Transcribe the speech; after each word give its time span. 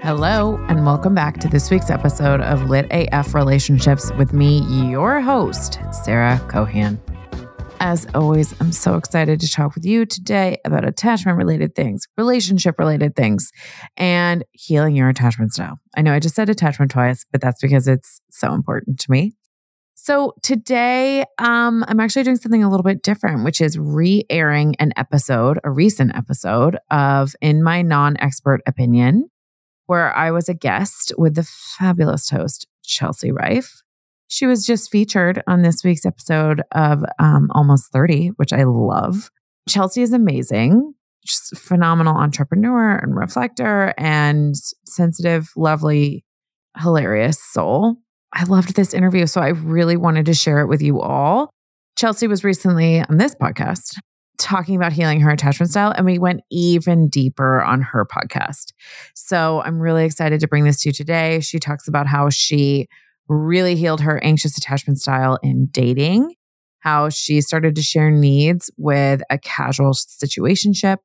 Hello, 0.00 0.64
and 0.68 0.86
welcome 0.86 1.16
back 1.16 1.38
to 1.40 1.48
this 1.48 1.72
week's 1.72 1.90
episode 1.90 2.40
of 2.40 2.70
Lit 2.70 2.86
AF 2.92 3.34
Relationships 3.34 4.12
with 4.12 4.32
me, 4.32 4.60
your 4.88 5.20
host, 5.20 5.80
Sarah 5.90 6.38
Cohan. 6.48 7.00
As 7.80 8.06
always, 8.14 8.54
I'm 8.60 8.70
so 8.70 8.94
excited 8.94 9.40
to 9.40 9.50
talk 9.50 9.74
with 9.74 9.84
you 9.84 10.06
today 10.06 10.58
about 10.64 10.86
attachment 10.86 11.36
related 11.36 11.74
things, 11.74 12.06
relationship 12.16 12.78
related 12.78 13.16
things, 13.16 13.50
and 13.96 14.44
healing 14.52 14.94
your 14.94 15.08
attachment 15.08 15.52
style. 15.52 15.80
I 15.96 16.02
know 16.02 16.12
I 16.12 16.20
just 16.20 16.36
said 16.36 16.48
attachment 16.48 16.92
twice, 16.92 17.26
but 17.32 17.40
that's 17.40 17.60
because 17.60 17.88
it's 17.88 18.20
so 18.30 18.54
important 18.54 19.00
to 19.00 19.10
me. 19.10 19.32
So 20.00 20.32
today, 20.42 21.24
um, 21.38 21.84
I'm 21.88 21.98
actually 21.98 22.22
doing 22.22 22.36
something 22.36 22.62
a 22.62 22.70
little 22.70 22.84
bit 22.84 23.02
different, 23.02 23.44
which 23.44 23.60
is 23.60 23.76
re 23.76 24.24
airing 24.30 24.76
an 24.76 24.92
episode, 24.96 25.58
a 25.64 25.72
recent 25.72 26.14
episode 26.14 26.78
of 26.88 27.34
In 27.40 27.64
My 27.64 27.82
Non 27.82 28.16
Expert 28.20 28.62
Opinion, 28.64 29.28
where 29.86 30.16
I 30.16 30.30
was 30.30 30.48
a 30.48 30.54
guest 30.54 31.12
with 31.18 31.34
the 31.34 31.42
fabulous 31.42 32.30
host, 32.30 32.68
Chelsea 32.84 33.32
Riffe. 33.32 33.82
She 34.28 34.46
was 34.46 34.64
just 34.64 34.88
featured 34.88 35.42
on 35.48 35.62
this 35.62 35.82
week's 35.82 36.06
episode 36.06 36.62
of 36.70 37.02
um, 37.18 37.48
Almost 37.50 37.90
30, 37.90 38.28
which 38.36 38.52
I 38.52 38.62
love. 38.62 39.32
Chelsea 39.68 40.02
is 40.02 40.12
amazing, 40.12 40.94
just 41.26 41.58
phenomenal 41.58 42.16
entrepreneur 42.16 42.94
and 42.94 43.16
reflector 43.16 43.92
and 43.98 44.54
sensitive, 44.86 45.50
lovely, 45.56 46.24
hilarious 46.76 47.42
soul. 47.42 47.96
I 48.32 48.44
loved 48.44 48.74
this 48.74 48.94
interview. 48.94 49.26
So 49.26 49.40
I 49.40 49.48
really 49.48 49.96
wanted 49.96 50.26
to 50.26 50.34
share 50.34 50.60
it 50.60 50.66
with 50.66 50.82
you 50.82 51.00
all. 51.00 51.50
Chelsea 51.98 52.26
was 52.26 52.44
recently 52.44 53.00
on 53.00 53.16
this 53.16 53.34
podcast 53.34 53.98
talking 54.38 54.76
about 54.76 54.92
healing 54.92 55.20
her 55.20 55.30
attachment 55.30 55.70
style, 55.70 55.92
and 55.96 56.06
we 56.06 56.18
went 56.18 56.42
even 56.50 57.08
deeper 57.08 57.60
on 57.60 57.82
her 57.82 58.06
podcast. 58.06 58.72
So 59.14 59.60
I'm 59.62 59.80
really 59.80 60.04
excited 60.04 60.40
to 60.40 60.48
bring 60.48 60.64
this 60.64 60.80
to 60.82 60.90
you 60.90 60.92
today. 60.92 61.40
She 61.40 61.58
talks 61.58 61.88
about 61.88 62.06
how 62.06 62.30
she 62.30 62.86
really 63.28 63.74
healed 63.74 64.00
her 64.00 64.22
anxious 64.22 64.56
attachment 64.56 65.00
style 65.00 65.38
in 65.42 65.66
dating, 65.72 66.34
how 66.80 67.08
she 67.08 67.40
started 67.40 67.74
to 67.74 67.82
share 67.82 68.10
needs 68.10 68.70
with 68.76 69.22
a 69.28 69.38
casual 69.38 69.92
situationship, 69.92 70.98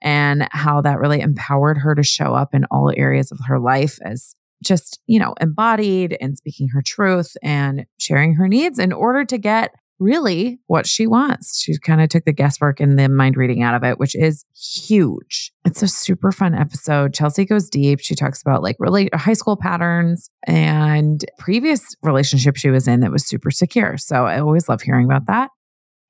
and 0.00 0.48
how 0.50 0.80
that 0.80 0.98
really 0.98 1.20
empowered 1.20 1.76
her 1.78 1.94
to 1.94 2.02
show 2.02 2.32
up 2.34 2.54
in 2.54 2.64
all 2.70 2.90
areas 2.96 3.30
of 3.30 3.38
her 3.46 3.60
life 3.60 3.98
as 4.02 4.34
just, 4.62 5.00
you 5.06 5.18
know, 5.18 5.34
embodied 5.40 6.16
and 6.20 6.36
speaking 6.36 6.68
her 6.68 6.82
truth 6.82 7.36
and 7.42 7.86
sharing 7.98 8.34
her 8.34 8.48
needs 8.48 8.78
in 8.78 8.92
order 8.92 9.24
to 9.24 9.38
get 9.38 9.74
really 9.98 10.60
what 10.66 10.86
she 10.86 11.06
wants. 11.06 11.60
She 11.60 11.76
kind 11.78 12.00
of 12.00 12.08
took 12.08 12.24
the 12.24 12.32
guesswork 12.32 12.80
and 12.80 12.98
the 12.98 13.08
mind 13.08 13.36
reading 13.36 13.62
out 13.62 13.74
of 13.74 13.82
it, 13.82 13.98
which 13.98 14.14
is 14.14 14.44
huge. 14.54 15.52
It's 15.64 15.82
a 15.82 15.88
super 15.88 16.30
fun 16.32 16.54
episode. 16.54 17.14
Chelsea 17.14 17.44
goes 17.44 17.68
deep. 17.68 18.00
She 18.00 18.14
talks 18.14 18.40
about 18.40 18.62
like 18.62 18.76
really 18.78 19.10
high 19.12 19.32
school 19.32 19.56
patterns 19.56 20.30
and 20.46 21.24
previous 21.38 21.96
relationship 22.02 22.56
she 22.56 22.70
was 22.70 22.86
in 22.86 23.00
that 23.00 23.10
was 23.10 23.26
super 23.26 23.50
secure. 23.50 23.96
So 23.96 24.26
I 24.26 24.40
always 24.40 24.68
love 24.68 24.82
hearing 24.82 25.06
about 25.06 25.26
that. 25.26 25.50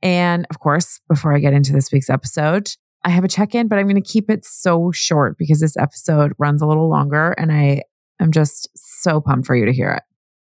And 0.02 0.46
of 0.50 0.60
course, 0.60 1.00
before 1.08 1.34
I 1.34 1.40
get 1.40 1.54
into 1.54 1.72
this 1.72 1.90
week's 1.90 2.10
episode, 2.10 2.70
I 3.04 3.10
have 3.10 3.24
a 3.24 3.28
check 3.28 3.54
in, 3.54 3.68
but 3.68 3.78
I'm 3.78 3.86
going 3.88 4.00
to 4.00 4.12
keep 4.12 4.28
it 4.28 4.44
so 4.44 4.90
short 4.92 5.38
because 5.38 5.60
this 5.60 5.76
episode 5.76 6.32
runs 6.38 6.62
a 6.62 6.66
little 6.66 6.88
longer 6.88 7.32
and 7.32 7.52
I 7.52 7.82
am 8.20 8.32
just 8.32 8.68
so 8.74 9.20
pumped 9.20 9.46
for 9.46 9.56
you 9.56 9.66
to 9.66 9.72
hear 9.72 9.92
it. 9.92 10.02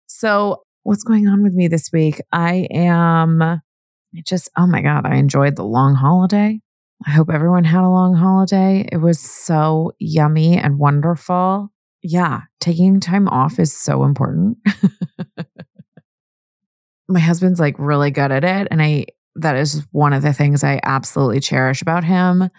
So 0.07 0.63
what's 0.83 1.03
going 1.03 1.27
on 1.27 1.43
with 1.43 1.53
me 1.53 1.67
this 1.67 1.91
week? 1.91 2.21
I 2.31 2.67
am 2.71 3.61
just, 4.25 4.49
oh 4.57 4.67
my 4.67 4.81
God, 4.81 5.05
I 5.05 5.15
enjoyed 5.15 5.55
the 5.55 5.63
long 5.63 5.95
holiday. 5.95 6.59
I 7.05 7.11
hope 7.11 7.29
everyone 7.31 7.63
had 7.63 7.83
a 7.83 7.89
long 7.89 8.13
holiday. 8.13 8.87
It 8.91 8.97
was 8.97 9.19
so 9.19 9.93
yummy 9.99 10.57
and 10.57 10.77
wonderful. 10.77 11.71
Yeah, 12.01 12.41
taking 12.59 12.99
time 12.99 13.27
off 13.27 13.59
is 13.59 13.75
so 13.75 14.03
important. 14.03 14.57
my 17.07 17.19
husband's 17.19 17.59
like 17.59 17.75
really 17.77 18.11
good 18.11 18.31
at 18.31 18.43
it. 18.43 18.67
And 18.71 18.81
I, 18.81 19.05
that 19.35 19.55
is 19.55 19.85
one 19.91 20.13
of 20.13 20.21
the 20.21 20.33
things 20.33 20.63
I 20.63 20.79
absolutely 20.83 21.39
cherish 21.39 21.81
about 21.81 22.03
him 22.03 22.49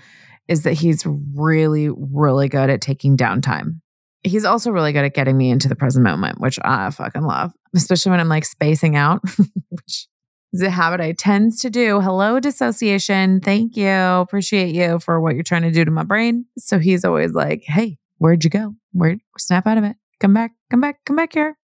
is 0.49 0.65
that 0.65 0.75
he's 0.75 1.05
really, 1.07 1.89
really 1.89 2.49
good 2.49 2.69
at 2.69 2.81
taking 2.81 3.17
downtime 3.17 3.81
he's 4.25 4.45
also 4.45 4.71
really 4.71 4.93
good 4.93 5.05
at 5.05 5.15
getting 5.15 5.37
me 5.37 5.51
into 5.51 5.69
the 5.69 5.77
present 5.77 6.03
moment, 6.03 6.41
which 6.41 6.59
I 6.65 6.91
fucking 6.91 7.23
love, 7.23 7.53
especially 7.75 8.11
when 8.11 8.21
I'm 8.21 8.29
like 8.29 8.45
spacing 8.45 8.97
out, 8.97 9.23
which 9.69 10.09
is 10.53 10.63
a 10.63 10.71
habit 10.71 11.01
I 11.01 11.13
tends 11.13 11.61
to 11.61 11.71
do. 11.71 12.01
Hello, 12.01 12.41
dissociation. 12.41 13.41
Thank 13.41 13.77
you. 13.77 13.89
Appreciate 13.89 14.75
you 14.75 14.99
for 14.99 15.21
what 15.21 15.35
you're 15.35 15.45
trying 15.45 15.63
to 15.63 15.71
do 15.71 15.85
to 15.85 15.91
my 15.91 16.05
brain. 16.05 16.47
So 16.59 16.79
he's 16.79 17.05
always 17.05 17.33
like, 17.33 17.63
hey, 17.67 17.99
where'd 18.19 18.45
you 18.45 18.51
go? 18.51 18.75
Where 18.93 19.19
snap 19.39 19.67
out 19.67 19.79
of 19.79 19.85
it? 19.85 19.97
Come 20.21 20.33
back, 20.33 20.53
come 20.71 20.81
back, 20.81 21.05
come 21.05 21.17
back 21.17 21.35
here. 21.35 21.57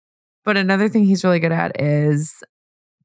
But 0.44 0.56
another 0.56 0.88
thing 0.88 1.04
he's 1.04 1.24
really 1.24 1.40
good 1.40 1.52
at 1.52 1.80
is 1.80 2.42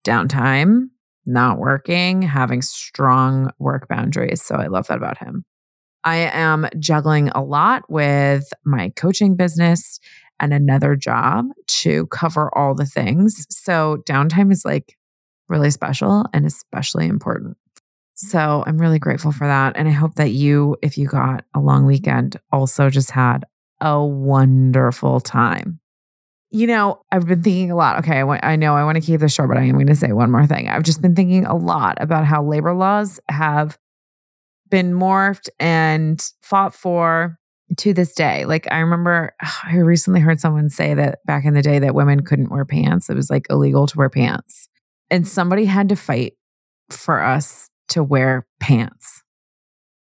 downtime, 0.03 0.89
not 1.25 1.59
working, 1.59 2.21
having 2.21 2.61
strong 2.61 3.51
work 3.59 3.87
boundaries. 3.87 4.41
So 4.41 4.55
I 4.55 4.67
love 4.67 4.87
that 4.87 4.97
about 4.97 5.17
him. 5.17 5.45
I 6.05 6.29
am 6.31 6.67
juggling 6.79 7.29
a 7.29 7.41
lot 7.43 7.83
with 7.89 8.47
my 8.63 8.93
coaching 8.95 9.35
business 9.35 9.99
and 10.39 10.53
another 10.53 10.95
job 10.95 11.47
to 11.67 12.05
cover 12.07 12.55
all 12.55 12.75
the 12.75 12.85
things. 12.85 13.47
So 13.49 14.03
downtime 14.07 14.51
is 14.51 14.63
like 14.63 14.95
really 15.49 15.71
special 15.71 16.25
and 16.31 16.45
especially 16.45 17.07
important. 17.07 17.57
So 18.13 18.63
I'm 18.65 18.77
really 18.77 18.99
grateful 18.99 19.31
for 19.31 19.47
that. 19.47 19.75
And 19.75 19.87
I 19.87 19.91
hope 19.91 20.15
that 20.15 20.31
you, 20.31 20.77
if 20.81 20.97
you 20.97 21.07
got 21.07 21.43
a 21.53 21.59
long 21.59 21.85
weekend, 21.85 22.37
also 22.51 22.89
just 22.89 23.11
had 23.11 23.45
a 23.81 24.03
wonderful 24.03 25.19
time. 25.19 25.79
You 26.51 26.67
know, 26.67 27.01
I've 27.11 27.27
been 27.27 27.43
thinking 27.43 27.71
a 27.71 27.75
lot. 27.75 27.99
Okay, 27.99 28.21
I, 28.21 28.55
know 28.55 28.75
I 28.75 28.85
want 28.85 28.95
to 28.95 29.01
keep 29.01 29.19
this 29.19 29.33
short, 29.33 29.49
but 29.49 29.57
I 29.57 29.63
am 29.63 29.73
going 29.73 29.87
to 29.87 29.95
say 29.95 30.13
one 30.13 30.31
more 30.31 30.47
thing. 30.47 30.69
I've 30.69 30.83
just 30.83 31.01
been 31.01 31.15
thinking 31.15 31.45
a 31.45 31.55
lot 31.55 31.97
about 31.99 32.25
how 32.25 32.43
labor 32.43 32.73
laws 32.73 33.19
have 33.27 33.77
been 34.75 34.91
morphed 34.91 35.47
and 35.57 36.21
fought 36.41 36.75
for 36.75 37.39
to 37.77 37.93
this 37.93 38.13
day. 38.13 38.43
Like 38.43 38.67
I 38.69 38.79
remember 38.79 39.33
I 39.63 39.77
recently 39.77 40.19
heard 40.19 40.41
someone 40.41 40.69
say 40.69 40.93
that 40.93 41.19
back 41.25 41.45
in 41.45 41.53
the 41.53 41.61
day 41.61 41.79
that 41.79 41.95
women 41.95 42.25
couldn't 42.25 42.51
wear 42.51 42.65
pants. 42.65 43.09
It 43.09 43.15
was 43.15 43.29
like 43.29 43.47
illegal 43.49 43.87
to 43.87 43.97
wear 43.97 44.09
pants. 44.09 44.67
And 45.09 45.25
somebody 45.25 45.63
had 45.63 45.87
to 45.89 45.95
fight 45.95 46.33
for 46.89 47.21
us 47.21 47.69
to 47.89 48.03
wear 48.03 48.45
pants. 48.59 49.23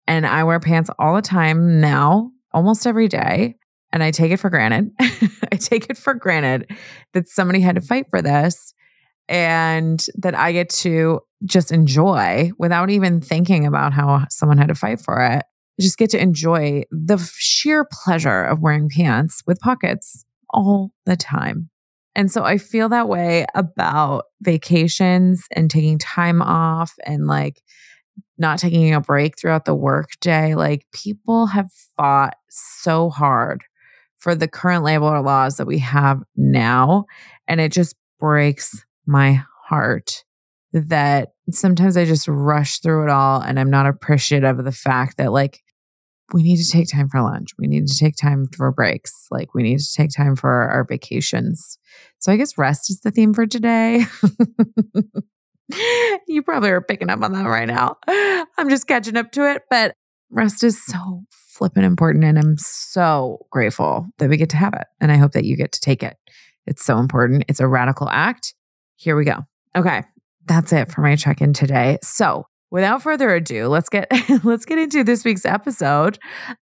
And 0.07 0.27
I 0.27 0.43
wear 0.43 0.59
pants 0.59 0.89
all 0.99 1.15
the 1.15 1.21
time 1.21 1.79
now, 1.79 2.31
almost 2.51 2.85
every 2.85 3.07
day. 3.07 3.55
And 3.93 4.03
I 4.03 4.11
take 4.11 4.33
it 4.33 4.41
for 4.41 4.49
granted. 4.49 4.91
I 4.99 5.55
take 5.55 5.89
it 5.89 5.97
for 5.97 6.15
granted 6.15 6.69
that 7.13 7.29
somebody 7.29 7.61
had 7.61 7.75
to 7.75 7.81
fight 7.81 8.07
for 8.09 8.21
this 8.21 8.73
and 9.27 10.05
that 10.15 10.35
I 10.35 10.51
get 10.51 10.69
to 10.69 11.21
just 11.45 11.71
enjoy 11.71 12.51
without 12.57 12.89
even 12.89 13.21
thinking 13.21 13.65
about 13.65 13.93
how 13.93 14.25
someone 14.29 14.57
had 14.57 14.69
to 14.69 14.75
fight 14.75 15.01
for 15.01 15.19
it. 15.21 15.43
I 15.43 15.81
just 15.81 15.97
get 15.97 16.09
to 16.11 16.21
enjoy 16.21 16.83
the 16.91 17.17
sheer 17.37 17.85
pleasure 17.91 18.43
of 18.43 18.61
wearing 18.61 18.89
pants 18.89 19.43
with 19.45 19.59
pockets 19.59 20.25
all 20.49 20.91
the 21.05 21.17
time. 21.17 21.69
And 22.15 22.31
so 22.31 22.43
I 22.43 22.57
feel 22.57 22.87
that 22.89 23.09
way 23.09 23.45
about 23.55 24.25
vacations 24.41 25.45
and 25.51 25.69
taking 25.69 25.97
time 25.97 26.41
off 26.41 26.93
and 27.05 27.27
like 27.27 27.61
not 28.37 28.59
taking 28.59 28.93
a 28.93 29.01
break 29.01 29.37
throughout 29.37 29.65
the 29.65 29.75
workday. 29.75 30.55
Like 30.55 30.85
people 30.93 31.47
have 31.47 31.69
fought 31.97 32.35
so 32.49 33.09
hard 33.09 33.63
for 34.17 34.33
the 34.33 34.47
current 34.47 34.83
labor 34.83 35.21
laws 35.21 35.57
that 35.57 35.67
we 35.67 35.79
have 35.79 36.21
now. 36.37 37.05
And 37.47 37.59
it 37.59 37.71
just 37.71 37.95
breaks 38.19 38.85
my 39.07 39.43
heart 39.65 40.23
that 40.73 41.29
sometimes 41.51 41.95
I 41.95 42.05
just 42.05 42.27
rush 42.27 42.79
through 42.79 43.03
it 43.05 43.09
all 43.09 43.41
and 43.41 43.59
I'm 43.59 43.69
not 43.69 43.85
appreciative 43.85 44.59
of 44.59 44.65
the 44.65 44.71
fact 44.71 45.17
that 45.17 45.31
like 45.31 45.61
we 46.33 46.43
need 46.43 46.57
to 46.57 46.69
take 46.69 46.89
time 46.89 47.07
for 47.07 47.21
lunch. 47.21 47.51
We 47.57 47.67
need 47.67 47.87
to 47.87 47.97
take 47.97 48.15
time 48.15 48.47
for 48.47 48.71
breaks. 48.71 49.27
Like 49.29 49.53
we 49.53 49.63
need 49.63 49.79
to 49.79 49.93
take 49.93 50.09
time 50.09 50.35
for 50.35 50.51
our 50.51 50.83
vacations. 50.83 51.77
So 52.19 52.31
I 52.31 52.37
guess 52.37 52.57
rest 52.57 52.89
is 52.89 53.01
the 53.01 53.11
theme 53.11 53.33
for 53.33 53.45
today. 53.45 54.05
you 56.27 56.41
probably 56.41 56.71
are 56.71 56.81
picking 56.81 57.09
up 57.09 57.21
on 57.21 57.33
that 57.33 57.45
right 57.45 57.67
now. 57.67 57.97
I'm 58.57 58.69
just 58.69 58.87
catching 58.87 59.17
up 59.17 59.31
to 59.33 59.49
it, 59.51 59.63
but 59.69 59.93
rest 60.31 60.63
is 60.63 60.83
so 60.83 61.23
flippin' 61.29 61.83
important 61.83 62.23
and 62.23 62.37
I'm 62.37 62.57
so 62.57 63.45
grateful 63.51 64.07
that 64.17 64.29
we 64.29 64.37
get 64.37 64.49
to 64.49 64.57
have 64.57 64.73
it. 64.73 64.87
And 64.99 65.11
I 65.11 65.17
hope 65.17 65.33
that 65.33 65.45
you 65.45 65.55
get 65.55 65.71
to 65.73 65.79
take 65.79 66.01
it. 66.03 66.17
It's 66.65 66.83
so 66.83 66.97
important. 66.97 67.45
It's 67.47 67.59
a 67.59 67.67
radical 67.67 68.09
act. 68.09 68.54
Here 68.95 69.15
we 69.15 69.25
go. 69.25 69.45
Okay 69.75 70.03
that's 70.45 70.71
it 70.71 70.91
for 70.91 71.01
my 71.01 71.15
check-in 71.15 71.53
today. 71.53 71.97
So, 72.03 72.47
without 72.71 73.01
further 73.01 73.33
ado, 73.33 73.67
let's 73.67 73.89
get 73.89 74.07
let's 74.43 74.65
get 74.65 74.77
into 74.77 75.03
this 75.03 75.25
week's 75.25 75.45
episode, 75.45 76.19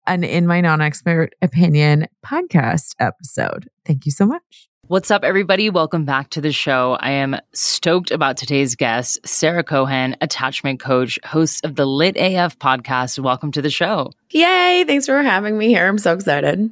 an 0.07 0.23
in 0.23 0.47
my 0.47 0.61
non-expert 0.61 1.35
opinion 1.41 2.07
podcast 2.25 2.95
episode. 2.99 3.69
Thank 3.85 4.05
you 4.05 4.11
so 4.11 4.25
much. 4.25 4.69
What's 4.87 5.11
up, 5.11 5.23
everybody? 5.23 5.69
Welcome 5.69 6.03
back 6.03 6.29
to 6.31 6.41
the 6.41 6.51
show. 6.51 6.97
I 6.99 7.11
am 7.11 7.37
stoked 7.53 8.11
about 8.11 8.35
today's 8.35 8.75
guest, 8.75 9.17
Sarah 9.25 9.63
Cohan, 9.63 10.17
attachment 10.19 10.81
coach, 10.81 11.17
host 11.23 11.63
of 11.63 11.75
the 11.75 11.85
Lit 11.85 12.17
AF 12.17 12.59
podcast. 12.59 13.17
Welcome 13.17 13.53
to 13.53 13.61
the 13.61 13.69
show. 13.69 14.11
Yay. 14.31 14.83
Thanks 14.85 15.05
for 15.05 15.21
having 15.21 15.57
me 15.57 15.69
here. 15.69 15.87
I'm 15.87 15.97
so 15.97 16.13
excited. 16.13 16.69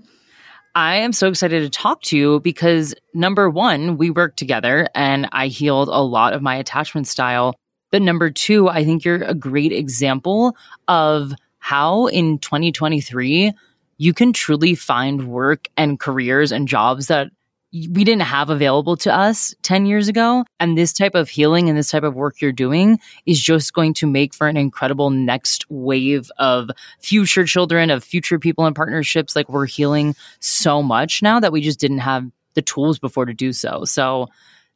I 0.73 0.97
am 0.97 1.11
so 1.11 1.27
excited 1.27 1.63
to 1.63 1.69
talk 1.69 2.01
to 2.03 2.17
you 2.17 2.39
because 2.39 2.95
number 3.13 3.49
one, 3.49 3.97
we 3.97 4.09
worked 4.09 4.39
together 4.39 4.87
and 4.95 5.27
I 5.33 5.47
healed 5.47 5.89
a 5.89 6.01
lot 6.01 6.33
of 6.33 6.41
my 6.41 6.55
attachment 6.55 7.07
style. 7.07 7.55
But 7.91 8.01
number 8.01 8.29
two, 8.29 8.69
I 8.69 8.85
think 8.85 9.03
you're 9.03 9.23
a 9.23 9.33
great 9.33 9.73
example 9.73 10.55
of 10.87 11.33
how 11.59 12.07
in 12.07 12.39
2023 12.39 13.51
you 13.97 14.13
can 14.13 14.31
truly 14.31 14.73
find 14.73 15.27
work 15.27 15.67
and 15.75 15.99
careers 15.99 16.53
and 16.53 16.67
jobs 16.67 17.07
that 17.07 17.31
we 17.73 18.03
didn't 18.03 18.23
have 18.23 18.49
available 18.49 18.97
to 18.97 19.13
us 19.13 19.55
10 19.61 19.85
years 19.85 20.09
ago. 20.09 20.43
And 20.59 20.77
this 20.77 20.91
type 20.91 21.15
of 21.15 21.29
healing 21.29 21.69
and 21.69 21.77
this 21.77 21.89
type 21.89 22.03
of 22.03 22.15
work 22.15 22.41
you're 22.41 22.51
doing 22.51 22.99
is 23.25 23.39
just 23.39 23.73
going 23.73 23.93
to 23.95 24.07
make 24.07 24.33
for 24.33 24.47
an 24.47 24.57
incredible 24.57 25.09
next 25.09 25.65
wave 25.69 26.29
of 26.37 26.69
future 26.99 27.45
children, 27.45 27.89
of 27.89 28.03
future 28.03 28.39
people 28.39 28.65
in 28.65 28.73
partnerships. 28.73 29.35
Like 29.35 29.47
we're 29.47 29.67
healing 29.67 30.15
so 30.41 30.83
much 30.83 31.21
now 31.21 31.39
that 31.39 31.53
we 31.53 31.61
just 31.61 31.79
didn't 31.79 31.99
have 31.99 32.29
the 32.55 32.61
tools 32.61 32.99
before 32.99 33.25
to 33.25 33.33
do 33.33 33.53
so. 33.53 33.85
So 33.85 34.27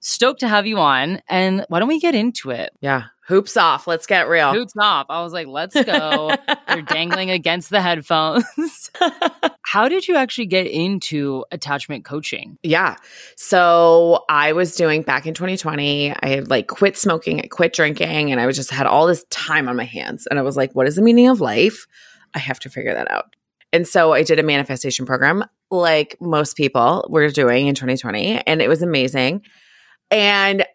stoked 0.05 0.41
to 0.41 0.47
have 0.47 0.67
you 0.67 0.77
on. 0.77 1.19
And 1.27 1.65
why 1.67 1.79
don't 1.79 1.87
we 1.87 1.99
get 1.99 2.13
into 2.13 2.51
it? 2.51 2.71
Yeah. 2.79 3.05
Hoops 3.27 3.57
off. 3.57 3.87
Let's 3.87 4.05
get 4.05 4.29
real. 4.29 4.53
Hoops 4.53 4.75
off. 4.79 5.07
I 5.09 5.23
was 5.23 5.33
like, 5.33 5.47
let's 5.47 5.73
go. 5.83 6.31
You're 6.69 6.83
dangling 6.83 7.31
against 7.31 7.71
the 7.71 7.81
headphones. 7.81 8.91
How 9.63 9.89
did 9.89 10.07
you 10.07 10.15
actually 10.15 10.45
get 10.45 10.67
into 10.67 11.43
attachment 11.51 12.05
coaching? 12.05 12.59
Yeah. 12.61 12.97
So 13.35 14.25
I 14.29 14.53
was 14.53 14.75
doing 14.75 15.01
back 15.01 15.25
in 15.25 15.33
2020, 15.33 16.15
I 16.15 16.27
had 16.27 16.49
like 16.51 16.67
quit 16.67 16.97
smoking, 16.97 17.41
I 17.41 17.47
quit 17.47 17.73
drinking, 17.73 18.31
and 18.31 18.39
I 18.39 18.45
was 18.45 18.55
just 18.55 18.69
had 18.69 18.85
all 18.85 19.07
this 19.07 19.25
time 19.31 19.67
on 19.67 19.75
my 19.75 19.85
hands. 19.85 20.27
And 20.27 20.37
I 20.37 20.43
was 20.43 20.55
like, 20.55 20.73
what 20.75 20.87
is 20.87 20.95
the 20.95 21.01
meaning 21.01 21.29
of 21.29 21.41
life? 21.41 21.87
I 22.35 22.39
have 22.39 22.59
to 22.59 22.69
figure 22.69 22.93
that 22.93 23.09
out. 23.09 23.35
And 23.73 23.87
so 23.87 24.13
I 24.13 24.21
did 24.21 24.39
a 24.39 24.43
manifestation 24.43 25.07
program 25.07 25.45
like 25.71 26.15
most 26.21 26.55
people 26.55 27.07
were 27.09 27.27
doing 27.29 27.65
in 27.65 27.73
2020, 27.73 28.41
and 28.45 28.61
it 28.61 28.69
was 28.69 28.83
amazing. 28.83 29.41
And 30.15 30.65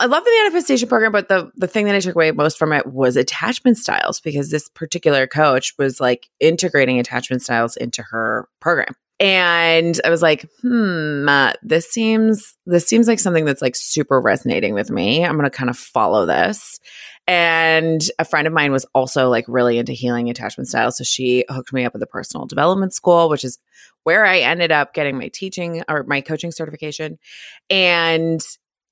I 0.00 0.06
love 0.06 0.24
the 0.24 0.40
manifestation 0.42 0.88
program, 0.88 1.12
but 1.12 1.28
the 1.28 1.50
the 1.56 1.66
thing 1.66 1.84
that 1.84 1.94
I 1.94 2.00
took 2.00 2.14
away 2.14 2.30
most 2.30 2.58
from 2.58 2.72
it 2.72 2.86
was 2.86 3.16
attachment 3.16 3.76
styles 3.76 4.20
because 4.20 4.50
this 4.50 4.70
particular 4.70 5.26
coach 5.26 5.74
was 5.78 6.00
like 6.00 6.28
integrating 6.40 6.98
attachment 6.98 7.42
styles 7.42 7.76
into 7.76 8.02
her 8.02 8.48
program. 8.58 8.94
And 9.20 9.98
I 10.02 10.08
was 10.08 10.22
like, 10.22 10.46
hmm, 10.62 11.28
uh, 11.28 11.52
this 11.62 11.90
seems 11.90 12.56
this 12.64 12.86
seems 12.86 13.06
like 13.06 13.18
something 13.18 13.44
that's 13.44 13.60
like 13.60 13.76
super 13.76 14.18
resonating 14.18 14.72
with 14.72 14.90
me. 14.90 15.26
I'm 15.26 15.38
to 15.40 15.50
kind 15.50 15.68
of 15.68 15.76
follow 15.76 16.24
this. 16.24 16.80
And 17.26 18.02
a 18.18 18.24
friend 18.24 18.46
of 18.46 18.54
mine 18.54 18.72
was 18.72 18.86
also 18.94 19.28
like 19.28 19.44
really 19.46 19.78
into 19.78 19.92
healing 19.92 20.30
attachment 20.30 20.68
styles, 20.68 20.96
so 20.96 21.04
she 21.04 21.44
hooked 21.50 21.72
me 21.72 21.84
up 21.84 21.92
with 21.92 22.00
the 22.00 22.06
personal 22.06 22.46
development 22.46 22.94
school, 22.94 23.28
which 23.28 23.44
is 23.44 23.58
where 24.04 24.24
I 24.24 24.38
ended 24.38 24.72
up 24.72 24.94
getting 24.94 25.18
my 25.18 25.28
teaching 25.28 25.82
or 25.86 26.04
my 26.04 26.22
coaching 26.22 26.52
certification. 26.52 27.18
And 27.68 28.40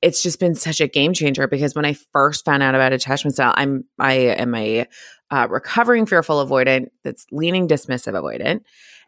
it's 0.05 0.23
just 0.23 0.39
been 0.39 0.55
such 0.55 0.83
a 0.83 0.87
game 0.87 1.15
changer 1.15 1.49
because 1.49 1.75
when 1.75 1.87
I 1.87 1.95
first 2.13 2.45
found 2.45 2.63
out 2.63 2.75
about 2.75 2.93
attachment 2.93 3.35
style, 3.35 3.55
I'm 3.57 3.85
I 3.99 4.13
am 4.13 4.55
a 4.55 4.87
uh, 5.31 5.47
recovering 5.49 6.05
fearful 6.05 6.47
avoidant 6.47 6.89
that's 7.03 7.25
leaning 7.33 7.67
dismissive 7.67 8.13
avoidant, 8.13 8.61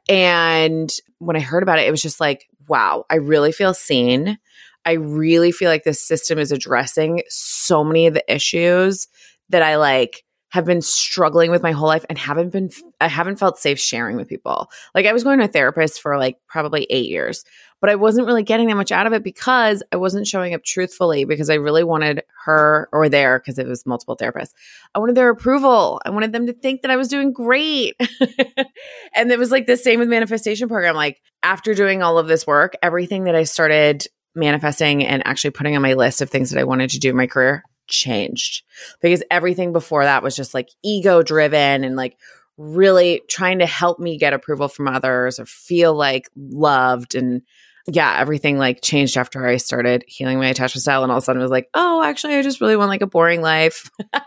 and 0.08 0.90
when 1.18 1.36
I 1.36 1.40
heard 1.40 1.62
about 1.62 1.78
it, 1.78 1.86
it 1.86 1.90
was 1.90 2.00
just 2.00 2.18
like, 2.18 2.48
wow, 2.66 3.04
I 3.10 3.16
really 3.16 3.52
feel 3.52 3.74
seen. 3.74 4.38
I 4.86 4.92
really 4.92 5.52
feel 5.52 5.68
like 5.68 5.84
this 5.84 6.00
system 6.00 6.38
is 6.38 6.50
addressing 6.50 7.22
so 7.28 7.84
many 7.84 8.06
of 8.06 8.14
the 8.14 8.24
issues 8.34 9.06
that 9.50 9.62
I 9.62 9.76
like 9.76 10.24
have 10.56 10.64
been 10.64 10.80
struggling 10.80 11.50
with 11.50 11.62
my 11.62 11.72
whole 11.72 11.86
life 11.86 12.06
and 12.08 12.16
haven't 12.16 12.48
been 12.48 12.70
I 12.98 13.08
haven't 13.08 13.36
felt 13.36 13.58
safe 13.58 13.78
sharing 13.78 14.16
with 14.16 14.26
people. 14.26 14.70
Like 14.94 15.04
I 15.04 15.12
was 15.12 15.22
going 15.22 15.38
to 15.38 15.44
a 15.44 15.48
therapist 15.48 16.00
for 16.00 16.16
like 16.16 16.38
probably 16.48 16.86
8 16.88 17.10
years, 17.10 17.44
but 17.78 17.90
I 17.90 17.96
wasn't 17.96 18.26
really 18.26 18.42
getting 18.42 18.68
that 18.68 18.74
much 18.74 18.90
out 18.90 19.06
of 19.06 19.12
it 19.12 19.22
because 19.22 19.82
I 19.92 19.96
wasn't 19.96 20.26
showing 20.26 20.54
up 20.54 20.64
truthfully 20.64 21.26
because 21.26 21.50
I 21.50 21.56
really 21.56 21.84
wanted 21.84 22.22
her 22.46 22.88
or 22.90 23.10
there 23.10 23.38
because 23.38 23.58
it 23.58 23.66
was 23.66 23.84
multiple 23.84 24.16
therapists. 24.16 24.54
I 24.94 24.98
wanted 24.98 25.14
their 25.14 25.28
approval. 25.28 26.00
I 26.06 26.10
wanted 26.10 26.32
them 26.32 26.46
to 26.46 26.54
think 26.54 26.80
that 26.82 26.90
I 26.90 26.96
was 26.96 27.08
doing 27.08 27.34
great. 27.34 27.94
and 29.14 29.30
it 29.30 29.38
was 29.38 29.50
like 29.50 29.66
the 29.66 29.76
same 29.76 30.00
with 30.00 30.08
manifestation 30.08 30.68
program 30.68 30.96
like 30.96 31.20
after 31.42 31.74
doing 31.74 32.02
all 32.02 32.16
of 32.16 32.28
this 32.28 32.46
work, 32.46 32.76
everything 32.82 33.24
that 33.24 33.34
I 33.34 33.44
started 33.44 34.06
manifesting 34.34 35.04
and 35.04 35.22
actually 35.26 35.50
putting 35.50 35.76
on 35.76 35.82
my 35.82 35.92
list 35.92 36.22
of 36.22 36.30
things 36.30 36.48
that 36.50 36.58
I 36.58 36.64
wanted 36.64 36.90
to 36.90 36.98
do 36.98 37.10
in 37.10 37.16
my 37.16 37.26
career 37.26 37.62
changed 37.86 38.64
because 39.00 39.22
everything 39.30 39.72
before 39.72 40.04
that 40.04 40.22
was 40.22 40.36
just 40.36 40.54
like 40.54 40.68
ego 40.82 41.22
driven 41.22 41.84
and 41.84 41.96
like 41.96 42.16
really 42.56 43.22
trying 43.28 43.58
to 43.58 43.66
help 43.66 43.98
me 43.98 44.18
get 44.18 44.32
approval 44.32 44.68
from 44.68 44.88
others 44.88 45.38
or 45.38 45.46
feel 45.46 45.94
like 45.94 46.28
loved 46.34 47.14
and 47.14 47.42
yeah, 47.88 48.16
everything 48.18 48.58
like 48.58 48.82
changed 48.82 49.16
after 49.16 49.46
I 49.46 49.58
started 49.58 50.04
healing 50.08 50.38
my 50.38 50.48
attachment 50.48 50.82
style 50.82 51.02
and 51.02 51.12
all 51.12 51.18
of 51.18 51.22
a 51.22 51.24
sudden 51.24 51.40
was 51.40 51.50
like, 51.50 51.68
oh, 51.74 52.02
actually 52.02 52.34
I 52.34 52.42
just 52.42 52.60
really 52.60 52.76
want 52.76 52.88
like 52.88 53.02
a 53.02 53.06
boring 53.06 53.42
life. 53.42 53.90
a 54.12 54.20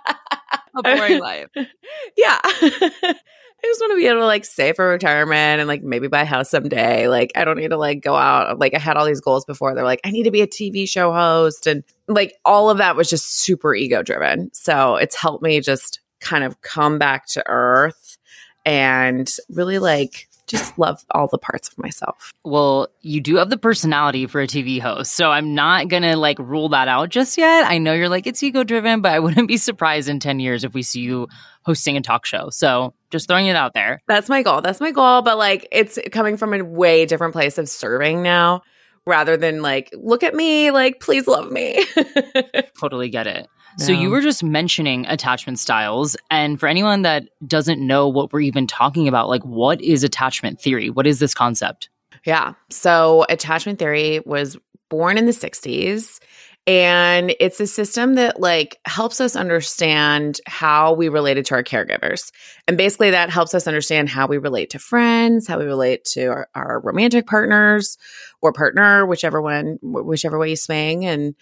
boring 0.81 1.19
life. 1.19 1.49
yeah. 2.17 2.39
I 3.61 3.67
just 3.67 3.81
want 3.81 3.91
to 3.91 3.97
be 3.97 4.07
able 4.07 4.21
to 4.21 4.25
like 4.25 4.45
save 4.45 4.77
for 4.77 4.87
retirement 4.87 5.59
and 5.59 5.67
like 5.67 5.83
maybe 5.83 6.07
buy 6.07 6.21
a 6.21 6.25
house 6.25 6.49
someday. 6.49 7.09
Like 7.09 7.31
I 7.35 7.43
don't 7.43 7.57
need 7.57 7.71
to 7.71 7.77
like 7.77 8.01
go 8.01 8.15
out. 8.15 8.57
Like 8.57 8.73
I 8.73 8.79
had 8.79 8.95
all 8.95 9.05
these 9.05 9.19
goals 9.19 9.43
before. 9.43 9.75
They're 9.75 9.83
like, 9.83 9.99
I 10.05 10.11
need 10.11 10.23
to 10.23 10.31
be 10.31 10.41
a 10.41 10.47
TV 10.47 10.87
show 10.89 11.11
host. 11.11 11.67
And 11.67 11.83
like 12.07 12.35
all 12.45 12.69
of 12.69 12.77
that 12.77 12.95
was 12.95 13.09
just 13.09 13.39
super 13.39 13.75
ego 13.75 14.01
driven. 14.01 14.49
So 14.53 14.95
it's 14.95 15.15
helped 15.15 15.43
me 15.43 15.59
just 15.59 15.99
kind 16.21 16.45
of 16.45 16.61
come 16.61 16.99
back 16.99 17.25
to 17.27 17.43
earth 17.47 18.17
and 18.65 19.29
really 19.49 19.79
like 19.79 20.28
just 20.49 20.77
love 20.77 21.05
all 21.11 21.27
the 21.27 21.37
parts 21.37 21.69
of 21.69 21.77
myself. 21.77 22.33
Well, 22.43 22.89
you 23.01 23.21
do 23.21 23.35
have 23.37 23.49
the 23.49 23.57
personality 23.57 24.27
for 24.27 24.41
a 24.41 24.47
TV 24.47 24.81
host. 24.81 25.13
So 25.13 25.31
I'm 25.31 25.53
not 25.53 25.87
going 25.87 26.03
to 26.03 26.17
like 26.17 26.39
rule 26.39 26.69
that 26.69 26.87
out 26.87 27.09
just 27.09 27.37
yet. 27.37 27.65
I 27.65 27.77
know 27.77 27.93
you're 27.93 28.09
like, 28.09 28.27
it's 28.27 28.41
ego 28.43 28.63
driven, 28.63 29.01
but 29.01 29.11
I 29.11 29.19
wouldn't 29.19 29.47
be 29.47 29.57
surprised 29.57 30.09
in 30.09 30.19
10 30.19 30.39
years 30.39 30.63
if 30.63 30.73
we 30.73 30.81
see 30.81 31.01
you 31.01 31.27
hosting 31.63 31.95
a 31.95 32.01
talk 32.01 32.25
show. 32.25 32.49
So 32.49 32.93
just 33.11 33.27
throwing 33.27 33.45
it 33.45 33.55
out 33.55 33.73
there. 33.73 34.01
That's 34.07 34.27
my 34.27 34.43
goal. 34.43 34.61
That's 34.61 34.81
my 34.81 34.91
goal. 34.91 35.21
But 35.21 35.37
like, 35.37 35.67
it's 35.71 35.99
coming 36.11 36.35
from 36.35 36.53
a 36.53 36.63
way 36.63 37.05
different 37.05 37.33
place 37.33 37.57
of 37.57 37.69
serving 37.69 38.23
now 38.23 38.63
rather 39.05 39.37
than 39.37 39.61
like, 39.61 39.89
look 39.93 40.23
at 40.23 40.33
me, 40.35 40.71
like, 40.71 40.99
please 40.99 41.27
love 41.27 41.51
me. 41.51 41.85
totally 42.79 43.09
get 43.09 43.27
it. 43.27 43.47
So 43.77 43.91
you 43.91 44.09
were 44.09 44.21
just 44.21 44.43
mentioning 44.43 45.05
attachment 45.07 45.59
styles. 45.59 46.17
And 46.29 46.59
for 46.59 46.67
anyone 46.67 47.03
that 47.03 47.29
doesn't 47.47 47.85
know 47.85 48.07
what 48.07 48.33
we're 48.33 48.41
even 48.41 48.67
talking 48.67 49.07
about, 49.07 49.29
like 49.29 49.43
what 49.43 49.81
is 49.81 50.03
attachment 50.03 50.59
theory? 50.59 50.89
What 50.89 51.07
is 51.07 51.19
this 51.19 51.33
concept? 51.33 51.89
Yeah. 52.25 52.53
So 52.69 53.25
attachment 53.29 53.79
theory 53.79 54.21
was 54.25 54.57
born 54.89 55.17
in 55.17 55.25
the 55.25 55.31
60s 55.31 56.19
and 56.67 57.33
it's 57.39 57.59
a 57.59 57.67
system 57.67 58.15
that 58.15 58.39
like 58.39 58.79
helps 58.85 59.21
us 59.21 59.35
understand 59.35 60.39
how 60.45 60.93
we 60.93 61.09
related 61.09 61.45
to 61.45 61.55
our 61.55 61.63
caregivers 61.63 62.31
and 62.67 62.77
basically 62.77 63.11
that 63.11 63.29
helps 63.29 63.53
us 63.53 63.65
understand 63.65 64.09
how 64.09 64.27
we 64.27 64.37
relate 64.37 64.69
to 64.71 64.79
friends 64.79 65.47
how 65.47 65.57
we 65.57 65.65
relate 65.65 66.03
to 66.03 66.25
our, 66.25 66.49
our 66.55 66.79
romantic 66.81 67.27
partners 67.27 67.97
or 68.41 68.51
partner 68.51 69.05
whichever 69.05 69.41
one 69.41 69.77
whichever 69.81 70.37
way 70.37 70.49
you 70.49 70.55
swing 70.55 71.05
and 71.05 71.33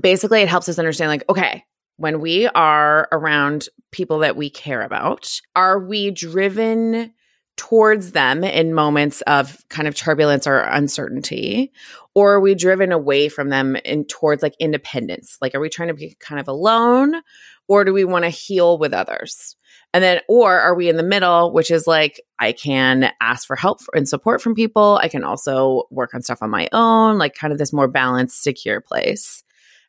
basically 0.00 0.40
it 0.42 0.48
helps 0.48 0.68
us 0.68 0.78
understand 0.78 1.10
like 1.10 1.24
okay 1.28 1.64
when 2.02 2.20
we 2.20 2.48
are 2.48 3.06
around 3.12 3.68
people 3.92 4.18
that 4.18 4.34
we 4.34 4.50
care 4.50 4.82
about, 4.82 5.30
are 5.54 5.78
we 5.78 6.10
driven 6.10 7.14
towards 7.56 8.10
them 8.10 8.42
in 8.42 8.74
moments 8.74 9.20
of 9.20 9.56
kind 9.68 9.86
of 9.86 9.94
turbulence 9.94 10.44
or 10.48 10.58
uncertainty? 10.58 11.70
Or 12.16 12.32
are 12.32 12.40
we 12.40 12.56
driven 12.56 12.90
away 12.90 13.28
from 13.28 13.50
them 13.50 13.76
and 13.84 14.08
towards 14.08 14.42
like 14.42 14.56
independence? 14.58 15.38
Like, 15.40 15.54
are 15.54 15.60
we 15.60 15.68
trying 15.68 15.88
to 15.88 15.94
be 15.94 16.16
kind 16.18 16.40
of 16.40 16.48
alone 16.48 17.22
or 17.68 17.84
do 17.84 17.92
we 17.92 18.02
want 18.02 18.24
to 18.24 18.30
heal 18.30 18.78
with 18.78 18.92
others? 18.92 19.54
And 19.94 20.02
then, 20.02 20.22
or 20.28 20.58
are 20.58 20.74
we 20.74 20.88
in 20.88 20.96
the 20.96 21.04
middle, 21.04 21.52
which 21.52 21.70
is 21.70 21.86
like, 21.86 22.20
I 22.40 22.50
can 22.50 23.12
ask 23.20 23.46
for 23.46 23.54
help 23.54 23.78
and 23.94 24.08
support 24.08 24.42
from 24.42 24.56
people. 24.56 24.98
I 25.00 25.06
can 25.06 25.22
also 25.22 25.84
work 25.92 26.14
on 26.14 26.22
stuff 26.22 26.42
on 26.42 26.50
my 26.50 26.68
own, 26.72 27.16
like 27.16 27.36
kind 27.36 27.52
of 27.52 27.60
this 27.60 27.72
more 27.72 27.86
balanced, 27.86 28.42
secure 28.42 28.80
place. 28.80 29.44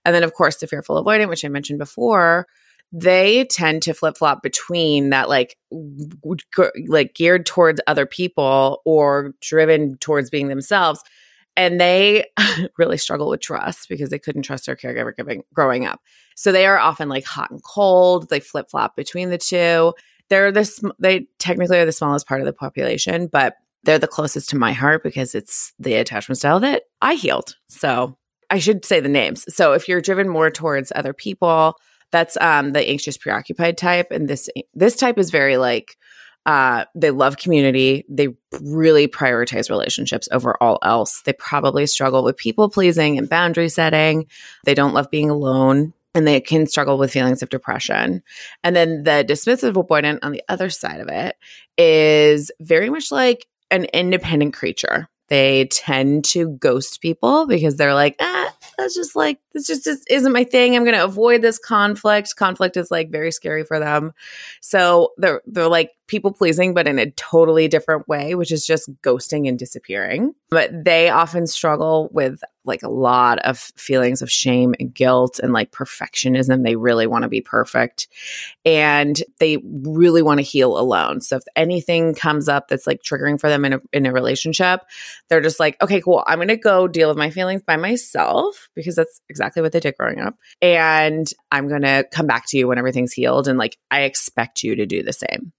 And 0.05 0.13
then, 0.13 0.23
of 0.23 0.33
course, 0.33 0.57
the 0.57 0.67
fearful 0.67 1.03
avoidant, 1.03 1.29
which 1.29 1.45
I 1.45 1.49
mentioned 1.49 1.79
before, 1.79 2.47
they 2.91 3.45
tend 3.45 3.81
to 3.83 3.93
flip 3.93 4.17
flop 4.17 4.43
between 4.43 5.09
that 5.09 5.27
like 5.27 5.57
like 6.87 7.15
geared 7.15 7.45
towards 7.45 7.81
other 7.87 8.05
people 8.05 8.81
or 8.85 9.33
driven 9.41 9.97
towards 9.97 10.29
being 10.29 10.47
themselves. 10.47 11.01
And 11.55 11.81
they 11.81 12.25
really 12.77 12.97
struggle 12.97 13.29
with 13.29 13.41
trust 13.41 13.89
because 13.89 14.09
they 14.09 14.19
couldn't 14.19 14.43
trust 14.43 14.67
their 14.67 14.75
caregiver 14.75 15.15
giving, 15.15 15.43
growing 15.53 15.85
up. 15.85 16.01
So 16.35 16.51
they 16.51 16.65
are 16.65 16.77
often 16.77 17.09
like 17.09 17.25
hot 17.25 17.51
and 17.51 17.63
cold. 17.63 18.29
They 18.29 18.39
flip 18.39 18.69
flop 18.69 18.95
between 18.95 19.29
the 19.29 19.37
two. 19.37 19.93
They're 20.29 20.51
this 20.51 20.79
they 20.99 21.27
technically 21.39 21.79
are 21.79 21.85
the 21.85 21.91
smallest 21.91 22.27
part 22.27 22.41
of 22.41 22.45
the 22.45 22.53
population 22.53 23.27
but 23.27 23.55
they're 23.83 23.99
the 23.99 24.07
closest 24.07 24.49
to 24.49 24.57
my 24.57 24.71
heart 24.71 25.03
because 25.03 25.35
it's 25.35 25.73
the 25.77 25.95
attachment 25.95 26.37
style 26.37 26.59
that 26.61 26.83
I 27.01 27.15
healed. 27.15 27.55
So 27.67 28.17
I 28.53 28.59
should 28.59 28.85
say 28.85 28.99
the 28.99 29.09
names. 29.09 29.45
So 29.53 29.73
if 29.73 29.87
you're 29.89 29.99
driven 29.99 30.29
more 30.29 30.51
towards 30.51 30.91
other 30.95 31.11
people, 31.11 31.75
that's 32.11 32.37
um, 32.39 32.71
the 32.71 32.87
anxious 32.87 33.17
preoccupied 33.17 33.79
type, 33.79 34.11
and 34.11 34.29
this 34.29 34.47
this 34.75 34.95
type 34.95 35.17
is 35.17 35.31
very 35.31 35.57
like 35.57 35.97
uh, 36.45 36.85
they 36.93 37.09
love 37.09 37.37
community. 37.37 38.05
They 38.07 38.27
really 38.61 39.07
prioritize 39.07 39.71
relationships 39.71 40.29
over 40.31 40.55
all 40.61 40.77
else. 40.83 41.23
They 41.25 41.33
probably 41.33 41.87
struggle 41.87 42.23
with 42.23 42.37
people 42.37 42.69
pleasing 42.69 43.17
and 43.17 43.27
boundary 43.27 43.69
setting. 43.69 44.27
They 44.65 44.75
don't 44.75 44.93
love 44.93 45.09
being 45.09 45.31
alone 45.31 45.93
and 46.13 46.27
they 46.27 46.39
can 46.39 46.67
struggle 46.67 46.99
with 46.99 47.11
feelings 47.11 47.41
of 47.41 47.49
depression. 47.49 48.21
And 48.63 48.75
then 48.75 49.01
the 49.01 49.25
dismissive 49.27 49.73
avoidant 49.73 50.19
on 50.21 50.31
the 50.31 50.43
other 50.47 50.69
side 50.69 50.99
of 50.99 51.07
it 51.09 51.35
is 51.75 52.51
very 52.59 52.91
much 52.91 53.11
like 53.11 53.47
an 53.71 53.85
independent 53.85 54.53
creature. 54.53 55.09
They 55.33 55.65
tend 55.65 56.25
to 56.25 56.47
ghost 56.47 57.01
people 57.01 57.47
because 57.47 57.75
they're 57.75 57.95
like, 57.95 58.15
ah, 58.19 58.55
that's 58.77 58.93
just 58.93 59.15
like 59.15 59.39
this 59.53 59.67
just, 59.67 59.87
isn't 60.09 60.31
my 60.31 60.43
thing. 60.43 60.75
I'm 60.75 60.83
going 60.83 60.95
to 60.95 61.03
avoid 61.03 61.41
this 61.41 61.59
conflict. 61.59 62.35
Conflict 62.35 62.77
is 62.77 62.89
like 62.89 63.11
very 63.11 63.31
scary 63.31 63.63
for 63.63 63.79
them. 63.79 64.13
So 64.61 65.13
they're 65.17 65.41
they're 65.45 65.67
like 65.67 65.91
people 66.07 66.31
pleasing, 66.31 66.73
but 66.73 66.87
in 66.87 66.99
a 66.99 67.11
totally 67.11 67.67
different 67.67 68.07
way, 68.07 68.35
which 68.35 68.51
is 68.51 68.65
just 68.65 68.89
ghosting 69.01 69.47
and 69.47 69.57
disappearing. 69.57 70.33
But 70.49 70.71
they 70.83 71.09
often 71.09 71.47
struggle 71.47 72.09
with 72.11 72.41
like 72.65 72.83
a 72.83 72.89
lot 72.89 73.39
of 73.39 73.57
feelings 73.75 74.21
of 74.21 74.31
shame 74.31 74.73
and 74.79 74.93
guilt 74.93 75.39
and 75.39 75.51
like 75.51 75.71
perfectionism. 75.71 76.63
They 76.63 76.75
really 76.75 77.07
want 77.07 77.23
to 77.23 77.29
be 77.29 77.41
perfect 77.41 78.07
and 78.63 79.21
they 79.39 79.57
really 79.63 80.21
want 80.21 80.37
to 80.37 80.43
heal 80.43 80.77
alone. 80.77 81.19
So 81.21 81.37
if 81.37 81.43
anything 81.55 82.13
comes 82.15 82.47
up 82.47 82.67
that's 82.67 82.87
like 82.87 83.01
triggering 83.01 83.39
for 83.39 83.49
them 83.49 83.65
in 83.65 83.73
a, 83.73 83.81
in 83.91 84.05
a 84.05 84.13
relationship, 84.13 84.81
they're 85.27 85.41
just 85.41 85.59
like, 85.59 85.81
okay, 85.81 85.99
cool. 85.99 86.23
I'm 86.25 86.37
going 86.37 86.47
to 86.49 86.57
go 86.57 86.87
deal 86.87 87.09
with 87.09 87.17
my 87.17 87.31
feelings 87.31 87.63
by 87.63 87.75
myself 87.75 88.69
because 88.75 88.95
that's 88.95 89.19
exactly 89.29 89.42
what 89.55 89.71
they 89.71 89.79
did 89.79 89.97
growing 89.97 90.19
up. 90.19 90.35
And 90.61 91.31
I'm 91.51 91.67
going 91.67 91.81
to 91.81 92.05
come 92.11 92.27
back 92.27 92.47
to 92.47 92.57
you 92.57 92.67
when 92.67 92.77
everything's 92.77 93.13
healed. 93.13 93.47
And 93.47 93.57
like, 93.57 93.77
I 93.91 94.01
expect 94.01 94.63
you 94.63 94.75
to 94.75 94.85
do 94.85 95.03
the 95.03 95.13
same. 95.13 95.51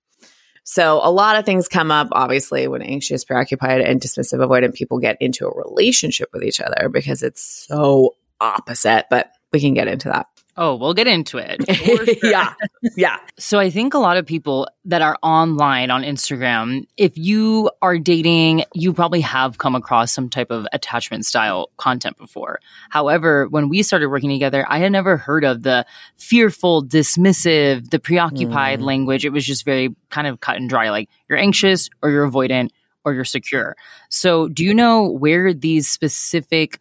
So 0.65 1.01
a 1.03 1.11
lot 1.11 1.37
of 1.37 1.45
things 1.45 1.69
come 1.69 1.91
up, 1.91 2.09
obviously, 2.13 2.67
when 2.69 2.81
anxious, 2.81 3.25
preoccupied, 3.25 3.83
and 3.83 4.01
dismissive 4.01 4.39
avoidant 4.39 4.75
people 4.75 4.99
get 4.99 5.19
into 5.21 5.47
a 5.47 5.55
relationship 5.55 6.31
with 6.33 6.43
each 6.43 6.61
other 6.61 6.89
because 6.89 7.23
it's 7.23 7.43
so 7.43 8.15
opposite. 8.41 9.05
But 9.11 9.31
we 9.53 9.61
can 9.61 9.75
get 9.75 9.89
into 9.89 10.09
that. 10.09 10.27
Oh, 10.57 10.77
we'll 10.77 10.95
get 10.95 11.07
into 11.07 11.39
it. 11.39 11.61
Sure. 11.75 12.07
yeah. 12.23 12.55
Yeah. 12.97 13.19
So 13.39 13.59
I 13.59 13.69
think 13.69 13.95
a 13.95 13.99
lot 13.99 14.17
of 14.17 14.25
people 14.25 14.69
that 14.85 15.03
are 15.03 15.19
online 15.23 15.91
on 15.91 16.03
Instagram, 16.03 16.87
if 16.97 17.19
you 17.19 17.71
are 17.83 17.99
dating, 17.99 18.65
you 18.75 18.93
probably 18.93 19.21
have 19.21 19.59
come 19.59 19.75
across 19.75 20.13
some 20.13 20.31
type 20.31 20.51
of 20.51 20.67
attachment 20.73 21.27
style 21.27 21.71
content 21.77 22.17
before. 22.17 22.61
However, 22.91 23.49
when 23.49 23.69
we 23.69 23.83
started 23.83 24.09
working 24.09 24.31
together, 24.31 24.65
I 24.69 24.79
had 24.79 24.93
never 24.93 25.17
heard 25.17 25.45
of 25.45 25.63
the 25.63 25.85
fearful, 26.17 26.85
dismissive, 26.85 27.91
the 27.91 27.99
preoccupied 27.99 28.81
mm. 28.81 28.85
language. 28.85 29.25
It 29.25 29.31
was 29.31 29.45
just 29.45 29.65
very 29.65 29.95
kind 30.11 30.27
of 30.27 30.41
cut 30.41 30.57
and 30.57 30.71
dry 30.71 30.91
like 30.91 31.11
you're 31.29 31.39
anxious 31.39 31.91
or 32.03 32.11
you're 32.11 32.29
avoidant 32.29 32.71
or 33.05 33.13
you're 33.13 33.25
secure. 33.25 33.77
So, 34.09 34.49
do 34.49 34.65
you 34.65 34.73
know 34.73 35.11
where 35.11 35.53
these 35.53 35.89
specific 35.89 36.79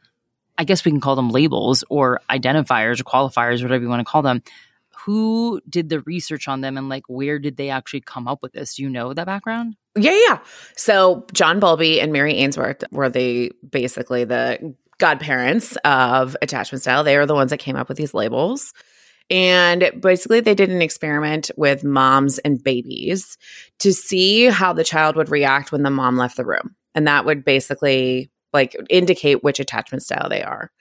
I 0.57 0.63
guess 0.63 0.85
we 0.85 0.91
can 0.91 1.01
call 1.01 1.15
them 1.15 1.29
labels 1.29 1.83
or 1.89 2.21
identifiers 2.29 2.99
or 2.99 3.03
qualifiers, 3.03 3.61
whatever 3.61 3.83
you 3.83 3.89
want 3.89 4.01
to 4.01 4.11
call 4.11 4.21
them. 4.21 4.43
Who 5.05 5.59
did 5.67 5.89
the 5.89 5.99
research 6.01 6.47
on 6.47 6.61
them 6.61 6.77
and 6.77 6.87
like 6.87 7.03
where 7.07 7.37
did 7.39 7.57
they 7.57 7.69
actually 7.69 8.01
come 8.01 8.27
up 8.27 8.41
with 8.41 8.53
this? 8.53 8.75
Do 8.75 8.83
you 8.83 8.89
know 8.89 9.13
that 9.13 9.25
background? 9.25 9.75
Yeah, 9.97 10.17
yeah. 10.27 10.39
So 10.77 11.25
John 11.33 11.59
Bowlby 11.59 11.99
and 11.99 12.13
Mary 12.13 12.35
Ainsworth 12.35 12.83
were 12.91 13.09
the 13.09 13.51
basically 13.69 14.23
the 14.23 14.75
godparents 14.99 15.75
of 15.83 16.37
attachment 16.41 16.81
style. 16.81 17.03
They 17.03 17.17
are 17.17 17.25
the 17.25 17.35
ones 17.35 17.49
that 17.49 17.57
came 17.57 17.75
up 17.75 17.89
with 17.89 17.97
these 17.97 18.13
labels. 18.13 18.73
And 19.29 19.91
basically, 19.99 20.41
they 20.41 20.55
did 20.55 20.69
an 20.69 20.81
experiment 20.81 21.49
with 21.55 21.83
moms 21.83 22.39
and 22.39 22.61
babies 22.61 23.37
to 23.79 23.93
see 23.93 24.45
how 24.45 24.73
the 24.73 24.83
child 24.83 25.15
would 25.15 25.29
react 25.29 25.71
when 25.71 25.83
the 25.83 25.89
mom 25.89 26.17
left 26.17 26.37
the 26.37 26.45
room. 26.45 26.75
And 26.93 27.07
that 27.07 27.25
would 27.25 27.43
basically 27.43 28.29
like 28.53 28.75
indicate 28.89 29.43
which 29.43 29.59
attachment 29.59 30.03
style 30.03 30.29
they 30.29 30.43
are. 30.43 30.71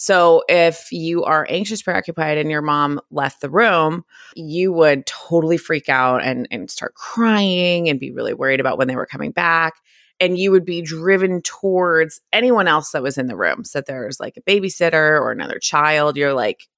So 0.00 0.44
if 0.48 0.92
you 0.92 1.24
are 1.24 1.44
anxious, 1.50 1.82
preoccupied, 1.82 2.38
and 2.38 2.52
your 2.52 2.62
mom 2.62 3.00
left 3.10 3.40
the 3.40 3.50
room, 3.50 4.04
you 4.36 4.72
would 4.72 5.04
totally 5.06 5.56
freak 5.56 5.88
out 5.88 6.22
and, 6.22 6.46
and 6.52 6.70
start 6.70 6.94
crying 6.94 7.88
and 7.88 7.98
be 7.98 8.12
really 8.12 8.32
worried 8.32 8.60
about 8.60 8.78
when 8.78 8.86
they 8.86 8.94
were 8.94 9.06
coming 9.06 9.32
back. 9.32 9.74
And 10.20 10.38
you 10.38 10.52
would 10.52 10.64
be 10.64 10.82
driven 10.82 11.42
towards 11.42 12.20
anyone 12.32 12.68
else 12.68 12.92
that 12.92 13.02
was 13.02 13.18
in 13.18 13.26
the 13.26 13.36
room. 13.36 13.64
So 13.64 13.80
there's 13.80 14.20
like 14.20 14.36
a 14.36 14.42
babysitter 14.42 15.20
or 15.20 15.32
another 15.32 15.58
child, 15.58 16.16
you're 16.16 16.32
like, 16.32 16.68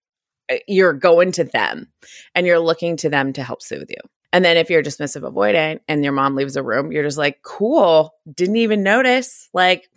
eh, 0.49 0.61
you're 0.67 0.95
going 0.95 1.33
to 1.33 1.45
them 1.45 1.93
and 2.35 2.47
you're 2.47 2.59
looking 2.59 2.97
to 2.99 3.11
them 3.11 3.35
to 3.35 3.43
help 3.43 3.61
soothe 3.61 3.91
you. 3.91 4.01
And 4.33 4.45
then 4.45 4.57
if 4.57 4.71
you're 4.71 4.83
dismissive 4.83 5.31
avoidant 5.31 5.81
and 5.89 6.05
your 6.05 6.13
mom 6.15 6.37
leaves 6.37 6.57
a 6.57 6.63
room, 6.63 6.91
you're 6.91 7.03
just 7.03 7.19
like, 7.19 7.43
cool, 7.43 8.15
didn't 8.33 8.57
even 8.57 8.83
notice. 8.83 9.49
Like, 9.53 9.89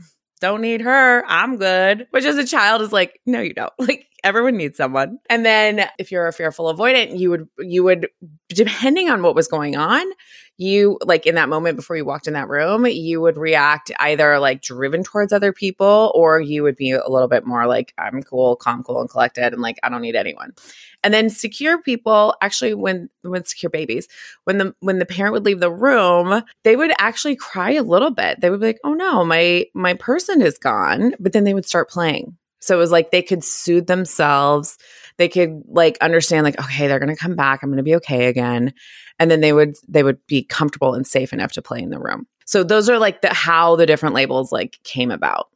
don't 0.44 0.60
need 0.60 0.82
her. 0.82 1.24
I'm 1.26 1.56
good. 1.56 2.06
Which 2.12 2.26
as 2.26 2.36
a 2.36 2.46
child 2.46 2.82
is 2.82 2.92
like, 2.92 3.22
no, 3.26 3.40
you 3.40 3.54
don't. 3.54 3.72
Like 3.80 4.08
everyone 4.26 4.58
needs 4.58 4.78
someone. 4.78 5.20
And 5.30 5.46
then 5.46 5.88
if 5.98 6.12
you're 6.12 6.28
a 6.28 6.34
fearful 6.34 6.74
avoidant, 6.74 7.18
you 7.18 7.30
would, 7.30 7.48
you 7.60 7.84
would, 7.86 8.10
depending 8.50 9.10
on 9.10 9.22
what 9.22 9.36
was 9.36 9.48
going 9.48 9.78
on, 9.78 10.06
you 10.58 11.00
like 11.06 11.26
in 11.26 11.36
that 11.36 11.50
moment 11.50 11.76
before 11.76 11.96
you 11.96 12.06
walked 12.06 12.28
in 12.28 12.34
that 12.34 12.48
room, 12.50 12.86
you 12.86 13.22
would 13.22 13.38
react 13.38 13.92
either 14.00 14.40
like 14.40 14.62
driven 14.62 15.04
towards 15.04 15.34
other 15.34 15.52
people 15.52 16.12
or 16.16 16.40
you 16.40 16.64
would 16.64 16.76
be 16.76 16.92
a 16.92 17.10
little 17.10 17.28
bit 17.28 17.46
more 17.46 17.66
like, 17.66 17.94
I'm 17.98 18.22
cool, 18.24 18.56
calm, 18.56 18.84
cool, 18.84 19.02
and 19.02 19.10
collected, 19.10 19.54
and 19.54 19.62
like, 19.62 19.78
I 19.84 19.90
don't 19.90 20.02
need 20.02 20.16
anyone. 20.16 20.54
And 21.04 21.14
then 21.14 21.30
secure 21.30 21.82
people 21.82 22.36
actually 22.42 22.74
when 22.74 23.10
when 23.24 23.44
secure 23.46 23.70
babies, 23.70 24.08
when 24.46 24.58
the 24.58 24.76
when 24.80 25.00
the 25.00 25.06
parent 25.06 25.34
would 25.34 25.46
leave 25.46 25.60
the 25.60 25.72
room, 25.72 26.44
they 26.64 26.76
would 26.76 26.94
actually 27.00 27.36
cry 27.36 27.72
a 27.72 27.84
little 27.84 28.12
bit. 28.12 28.40
They 28.42 28.50
would 28.50 28.62
be 28.62 28.68
like, 28.68 28.80
"Oh 28.84 28.94
no, 28.94 29.26
my 29.26 29.66
my 29.74 29.96
person 29.96 30.42
is 30.42 30.58
gone." 30.58 31.14
But 31.20 31.34
then 31.34 31.44
they 31.44 31.54
would 31.54 31.66
start 31.66 31.90
playing. 31.90 32.38
So 32.64 32.76
it 32.76 32.80
was 32.80 32.92
like 32.92 33.12
they 33.12 33.22
could 33.22 33.44
soothe 33.44 33.88
themselves. 33.88 34.78
They 35.18 35.28
could 35.28 35.64
like 35.68 35.98
understand 36.00 36.46
like, 36.46 36.60
"Okay, 36.60 36.88
they're 36.88 37.00
going 37.00 37.14
to 37.14 37.22
come 37.22 37.36
back. 37.36 37.62
I'm 37.62 37.70
going 37.70 37.78
to 37.78 37.84
be 37.84 37.96
okay 37.98 38.28
again." 38.28 38.74
And 39.20 39.30
then 39.30 39.42
they 39.42 39.52
would 39.52 39.76
they 39.88 40.02
would 40.02 40.26
be 40.28 40.44
comfortable 40.44 40.94
and 40.94 41.06
safe 41.06 41.34
enough 41.34 41.52
to 41.54 41.62
play 41.62 41.82
in 41.82 41.90
the 41.90 42.00
room. 42.00 42.26
So 42.46 42.64
those 42.64 42.90
are 42.90 43.00
like 43.00 43.22
the 43.22 43.34
how 43.34 43.76
the 43.76 43.86
different 43.86 44.16
labels 44.16 44.52
like 44.52 44.80
came 44.84 45.12
about. 45.12 45.50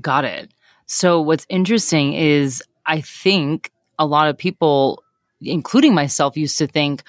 Got 0.00 0.24
it. 0.24 0.52
So 0.86 1.20
what's 1.20 1.46
interesting 1.50 2.14
is 2.14 2.62
I 2.86 3.02
think 3.02 3.70
a 3.98 4.06
lot 4.06 4.28
of 4.28 4.38
people, 4.38 5.02
including 5.42 5.94
myself, 5.94 6.36
used 6.36 6.56
to 6.58 6.66
think, 6.66 7.02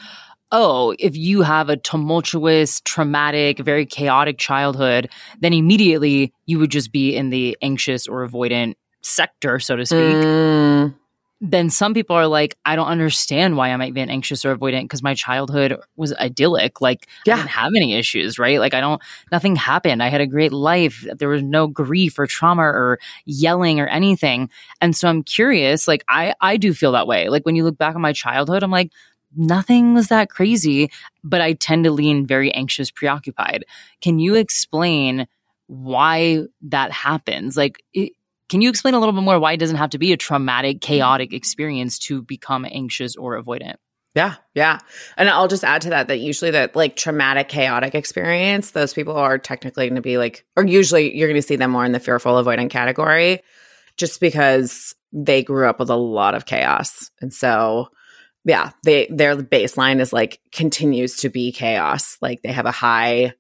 oh, 0.51 0.95
if 0.99 1.15
you 1.15 1.43
have 1.43 1.69
a 1.69 1.77
tumultuous, 1.77 2.81
traumatic, 2.81 3.59
very 3.59 3.85
chaotic 3.85 4.37
childhood, 4.37 5.09
then 5.39 5.53
immediately 5.53 6.33
you 6.45 6.59
would 6.59 6.71
just 6.71 6.91
be 6.91 7.15
in 7.15 7.29
the 7.29 7.57
anxious 7.61 8.07
or 8.07 8.27
avoidant 8.27 8.75
sector, 9.01 9.59
so 9.59 9.75
to 9.75 9.85
speak. 9.85 9.99
Mm 9.99 10.93
then 11.39 11.69
some 11.69 11.93
people 11.93 12.15
are 12.15 12.27
like, 12.27 12.57
I 12.65 12.75
don't 12.75 12.87
understand 12.87 13.57
why 13.57 13.69
I 13.69 13.77
might 13.77 13.93
be 13.93 14.01
an 14.01 14.09
anxious 14.09 14.43
or 14.43 14.55
avoidant 14.55 14.83
because 14.83 15.03
my 15.03 15.13
childhood 15.13 15.77
was 15.95 16.13
idyllic. 16.15 16.81
Like, 16.81 17.07
yeah. 17.25 17.35
I 17.35 17.37
didn't 17.37 17.49
have 17.49 17.73
any 17.75 17.93
issues, 17.93 18.39
right? 18.39 18.59
Like, 18.59 18.73
I 18.73 18.81
don't, 18.81 19.01
nothing 19.31 19.55
happened. 19.55 20.01
I 20.01 20.09
had 20.09 20.21
a 20.21 20.27
great 20.27 20.51
life. 20.51 21.05
There 21.17 21.29
was 21.29 21.43
no 21.43 21.67
grief 21.67 22.17
or 22.17 22.25
trauma 22.25 22.63
or 22.63 22.99
yelling 23.25 23.79
or 23.79 23.87
anything. 23.87 24.49
And 24.81 24.95
so 24.95 25.07
I'm 25.07 25.21
curious, 25.21 25.87
like, 25.87 26.03
I, 26.07 26.33
I 26.41 26.57
do 26.57 26.73
feel 26.73 26.93
that 26.93 27.07
way. 27.07 27.29
Like, 27.29 27.45
when 27.45 27.55
you 27.55 27.63
look 27.63 27.77
back 27.77 27.95
on 27.95 28.01
my 28.01 28.13
childhood, 28.13 28.63
I'm 28.63 28.71
like, 28.71 28.91
nothing 29.35 29.93
was 29.93 30.07
that 30.07 30.31
crazy, 30.31 30.89
but 31.23 31.41
I 31.41 31.53
tend 31.53 31.83
to 31.83 31.91
lean 31.91 32.25
very 32.25 32.51
anxious, 32.51 32.89
preoccupied. 32.89 33.65
Can 34.01 34.17
you 34.17 34.33
explain 34.35 35.27
why 35.67 36.45
that 36.63 36.91
happens? 36.91 37.55
Like, 37.55 37.83
it, 37.93 38.13
can 38.49 38.61
you 38.61 38.69
explain 38.69 38.93
a 38.93 38.99
little 38.99 39.13
bit 39.13 39.23
more 39.23 39.39
why 39.39 39.53
it 39.53 39.57
doesn't 39.57 39.77
have 39.77 39.91
to 39.91 39.97
be 39.97 40.13
a 40.13 40.17
traumatic, 40.17 40.77
mm-hmm. 40.77 40.93
chaotic 40.93 41.33
experience 41.33 41.99
to 41.99 42.21
become 42.21 42.65
anxious 42.65 43.15
or 43.15 43.41
avoidant? 43.41 43.75
Yeah, 44.15 44.35
yeah. 44.55 44.79
And 45.15 45.29
I'll 45.29 45.47
just 45.47 45.63
add 45.63 45.83
to 45.83 45.91
that 45.91 46.07
that 46.07 46.17
usually 46.17 46.51
that 46.51 46.75
like 46.75 46.95
traumatic, 46.95 47.49
chaotic 47.49 47.93
experience, 47.93 48.71
those 48.71 48.93
people 48.93 49.15
are 49.15 49.37
technically 49.37 49.85
going 49.85 49.95
to 49.95 50.01
be 50.01 50.17
like, 50.17 50.43
or 50.55 50.65
usually 50.65 51.15
you're 51.15 51.27
going 51.27 51.39
to 51.39 51.47
see 51.47 51.55
them 51.55 51.69
more 51.69 51.85
in 51.85 51.91
the 51.91 51.99
fearful, 51.99 52.33
avoidant 52.33 52.71
category 52.71 53.43
just 53.95 54.19
because 54.19 54.95
they 55.11 55.43
grew 55.43 55.67
up 55.67 55.79
with 55.79 55.91
a 55.91 55.95
lot 55.95 56.33
of 56.33 56.45
chaos. 56.45 57.11
And 57.21 57.31
so, 57.31 57.89
yeah, 58.43 58.71
they 58.83 59.07
their 59.11 59.35
baseline 59.35 59.99
is 59.99 60.11
like 60.11 60.39
continues 60.51 61.17
to 61.17 61.29
be 61.29 61.51
chaos. 61.51 62.17
Like 62.19 62.41
they 62.41 62.51
have 62.51 62.65
a 62.65 62.71
high 62.71 63.33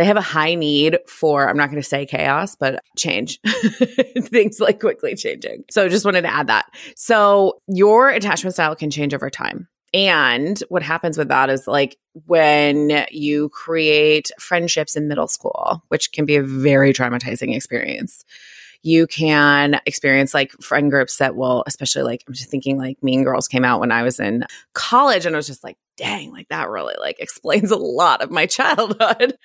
they 0.00 0.06
have 0.06 0.16
a 0.16 0.22
high 0.22 0.54
need 0.54 0.98
for, 1.06 1.46
I'm 1.46 1.58
not 1.58 1.70
going 1.70 1.82
to 1.82 1.86
say 1.86 2.06
chaos, 2.06 2.56
but 2.56 2.82
change. 2.96 3.38
Things 4.18 4.58
like 4.58 4.80
quickly 4.80 5.14
changing. 5.14 5.64
So 5.70 5.88
just 5.90 6.06
wanted 6.06 6.22
to 6.22 6.32
add 6.32 6.46
that. 6.46 6.70
So 6.96 7.60
your 7.68 8.08
attachment 8.08 8.54
style 8.54 8.74
can 8.74 8.90
change 8.90 9.12
over 9.12 9.28
time. 9.28 9.68
And 9.92 10.58
what 10.68 10.82
happens 10.82 11.18
with 11.18 11.28
that 11.28 11.50
is 11.50 11.66
like 11.66 11.98
when 12.26 13.04
you 13.10 13.50
create 13.50 14.30
friendships 14.38 14.96
in 14.96 15.06
middle 15.06 15.28
school, 15.28 15.82
which 15.88 16.12
can 16.12 16.24
be 16.24 16.36
a 16.36 16.42
very 16.42 16.94
traumatizing 16.94 17.54
experience 17.54 18.24
you 18.82 19.06
can 19.06 19.80
experience 19.84 20.32
like 20.32 20.52
friend 20.62 20.90
groups 20.90 21.18
that 21.18 21.36
will, 21.36 21.62
especially 21.66 22.02
like, 22.02 22.24
I'm 22.26 22.34
just 22.34 22.50
thinking 22.50 22.78
like 22.78 23.02
Mean 23.02 23.24
Girls 23.24 23.48
came 23.48 23.64
out 23.64 23.80
when 23.80 23.92
I 23.92 24.02
was 24.02 24.18
in 24.18 24.44
college 24.72 25.26
and 25.26 25.36
I 25.36 25.38
was 25.38 25.46
just 25.46 25.62
like, 25.62 25.76
dang, 26.00 26.32
like 26.32 26.48
that 26.48 26.70
really 26.70 26.94
like 26.98 27.20
explains 27.20 27.70
a 27.70 27.76
lot 27.76 28.22
of 28.22 28.30
my 28.30 28.46
childhood. 28.60 29.36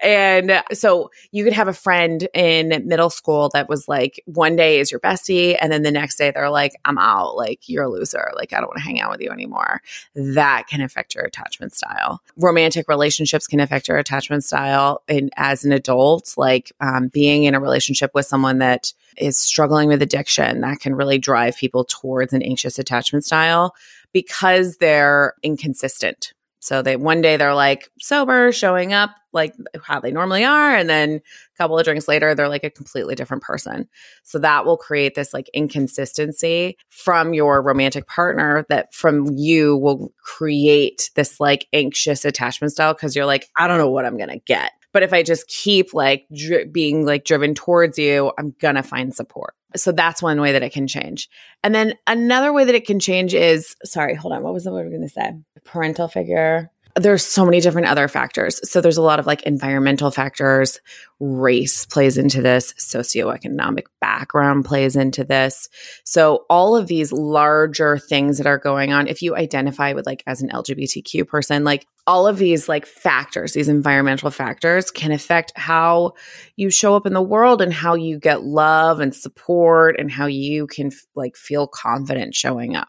and 0.00 0.62
so 0.72 1.10
you 1.30 1.44
could 1.44 1.52
have 1.52 1.68
a 1.68 1.72
friend 1.72 2.28
in 2.34 2.82
middle 2.86 3.10
school 3.10 3.48
that 3.50 3.68
was 3.68 3.86
like 3.86 4.20
one 4.26 4.56
day 4.56 4.80
is 4.80 4.90
your 4.90 4.98
bestie 4.98 5.56
and 5.60 5.72
then 5.72 5.82
the 5.82 5.90
next 5.90 6.16
day 6.16 6.32
they're 6.32 6.50
like 6.50 6.72
I'm 6.84 6.98
out, 6.98 7.36
like 7.36 7.68
you're 7.68 7.84
a 7.84 7.88
loser, 7.88 8.30
like 8.34 8.52
I 8.52 8.56
don't 8.56 8.66
want 8.66 8.78
to 8.78 8.84
hang 8.84 9.00
out 9.00 9.12
with 9.12 9.20
you 9.20 9.30
anymore. 9.30 9.80
That 10.14 10.66
can 10.68 10.80
affect 10.80 11.14
your 11.14 11.24
attachment 11.24 11.74
style. 11.74 12.20
Romantic 12.36 12.88
relationships 12.88 13.46
can 13.46 13.60
affect 13.60 13.86
your 13.86 13.98
attachment 13.98 14.42
style 14.42 15.02
and 15.08 15.30
as 15.36 15.64
an 15.64 15.70
adult, 15.70 16.34
like 16.36 16.72
um, 16.80 17.08
being 17.08 17.44
in 17.44 17.54
a 17.54 17.60
relationship 17.60 18.10
with 18.14 18.26
someone 18.26 18.58
that 18.58 18.92
is 19.16 19.36
struggling 19.36 19.88
with 19.88 20.02
addiction, 20.02 20.60
that 20.62 20.80
can 20.80 20.94
really 20.94 21.18
drive 21.18 21.56
people 21.56 21.84
towards 21.84 22.32
an 22.32 22.42
anxious 22.42 22.78
attachment 22.78 23.24
style 23.24 23.74
because 24.12 24.76
they're 24.76 25.34
inconsistent. 25.42 26.32
So 26.60 26.82
they 26.82 26.96
one 26.96 27.22
day 27.22 27.38
they're 27.38 27.54
like 27.54 27.90
sober, 28.00 28.52
showing 28.52 28.92
up 28.92 29.10
like 29.32 29.54
how 29.82 30.00
they 30.00 30.12
normally 30.12 30.44
are, 30.44 30.76
and 30.76 30.90
then 30.90 31.14
a 31.14 31.56
couple 31.56 31.78
of 31.78 31.84
drinks 31.84 32.06
later 32.06 32.34
they're 32.34 32.50
like 32.50 32.64
a 32.64 32.70
completely 32.70 33.14
different 33.14 33.42
person. 33.42 33.88
So 34.24 34.38
that 34.40 34.66
will 34.66 34.76
create 34.76 35.14
this 35.14 35.32
like 35.32 35.48
inconsistency 35.54 36.76
from 36.90 37.32
your 37.32 37.62
romantic 37.62 38.06
partner 38.06 38.66
that 38.68 38.92
from 38.92 39.26
you 39.38 39.76
will 39.78 40.12
create 40.22 41.10
this 41.14 41.40
like 41.40 41.66
anxious 41.72 42.26
attachment 42.26 42.72
style 42.72 42.92
because 42.92 43.16
you're 43.16 43.26
like 43.26 43.48
I 43.56 43.66
don't 43.66 43.78
know 43.78 43.90
what 43.90 44.04
I'm 44.04 44.18
going 44.18 44.28
to 44.28 44.38
get. 44.38 44.72
But 44.92 45.02
if 45.02 45.14
I 45.14 45.22
just 45.22 45.48
keep 45.48 45.94
like 45.94 46.26
dri- 46.34 46.66
being 46.66 47.06
like 47.06 47.24
driven 47.24 47.54
towards 47.54 47.98
you, 47.98 48.32
I'm 48.38 48.54
going 48.60 48.74
to 48.74 48.82
find 48.82 49.14
support. 49.14 49.54
So 49.76 49.92
that's 49.92 50.22
one 50.22 50.40
way 50.40 50.52
that 50.52 50.62
it 50.62 50.72
can 50.72 50.86
change. 50.86 51.28
And 51.62 51.74
then 51.74 51.94
another 52.06 52.52
way 52.52 52.64
that 52.64 52.74
it 52.74 52.86
can 52.86 53.00
change 53.00 53.34
is 53.34 53.76
sorry, 53.84 54.14
hold 54.14 54.32
on. 54.32 54.42
What 54.42 54.52
was 54.52 54.64
the 54.64 54.72
word 54.72 54.80
I 54.80 54.84
was 54.84 54.92
going 54.92 55.02
to 55.02 55.08
say? 55.08 55.32
Parental 55.64 56.08
figure 56.08 56.70
there's 56.96 57.24
so 57.24 57.44
many 57.44 57.60
different 57.60 57.88
other 57.88 58.08
factors. 58.08 58.60
So 58.68 58.80
there's 58.80 58.96
a 58.96 59.02
lot 59.02 59.18
of 59.18 59.26
like 59.26 59.42
environmental 59.44 60.10
factors, 60.10 60.80
race 61.20 61.86
plays 61.86 62.18
into 62.18 62.42
this, 62.42 62.74
socioeconomic 62.74 63.84
background 64.00 64.64
plays 64.64 64.96
into 64.96 65.24
this. 65.24 65.68
So 66.04 66.46
all 66.50 66.76
of 66.76 66.88
these 66.88 67.12
larger 67.12 67.98
things 67.98 68.38
that 68.38 68.46
are 68.46 68.58
going 68.58 68.92
on, 68.92 69.06
if 69.06 69.22
you 69.22 69.36
identify 69.36 69.92
with 69.92 70.06
like 70.06 70.22
as 70.26 70.42
an 70.42 70.50
LGBTQ 70.50 71.28
person, 71.28 71.64
like 71.64 71.86
all 72.06 72.26
of 72.26 72.38
these 72.38 72.68
like 72.68 72.86
factors, 72.86 73.52
these 73.52 73.68
environmental 73.68 74.30
factors 74.30 74.90
can 74.90 75.12
affect 75.12 75.52
how 75.54 76.14
you 76.56 76.70
show 76.70 76.96
up 76.96 77.06
in 77.06 77.12
the 77.12 77.22
world 77.22 77.62
and 77.62 77.72
how 77.72 77.94
you 77.94 78.18
get 78.18 78.42
love 78.42 79.00
and 79.00 79.14
support 79.14 79.96
and 79.98 80.10
how 80.10 80.26
you 80.26 80.66
can 80.66 80.90
like 81.14 81.36
feel 81.36 81.66
confident 81.66 82.34
showing 82.34 82.74
up. 82.74 82.88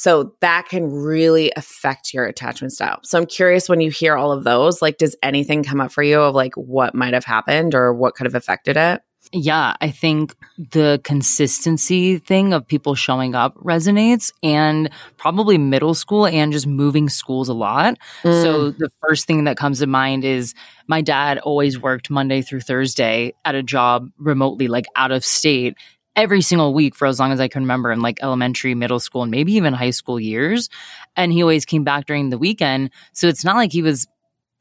So 0.00 0.32
that 0.40 0.66
can 0.66 0.90
really 0.90 1.52
affect 1.56 2.14
your 2.14 2.24
attachment 2.24 2.72
style. 2.72 3.00
So 3.02 3.18
I'm 3.18 3.26
curious 3.26 3.68
when 3.68 3.82
you 3.82 3.90
hear 3.90 4.16
all 4.16 4.32
of 4.32 4.44
those, 4.44 4.80
like, 4.80 4.96
does 4.96 5.14
anything 5.22 5.62
come 5.62 5.78
up 5.78 5.92
for 5.92 6.02
you 6.02 6.22
of 6.22 6.34
like 6.34 6.54
what 6.54 6.94
might 6.94 7.12
have 7.12 7.26
happened 7.26 7.74
or 7.74 7.92
what 7.92 8.14
could 8.14 8.24
have 8.24 8.34
affected 8.34 8.78
it? 8.78 9.02
Yeah, 9.30 9.74
I 9.78 9.90
think 9.90 10.34
the 10.56 11.02
consistency 11.04 12.16
thing 12.16 12.54
of 12.54 12.66
people 12.66 12.94
showing 12.94 13.34
up 13.34 13.54
resonates 13.56 14.32
and 14.42 14.88
probably 15.18 15.58
middle 15.58 15.92
school 15.92 16.26
and 16.26 16.50
just 16.50 16.66
moving 16.66 17.10
schools 17.10 17.50
a 17.50 17.54
lot. 17.54 17.98
Mm. 18.22 18.42
So 18.42 18.70
the 18.70 18.90
first 19.06 19.26
thing 19.26 19.44
that 19.44 19.58
comes 19.58 19.80
to 19.80 19.86
mind 19.86 20.24
is 20.24 20.54
my 20.86 21.02
dad 21.02 21.36
always 21.40 21.78
worked 21.78 22.08
Monday 22.08 22.40
through 22.40 22.60
Thursday 22.60 23.34
at 23.44 23.54
a 23.54 23.62
job 23.62 24.08
remotely, 24.16 24.66
like 24.66 24.86
out 24.96 25.12
of 25.12 25.26
state 25.26 25.76
every 26.16 26.42
single 26.42 26.74
week 26.74 26.94
for 26.94 27.06
as 27.06 27.18
long 27.18 27.32
as 27.32 27.40
I 27.40 27.48
can 27.48 27.62
remember 27.62 27.92
in 27.92 28.00
like 28.00 28.22
elementary, 28.22 28.74
middle 28.74 29.00
school, 29.00 29.22
and 29.22 29.30
maybe 29.30 29.54
even 29.54 29.72
high 29.72 29.90
school 29.90 30.18
years. 30.20 30.68
And 31.16 31.32
he 31.32 31.42
always 31.42 31.64
came 31.64 31.84
back 31.84 32.06
during 32.06 32.30
the 32.30 32.38
weekend. 32.38 32.90
So 33.12 33.28
it's 33.28 33.44
not 33.44 33.56
like 33.56 33.72
he 33.72 33.82
was 33.82 34.06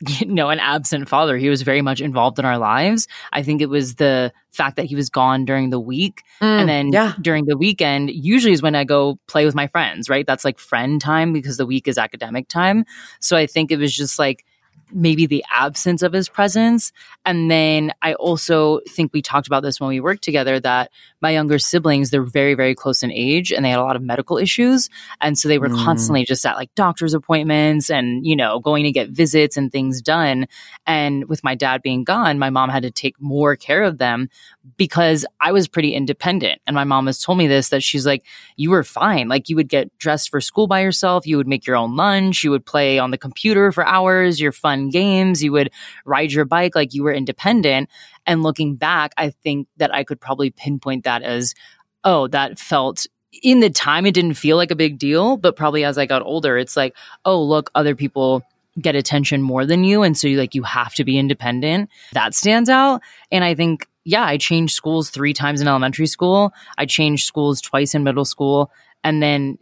you 0.08 0.28
know, 0.28 0.50
an 0.50 0.60
absent 0.60 1.10
father. 1.10 1.38
He 1.38 1.50
was 1.50 1.62
very 1.62 1.82
much 1.82 2.00
involved 2.00 2.40
in 2.40 2.46
our 2.46 2.58
lives. 2.58 3.08
I 3.34 3.44
think 3.44 3.62
it 3.62 3.70
was 3.70 3.96
the 3.96 4.32
fact 4.52 4.78
that 4.78 4.86
he 4.86 4.96
was 4.96 5.10
gone 5.10 5.44
during 5.44 5.72
the 5.72 5.80
week. 5.80 6.24
Mm, 6.42 6.60
and 6.60 6.70
then 6.70 6.92
yeah. 6.94 7.14
during 7.20 7.46
the 7.46 7.58
weekend, 7.58 8.10
usually 8.10 8.54
is 8.54 8.62
when 8.62 8.76
I 8.76 8.86
go 8.86 9.20
play 9.28 9.46
with 9.46 9.56
my 9.56 9.68
friends, 9.68 10.10
right? 10.10 10.26
That's 10.26 10.46
like 10.46 10.58
friend 10.58 11.02
time 11.02 11.34
because 11.34 11.58
the 11.58 11.66
week 11.66 11.88
is 11.88 11.98
academic 11.98 12.48
time. 12.48 12.86
So 13.20 13.36
I 13.36 13.46
think 13.46 13.72
it 13.72 13.78
was 13.78 13.94
just 13.94 14.18
like 14.18 14.46
maybe 14.92 15.26
the 15.26 15.44
absence 15.52 16.02
of 16.02 16.14
his 16.14 16.30
presence. 16.30 16.92
And 17.26 17.50
then 17.52 17.92
I 18.02 18.14
also 18.16 18.80
think 18.90 19.12
we 19.14 19.22
talked 19.22 19.48
about 19.48 19.62
this 19.62 19.80
when 19.80 19.90
we 19.90 20.00
worked 20.00 20.24
together 20.24 20.60
that 20.62 20.92
my 21.22 21.32
younger 21.32 21.60
siblings, 21.60 22.10
they're 22.10 22.24
very, 22.24 22.56
very 22.56 22.74
close 22.74 23.04
in 23.04 23.12
age 23.12 23.52
and 23.52 23.64
they 23.64 23.70
had 23.70 23.80
a 23.80 23.84
lot 23.84 23.96
of 23.96 24.02
medical 24.02 24.38
issues. 24.38 24.90
And 25.22 25.38
so 25.38 25.48
they 25.48 25.60
were 25.60 25.70
mm. 25.70 25.84
constantly 25.84 26.26
just 26.26 26.46
at 26.46 26.56
like 26.56 26.74
doctor's 26.76 27.14
appointments 27.14 27.90
and, 27.90 28.26
you 28.26 28.36
know, 28.36 28.60
going 28.60 28.84
to 28.86 28.92
get 28.92 29.10
visits 29.10 29.58
and 29.58 29.72
things 29.72 30.02
done. 30.02 30.48
And 30.88 31.28
with 31.28 31.44
my 31.44 31.56
dad 31.56 31.82
being 31.82 32.04
gone, 32.04 32.40
my 32.40 32.50
mom 32.50 32.70
had 32.70 32.84
to 32.84 32.92
take 32.92 33.20
more 33.22 33.56
care 33.56 33.84
of 33.84 33.98
them 33.98 34.30
because 34.78 35.26
I 35.40 35.52
was 35.52 35.68
pretty 35.68 35.94
independent. 35.94 36.62
And 36.66 36.74
my 36.74 36.84
mom 36.84 37.06
has 37.08 37.20
told 37.20 37.38
me 37.38 37.48
this 37.48 37.70
that 37.70 37.84
she's 37.84 38.06
like, 38.06 38.24
you 38.56 38.72
were 38.72 38.84
fine. 38.84 39.28
Like 39.28 39.50
you 39.50 39.56
would 39.56 39.70
get 39.70 39.96
dressed 39.98 40.30
for 40.30 40.42
school 40.42 40.68
by 40.68 40.82
yourself. 40.82 41.28
You 41.28 41.38
would 41.38 41.48
make 41.48 41.68
your 41.68 41.76
own 41.76 41.96
lunch. 41.96 42.44
You 42.44 42.52
would 42.52 42.66
play 42.66 42.98
on 42.98 43.12
the 43.12 43.18
computer 43.18 43.72
for 43.72 43.86
hours, 43.86 44.40
you're 44.40 44.52
fun 44.52 44.69
games. 44.90 45.44
You 45.44 45.52
would 45.54 45.72
ride 46.06 46.32
your 46.32 46.46
bike 46.46 46.76
like 46.76 46.94
you 46.94 47.04
were 47.04 47.14
independent. 47.14 47.90
And 48.26 48.44
looking 48.44 48.76
back, 48.76 49.14
I 49.18 49.32
think 49.32 49.68
that 49.78 49.94
I 49.94 50.04
could 50.04 50.22
probably 50.22 50.52
pinpoint 50.52 51.04
that 51.06 51.24
as, 51.24 51.56
oh, 52.04 52.28
that 52.28 52.60
felt 52.60 53.08
in 53.44 53.60
the 53.60 53.70
time, 53.70 54.06
it 54.06 54.14
didn't 54.14 54.34
feel 54.34 54.58
like 54.58 54.72
a 54.72 54.76
big 54.76 54.98
deal. 54.98 55.38
But 55.38 55.56
probably 55.56 55.84
as 55.84 55.98
I 55.98 56.06
got 56.06 56.24
older, 56.24 56.58
it's 56.58 56.76
like, 56.76 56.96
oh, 57.26 57.42
look, 57.44 57.70
other 57.76 57.96
people 57.96 58.44
get 58.80 58.96
attention 58.96 59.42
more 59.42 59.66
than 59.66 59.84
you. 59.84 60.04
And 60.04 60.18
so 60.18 60.28
you 60.28 60.38
like, 60.38 60.56
you 60.56 60.64
have 60.64 60.94
to 60.96 61.04
be 61.04 61.18
independent. 61.18 61.90
That 62.14 62.34
stands 62.34 62.70
out. 62.70 63.02
And 63.32 63.44
I 63.44 63.56
think, 63.56 63.88
yeah, 64.06 64.24
I 64.24 64.38
changed 64.38 64.74
schools 64.74 65.10
three 65.10 65.34
times 65.34 65.62
in 65.62 65.68
elementary 65.68 66.08
school. 66.08 66.54
I 66.78 66.86
changed 66.86 67.26
schools 67.26 67.62
twice 67.62 67.94
in 67.94 68.04
middle 68.04 68.26
school. 68.26 68.72
And 69.04 69.22
then, 69.22 69.58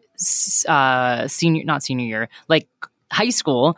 uh, 0.67 1.27
senior, 1.27 1.63
not 1.63 1.83
senior 1.83 2.05
year, 2.05 2.29
like 2.47 2.67
high 3.11 3.29
school, 3.29 3.77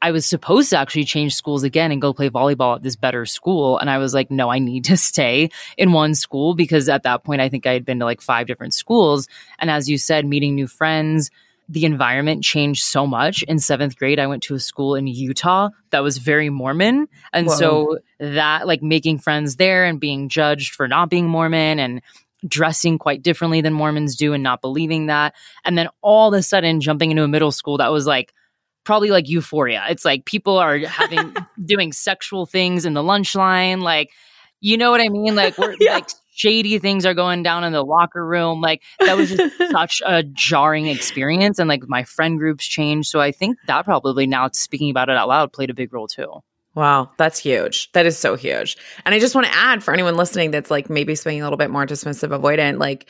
I 0.00 0.12
was 0.12 0.24
supposed 0.26 0.70
to 0.70 0.78
actually 0.78 1.04
change 1.04 1.34
schools 1.34 1.64
again 1.64 1.90
and 1.90 2.00
go 2.00 2.12
play 2.12 2.30
volleyball 2.30 2.76
at 2.76 2.82
this 2.82 2.96
better 2.96 3.26
school. 3.26 3.78
And 3.78 3.90
I 3.90 3.98
was 3.98 4.14
like, 4.14 4.30
no, 4.30 4.48
I 4.48 4.58
need 4.58 4.84
to 4.84 4.96
stay 4.96 5.50
in 5.76 5.92
one 5.92 6.14
school 6.14 6.54
because 6.54 6.88
at 6.88 7.02
that 7.02 7.24
point, 7.24 7.40
I 7.40 7.48
think 7.48 7.66
I 7.66 7.72
had 7.72 7.84
been 7.84 7.98
to 7.98 8.04
like 8.04 8.20
five 8.20 8.46
different 8.46 8.74
schools. 8.74 9.28
And 9.58 9.70
as 9.70 9.88
you 9.88 9.98
said, 9.98 10.24
meeting 10.26 10.54
new 10.54 10.66
friends, 10.66 11.30
the 11.68 11.84
environment 11.84 12.42
changed 12.44 12.82
so 12.82 13.06
much. 13.06 13.42
In 13.42 13.58
seventh 13.58 13.96
grade, 13.96 14.18
I 14.18 14.26
went 14.26 14.42
to 14.44 14.54
a 14.54 14.60
school 14.60 14.94
in 14.94 15.06
Utah 15.06 15.68
that 15.90 16.02
was 16.02 16.16
very 16.18 16.48
Mormon. 16.48 17.08
And 17.32 17.46
Whoa. 17.46 17.54
so 17.54 17.98
that, 18.20 18.66
like, 18.66 18.82
making 18.82 19.18
friends 19.18 19.56
there 19.56 19.84
and 19.84 20.00
being 20.00 20.30
judged 20.30 20.74
for 20.74 20.88
not 20.88 21.10
being 21.10 21.28
Mormon 21.28 21.78
and 21.78 22.00
dressing 22.46 22.98
quite 22.98 23.22
differently 23.22 23.60
than 23.60 23.74
Mormons 23.74 24.16
do 24.16 24.32
and 24.32 24.42
not 24.42 24.62
believing 24.62 25.06
that. 25.06 25.34
And 25.64 25.76
then 25.76 25.88
all 26.00 26.32
of 26.32 26.38
a 26.38 26.42
sudden, 26.42 26.80
jumping 26.80 27.10
into 27.10 27.24
a 27.24 27.28
middle 27.28 27.52
school 27.52 27.78
that 27.78 27.92
was 27.92 28.06
like, 28.06 28.32
probably 28.88 29.10
like 29.10 29.28
euphoria. 29.28 29.84
It's 29.90 30.02
like 30.02 30.24
people 30.24 30.56
are 30.56 30.78
having 30.86 31.36
doing 31.62 31.92
sexual 31.92 32.46
things 32.46 32.86
in 32.86 32.94
the 32.94 33.02
lunch 33.02 33.34
line. 33.34 33.80
Like, 33.80 34.12
you 34.60 34.78
know 34.78 34.90
what 34.90 35.02
I 35.02 35.10
mean? 35.10 35.36
Like 35.36 35.58
we're 35.58 35.76
yeah. 35.80 35.92
like 35.92 36.08
shady 36.30 36.78
things 36.78 37.04
are 37.04 37.12
going 37.12 37.42
down 37.42 37.64
in 37.64 37.74
the 37.74 37.84
locker 37.84 38.24
room. 38.24 38.62
Like 38.62 38.82
that 38.98 39.14
was 39.14 39.28
just 39.28 39.58
such 39.70 40.00
a 40.06 40.22
jarring 40.22 40.86
experience. 40.86 41.58
And 41.58 41.68
like 41.68 41.86
my 41.86 42.02
friend 42.02 42.38
groups 42.38 42.66
changed. 42.66 43.10
So 43.10 43.20
I 43.20 43.30
think 43.30 43.58
that 43.66 43.84
probably 43.84 44.26
now 44.26 44.48
speaking 44.54 44.88
about 44.88 45.10
it 45.10 45.16
out 45.16 45.28
loud 45.28 45.52
played 45.52 45.68
a 45.68 45.74
big 45.74 45.92
role 45.92 46.08
too. 46.08 46.40
Wow, 46.74 47.10
that's 47.18 47.38
huge. 47.38 47.90
That 47.92 48.06
is 48.06 48.16
so 48.16 48.36
huge. 48.36 48.78
And 49.04 49.14
I 49.14 49.18
just 49.18 49.34
want 49.34 49.48
to 49.48 49.54
add 49.54 49.82
for 49.82 49.92
anyone 49.92 50.16
listening 50.16 50.50
that's 50.50 50.70
like 50.70 50.88
maybe 50.88 51.14
swinging 51.14 51.42
a 51.42 51.44
little 51.44 51.56
bit 51.58 51.70
more 51.70 51.84
dismissive 51.84 52.30
avoidant, 52.30 52.78
like 52.78 53.08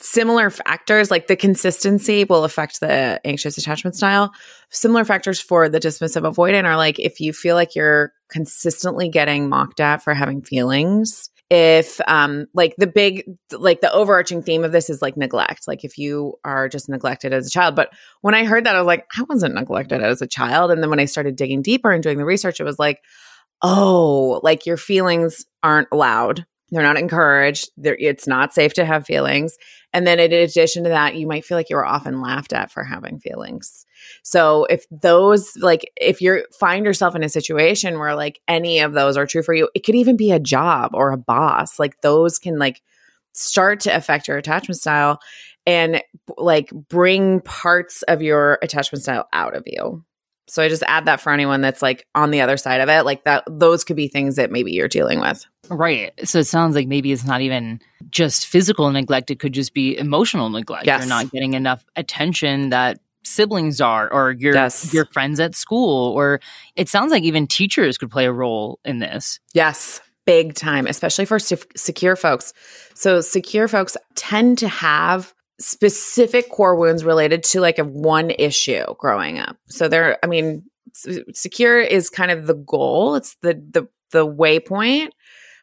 similar 0.00 0.50
factors 0.50 1.10
like 1.10 1.26
the 1.26 1.36
consistency 1.36 2.24
will 2.24 2.44
affect 2.44 2.80
the 2.80 3.20
anxious 3.24 3.56
attachment 3.58 3.96
style. 3.96 4.32
Similar 4.70 5.04
factors 5.04 5.40
for 5.40 5.68
the 5.68 5.80
dismissive 5.80 6.30
avoidant 6.30 6.64
are 6.64 6.76
like 6.76 6.98
if 6.98 7.20
you 7.20 7.32
feel 7.32 7.54
like 7.54 7.74
you're 7.74 8.12
consistently 8.28 9.08
getting 9.08 9.48
mocked 9.48 9.80
at 9.80 10.02
for 10.02 10.14
having 10.14 10.42
feelings 10.42 11.30
if 11.50 12.00
um 12.08 12.46
like 12.54 12.74
the 12.78 12.86
big 12.86 13.24
like 13.52 13.80
the 13.80 13.92
overarching 13.92 14.42
theme 14.42 14.64
of 14.64 14.72
this 14.72 14.88
is 14.90 15.02
like 15.02 15.16
neglect. 15.16 15.68
Like 15.68 15.84
if 15.84 15.98
you 15.98 16.34
are 16.44 16.68
just 16.68 16.88
neglected 16.88 17.32
as 17.32 17.46
a 17.46 17.50
child. 17.50 17.76
But 17.76 17.90
when 18.22 18.34
i 18.34 18.44
heard 18.44 18.64
that 18.64 18.74
i 18.74 18.78
was 18.78 18.86
like 18.86 19.06
i 19.16 19.22
wasn't 19.28 19.54
neglected 19.54 20.02
as 20.02 20.22
a 20.22 20.26
child. 20.26 20.70
And 20.70 20.82
then 20.82 20.90
when 20.90 21.00
i 21.00 21.04
started 21.04 21.36
digging 21.36 21.62
deeper 21.62 21.92
and 21.92 22.02
doing 22.02 22.18
the 22.18 22.24
research 22.24 22.60
it 22.60 22.64
was 22.64 22.78
like 22.78 23.00
oh 23.62 24.40
like 24.42 24.66
your 24.66 24.76
feelings 24.76 25.44
aren't 25.62 25.88
allowed 25.92 26.44
They're 26.70 26.82
not 26.82 26.96
encouraged. 26.96 27.70
They're, 27.76 27.96
it's 27.98 28.26
not 28.26 28.54
safe 28.54 28.74
to 28.74 28.84
have 28.84 29.06
feelings. 29.06 29.56
And 29.92 30.06
then 30.06 30.18
in 30.18 30.32
addition 30.32 30.84
to 30.84 30.90
that, 30.90 31.14
you 31.14 31.26
might 31.26 31.44
feel 31.44 31.56
like 31.56 31.70
you 31.70 31.76
are 31.76 31.84
often 31.84 32.20
laughed 32.20 32.52
at 32.52 32.72
for 32.72 32.82
having 32.82 33.20
feelings. 33.20 33.86
So 34.22 34.64
if 34.64 34.84
those 34.90 35.56
like 35.56 35.90
if 35.96 36.20
you 36.20 36.44
find 36.58 36.84
yourself 36.84 37.14
in 37.14 37.22
a 37.22 37.28
situation 37.28 37.98
where 37.98 38.14
like 38.14 38.40
any 38.48 38.80
of 38.80 38.92
those 38.92 39.16
are 39.16 39.26
true 39.26 39.42
for 39.42 39.54
you, 39.54 39.68
it 39.74 39.84
could 39.84 39.94
even 39.94 40.16
be 40.16 40.32
a 40.32 40.40
job 40.40 40.90
or 40.94 41.12
a 41.12 41.18
boss. 41.18 41.78
Like 41.78 42.00
those 42.00 42.38
can 42.38 42.58
like 42.58 42.82
start 43.34 43.80
to 43.80 43.94
affect 43.94 44.28
your 44.28 44.36
attachment 44.36 44.80
style 44.80 45.20
and 45.66 46.02
like 46.36 46.70
bring 46.88 47.40
parts 47.40 48.02
of 48.02 48.22
your 48.22 48.58
attachment 48.62 49.02
style 49.02 49.28
out 49.32 49.54
of 49.54 49.62
you. 49.66 50.04
So 50.46 50.62
I 50.62 50.68
just 50.68 50.82
add 50.86 51.06
that 51.06 51.20
for 51.20 51.32
anyone 51.32 51.60
that's 51.60 51.80
like 51.82 52.06
on 52.14 52.30
the 52.30 52.40
other 52.42 52.56
side 52.56 52.80
of 52.80 52.88
it, 52.88 53.04
like 53.04 53.24
that 53.24 53.44
those 53.48 53.84
could 53.84 53.96
be 53.96 54.08
things 54.08 54.36
that 54.36 54.50
maybe 54.50 54.72
you're 54.72 54.88
dealing 54.88 55.20
with. 55.20 55.44
Right. 55.70 56.12
So 56.28 56.40
it 56.40 56.44
sounds 56.46 56.74
like 56.74 56.86
maybe 56.86 57.12
it's 57.12 57.24
not 57.24 57.40
even 57.40 57.80
just 58.10 58.46
physical 58.46 58.90
neglect, 58.90 59.30
it 59.30 59.40
could 59.40 59.54
just 59.54 59.72
be 59.74 59.96
emotional 59.96 60.50
neglect. 60.50 60.86
Yes. 60.86 61.00
You're 61.00 61.08
not 61.08 61.30
getting 61.30 61.54
enough 61.54 61.84
attention 61.96 62.70
that 62.70 62.98
siblings 63.22 63.80
are 63.80 64.12
or 64.12 64.32
your 64.32 64.54
Yes. 64.54 64.92
your 64.92 65.06
friends 65.06 65.40
at 65.40 65.54
school 65.54 66.12
or 66.12 66.40
it 66.76 66.88
sounds 66.88 67.10
like 67.10 67.22
even 67.22 67.46
teachers 67.46 67.96
could 67.96 68.10
play 68.10 68.26
a 68.26 68.32
role 68.32 68.78
in 68.84 68.98
this. 68.98 69.40
Yes, 69.54 70.00
big 70.26 70.54
time, 70.54 70.86
especially 70.86 71.24
for 71.24 71.38
se- 71.38 71.56
secure 71.74 72.16
folks. 72.16 72.52
So, 72.94 73.20
secure 73.22 73.66
folks 73.68 73.96
tend 74.14 74.58
to 74.58 74.68
have 74.68 75.33
specific 75.58 76.50
core 76.50 76.76
wounds 76.76 77.04
related 77.04 77.44
to 77.44 77.60
like 77.60 77.78
a 77.78 77.84
one 77.84 78.30
issue 78.30 78.84
growing 78.98 79.38
up. 79.38 79.56
So, 79.66 79.88
they're, 79.88 80.18
I 80.22 80.26
mean, 80.26 80.64
secure 81.32 81.80
is 81.80 82.10
kind 82.10 82.30
of 82.30 82.46
the 82.46 82.54
goal, 82.54 83.16
it's 83.16 83.36
the, 83.42 83.54
the, 83.54 83.88
the 84.10 84.26
waypoint. 84.26 85.10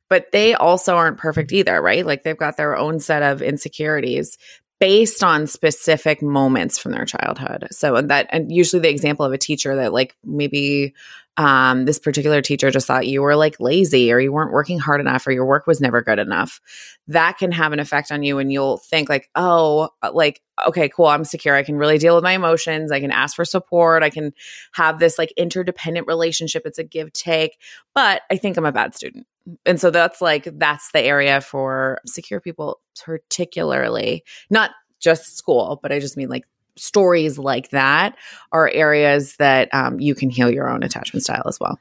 But 0.10 0.34
they 0.34 0.56
also 0.56 0.98
aren't 0.98 1.20
perfect 1.20 1.54
either, 1.54 1.82
right? 1.82 2.06
Like 2.06 2.24
they've 2.24 2.38
got 2.38 2.58
their 2.58 2.76
own 2.76 3.00
set 3.00 3.24
of 3.24 3.42
insecurities 3.42 4.38
based 4.82 5.24
on 5.24 5.46
specific 5.46 6.24
moments 6.24 6.80
from 6.80 6.92
their 6.92 7.06
childhood. 7.06 7.68
So 7.70 8.02
that 8.02 8.28
and 8.32 8.52
usually 8.52 8.82
the 8.82 8.90
example 8.90 9.26
of 9.26 9.32
a 9.32 9.38
teacher 9.38 9.76
that 9.76 9.94
like 9.94 10.18
maybe 10.26 10.96
um, 11.42 11.86
this 11.86 11.98
particular 11.98 12.40
teacher 12.40 12.70
just 12.70 12.86
thought 12.86 13.08
you 13.08 13.24
were 13.24 13.36
like 13.36 13.60
lazy 13.60 14.14
or 14.14 14.20
you 14.20 14.32
weren't 14.32 14.52
working 14.52 14.78
hard 14.78 15.02
enough 15.02 15.26
or 15.26 15.32
your 15.32 15.46
work 15.46 15.66
was 15.66 15.82
never 15.82 16.04
good 16.04 16.20
enough. 16.20 16.62
That 17.08 17.40
can 17.40 17.52
have 17.52 17.74
an 17.74 17.80
effect 17.80 18.12
on 18.12 18.22
you 18.22 18.38
and 18.38 18.54
you'll 18.54 18.78
think 18.78 19.10
like, 19.10 19.28
oh, 19.34 19.90
like 20.14 20.40
okay, 20.68 20.88
cool, 20.88 21.08
I'm 21.08 21.26
secure. 21.26 21.56
I 21.56 21.64
can 21.64 21.78
really 21.78 21.98
deal 21.98 22.14
with 22.14 22.24
my 22.24 22.34
emotions. 22.34 22.92
I 22.92 23.00
can 23.00 23.10
ask 23.10 23.36
for 23.36 23.44
support. 23.44 24.04
I 24.04 24.12
can 24.12 24.34
have 24.74 25.00
this 25.00 25.18
like 25.18 25.34
interdependent 25.36 26.06
relationship. 26.06 26.62
It's 26.66 26.78
a 26.78 26.84
give 26.84 27.12
take, 27.12 27.58
but 27.96 28.22
I 28.30 28.38
think 28.38 28.56
I'm 28.56 28.66
a 28.66 28.72
bad 28.72 28.94
student. 28.94 29.26
And 29.66 29.82
so 29.82 29.90
that's 29.90 30.22
like 30.22 30.48
that's 30.60 30.92
the 30.92 31.02
area 31.02 31.42
for 31.42 32.02
secure 32.06 32.40
people 32.40 32.82
particularly. 33.04 34.24
Not 34.52 34.70
just 35.00 35.38
school, 35.38 35.80
but 35.82 35.92
I 35.92 35.98
just 35.98 36.18
mean 36.18 36.30
like 36.30 36.44
stories 36.82 37.38
like 37.38 37.70
that 37.70 38.18
are 38.52 38.70
areas 38.70 39.36
that 39.38 39.70
um, 39.74 40.00
you 40.00 40.16
can 40.16 40.30
heal 40.30 40.50
your 40.50 40.70
own 40.70 40.84
attachment 40.84 41.24
style 41.24 41.44
as 41.48 41.60
well. 41.60 41.80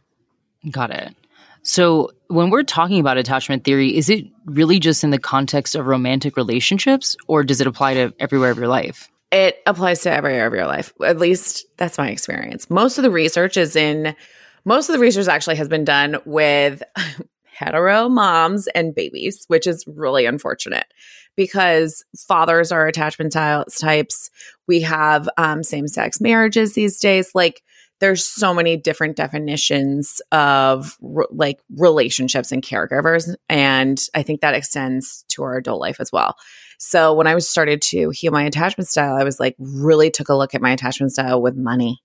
Got 0.70 0.90
it. 0.90 1.14
So, 1.62 2.10
when 2.28 2.50
we're 2.50 2.62
talking 2.62 3.00
about 3.00 3.18
attachment 3.18 3.64
theory, 3.64 3.96
is 3.96 4.08
it 4.08 4.26
really 4.46 4.78
just 4.78 5.04
in 5.04 5.10
the 5.10 5.18
context 5.18 5.74
of 5.74 5.86
romantic 5.86 6.36
relationships 6.36 7.16
or 7.26 7.42
does 7.42 7.60
it 7.60 7.66
apply 7.66 7.94
to 7.94 8.14
everywhere 8.18 8.50
of 8.50 8.58
your 8.58 8.68
life? 8.68 9.10
It 9.30 9.58
applies 9.66 10.00
to 10.02 10.10
every 10.10 10.34
area 10.34 10.46
of 10.46 10.54
your 10.54 10.66
life. 10.66 10.92
At 11.04 11.18
least 11.18 11.66
that's 11.76 11.98
my 11.98 12.08
experience. 12.08 12.68
Most 12.70 12.98
of 12.98 13.02
the 13.02 13.10
research 13.10 13.56
is 13.56 13.76
in, 13.76 14.14
most 14.64 14.88
of 14.88 14.94
the 14.94 14.98
research 14.98 15.28
actually 15.28 15.56
has 15.56 15.68
been 15.68 15.84
done 15.84 16.16
with 16.24 16.82
hetero 17.60 18.08
moms 18.08 18.66
and 18.68 18.94
babies, 18.94 19.44
which 19.48 19.66
is 19.66 19.84
really 19.86 20.26
unfortunate 20.26 20.86
because 21.36 22.04
fathers 22.26 22.72
are 22.72 22.86
attachment 22.86 23.32
ty- 23.32 23.64
types. 23.78 24.30
We 24.66 24.80
have 24.80 25.28
um, 25.36 25.62
same 25.62 25.86
sex 25.86 26.20
marriages 26.20 26.72
these 26.72 26.98
days. 26.98 27.30
Like, 27.34 27.62
there's 28.00 28.24
so 28.24 28.54
many 28.54 28.78
different 28.78 29.16
definitions 29.16 30.22
of 30.32 30.96
re- 31.02 31.26
like 31.30 31.60
relationships 31.76 32.50
and 32.50 32.62
caregivers 32.62 33.34
and 33.50 34.00
i 34.14 34.22
think 34.22 34.40
that 34.40 34.54
extends 34.54 35.26
to 35.28 35.42
our 35.42 35.58
adult 35.58 35.82
life 35.82 36.00
as 36.00 36.10
well 36.10 36.34
so 36.78 37.12
when 37.12 37.26
i 37.26 37.34
was 37.34 37.46
started 37.46 37.82
to 37.82 38.08
heal 38.08 38.32
my 38.32 38.44
attachment 38.44 38.88
style 38.88 39.16
i 39.16 39.22
was 39.22 39.38
like 39.38 39.54
really 39.58 40.10
took 40.10 40.30
a 40.30 40.34
look 40.34 40.54
at 40.54 40.62
my 40.62 40.72
attachment 40.72 41.12
style 41.12 41.42
with 41.42 41.56
money 41.56 42.00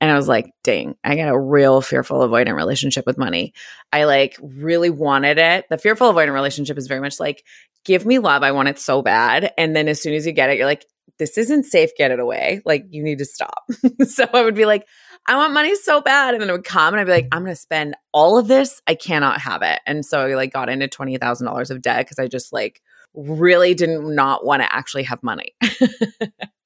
and 0.00 0.10
i 0.10 0.14
was 0.14 0.28
like 0.28 0.50
dang 0.64 0.96
i 1.04 1.16
got 1.16 1.28
a 1.28 1.38
real 1.38 1.80
fearful 1.80 2.20
avoidant 2.20 2.54
relationship 2.54 3.06
with 3.06 3.18
money 3.18 3.52
i 3.92 4.04
like 4.04 4.36
really 4.40 4.90
wanted 4.90 5.38
it 5.38 5.66
the 5.70 5.78
fearful 5.78 6.12
avoidant 6.12 6.34
relationship 6.34 6.78
is 6.78 6.86
very 6.86 7.00
much 7.00 7.18
like 7.20 7.44
give 7.84 8.04
me 8.06 8.18
love 8.18 8.42
i 8.42 8.52
want 8.52 8.68
it 8.68 8.78
so 8.78 9.02
bad 9.02 9.52
and 9.56 9.74
then 9.74 9.88
as 9.88 10.00
soon 10.00 10.14
as 10.14 10.26
you 10.26 10.32
get 10.32 10.50
it 10.50 10.56
you're 10.56 10.66
like 10.66 10.86
this 11.18 11.38
isn't 11.38 11.64
safe 11.64 11.90
get 11.96 12.10
it 12.10 12.20
away 12.20 12.60
like 12.64 12.84
you 12.90 13.02
need 13.02 13.18
to 13.18 13.24
stop 13.24 13.64
so 14.06 14.26
i 14.32 14.42
would 14.42 14.54
be 14.54 14.66
like 14.66 14.86
I 15.28 15.36
want 15.36 15.52
money 15.52 15.74
so 15.74 16.00
bad. 16.00 16.34
And 16.34 16.42
then 16.42 16.48
it 16.48 16.52
would 16.52 16.64
come 16.64 16.94
and 16.94 17.00
I'd 17.00 17.06
be 17.06 17.12
like, 17.12 17.28
I'm 17.32 17.42
going 17.42 17.54
to 17.54 17.60
spend 17.60 17.96
all 18.12 18.38
of 18.38 18.46
this. 18.46 18.80
I 18.86 18.94
cannot 18.94 19.40
have 19.40 19.62
it. 19.62 19.80
And 19.86 20.04
so 20.04 20.24
I 20.24 20.34
like 20.34 20.52
got 20.52 20.68
into 20.68 20.86
$20,000 20.86 21.70
of 21.70 21.82
debt 21.82 21.98
because 21.98 22.18
I 22.18 22.28
just 22.28 22.52
like 22.52 22.80
really 23.14 23.74
didn't 23.74 24.14
not 24.14 24.44
want 24.44 24.62
to 24.62 24.72
actually 24.72 25.04
have 25.04 25.22
money. 25.22 25.54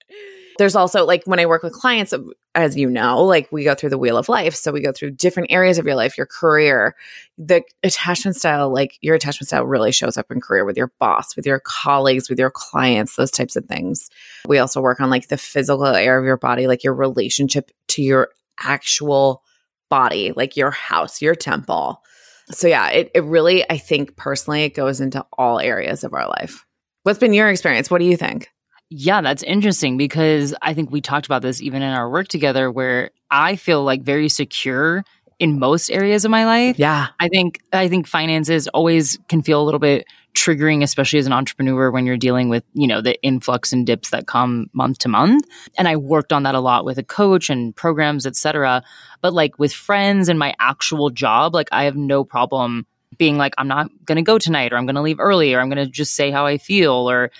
There's 0.61 0.77
also 0.77 1.07
like 1.07 1.23
when 1.25 1.40
I 1.40 1.46
work 1.46 1.62
with 1.62 1.73
clients, 1.73 2.12
um, 2.12 2.35
as 2.55 2.77
you 2.77 2.90
know, 2.90 3.25
like 3.25 3.51
we 3.51 3.64
go 3.64 3.75
through 3.75 3.88
the 3.88 3.96
wheel 3.96 4.18
of 4.18 4.29
life. 4.29 4.55
So 4.55 4.73
we 4.73 4.83
go 4.83 4.92
through 4.92 5.12
different 5.12 5.51
areas 5.51 5.79
of 5.79 5.87
your 5.87 5.94
life, 5.94 6.18
your 6.18 6.27
career, 6.27 6.94
the 7.38 7.62
attachment 7.83 8.37
style, 8.37 8.70
like 8.70 8.99
your 9.01 9.14
attachment 9.14 9.49
style 9.49 9.64
really 9.64 9.90
shows 9.90 10.18
up 10.18 10.31
in 10.31 10.38
career 10.38 10.66
with 10.66 10.77
your 10.77 10.92
boss, 10.99 11.35
with 11.35 11.46
your 11.46 11.61
colleagues, 11.61 12.29
with 12.29 12.38
your 12.38 12.51
clients, 12.51 13.16
those 13.16 13.31
types 13.31 13.57
of 13.57 13.64
things. 13.64 14.11
We 14.46 14.59
also 14.59 14.83
work 14.83 15.01
on 15.01 15.09
like 15.09 15.29
the 15.29 15.38
physical 15.38 15.87
area 15.87 16.18
of 16.18 16.27
your 16.27 16.37
body, 16.37 16.66
like 16.66 16.85
your 16.85 16.94
relationship 16.94 17.70
to 17.88 18.03
your 18.03 18.29
actual 18.59 19.42
body, 19.88 20.33
like 20.37 20.59
your 20.59 20.73
house, 20.73 21.23
your 21.23 21.35
temple. 21.35 22.03
So 22.51 22.68
yeah, 22.68 22.90
it, 22.90 23.11
it 23.14 23.25
really, 23.25 23.64
I 23.70 23.79
think 23.79 24.14
personally, 24.14 24.64
it 24.64 24.75
goes 24.75 25.01
into 25.01 25.25
all 25.38 25.59
areas 25.59 26.05
of 26.05 26.12
our 26.12 26.29
life. 26.29 26.66
What's 27.05 27.18
been 27.18 27.33
your 27.33 27.49
experience? 27.49 27.90
What 27.90 28.01
do 28.01 28.05
you 28.05 28.18
think? 28.18 28.51
Yeah, 28.90 29.20
that's 29.20 29.44
interesting 29.44 29.96
because 29.96 30.53
I 30.62 30.74
think 30.74 30.90
we 30.90 31.00
talked 31.00 31.26
about 31.26 31.42
this 31.42 31.62
even 31.62 31.81
in 31.83 31.90
our 31.90 32.11
work 32.11 32.26
together 32.26 32.70
where 32.70 33.11
I 33.31 33.55
feel 33.55 33.85
like 33.85 34.03
very 34.03 34.29
secure 34.29 35.05
in 35.38 35.59
most 35.59 35.90
areas 35.90 36.24
of 36.24 36.31
my 36.31 36.44
life. 36.44 36.79
Yeah. 36.79 37.09
I 37.20 37.29
think 37.29 37.61
I 37.72 37.88
think 37.88 38.07
finances 38.07 38.66
always 38.68 39.18
can 39.29 39.42
feel 39.42 39.62
a 39.62 39.64
little 39.64 39.81
bit 39.81 40.07
triggering 40.35 40.83
especially 40.83 41.18
as 41.18 41.26
an 41.26 41.33
entrepreneur 41.33 41.90
when 41.90 42.05
you're 42.05 42.16
dealing 42.16 42.48
with, 42.48 42.62
you 42.74 42.87
know, 42.87 43.00
the 43.00 43.20
influx 43.22 43.72
and 43.72 43.87
dips 43.87 44.11
that 44.11 44.26
come 44.26 44.68
month 44.72 44.98
to 44.98 45.09
month. 45.09 45.44
And 45.79 45.88
I 45.88 45.96
worked 45.96 46.33
on 46.33 46.42
that 46.42 46.55
a 46.55 46.61
lot 46.61 46.85
with 46.85 46.98
a 46.98 47.03
coach 47.03 47.48
and 47.48 47.74
programs, 47.74 48.26
etc. 48.26 48.83
But 49.22 49.33
like 49.33 49.59
with 49.59 49.72
friends 49.72 50.29
and 50.29 50.38
my 50.38 50.55
actual 50.59 51.11
job, 51.11 51.55
like 51.55 51.68
I 51.72 51.85
have 51.85 51.96
no 51.96 52.24
problem 52.24 52.87
being 53.18 53.38
like 53.38 53.55
I'm 53.57 53.68
not 53.68 53.90
going 54.05 54.16
to 54.16 54.22
go 54.22 54.38
tonight 54.38 54.72
or 54.72 54.76
I'm 54.76 54.87
going 54.87 54.94
to 54.94 55.03
leave 55.03 55.20
early 55.20 55.55
or 55.55 55.61
I'm 55.61 55.68
going 55.68 55.85
to 55.85 55.90
just 55.90 56.14
say 56.14 56.31
how 56.31 56.46
I 56.46 56.59
feel 56.59 57.11
or 57.11 57.31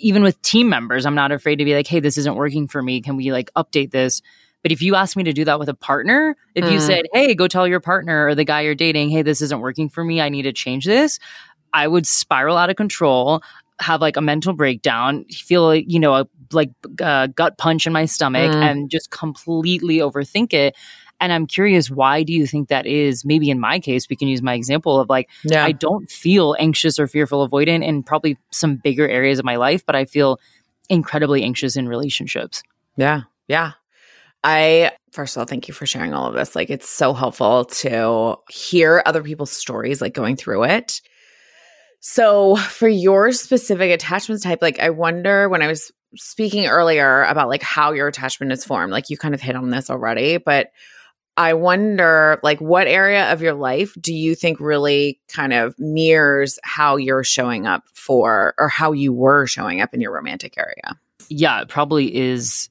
even 0.00 0.22
with 0.22 0.40
team 0.42 0.68
members, 0.68 1.06
I'm 1.06 1.14
not 1.14 1.32
afraid 1.32 1.56
to 1.56 1.64
be 1.64 1.74
like, 1.74 1.86
hey, 1.86 2.00
this 2.00 2.18
isn't 2.18 2.36
working 2.36 2.68
for 2.68 2.82
me. 2.82 3.00
Can 3.00 3.16
we 3.16 3.32
like 3.32 3.50
update 3.56 3.90
this? 3.90 4.20
But 4.62 4.72
if 4.72 4.82
you 4.82 4.94
ask 4.94 5.16
me 5.16 5.22
to 5.24 5.32
do 5.32 5.44
that 5.44 5.58
with 5.58 5.68
a 5.68 5.74
partner, 5.74 6.36
if 6.54 6.68
you 6.68 6.78
Mm. 6.78 6.86
said, 6.86 7.04
hey, 7.12 7.34
go 7.34 7.46
tell 7.46 7.68
your 7.68 7.80
partner 7.80 8.26
or 8.26 8.34
the 8.34 8.44
guy 8.44 8.62
you're 8.62 8.74
dating, 8.74 9.10
hey, 9.10 9.22
this 9.22 9.40
isn't 9.40 9.60
working 9.60 9.88
for 9.88 10.02
me, 10.02 10.20
I 10.20 10.28
need 10.28 10.42
to 10.42 10.52
change 10.52 10.84
this, 10.86 11.18
I 11.72 11.86
would 11.86 12.06
spiral 12.06 12.56
out 12.56 12.70
of 12.70 12.76
control, 12.76 13.42
have 13.78 14.00
like 14.00 14.16
a 14.16 14.22
mental 14.22 14.54
breakdown, 14.54 15.24
feel 15.26 15.62
like, 15.64 15.84
you 15.86 16.00
know, 16.00 16.14
a 16.14 16.26
like 16.52 16.70
uh, 17.00 17.26
gut 17.28 17.58
punch 17.58 17.86
in 17.86 17.92
my 17.92 18.06
stomach 18.06 18.52
Mm. 18.52 18.62
and 18.62 18.90
just 18.90 19.10
completely 19.10 19.98
overthink 19.98 20.52
it. 20.52 20.74
And 21.20 21.32
I'm 21.32 21.46
curious, 21.46 21.90
why 21.90 22.22
do 22.22 22.32
you 22.32 22.46
think 22.46 22.68
that 22.68 22.86
is? 22.86 23.24
Maybe 23.24 23.50
in 23.50 23.58
my 23.58 23.80
case, 23.80 24.08
we 24.08 24.16
can 24.16 24.28
use 24.28 24.42
my 24.42 24.54
example 24.54 25.00
of 25.00 25.08
like, 25.08 25.30
Yeah. 25.44 25.64
I 25.64 25.72
don't 25.72 26.10
feel 26.10 26.56
anxious 26.58 26.98
or 26.98 27.06
fearful 27.06 27.48
avoidant 27.48 27.84
in 27.84 28.02
probably 28.02 28.36
some 28.50 28.76
bigger 28.76 29.08
areas 29.08 29.38
of 29.38 29.44
my 29.44 29.56
life, 29.56 29.84
but 29.86 29.96
I 29.96 30.04
feel 30.04 30.38
incredibly 30.88 31.42
anxious 31.42 31.76
in 31.76 31.88
relationships. 31.88 32.62
Yeah. 32.96 33.22
Yeah. 33.48 33.72
I, 34.44 34.92
first 35.12 35.36
of 35.36 35.40
all, 35.40 35.46
thank 35.46 35.66
you 35.66 35.74
for 35.74 35.86
sharing 35.86 36.12
all 36.12 36.28
of 36.28 36.34
this. 36.34 36.54
Like, 36.54 36.70
it's 36.70 36.88
so 36.88 37.14
helpful 37.14 37.64
to 37.64 38.36
hear 38.48 39.02
other 39.04 39.22
people's 39.22 39.50
stories, 39.50 40.00
like 40.00 40.14
going 40.14 40.36
through 40.36 40.64
it. 40.64 41.00
So, 42.00 42.54
for 42.56 42.86
your 42.86 43.32
specific 43.32 43.90
attachment 43.90 44.42
type, 44.42 44.60
like, 44.62 44.78
I 44.78 44.90
wonder 44.90 45.48
when 45.48 45.62
I 45.62 45.66
was 45.66 45.90
speaking 46.14 46.66
earlier 46.66 47.24
about 47.24 47.48
like 47.48 47.62
how 47.62 47.92
your 47.92 48.06
attachment 48.06 48.52
is 48.52 48.64
formed, 48.64 48.92
like, 48.92 49.10
you 49.10 49.16
kind 49.16 49.34
of 49.34 49.40
hit 49.40 49.56
on 49.56 49.70
this 49.70 49.90
already, 49.90 50.36
but 50.36 50.68
I 51.36 51.52
wonder, 51.54 52.40
like, 52.42 52.60
what 52.60 52.86
area 52.86 53.30
of 53.32 53.42
your 53.42 53.54
life 53.54 53.94
do 54.00 54.14
you 54.14 54.34
think 54.34 54.58
really 54.58 55.20
kind 55.28 55.52
of 55.52 55.78
mirrors 55.78 56.58
how 56.62 56.96
you're 56.96 57.24
showing 57.24 57.66
up 57.66 57.84
for, 57.92 58.54
or 58.58 58.68
how 58.68 58.92
you 58.92 59.12
were 59.12 59.46
showing 59.46 59.80
up 59.80 59.92
in 59.92 60.00
your 60.00 60.14
romantic 60.14 60.56
area? 60.56 60.98
Yeah, 61.28 61.60
it 61.60 61.68
probably 61.68 62.14
is 62.16 62.70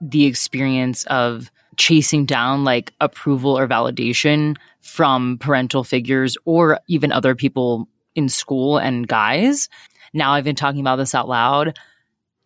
the 0.00 0.26
experience 0.26 1.04
of 1.04 1.50
chasing 1.76 2.26
down 2.26 2.64
like 2.64 2.92
approval 3.00 3.56
or 3.56 3.66
validation 3.66 4.56
from 4.80 5.38
parental 5.38 5.84
figures 5.84 6.36
or 6.44 6.80
even 6.88 7.12
other 7.12 7.34
people 7.34 7.88
in 8.14 8.28
school 8.28 8.76
and 8.76 9.08
guys. 9.08 9.68
Now 10.12 10.32
I've 10.32 10.44
been 10.44 10.56
talking 10.56 10.80
about 10.80 10.96
this 10.96 11.14
out 11.14 11.28
loud. 11.28 11.78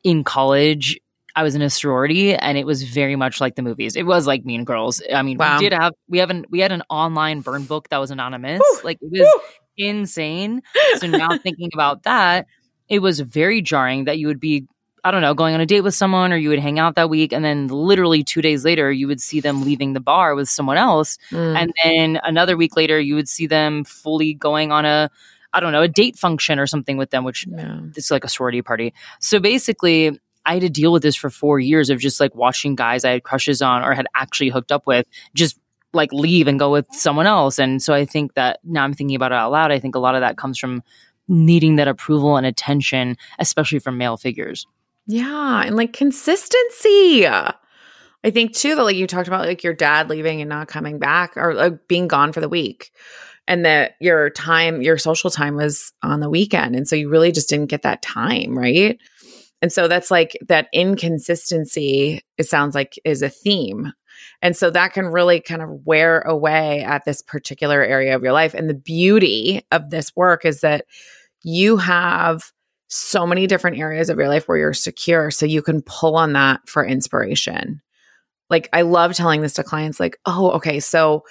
In 0.05 0.23
college, 0.23 1.01
I 1.37 1.43
was 1.43 1.55
in 1.55 1.63
a 1.63 1.69
sorority 1.71 2.35
and 2.35 2.57
it 2.59 2.65
was 2.67 2.83
very 2.83 3.15
much 3.15 3.41
like 3.41 3.55
the 3.57 3.63
movies. 3.63 3.95
It 3.95 4.07
was 4.07 4.27
like 4.27 4.45
Mean 4.47 4.65
Girls. 4.65 5.03
I 5.13 5.23
mean, 5.23 5.37
Wow. 5.37 5.59
we 5.59 5.65
did 5.69 5.73
have 5.75 5.93
we 6.09 6.19
have 6.19 6.31
an 6.31 6.47
we 6.51 6.61
had 6.61 6.73
an 6.73 6.83
online 6.91 7.43
burn 7.43 7.65
book 7.65 7.91
that 7.91 7.99
was 7.99 8.11
anonymous. 8.11 8.61
Whew. 8.61 8.81
like 8.83 8.99
it 9.03 9.11
was 9.21 9.43
insane. 9.77 10.63
So 10.99 11.07
now 11.07 11.37
thinking 11.39 11.71
about 11.75 12.03
that, 12.05 12.47
it 12.89 13.01
was 13.01 13.21
very 13.21 13.61
jarring 13.63 14.05
that 14.07 14.19
you 14.19 14.27
would 14.29 14.41
be 14.41 14.65
I 15.05 15.13
don't 15.13 15.21
know, 15.21 15.35
going 15.35 15.55
on 15.55 15.61
a 15.61 15.67
date 15.67 15.83
with 15.83 15.95
someone 15.95 16.33
or 16.33 16.37
you 16.37 16.49
would 16.49 16.59
hang 16.59 16.81
out 16.81 16.97
that 16.97 17.09
week 17.09 17.33
and 17.33 17.45
then 17.45 17.69
literally 17.69 18.25
2 18.25 18.43
days 18.43 18.65
later 18.65 18.91
you 18.91 19.07
would 19.07 19.21
see 19.21 19.39
them 19.41 19.63
leaving 19.63 19.93
the 19.93 20.01
bar 20.01 20.35
with 20.35 20.49
someone 20.49 20.79
else 20.79 21.17
Mm. 21.31 21.57
and 21.57 21.73
then 21.85 22.21
another 22.25 22.57
week 22.57 22.75
later 22.77 22.99
you 22.99 23.15
would 23.15 23.29
see 23.29 23.47
them 23.47 23.85
fully 23.85 24.35
going 24.35 24.73
on 24.73 24.85
a 24.85 25.11
I 25.53 25.61
don't 25.61 25.73
know, 25.73 25.83
a 25.83 25.89
date 25.89 26.17
function 26.19 26.59
or 26.59 26.67
something 26.67 26.97
with 26.97 27.11
them 27.11 27.23
which 27.25 27.47
Yeah. 27.47 27.79
it's 27.95 28.11
like 28.11 28.25
a 28.25 28.29
sorority 28.29 28.63
party. 28.63 28.93
So 29.21 29.39
basically, 29.39 30.19
I 30.47 30.55
had 30.55 30.63
to 30.63 30.71
deal 30.71 30.93
with 30.93 31.03
this 31.03 31.17
for 31.17 31.29
four 31.29 31.59
years 31.61 31.91
of 31.91 31.99
just 31.99 32.21
like 32.21 32.35
watching 32.35 32.77
guys 32.77 33.05
I 33.05 33.11
had 33.11 33.25
crushes 33.25 33.61
on 33.61 33.83
or 33.83 33.93
had 33.93 34.07
actually 34.15 34.49
hooked 34.49 34.73
up 34.73 34.87
with 34.87 35.07
just 35.35 35.59
like 35.93 36.13
leave 36.13 36.47
and 36.47 36.59
go 36.59 36.71
with 36.71 36.87
someone 36.93 37.27
else. 37.27 37.59
And 37.59 37.83
so 37.83 37.93
I 37.93 38.05
think 38.05 38.35
that 38.35 38.61
now 38.65 38.85
I'm 38.85 38.95
thinking 38.95 39.17
about 39.17 39.33
it 39.33 39.37
out 39.37 39.51
loud. 39.51 39.73
I 39.73 39.79
think 39.79 39.95
a 39.95 39.99
lot 39.99 40.15
of 40.15 40.21
that 40.21 40.37
comes 40.37 40.59
from 40.59 40.83
needing 41.29 41.77
that 41.77 41.89
approval 41.89 42.37
and 42.37 42.47
attention, 42.47 43.17
especially 43.39 43.81
from 43.81 43.99
male 43.99 44.17
figures. 44.17 44.67
Yeah, 45.07 45.63
and 45.65 45.77
like 45.77 45.93
consistency. 45.93 47.27
I 47.27 48.31
think 48.31 48.55
too 48.55 48.75
that 48.75 48.83
like 48.83 48.97
you 48.97 49.07
talked 49.07 49.29
about 49.29 49.47
like 49.47 49.63
your 49.63 49.75
dad 49.75 50.09
leaving 50.11 50.41
and 50.41 50.49
not 50.49 50.69
coming 50.69 50.99
back 50.99 51.37
or 51.37 51.55
like 51.55 51.89
being 51.89 52.09
gone 52.09 52.33
for 52.33 52.41
the 52.41 52.49
week. 52.49 52.93
And 53.49 53.65
that 53.65 53.93
your 54.01 54.31
time, 54.31 54.83
your 54.83 54.99
social 54.99 55.31
time 55.31 55.55
was 55.55 55.93
on 56.03 56.19
the 56.19 56.29
weekend. 56.29 56.75
And 56.75 56.89
so 56.89 56.97
you 56.97 57.09
really 57.09 57.31
just 57.31 57.49
didn't 57.49 57.71
get 57.71 57.83
that 57.83 58.03
time, 58.03 58.59
right? 58.59 58.99
And 59.63 59.73
so 59.73 59.89
that's 59.89 60.11
like 60.11 60.37
that 60.49 60.69
inconsistency, 60.73 62.23
it 62.37 62.45
sounds 62.45 62.75
like 62.75 62.99
is 63.05 63.23
a 63.23 63.29
theme. 63.29 63.93
And 64.43 64.57
so 64.57 64.71
that 64.71 64.93
can 64.93 65.07
really 65.07 65.41
kind 65.41 65.63
of 65.63 65.71
wear 65.85 66.21
away 66.21 66.83
at 66.83 67.05
this 67.05 67.23
particular 67.23 67.83
area 67.83 68.15
of 68.15 68.23
your 68.23 68.33
life. 68.33 68.55
And 68.55 68.69
the 68.69 68.75
beauty 68.75 69.63
of 69.71 69.91
this 69.91 70.15
work 70.15 70.45
is 70.45 70.61
that 70.61 70.85
you 71.43 71.77
have 71.77 72.53
so 72.89 73.27
many 73.27 73.47
different 73.47 73.79
areas 73.79 74.11
of 74.11 74.19
your 74.19 74.29
life 74.29 74.47
where 74.47 74.59
you're 74.59 74.73
secure 74.73 75.31
so 75.31 75.47
you 75.47 75.63
can 75.63 75.83
pull 75.83 76.17
on 76.17 76.35
that 76.35 76.69
for 76.69 76.85
inspiration. 76.85 77.81
Like 78.49 78.69
I 78.73 78.83
love 78.83 79.15
telling 79.15 79.43
this 79.43 79.55
to 79.55 79.65
clients 79.65 79.99
like, 79.99 80.19
"Oh, 80.25 80.51
okay, 80.53 80.79
so 80.79 81.25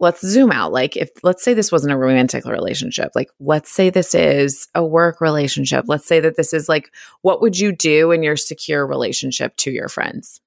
let's 0.00 0.26
zoom 0.26 0.50
out. 0.50 0.72
Like 0.72 0.96
if 0.96 1.10
let's 1.22 1.44
say 1.44 1.54
this 1.54 1.70
wasn't 1.70 1.92
a 1.92 1.96
romantic 1.96 2.44
relationship. 2.46 3.12
Like 3.14 3.30
let's 3.38 3.70
say 3.70 3.90
this 3.90 4.14
is 4.14 4.66
a 4.74 4.84
work 4.84 5.20
relationship. 5.20 5.84
Let's 5.86 6.06
say 6.06 6.20
that 6.20 6.36
this 6.36 6.52
is 6.52 6.68
like 6.68 6.90
what 7.22 7.40
would 7.42 7.58
you 7.58 7.72
do 7.72 8.10
in 8.10 8.22
your 8.22 8.36
secure 8.36 8.86
relationship 8.86 9.56
to 9.58 9.70
your 9.70 9.88
friends? 9.88 10.40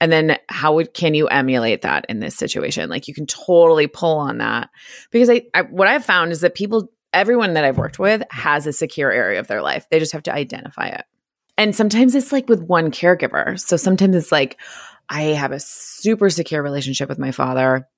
And 0.00 0.12
then 0.12 0.38
how 0.48 0.74
would 0.74 0.94
can 0.94 1.14
you 1.14 1.28
emulate 1.28 1.82
that 1.82 2.06
in 2.08 2.20
this 2.20 2.36
situation? 2.36 2.90
Like 2.90 3.08
you 3.08 3.14
can 3.14 3.26
totally 3.26 3.86
pull 3.86 4.18
on 4.18 4.38
that 4.38 4.70
because 5.10 5.30
I, 5.30 5.42
I 5.54 5.62
what 5.62 5.88
I've 5.88 6.04
found 6.04 6.32
is 6.32 6.42
that 6.42 6.54
people 6.54 6.90
everyone 7.12 7.54
that 7.54 7.64
I've 7.64 7.78
worked 7.78 7.98
with 7.98 8.22
has 8.30 8.66
a 8.66 8.72
secure 8.72 9.10
area 9.10 9.40
of 9.40 9.46
their 9.46 9.62
life. 9.62 9.86
They 9.90 9.98
just 9.98 10.12
have 10.12 10.24
to 10.24 10.34
identify 10.34 10.88
it. 10.88 11.04
And 11.56 11.74
sometimes 11.74 12.14
it's 12.14 12.32
like 12.32 12.48
with 12.48 12.62
one 12.62 12.90
caregiver. 12.90 13.58
So 13.58 13.76
sometimes 13.76 14.14
it's 14.14 14.30
like 14.30 14.60
I 15.08 15.22
have 15.22 15.52
a 15.52 15.60
super 15.60 16.30
secure 16.30 16.62
relationship 16.62 17.08
with 17.08 17.18
my 17.18 17.32
father. 17.32 17.88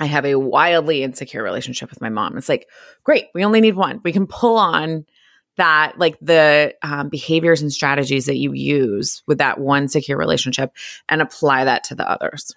I 0.00 0.06
have 0.06 0.24
a 0.24 0.36
wildly 0.36 1.02
insecure 1.02 1.42
relationship 1.42 1.90
with 1.90 2.00
my 2.00 2.08
mom. 2.08 2.38
It's 2.38 2.48
like, 2.48 2.66
great, 3.04 3.26
we 3.34 3.44
only 3.44 3.60
need 3.60 3.76
one. 3.76 4.00
We 4.02 4.12
can 4.12 4.26
pull 4.26 4.56
on 4.56 5.04
that, 5.56 5.98
like 5.98 6.18
the 6.20 6.74
um, 6.82 7.10
behaviors 7.10 7.60
and 7.60 7.70
strategies 7.70 8.24
that 8.26 8.38
you 8.38 8.52
use 8.54 9.22
with 9.26 9.38
that 9.38 9.60
one 9.60 9.88
secure 9.88 10.16
relationship 10.16 10.72
and 11.08 11.20
apply 11.20 11.64
that 11.64 11.84
to 11.84 11.94
the 11.94 12.10
others. 12.10 12.54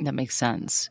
That 0.00 0.14
makes 0.14 0.36
sense. 0.36 0.88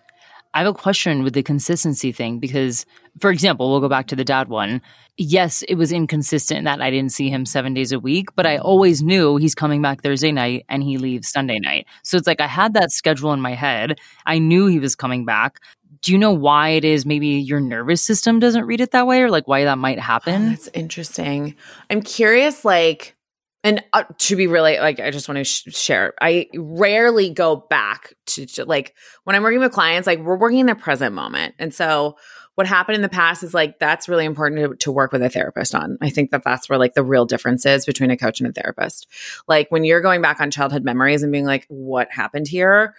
I 0.53 0.59
have 0.59 0.67
a 0.67 0.73
question 0.73 1.23
with 1.23 1.33
the 1.33 1.43
consistency 1.43 2.11
thing 2.11 2.39
because, 2.39 2.85
for 3.19 3.31
example, 3.31 3.69
we'll 3.71 3.79
go 3.79 3.87
back 3.87 4.07
to 4.07 4.15
the 4.15 4.25
dad 4.25 4.49
one. 4.49 4.81
Yes, 5.17 5.61
it 5.63 5.75
was 5.75 5.91
inconsistent 5.91 6.65
that 6.65 6.81
I 6.81 6.89
didn't 6.89 7.13
see 7.13 7.29
him 7.29 7.45
seven 7.45 7.73
days 7.73 7.91
a 7.91 7.99
week, 7.99 8.29
but 8.35 8.45
I 8.45 8.57
mm-hmm. 8.57 8.65
always 8.65 9.01
knew 9.01 9.37
he's 9.37 9.55
coming 9.55 9.81
back 9.81 10.01
Thursday 10.01 10.31
night 10.31 10.65
and 10.67 10.83
he 10.83 10.97
leaves 10.97 11.29
Sunday 11.29 11.59
night. 11.59 11.87
So 12.03 12.17
it's 12.17 12.27
like 12.27 12.41
I 12.41 12.47
had 12.47 12.73
that 12.73 12.91
schedule 12.91 13.31
in 13.33 13.39
my 13.41 13.53
head. 13.53 13.99
I 14.25 14.39
knew 14.39 14.67
he 14.67 14.79
was 14.79 14.95
coming 14.95 15.25
back. 15.25 15.59
Do 16.01 16.11
you 16.11 16.17
know 16.17 16.31
why 16.31 16.69
it 16.69 16.83
is 16.83 17.05
maybe 17.05 17.27
your 17.27 17.59
nervous 17.59 18.01
system 18.01 18.39
doesn't 18.39 18.65
read 18.65 18.81
it 18.81 18.91
that 18.91 19.05
way 19.05 19.21
or 19.21 19.29
like 19.29 19.47
why 19.47 19.63
that 19.65 19.77
might 19.77 19.99
Oh, 19.99 20.01
happen? 20.01 20.49
that's 20.49 20.69
interesting. 20.73 21.55
I'm 21.89 22.01
curious, 22.01 22.65
like, 22.65 23.15
and 23.63 23.83
uh, 23.93 24.03
to 24.19 24.35
be 24.35 24.47
really 24.47 24.79
like, 24.79 24.99
I 24.99 25.11
just 25.11 25.27
want 25.27 25.37
to 25.37 25.43
sh- 25.43 25.67
share. 25.69 26.13
I 26.19 26.47
rarely 26.55 27.29
go 27.29 27.55
back 27.55 28.13
to, 28.27 28.45
to 28.47 28.65
like 28.65 28.95
when 29.23 29.35
I'm 29.35 29.43
working 29.43 29.59
with 29.59 29.71
clients. 29.71 30.07
Like, 30.07 30.19
we're 30.19 30.37
working 30.37 30.59
in 30.59 30.65
the 30.65 30.75
present 30.75 31.13
moment, 31.13 31.55
and 31.59 31.73
so 31.73 32.17
what 32.55 32.67
happened 32.67 32.95
in 32.95 33.01
the 33.01 33.09
past 33.09 33.43
is 33.43 33.53
like 33.53 33.79
that's 33.79 34.09
really 34.09 34.25
important 34.25 34.61
to, 34.61 34.75
to 34.75 34.91
work 34.91 35.11
with 35.11 35.21
a 35.23 35.29
therapist 35.29 35.73
on. 35.73 35.97
I 36.01 36.09
think 36.09 36.31
that 36.31 36.43
that's 36.43 36.69
where 36.69 36.77
like 36.77 36.93
the 36.93 37.03
real 37.03 37.25
difference 37.25 37.65
is 37.65 37.85
between 37.85 38.11
a 38.11 38.17
coach 38.17 38.39
and 38.39 38.49
a 38.49 38.51
therapist. 38.51 39.07
Like 39.47 39.71
when 39.71 39.83
you're 39.83 40.01
going 40.01 40.21
back 40.21 40.41
on 40.41 40.51
childhood 40.51 40.83
memories 40.83 41.23
and 41.23 41.31
being 41.31 41.45
like, 41.45 41.65
what 41.69 42.11
happened 42.11 42.47
here? 42.47 42.95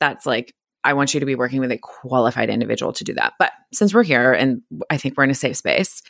That's 0.00 0.26
like 0.26 0.54
I 0.82 0.94
want 0.94 1.14
you 1.14 1.20
to 1.20 1.26
be 1.26 1.34
working 1.34 1.60
with 1.60 1.72
a 1.72 1.78
qualified 1.78 2.50
individual 2.50 2.92
to 2.94 3.04
do 3.04 3.14
that. 3.14 3.34
But 3.38 3.52
since 3.72 3.94
we're 3.94 4.02
here 4.02 4.32
and 4.32 4.62
I 4.88 4.96
think 4.96 5.16
we're 5.16 5.24
in 5.24 5.30
a 5.30 5.34
safe 5.34 5.56
space, 5.56 6.02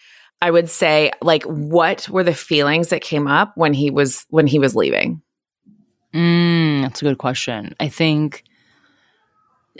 I 0.42 0.50
would 0.50 0.70
say 0.70 1.10
like 1.20 1.42
what 1.44 2.08
were 2.08 2.24
the 2.24 2.34
feelings 2.34 2.88
that 2.88 3.02
came 3.02 3.26
up 3.26 3.52
when 3.56 3.74
he 3.74 3.90
was 3.90 4.26
when 4.30 4.46
he 4.46 4.58
was 4.58 4.74
leaving? 4.74 5.22
Mm, 6.14 6.82
that's 6.82 7.02
a 7.02 7.04
good 7.04 7.18
question. 7.18 7.74
I 7.78 7.88
think, 7.88 8.42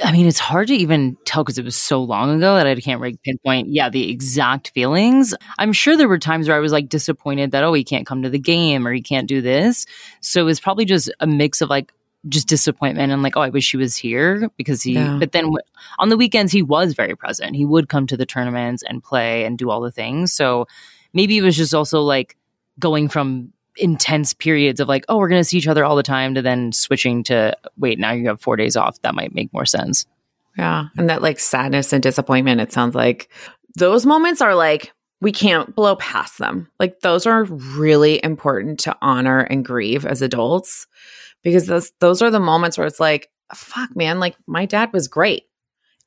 I 0.05 0.13
mean, 0.13 0.27
it's 0.27 0.39
hard 0.39 0.69
to 0.69 0.75
even 0.75 1.17
tell 1.25 1.43
because 1.43 1.59
it 1.59 1.65
was 1.65 1.77
so 1.77 2.03
long 2.03 2.37
ago 2.37 2.55
that 2.55 2.67
I 2.67 2.75
can't 2.77 3.01
really 3.01 3.19
pinpoint, 3.25 3.69
yeah, 3.69 3.89
the 3.89 4.11
exact 4.11 4.71
feelings. 4.71 5.35
I'm 5.59 5.73
sure 5.73 5.97
there 5.97 6.09
were 6.09 6.19
times 6.19 6.47
where 6.47 6.57
I 6.57 6.61
was 6.61 6.73
like 6.73 6.89
disappointed 6.89 7.51
that, 7.51 7.65
oh, 7.65 7.73
he 7.73 7.83
can't 7.83 8.07
come 8.07 8.23
to 8.23 8.31
the 8.31 8.39
game 8.39 8.87
or 8.87 8.93
he 8.93 9.03
can't 9.03 9.29
do 9.29 9.41
this. 9.41 9.87
So 10.21 10.47
it's 10.47 10.61
probably 10.61 10.85
just 10.85 11.11
a 11.19 11.27
mix 11.27 11.61
of 11.61 11.69
like, 11.69 11.93
just 12.29 12.49
disappointment 12.49 13.13
and 13.13 13.23
like, 13.23 13.37
oh, 13.37 13.41
I 13.41 13.49
wish 13.49 13.71
he 13.71 13.77
was 13.77 13.97
here 13.97 14.51
because 14.57 14.83
he, 14.83 14.93
Yeah. 14.93 15.17
but 15.19 15.33
then 15.33 15.51
on 15.99 16.11
the 16.11 16.17
weekends, 16.17 16.53
he 16.53 16.63
was 16.63 16.93
very 16.95 17.17
present. 17.17 17.57
He 17.57 17.65
would 17.65 17.89
come 17.89 18.07
to 18.09 18.17
the 18.17 18.27
tournaments 18.27 18.83
and 18.87 19.03
play 19.03 19.45
and 19.45 19.57
do 19.57 19.71
all 19.71 19.81
the 19.81 19.91
things. 19.91 20.33
So 20.33 20.67
maybe 21.15 21.39
it 21.39 21.43
was 21.43 21.57
just 21.57 21.75
also 21.75 22.03
like 22.03 22.37
going 22.79 23.09
from 23.09 23.53
intense 23.77 24.35
periods 24.35 24.81
of 24.81 24.89
like, 24.89 25.05
oh, 25.09 25.17
we're 25.17 25.29
going 25.29 25.41
to 25.41 25.45
see 25.45 25.57
each 25.57 25.69
other 25.69 25.85
all 25.85 25.97
the 25.97 26.03
time 26.03 26.35
to 26.35 26.43
then 26.43 26.73
switching 26.73 27.23
to, 27.25 27.57
wait, 27.79 27.99
now 27.99 28.13
you 28.13 28.27
have 28.29 28.41
four 28.41 28.57
days 28.57 28.77
off. 28.77 29.01
That 29.03 29.15
might 29.15 29.35
make 29.35 29.51
more 29.55 29.65
sense. 29.67 30.05
Yeah. 30.59 30.87
And 30.99 31.09
that 31.09 31.23
like 31.23 31.39
sadness 31.39 31.93
and 31.93 32.03
disappointment, 32.03 32.61
it 32.61 32.73
sounds 32.73 32.95
like 32.95 33.31
those 33.77 34.05
moments 34.05 34.43
are 34.43 34.55
like, 34.55 34.93
we 35.23 35.33
can't 35.33 35.75
blow 35.75 35.97
past 35.97 36.39
them. 36.39 36.69
Like 36.79 37.01
those 37.01 37.27
are 37.27 37.45
really 37.45 38.23
important 38.25 38.81
to 38.81 38.97
honor 39.01 39.41
and 39.41 39.65
grieve 39.65 40.05
as 40.05 40.21
adults 40.23 40.87
because 41.43 41.67
those 41.67 41.93
those 42.01 42.23
are 42.23 42.31
the 42.31 42.41
moments 42.41 42.79
where 42.79 42.87
it's 42.87 43.01
like, 43.01 43.31
fuck 43.55 43.95
man, 43.97 44.21
like 44.21 44.37
my 44.47 44.67
dad 44.67 44.93
was 44.93 45.09
great. 45.09 45.45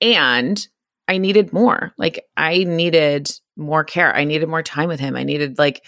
And 0.01 0.65
I 1.07 1.17
needed 1.17 1.53
more. 1.53 1.93
Like 1.97 2.25
I 2.37 2.63
needed 2.63 3.31
more 3.55 3.83
care. 3.83 4.15
I 4.15 4.23
needed 4.23 4.47
more 4.49 4.63
time 4.63 4.87
with 4.87 4.99
him. 4.99 5.15
I 5.15 5.23
needed 5.23 5.57
like 5.57 5.85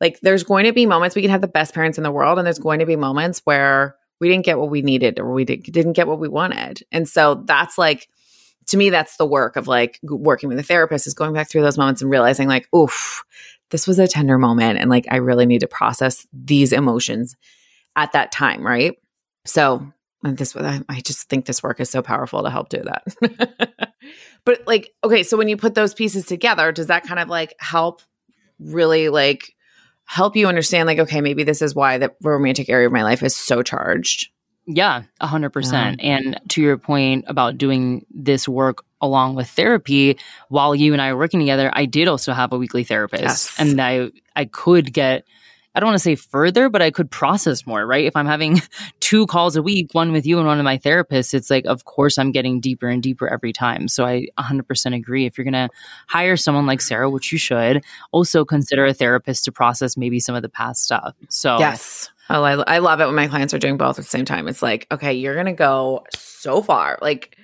like 0.00 0.20
there's 0.20 0.42
going 0.42 0.66
to 0.66 0.72
be 0.72 0.86
moments 0.86 1.16
we 1.16 1.22
can 1.22 1.30
have 1.30 1.40
the 1.40 1.48
best 1.48 1.74
parents 1.74 1.98
in 1.98 2.04
the 2.04 2.10
world 2.10 2.38
and 2.38 2.46
there's 2.46 2.58
going 2.58 2.80
to 2.80 2.86
be 2.86 2.96
moments 2.96 3.40
where 3.44 3.96
we 4.20 4.28
didn't 4.28 4.44
get 4.44 4.58
what 4.58 4.70
we 4.70 4.82
needed 4.82 5.18
or 5.18 5.32
we 5.32 5.44
did, 5.44 5.62
didn't 5.62 5.92
get 5.92 6.06
what 6.06 6.18
we 6.18 6.28
wanted. 6.28 6.82
And 6.92 7.08
so 7.08 7.42
that's 7.46 7.78
like 7.78 8.08
to 8.66 8.76
me 8.76 8.90
that's 8.90 9.16
the 9.16 9.26
work 9.26 9.56
of 9.56 9.68
like 9.68 10.00
working 10.02 10.48
with 10.48 10.58
a 10.58 10.62
therapist 10.62 11.06
is 11.06 11.14
going 11.14 11.32
back 11.32 11.48
through 11.48 11.62
those 11.62 11.78
moments 11.78 12.02
and 12.02 12.10
realizing 12.10 12.48
like 12.48 12.68
oof 12.74 13.24
this 13.70 13.86
was 13.86 13.98
a 13.98 14.08
tender 14.08 14.38
moment 14.38 14.78
and 14.78 14.90
like 14.90 15.06
I 15.10 15.16
really 15.16 15.46
need 15.46 15.60
to 15.60 15.68
process 15.68 16.26
these 16.32 16.72
emotions 16.72 17.36
at 17.96 18.12
that 18.12 18.30
time, 18.30 18.64
right? 18.64 18.96
So 19.44 19.90
this 20.22 20.56
I 20.56 20.82
I 20.88 21.00
just 21.00 21.28
think 21.28 21.46
this 21.46 21.62
work 21.62 21.80
is 21.80 21.90
so 21.90 22.02
powerful 22.02 22.42
to 22.42 22.50
help 22.50 22.68
do 22.68 22.82
that. 22.82 23.92
but 24.44 24.66
like 24.66 24.92
okay, 25.02 25.22
so 25.22 25.36
when 25.36 25.48
you 25.48 25.56
put 25.56 25.74
those 25.74 25.94
pieces 25.94 26.26
together, 26.26 26.72
does 26.72 26.88
that 26.88 27.04
kind 27.04 27.18
of 27.20 27.28
like 27.28 27.54
help 27.58 28.02
really 28.58 29.08
like 29.08 29.54
help 30.04 30.36
you 30.36 30.46
understand 30.46 30.86
like 30.86 30.98
okay, 30.98 31.20
maybe 31.20 31.44
this 31.44 31.62
is 31.62 31.74
why 31.74 31.98
the 31.98 32.12
romantic 32.22 32.68
area 32.68 32.86
of 32.86 32.92
my 32.92 33.02
life 33.02 33.22
is 33.22 33.34
so 33.34 33.62
charged. 33.62 34.28
Yeah, 34.68 35.04
a 35.20 35.26
hundred 35.28 35.50
percent. 35.50 36.00
And 36.02 36.40
to 36.48 36.60
your 36.60 36.76
point 36.76 37.26
about 37.28 37.56
doing 37.56 38.04
this 38.10 38.48
work 38.48 38.84
along 39.00 39.36
with 39.36 39.48
therapy, 39.48 40.18
while 40.48 40.74
you 40.74 40.92
and 40.92 41.00
I 41.00 41.12
were 41.12 41.20
working 41.20 41.38
together, 41.38 41.70
I 41.72 41.84
did 41.84 42.08
also 42.08 42.32
have 42.32 42.52
a 42.52 42.58
weekly 42.58 42.82
therapist, 42.82 43.22
Yes. 43.22 43.54
and 43.60 43.80
I 43.80 44.10
I 44.34 44.46
could 44.46 44.92
get 44.92 45.24
I 45.76 45.80
don't 45.80 45.88
want 45.88 45.96
to 45.96 46.02
say 46.02 46.14
further, 46.14 46.70
but 46.70 46.80
I 46.80 46.90
could 46.90 47.10
process 47.10 47.66
more, 47.66 47.86
right? 47.86 48.06
If 48.06 48.16
I'm 48.16 48.24
having 48.24 48.62
two 49.00 49.26
calls 49.26 49.56
a 49.56 49.62
week, 49.62 49.92
one 49.92 50.10
with 50.10 50.24
you 50.24 50.38
and 50.38 50.46
one 50.46 50.58
of 50.58 50.64
my 50.64 50.78
therapists, 50.78 51.34
it's 51.34 51.50
like, 51.50 51.66
of 51.66 51.84
course, 51.84 52.16
I'm 52.16 52.32
getting 52.32 52.60
deeper 52.60 52.88
and 52.88 53.02
deeper 53.02 53.28
every 53.28 53.52
time. 53.52 53.86
So 53.86 54.06
I 54.06 54.28
100% 54.38 54.96
agree. 54.96 55.26
If 55.26 55.36
you're 55.36 55.44
going 55.44 55.52
to 55.52 55.68
hire 56.06 56.38
someone 56.38 56.64
like 56.64 56.80
Sarah, 56.80 57.10
which 57.10 57.30
you 57.30 57.36
should, 57.36 57.84
also 58.10 58.42
consider 58.42 58.86
a 58.86 58.94
therapist 58.94 59.44
to 59.44 59.52
process 59.52 59.98
maybe 59.98 60.18
some 60.18 60.34
of 60.34 60.40
the 60.40 60.48
past 60.48 60.82
stuff. 60.82 61.14
So, 61.28 61.58
yes. 61.58 62.10
Oh, 62.30 62.42
I, 62.42 62.54
I 62.54 62.78
love 62.78 63.00
it 63.00 63.06
when 63.06 63.14
my 63.14 63.28
clients 63.28 63.52
are 63.52 63.58
doing 63.58 63.76
both 63.76 63.98
at 63.98 64.04
the 64.04 64.10
same 64.10 64.24
time. 64.24 64.48
It's 64.48 64.62
like, 64.62 64.86
okay, 64.90 65.12
you're 65.12 65.34
going 65.34 65.46
to 65.46 65.52
go 65.52 66.06
so 66.14 66.62
far. 66.62 66.98
Like, 67.02 67.36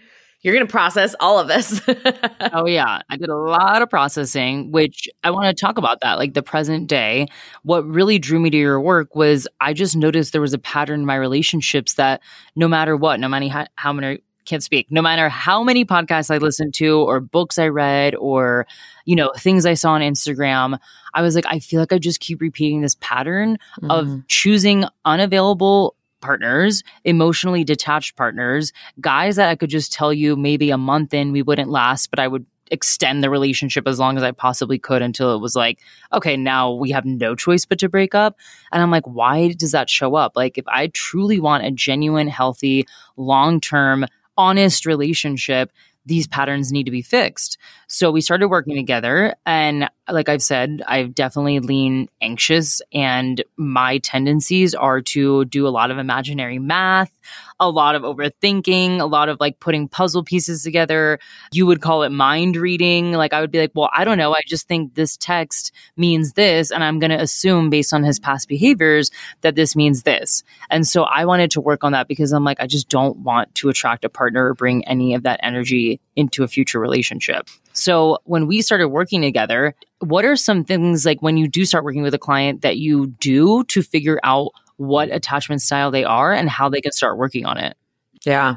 you're 0.43 0.55
going 0.55 0.67
to 0.67 0.71
process 0.71 1.15
all 1.21 1.39
of 1.39 1.49
this. 1.49 1.81
oh, 2.53 2.67
yeah. 2.67 3.01
I 3.09 3.17
did 3.17 3.29
a 3.29 3.37
lot 3.37 3.81
of 3.81 3.89
processing, 3.89 4.73
which 4.73 5.09
I 5.23 5.31
want 5.31 5.57
to 5.57 5.61
talk 5.61 5.79
about 5.79 6.01
that. 6.01 6.19
Like 6.19 6.35
the 6.35 6.43
present 6.43 6.89
day, 6.89 7.29
what 7.63 7.87
really 7.87 8.19
drew 8.19 8.41
me 8.41 8.51
to 8.51 8.57
your 8.57 8.81
work 8.81 9.15
was 9.15 9.47
I 9.61 9.73
just 9.73 9.97
noticed 9.97 10.33
there 10.33 10.41
was 10.41 10.55
a 10.55 10.59
pattern 10.59 11.01
in 11.01 11.07
my 11.07 11.15
relationships 11.15 11.95
that 11.95 12.21
no 12.57 12.67
matter 12.67 12.97
what, 12.97 13.21
no 13.21 13.29
matter 13.29 13.49
how, 13.49 13.67
how 13.77 13.93
many, 13.93 14.21
can't 14.45 14.63
speak, 14.63 14.91
no 14.91 15.01
matter 15.01 15.29
how 15.29 15.63
many 15.63 15.85
podcasts 15.85 16.29
I 16.29 16.39
listened 16.39 16.75
to 16.75 16.99
or 16.99 17.21
books 17.21 17.59
I 17.59 17.69
read 17.69 18.17
or, 18.17 18.67
you 19.05 19.15
know, 19.15 19.31
things 19.37 19.65
I 19.65 19.75
saw 19.75 19.93
on 19.93 20.01
Instagram, 20.01 20.79
I 21.15 21.23
was 21.23 21.35
like, 21.37 21.47
I 21.47 21.61
feel 21.61 21.81
like 21.81 21.93
I 21.93 21.99
just 21.99 22.21
keep 22.21 22.41
repeating 22.41 22.81
this 22.81 22.97
pattern 23.01 23.59
mm-hmm. 23.81 23.91
of 23.91 24.27
choosing 24.27 24.85
unavailable 25.05 25.95
partners, 26.23 26.83
emotionally 27.05 27.65
detached 27.65 28.17
partners, 28.17 28.73
guys 29.01 29.37
that 29.37 29.51
I 29.51 29.57
could 29.57 29.71
just 29.71 29.93
tell 29.93 30.13
you 30.13 30.37
maybe 30.37 30.71
a 30.71 30.79
month 30.79 31.13
in 31.13 31.33
we 31.33 31.43
wouldn't 31.43 31.69
last, 31.71 32.09
but 32.11 32.19
I 32.19 32.29
would 32.29 32.47
extend 32.71 33.23
the 33.23 33.29
relationship 33.29 33.87
as 33.87 33.99
long 33.99 34.17
as 34.17 34.23
I 34.23 34.31
possibly 34.33 34.79
could 34.79 35.03
until 35.03 35.35
it 35.35 35.41
was 35.41 35.55
like, 35.55 35.79
okay, 36.13 36.37
now 36.39 36.73
we 36.73 36.91
have 36.93 37.05
no 37.05 37.35
choice 37.35 37.67
but 37.67 37.79
to 37.81 37.89
break 37.89 38.15
up. 38.15 38.37
And 38.73 38.83
I'm 38.83 38.91
like, 38.91 39.07
why 39.07 39.53
does 39.53 39.73
that 39.73 39.91
show 39.91 40.15
up? 40.15 40.33
Like, 40.35 40.57
if 40.57 40.67
I 40.67 40.87
truly 40.89 41.39
want 41.39 41.67
a 41.67 41.71
genuine, 41.71 42.29
healthy, 42.29 42.87
long 43.19 43.61
term, 43.61 44.07
honest 44.39 44.87
relationship, 44.87 45.71
these 46.05 46.27
patterns 46.27 46.73
need 46.73 46.85
to 46.85 46.91
be 46.91 47.03
fixed. 47.03 47.59
So 47.87 48.11
we 48.11 48.21
started 48.21 48.49
working 48.49 48.77
together. 48.77 49.35
And 49.47 49.89
like 50.11 50.29
I've 50.29 50.43
said, 50.43 50.83
I've 50.87 51.15
definitely 51.15 51.61
lean 51.61 52.09
anxious, 52.21 52.83
and 52.93 53.43
my 53.57 53.99
tendencies 53.99 54.75
are 54.75 55.01
to 55.01 55.45
do 55.45 55.67
a 55.67 55.71
lot 55.71 55.91
of 55.91 55.99
imaginary 55.99 56.59
math, 56.59 57.17
a 57.61 57.69
lot 57.69 57.95
of 57.95 58.03
overthinking, 58.03 59.01
a 59.01 59.05
lot 59.05 59.29
of 59.29 59.39
like 59.41 59.61
putting 59.61 59.89
puzzle 59.89 60.23
pieces 60.23 60.63
together. 60.63 61.19
You 61.53 61.67
would 61.67 61.81
call 61.81 62.03
it 62.03 62.11
mind 62.11 62.57
reading. 62.57 63.13
Like 63.13 63.33
I 63.33 63.41
would 63.41 63.51
be 63.51 63.61
like, 63.61 63.73
well, 63.75 63.91
I 63.95 64.05
don't 64.05 64.19
know. 64.19 64.35
I 64.35 64.41
just 64.47 64.69
think 64.69 64.95
this 64.95 65.17
text 65.17 65.73
means 65.97 66.33
this. 66.33 66.71
And 66.71 66.83
I'm 66.83 66.99
going 66.99 67.11
to 67.11 67.21
assume 67.21 67.71
based 67.71 67.93
on 67.93 68.05
his 68.05 68.19
past 68.19 68.49
behaviors 68.49 69.11
that 69.43 69.55
this 69.55 69.77
means 69.77 70.03
this. 70.03 70.43
And 70.71 70.87
so 70.87 71.05
I 71.05 71.25
wanted 71.25 71.51
to 71.53 71.61
work 71.61 71.85
on 71.85 71.93
that 71.93 72.09
because 72.09 72.33
I'm 72.33 72.45
like, 72.45 72.61
I 72.61 72.67
just 72.67 72.89
don't 72.89 73.19
want 73.19 73.55
to 73.57 73.69
attract 73.69 74.05
a 74.05 74.09
partner 74.09 74.49
or 74.49 74.55
bring 74.55 74.87
any 74.87 75.15
of 75.15 75.23
that 75.25 75.41
energy 75.43 76.01
into 76.17 76.45
a 76.45 76.49
future 76.49 76.81
relationship. 76.81 77.49
So 77.73 78.19
when 78.25 78.47
we 78.47 78.63
started 78.63 78.89
working 78.89 79.23
together, 79.23 79.75
what 80.01 80.25
are 80.25 80.37
some 80.37 80.65
things 80.65 81.07
like 81.07 81.23
when 81.23 81.37
you 81.37 81.49
do 81.49 81.65
start 81.65 81.85
working 81.85 82.03
with 82.03 82.15
a 82.15 82.19
client 82.19 82.63
that 82.63 82.77
you 82.77 83.07
do 83.07 83.65
to 83.65 83.83
figure 83.83 84.21
out 84.23 84.53
what 84.87 85.13
attachment 85.13 85.63
style 85.63 85.91
they 85.91 86.05
are 86.05 86.33
and 86.33 86.49
how 86.49 86.69
they 86.69 86.81
can 86.81 86.93
start 86.93 87.19
working 87.19 87.47
on 87.47 87.59
it? 87.59 87.77
Yeah. 88.25 88.57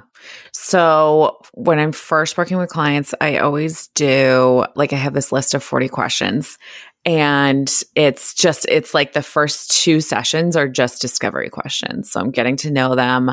So 0.51 1.39
when 1.53 1.79
I'm 1.79 1.91
first 1.91 2.37
working 2.37 2.57
with 2.57 2.69
clients, 2.69 3.13
I 3.19 3.39
always 3.39 3.87
do 3.89 4.65
like 4.75 4.93
I 4.93 4.97
have 4.97 5.13
this 5.13 5.31
list 5.31 5.53
of 5.53 5.63
40 5.63 5.89
questions 5.89 6.57
and 7.05 7.71
it's 7.93 8.33
just 8.33 8.65
it's 8.67 8.93
like 8.93 9.13
the 9.13 9.21
first 9.21 9.71
two 9.83 10.01
sessions 10.01 10.55
are 10.55 10.67
just 10.67 11.01
discovery 11.01 11.49
questions. 11.49 12.11
So 12.11 12.19
I'm 12.19 12.31
getting 12.31 12.57
to 12.57 12.71
know 12.71 12.95
them. 12.95 13.31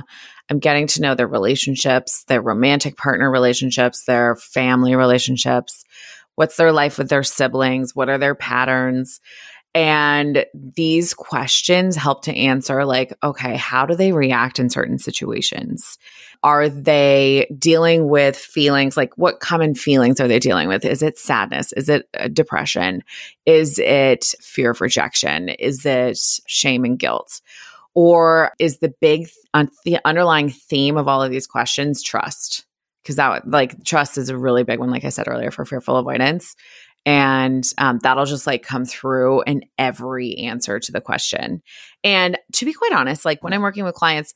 I'm 0.51 0.59
getting 0.59 0.87
to 0.89 1.01
know 1.01 1.15
their 1.15 1.27
relationships, 1.27 2.25
their 2.25 2.43
romantic 2.43 2.97
partner 2.97 3.31
relationships, 3.31 4.05
their 4.05 4.37
family 4.37 4.95
relationships. 4.95 5.85
What's 6.35 6.57
their 6.57 6.73
life 6.73 6.99
with 6.99 7.09
their 7.09 7.23
siblings? 7.23 7.95
What 7.95 8.09
are 8.09 8.19
their 8.19 8.35
patterns? 8.35 9.21
And 9.75 10.45
these 10.53 11.15
questions 11.15 11.97
help 11.97 12.25
to 12.25 12.37
answer, 12.37 12.85
like, 12.85 13.15
okay, 13.23 13.57
how 13.57 13.87
do 13.87 13.95
they 13.95 14.13
react 14.13 14.59
in 14.59 14.69
certain 14.69 14.99
situations? 14.99 15.97
Are 16.43 16.69
they 16.69 17.47
dealing 17.59 18.09
with 18.09 18.37
feelings? 18.37 18.99
Like, 18.99 19.17
what 19.17 19.41
common 19.41 19.75
feelings 19.75 20.21
are 20.21 20.29
they 20.29 20.39
dealing 20.39 20.69
with? 20.69 20.85
Is 20.85 21.03
it 21.03 21.19
sadness? 21.19 21.73
Is 21.73 21.89
it 21.89 22.07
uh, 22.19 22.29
depression? 22.29 23.03
Is 23.47 23.79
it 23.79 24.35
fear 24.41 24.73
of 24.73 24.83
rejection? 24.83 25.49
Is 25.49 25.87
it 25.87 26.19
shame 26.47 26.85
and 26.85 26.99
guilt? 26.99 27.41
Or 27.95 28.53
is 28.59 28.79
the 28.79 28.93
big, 29.01 29.29
the 29.85 30.01
underlying 30.05 30.51
theme 30.51 30.99
of 30.99 31.09
all 31.09 31.23
of 31.23 31.31
these 31.31 31.47
questions 31.47 32.03
trust? 32.03 32.67
Because 33.03 33.17
that, 33.17 33.49
like, 33.49 33.85
trust 33.85 34.19
is 34.19 34.29
a 34.29 34.37
really 34.37 34.65
big 34.65 34.79
one, 34.79 34.91
like 34.91 35.05
I 35.05 35.09
said 35.09 35.29
earlier, 35.29 35.51
for 35.51 35.65
fearful 35.65 35.97
avoidance. 35.97 36.57
And 37.05 37.65
um, 37.79 37.99
that'll 38.03 38.27
just 38.27 38.47
like 38.47 38.63
come 38.63 38.85
through 38.85 39.43
in 39.43 39.65
every 39.79 40.37
answer 40.37 40.79
to 40.79 40.93
the 40.93 41.01
question. 41.01 41.63
And 42.05 42.39
to 42.55 42.65
be 42.65 42.73
quite 42.73 42.93
honest, 42.93 43.25
like 43.25 43.43
when 43.43 43.53
I'm 43.53 43.63
working 43.63 43.85
with 43.85 43.95
clients, 43.95 44.35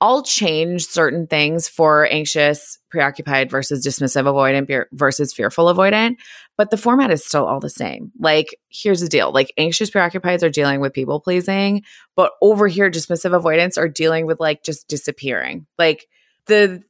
I'll 0.00 0.22
change 0.22 0.86
certain 0.86 1.26
things 1.26 1.68
for 1.68 2.06
anxious, 2.06 2.78
preoccupied 2.90 3.50
versus 3.50 3.86
dismissive 3.86 4.24
avoidant 4.24 4.84
versus 4.92 5.32
fearful 5.32 5.72
avoidant, 5.72 6.16
but 6.58 6.70
the 6.70 6.76
format 6.76 7.10
is 7.10 7.24
still 7.24 7.46
all 7.46 7.60
the 7.60 7.70
same. 7.70 8.12
Like, 8.18 8.56
here's 8.68 9.00
the 9.00 9.08
deal 9.08 9.32
like, 9.32 9.54
anxious, 9.56 9.90
preoccupieds 9.90 10.42
are 10.42 10.50
dealing 10.50 10.80
with 10.80 10.92
people 10.92 11.20
pleasing, 11.20 11.82
but 12.14 12.32
over 12.42 12.68
here, 12.68 12.90
dismissive 12.90 13.34
avoidants 13.34 13.78
are 13.78 13.88
dealing 13.88 14.26
with 14.26 14.38
like 14.38 14.62
just 14.62 14.86
disappearing. 14.86 15.66
Like, 15.78 16.06
the 16.46 16.82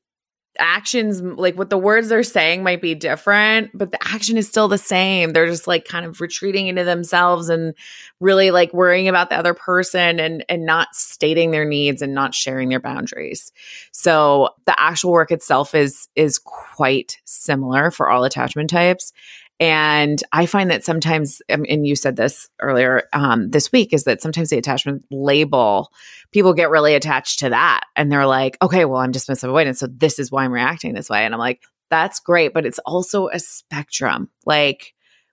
actions 0.58 1.20
like 1.20 1.56
what 1.56 1.70
the 1.70 1.78
words 1.78 2.08
they're 2.08 2.22
saying 2.22 2.62
might 2.62 2.80
be 2.80 2.94
different 2.94 3.70
but 3.74 3.92
the 3.92 3.98
action 4.08 4.36
is 4.36 4.48
still 4.48 4.68
the 4.68 4.78
same. 4.78 5.32
They're 5.32 5.46
just 5.46 5.66
like 5.66 5.84
kind 5.84 6.06
of 6.06 6.20
retreating 6.20 6.66
into 6.66 6.84
themselves 6.84 7.48
and 7.48 7.74
really 8.20 8.50
like 8.50 8.72
worrying 8.72 9.08
about 9.08 9.30
the 9.30 9.36
other 9.36 9.54
person 9.54 10.18
and 10.20 10.44
and 10.48 10.64
not 10.64 10.94
stating 10.94 11.50
their 11.50 11.64
needs 11.64 12.02
and 12.02 12.14
not 12.14 12.34
sharing 12.34 12.68
their 12.68 12.80
boundaries. 12.80 13.52
So 13.92 14.50
the 14.66 14.78
actual 14.80 15.12
work 15.12 15.30
itself 15.30 15.74
is 15.74 16.08
is 16.16 16.38
quite 16.38 17.18
similar 17.24 17.90
for 17.90 18.08
all 18.08 18.24
attachment 18.24 18.70
types 18.70 19.12
and 19.58 20.22
I 20.32 20.46
find 20.46 20.70
that 20.70 20.84
sometimes, 20.84 21.40
um, 21.50 21.64
and 21.68 21.86
you 21.86 21.96
said 21.96 22.16
this 22.16 22.48
earlier 22.60 23.04
um, 23.12 23.50
this 23.50 23.72
week, 23.72 23.94
is 23.94 24.04
that 24.04 24.20
sometimes 24.20 24.50
the 24.50 24.58
attachment 24.58 25.04
label, 25.10 25.90
people 26.30 26.52
get 26.52 26.70
really 26.70 26.94
attached 26.94 27.38
to 27.38 27.50
that. 27.50 27.84
And 27.94 28.12
they're 28.12 28.26
like, 28.26 28.58
okay, 28.60 28.84
well, 28.84 29.00
I'm 29.00 29.12
dismissive 29.12 29.48
avoidance. 29.48 29.78
So 29.78 29.86
this 29.86 30.18
is 30.18 30.30
why 30.30 30.44
I'm 30.44 30.52
reacting 30.52 30.94
this 30.94 31.08
way. 31.08 31.24
And 31.24 31.32
I'm 31.32 31.40
like, 31.40 31.62
that's 31.88 32.20
great. 32.20 32.52
But 32.52 32.66
it's 32.66 32.80
also 32.80 33.28
a 33.28 33.38
spectrum. 33.38 34.28
Like, 34.44 34.92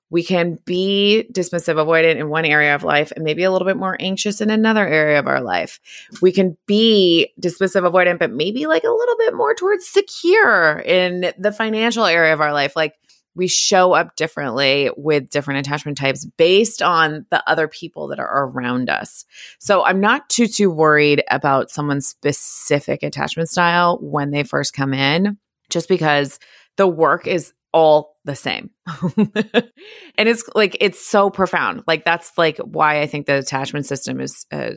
we 0.10 0.24
can 0.24 0.60
be 0.64 1.28
dismissive 1.34 1.84
avoidant 1.84 2.18
in 2.18 2.30
one 2.30 2.46
area 2.46 2.76
of 2.76 2.84
life 2.84 3.12
and 3.12 3.26
maybe 3.26 3.44
a 3.44 3.52
little 3.52 3.66
bit 3.66 3.78
more 3.78 3.98
anxious 4.00 4.42
in 4.42 4.52
another 4.52 4.88
area 4.88 5.18
of 5.18 5.26
our 5.26 5.42
life. 5.42 5.80
We 6.22 6.32
can 6.32 6.56
be 6.68 7.34
dismissive 7.42 7.92
avoidant, 7.92 8.20
but 8.20 8.32
maybe 8.32 8.68
like 8.68 8.84
a 8.84 8.92
little 8.92 9.18
bit 9.18 9.34
more 9.34 9.56
towards 9.56 9.88
secure 9.88 10.80
in 10.82 11.34
the 11.40 11.52
financial 11.52 12.06
area 12.06 12.32
of 12.32 12.42
our 12.42 12.54
life. 12.54 12.76
Like 12.76 12.94
we 13.36 13.48
show 13.48 13.94
up 13.94 14.16
differently 14.16 14.90
with 14.96 15.30
different 15.30 15.66
attachment 15.66 15.98
types 15.98 16.26
based 16.38 16.82
on 16.82 17.26
the 17.32 17.44
other 17.50 17.68
people 17.68 18.08
that 18.08 18.20
are 18.20 18.48
around 18.48 18.90
us. 18.90 19.26
So 19.60 19.84
I'm 19.84 20.00
not 20.00 20.30
too 20.30 20.48
too 20.48 20.70
worried 20.70 21.24
about 21.30 21.72
someone's 21.72 22.08
specific 22.08 23.04
attachment 23.04 23.50
style 23.50 23.98
when 24.02 24.32
they 24.32 24.44
first 24.44 24.74
come 24.74 24.94
in 24.94 25.38
just 25.70 25.90
because 25.90 26.40
the 26.78 26.88
work 26.88 27.28
is 27.28 27.54
all 27.74 28.18
the 28.24 28.36
same. 28.36 28.70
and 29.18 30.30
it's 30.30 30.44
like 30.56 30.78
it's 30.80 31.06
so 31.06 31.30
profound. 31.30 31.84
Like 31.88 32.06
that's 32.06 32.38
like 32.38 32.58
why 32.60 33.02
I 33.02 33.08
think 33.08 33.26
the 33.26 33.38
attachment 33.40 33.86
system 33.86 34.22
is 34.22 34.46
uh, 34.52 34.72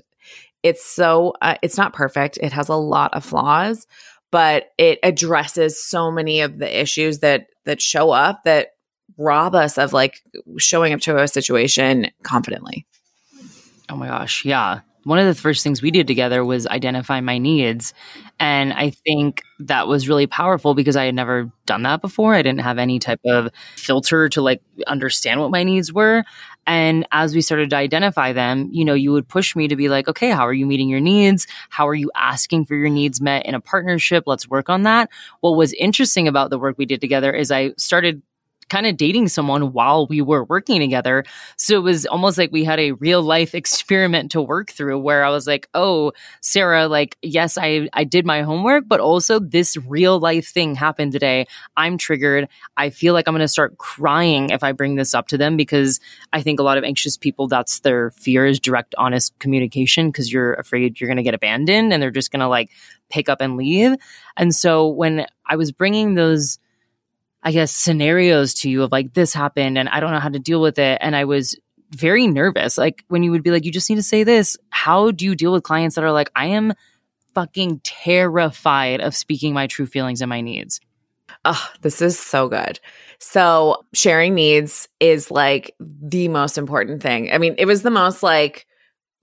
it's 0.63 0.85
so 0.85 1.35
uh, 1.41 1.57
it's 1.63 1.77
not 1.77 1.93
perfect. 1.93 2.39
It 2.43 2.53
has 2.53 2.69
a 2.69 2.75
lot 2.75 3.15
of 3.15 3.25
flaws, 3.25 3.87
but 4.31 4.71
it 4.79 4.99
addresses 5.03 5.83
so 5.83 6.11
many 6.11 6.41
of 6.41 6.59
the 6.59 6.81
issues 6.81 7.21
that 7.21 7.47
that 7.65 7.81
show 7.81 8.11
up 8.11 8.45
that 8.45 8.69
rob 9.19 9.55
us 9.55 9.79
of 9.79 9.93
like 9.93 10.23
showing 10.59 10.93
up 10.93 11.01
to 11.01 11.17
a 11.21 11.29
situation 11.29 12.11
confidently. 12.23 12.87
Oh 13.89 13.97
my 13.97 14.09
gosh, 14.09 14.45
yeah. 14.45 14.81
One 15.05 15.21
of 15.21 15.27
the 15.27 15.41
first 15.41 15.63
things 15.63 15.81
we 15.81 15.93
did 15.93 16.09
together 16.09 16.45
was 16.45 16.67
identify 16.67 17.21
my 17.21 17.39
needs. 17.39 17.95
And 18.41 18.73
I 18.73 18.91
think 18.91 19.43
that 19.61 19.87
was 19.87 20.09
really 20.09 20.27
powerful 20.27 20.75
because 20.75 20.97
I 20.97 21.05
had 21.05 21.15
never 21.15 21.53
done 21.65 21.83
that 21.83 22.01
before. 22.01 22.35
I 22.35 22.43
didn't 22.43 22.63
have 22.63 22.79
any 22.79 22.99
type 22.99 23.21
of 23.25 23.51
filter 23.77 24.29
to 24.31 24.43
like 24.43 24.63
understand 24.89 25.41
what 25.41 25.53
my 25.53 25.63
needs 25.63 25.93
were. 25.93 26.25
And 26.67 27.07
as 27.13 27.35
we 27.35 27.41
started 27.41 27.71
to 27.71 27.77
identify 27.77 28.33
them, 28.33 28.69
you 28.73 28.85
know, 28.85 28.95
you 28.95 29.13
would 29.13 29.29
push 29.29 29.55
me 29.55 29.69
to 29.69 29.77
be 29.77 29.89
like, 29.89 30.09
okay, 30.09 30.31
how 30.31 30.47
are 30.47 30.53
you 30.53 30.67
meeting 30.67 30.89
your 30.89 31.01
needs? 31.01 31.47
How 31.71 31.87
are 31.87 31.95
you 31.95 32.11
asking 32.15 32.65
for 32.67 32.75
your 32.75 32.89
needs 32.89 33.21
met 33.21 33.47
in 33.47 33.55
a 33.55 33.61
partnership? 33.61 34.25
Let's 34.27 34.49
work 34.49 34.69
on 34.69 34.83
that. 34.83 35.11
What 35.41 35.53
was 35.53 35.73
interesting 35.75 36.27
about 36.27 36.51
the 36.51 36.59
work 36.59 36.77
we 36.79 36.87
did 36.87 37.01
together 37.01 37.33
is 37.33 37.51
I 37.51 37.73
started 37.77 38.23
kind 38.69 38.87
of 38.87 38.97
dating 38.97 39.29
someone 39.29 39.73
while 39.73 40.07
we 40.07 40.21
were 40.21 40.45
working 40.45 40.81
together. 40.81 41.25
So 41.57 41.77
it 41.77 41.83
was 41.83 42.07
almost 42.07 42.39
like 42.39 42.51
we 42.53 42.65
had 42.65 42.81
a 42.81 42.93
real 42.93 43.23
life 43.23 43.55
experiment 43.55 44.31
to 44.33 44.43
work 44.43 44.71
through 44.71 44.99
where 44.99 45.25
I 45.25 45.31
was 45.31 45.47
like, 45.47 45.69
"Oh, 45.75 46.13
Sarah, 46.41 46.89
like 46.89 47.17
yes, 47.23 47.59
I 47.59 47.89
I 47.93 48.05
did 48.05 48.27
my 48.27 48.43
homework, 48.43 48.85
but 48.87 49.01
also 49.01 49.39
this 49.39 49.77
real 49.77 50.19
life 50.19 50.49
thing 50.49 50.75
happened 50.75 51.13
today. 51.13 51.47
I'm 51.77 51.99
triggered. 51.99 52.49
I 52.77 52.91
feel 52.91 53.15
like 53.15 53.29
I'm 53.29 53.35
going 53.35 53.41
to 53.41 53.49
start 53.49 53.79
crying 53.79 54.51
if 54.51 54.63
I 54.63 54.73
bring 54.73 54.97
this 54.97 55.15
up 55.15 55.29
to 55.29 55.39
them 55.39 55.57
because 55.57 56.01
I 56.33 56.43
think 56.43 56.61
a 56.61 56.63
lot 56.63 56.79
of 56.79 56.85
anxious 56.85 57.17
people 57.17 57.49
that's 57.49 57.81
their 57.81 58.11
fear 58.13 58.47
is 58.47 58.61
direct 58.61 58.95
honest 58.99 59.39
communication 59.39 60.11
because 60.11 60.33
you're 60.33 60.55
afraid 60.55 61.01
you're 61.01 61.09
going 61.09 61.17
to 61.17 61.23
get 61.23 61.35
abandoned 61.35 61.93
and 61.93 62.03
they're 62.03 62.11
just 62.11 62.31
going 62.31 62.41
to 62.41 62.49
like 62.49 62.71
pick 63.11 63.29
up 63.29 63.41
and 63.41 63.57
leave. 63.57 63.97
And 64.37 64.55
so 64.55 64.89
when 64.89 65.27
I 65.47 65.57
was 65.57 65.73
bringing 65.73 66.15
those 66.15 66.59
I 67.47 67.53
guess, 67.53 67.71
scenarios 67.71 68.55
to 68.55 68.69
you 68.69 68.83
of 68.83 68.91
like, 68.91 69.15
this 69.15 69.33
happened 69.33 69.79
and 69.79 69.89
I 69.89 70.01
don't 70.01 70.11
know 70.11 70.19
how 70.19 70.31
to 70.31 70.41
deal 70.41 70.61
with 70.61 70.81
it. 70.81 70.99
And 71.01 71.15
I 71.15 71.27
was 71.27 71.57
very 71.91 72.27
nervous. 72.27 72.77
Like, 72.77 73.05
when 73.07 73.23
you 73.23 73.31
would 73.31 73.45
be 73.45 73.53
like, 73.53 73.65
you 73.65 73.71
just 73.71 73.89
need 73.89 73.97
to 73.97 74.03
say 74.03 74.25
this. 74.25 74.57
How 74.71 75.13
do 75.13 75.25
you 75.25 75.37
deal 75.37 75.53
with 75.53 75.63
clients 75.63 75.95
that 75.95 76.03
are 76.03 76.11
like, 76.11 76.29
I 76.35 76.47
am 76.47 76.75
fucking 77.35 77.83
terrified 77.85 79.01
of 79.01 79.15
speaking 79.15 79.55
my 79.55 79.69
true 79.69 79.87
feelings 79.87 80.23
and 80.23 80.29
my 80.29 80.41
needs? 80.41 80.81
Oh, 81.45 81.71
this 81.83 82.03
is 82.03 82.19
so 82.19 82.49
good. 82.49 82.81
So, 83.21 83.85
sharing 83.95 84.35
needs 84.35 84.89
is 84.99 85.31
like 85.31 85.73
the 85.79 86.27
most 86.27 86.59
important 86.59 87.01
thing. 87.01 87.31
I 87.33 87.39
mean, 87.39 87.55
it 87.59 87.67
was 87.67 87.83
the 87.83 87.91
most 87.93 88.25
like, 88.25 88.67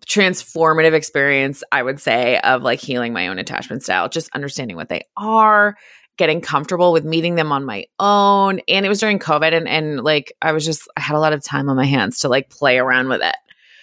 transformative 0.06 0.94
experience, 0.94 1.64
I 1.72 1.82
would 1.82 2.00
say, 2.00 2.38
of 2.40 2.62
like 2.62 2.80
healing 2.80 3.14
my 3.14 3.28
own 3.30 3.40
attachment 3.40 3.84
style, 3.84 4.10
just 4.10 4.30
understanding 4.34 4.76
what 4.76 4.90
they 4.90 5.04
are, 5.16 5.78
getting 6.18 6.42
comfortable 6.42 6.92
with 6.92 7.04
meeting 7.04 7.36
them 7.36 7.52
on 7.52 7.66
my 7.66 7.86
own. 8.00 8.60
And 8.68 8.86
it 8.86 8.90
was 8.90 9.00
during 9.00 9.20
COVID 9.20 9.54
and, 9.54 9.68
and 9.68 10.04
like 10.04 10.34
I 10.42 10.52
was 10.52 10.66
just 10.66 10.88
I 10.96 11.02
had 11.02 11.16
a 11.16 11.20
lot 11.20 11.34
of 11.34 11.44
time 11.44 11.70
on 11.70 11.76
my 11.76 11.86
hands 11.86 12.20
to 12.20 12.30
like 12.30 12.50
play 12.50 12.78
around 12.78 13.10
with 13.10 13.22
it. 13.22 13.36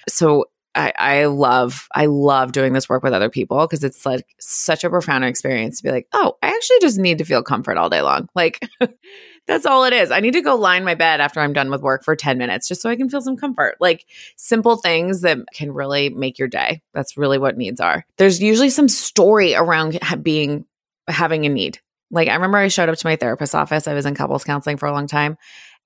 So 0.08 0.46
I, 0.74 0.92
I 0.96 1.24
love 1.24 1.88
I 1.92 2.06
love 2.06 2.52
doing 2.52 2.72
this 2.72 2.88
work 2.88 3.02
with 3.02 3.12
other 3.12 3.28
people 3.28 3.66
because 3.66 3.82
it's 3.82 4.06
like 4.06 4.24
such 4.38 4.84
a 4.84 4.90
profound 4.90 5.24
experience 5.24 5.78
to 5.78 5.82
be 5.82 5.90
like, 5.90 6.06
oh, 6.12 6.36
I 6.42 6.48
actually 6.48 6.78
just 6.80 6.98
need 6.98 7.18
to 7.18 7.24
feel 7.24 7.42
comfort 7.42 7.76
all 7.76 7.90
day 7.90 8.02
long. 8.02 8.28
Like 8.36 8.64
that's 9.48 9.66
all 9.66 9.84
it 9.84 9.92
is. 9.92 10.12
I 10.12 10.20
need 10.20 10.34
to 10.34 10.42
go 10.42 10.64
in 10.70 10.84
my 10.84 10.94
bed 10.94 11.20
after 11.20 11.40
I'm 11.40 11.52
done 11.52 11.70
with 11.70 11.82
work 11.82 12.04
for 12.04 12.14
10 12.14 12.38
minutes 12.38 12.68
just 12.68 12.82
so 12.82 12.88
I 12.88 12.94
can 12.94 13.08
feel 13.08 13.20
some 13.20 13.36
comfort. 13.36 13.78
Like 13.80 14.06
simple 14.36 14.76
things 14.76 15.22
that 15.22 15.38
can 15.52 15.72
really 15.72 16.08
make 16.08 16.38
your 16.38 16.48
day. 16.48 16.82
That's 16.94 17.16
really 17.16 17.38
what 17.38 17.56
needs 17.56 17.80
are. 17.80 18.06
There's 18.16 18.40
usually 18.40 18.70
some 18.70 18.88
story 18.88 19.56
around 19.56 19.98
being 20.22 20.66
having 21.08 21.46
a 21.46 21.48
need. 21.48 21.80
Like 22.10 22.28
I 22.28 22.34
remember 22.34 22.58
I 22.58 22.68
showed 22.68 22.88
up 22.88 22.98
to 22.98 23.06
my 23.06 23.16
therapist's 23.16 23.54
office. 23.54 23.86
I 23.86 23.94
was 23.94 24.06
in 24.06 24.14
couples 24.14 24.44
counseling 24.44 24.76
for 24.76 24.86
a 24.86 24.92
long 24.92 25.06
time. 25.06 25.36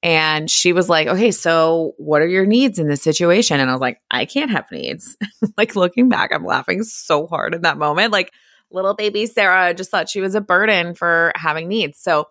And 0.03 0.51
she 0.51 0.75
was 0.75 0.89
like, 0.89 1.09
okay, 1.09 1.31
so 1.31 1.95
what 1.97 2.21
are 2.21 2.27
your 2.27 2.45
needs 2.45 2.79
in 2.79 2.89
this 2.89 3.03
situation? 3.03 3.59
And 3.59 3.71
I 3.71 3.73
was 3.73 3.81
like, 3.81 4.01
I 4.11 4.27
can't 4.27 4.51
have 4.51 4.71
needs. 4.71 5.17
like 5.57 5.77
looking 5.77 6.11
back, 6.11 6.31
I'm 6.33 6.45
laughing 6.45 6.83
so 6.83 7.27
hard 7.27 7.55
in 7.55 7.63
that 7.63 7.79
moment. 7.79 8.13
Like 8.13 8.31
little 8.71 8.95
baby 8.95 9.25
Sarah 9.27 9.73
just 9.73 9.91
thought 9.91 10.09
she 10.09 10.21
was 10.21 10.35
a 10.35 10.41
burden 10.41 10.95
for 10.95 11.33
having 11.37 11.69
needs. 11.69 11.99
So 11.99 12.27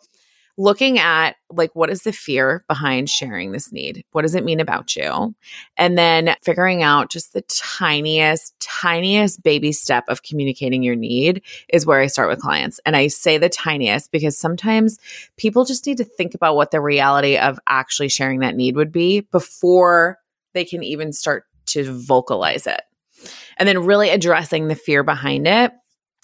looking 0.58 0.99
at 0.99 1.36
like 1.49 1.72
what 1.74 1.89
is 1.89 2.04
the 2.04 2.14
fear 2.14 2.64
behind 2.68 3.10
sharing 3.10 3.51
this 3.51 3.72
need? 3.72 4.06
What 4.12 4.22
does 4.22 4.36
it 4.36 4.43
mean 4.43 4.60
about 4.60 4.95
you? 4.95 5.34
And 5.78 5.97
then 5.97 6.36
figuring 6.43 6.84
out 6.84 7.10
just 7.10 7.34
the 7.34 7.41
tiniest 7.43 8.54
tiniest 8.60 9.41
baby 9.43 9.72
step 9.72 10.06
of 10.08 10.24
communicating 10.24 10.84
your 10.84 10.95
need 10.95 11.41
is 11.70 11.86
where 11.86 11.99
i 11.99 12.08
start 12.08 12.30
with 12.30 12.39
clients. 12.39 12.80
And 12.86 12.95
i 12.95 13.08
say 13.08 13.38
the 13.38 13.49
tiniest 13.49 14.12
because 14.12 14.38
sometimes 14.38 14.99
people 15.38 15.66
just 15.66 15.86
need 15.88 15.97
to 15.97 16.04
think 16.06 16.36
about 16.36 16.56
what 16.56 16.72
the 16.72 16.82
reality 16.82 17.38
of 17.38 17.60
actually 17.68 18.10
sharing 18.10 18.39
that 18.39 18.56
need 18.56 18.76
would 18.76 18.91
be 18.91 19.22
before 19.22 20.20
they 20.54 20.66
can 20.66 20.84
even 20.84 21.12
start 21.14 21.45
to 21.66 21.91
vocalize 21.91 22.68
it. 22.68 22.82
And 23.58 23.68
then 23.68 23.86
really 23.86 24.10
addressing 24.10 24.68
the 24.68 24.76
fear 24.76 25.04
behind 25.04 25.47
it 25.47 25.72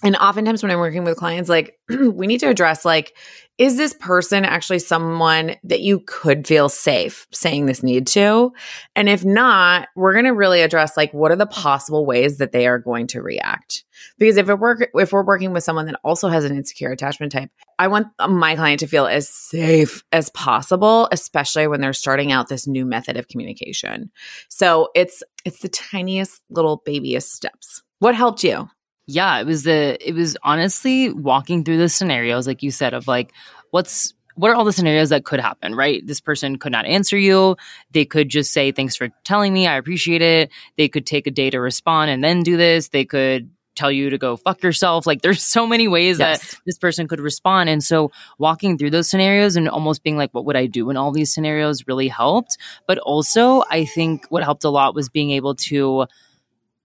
and 0.02 0.16
oftentimes 0.16 0.62
when 0.62 0.70
i'm 0.70 0.78
working 0.78 1.04
with 1.04 1.16
clients 1.16 1.48
like 1.48 1.78
we 1.88 2.26
need 2.26 2.40
to 2.40 2.48
address 2.48 2.84
like 2.84 3.14
is 3.60 3.76
this 3.76 3.92
person 3.92 4.46
actually 4.46 4.78
someone 4.78 5.54
that 5.64 5.82
you 5.82 6.00
could 6.06 6.46
feel 6.46 6.70
safe 6.70 7.26
saying 7.30 7.66
this 7.66 7.82
need 7.82 8.06
to? 8.06 8.54
And 8.96 9.06
if 9.06 9.22
not, 9.22 9.88
we're 9.94 10.14
going 10.14 10.24
to 10.24 10.32
really 10.32 10.62
address 10.62 10.96
like 10.96 11.12
what 11.12 11.30
are 11.30 11.36
the 11.36 11.44
possible 11.44 12.06
ways 12.06 12.38
that 12.38 12.52
they 12.52 12.66
are 12.66 12.78
going 12.78 13.06
to 13.08 13.20
react. 13.20 13.84
Because 14.16 14.38
if 14.38 14.48
it 14.48 14.58
work 14.58 14.88
if 14.94 15.12
we're 15.12 15.22
working 15.22 15.52
with 15.52 15.62
someone 15.62 15.84
that 15.86 16.00
also 16.02 16.28
has 16.28 16.46
an 16.46 16.56
insecure 16.56 16.90
attachment 16.90 17.32
type, 17.32 17.50
I 17.78 17.88
want 17.88 18.06
my 18.30 18.56
client 18.56 18.80
to 18.80 18.86
feel 18.86 19.06
as 19.06 19.28
safe 19.28 20.04
as 20.10 20.30
possible, 20.30 21.10
especially 21.12 21.66
when 21.66 21.82
they're 21.82 21.92
starting 21.92 22.32
out 22.32 22.48
this 22.48 22.66
new 22.66 22.86
method 22.86 23.18
of 23.18 23.28
communication. 23.28 24.10
So 24.48 24.88
it's 24.94 25.22
it's 25.44 25.60
the 25.60 25.68
tiniest 25.68 26.40
little 26.48 26.80
babyest 26.86 27.30
steps. 27.34 27.82
What 27.98 28.14
helped 28.14 28.42
you? 28.42 28.70
Yeah, 29.10 29.40
it 29.40 29.46
was 29.46 29.64
the 29.64 29.98
it 30.06 30.14
was 30.14 30.36
honestly 30.42 31.12
walking 31.12 31.64
through 31.64 31.78
the 31.78 31.88
scenarios, 31.88 32.46
like 32.46 32.62
you 32.62 32.70
said, 32.70 32.94
of 32.94 33.08
like 33.08 33.32
what's 33.70 34.14
what 34.36 34.50
are 34.50 34.54
all 34.54 34.64
the 34.64 34.72
scenarios 34.72 35.10
that 35.10 35.24
could 35.24 35.40
happen, 35.40 35.74
right? 35.74 36.06
This 36.06 36.20
person 36.20 36.58
could 36.58 36.72
not 36.72 36.86
answer 36.86 37.18
you. 37.18 37.56
They 37.90 38.04
could 38.04 38.28
just 38.28 38.52
say, 38.52 38.72
Thanks 38.72 38.96
for 38.96 39.08
telling 39.24 39.52
me. 39.52 39.66
I 39.66 39.76
appreciate 39.76 40.22
it. 40.22 40.50
They 40.76 40.88
could 40.88 41.04
take 41.04 41.26
a 41.26 41.30
day 41.30 41.50
to 41.50 41.60
respond 41.60 42.10
and 42.10 42.22
then 42.22 42.42
do 42.42 42.56
this. 42.56 42.88
They 42.88 43.04
could 43.04 43.50
tell 43.74 43.90
you 43.90 44.10
to 44.10 44.18
go 44.18 44.36
fuck 44.36 44.62
yourself. 44.62 45.06
Like 45.06 45.22
there's 45.22 45.42
so 45.42 45.66
many 45.66 45.88
ways 45.88 46.18
yes. 46.18 46.40
that 46.40 46.60
this 46.66 46.78
person 46.78 47.08
could 47.08 47.20
respond. 47.20 47.68
And 47.68 47.82
so 47.82 48.12
walking 48.38 48.78
through 48.78 48.90
those 48.90 49.08
scenarios 49.08 49.56
and 49.56 49.68
almost 49.68 50.02
being 50.02 50.16
like, 50.16 50.32
what 50.32 50.44
would 50.44 50.56
I 50.56 50.66
do 50.66 50.90
in 50.90 50.96
all 50.96 51.12
these 51.12 51.32
scenarios 51.32 51.86
really 51.86 52.08
helped. 52.08 52.56
But 52.86 52.98
also, 52.98 53.62
I 53.70 53.84
think 53.84 54.26
what 54.28 54.44
helped 54.44 54.64
a 54.64 54.70
lot 54.70 54.94
was 54.94 55.08
being 55.08 55.30
able 55.32 55.54
to 55.56 56.06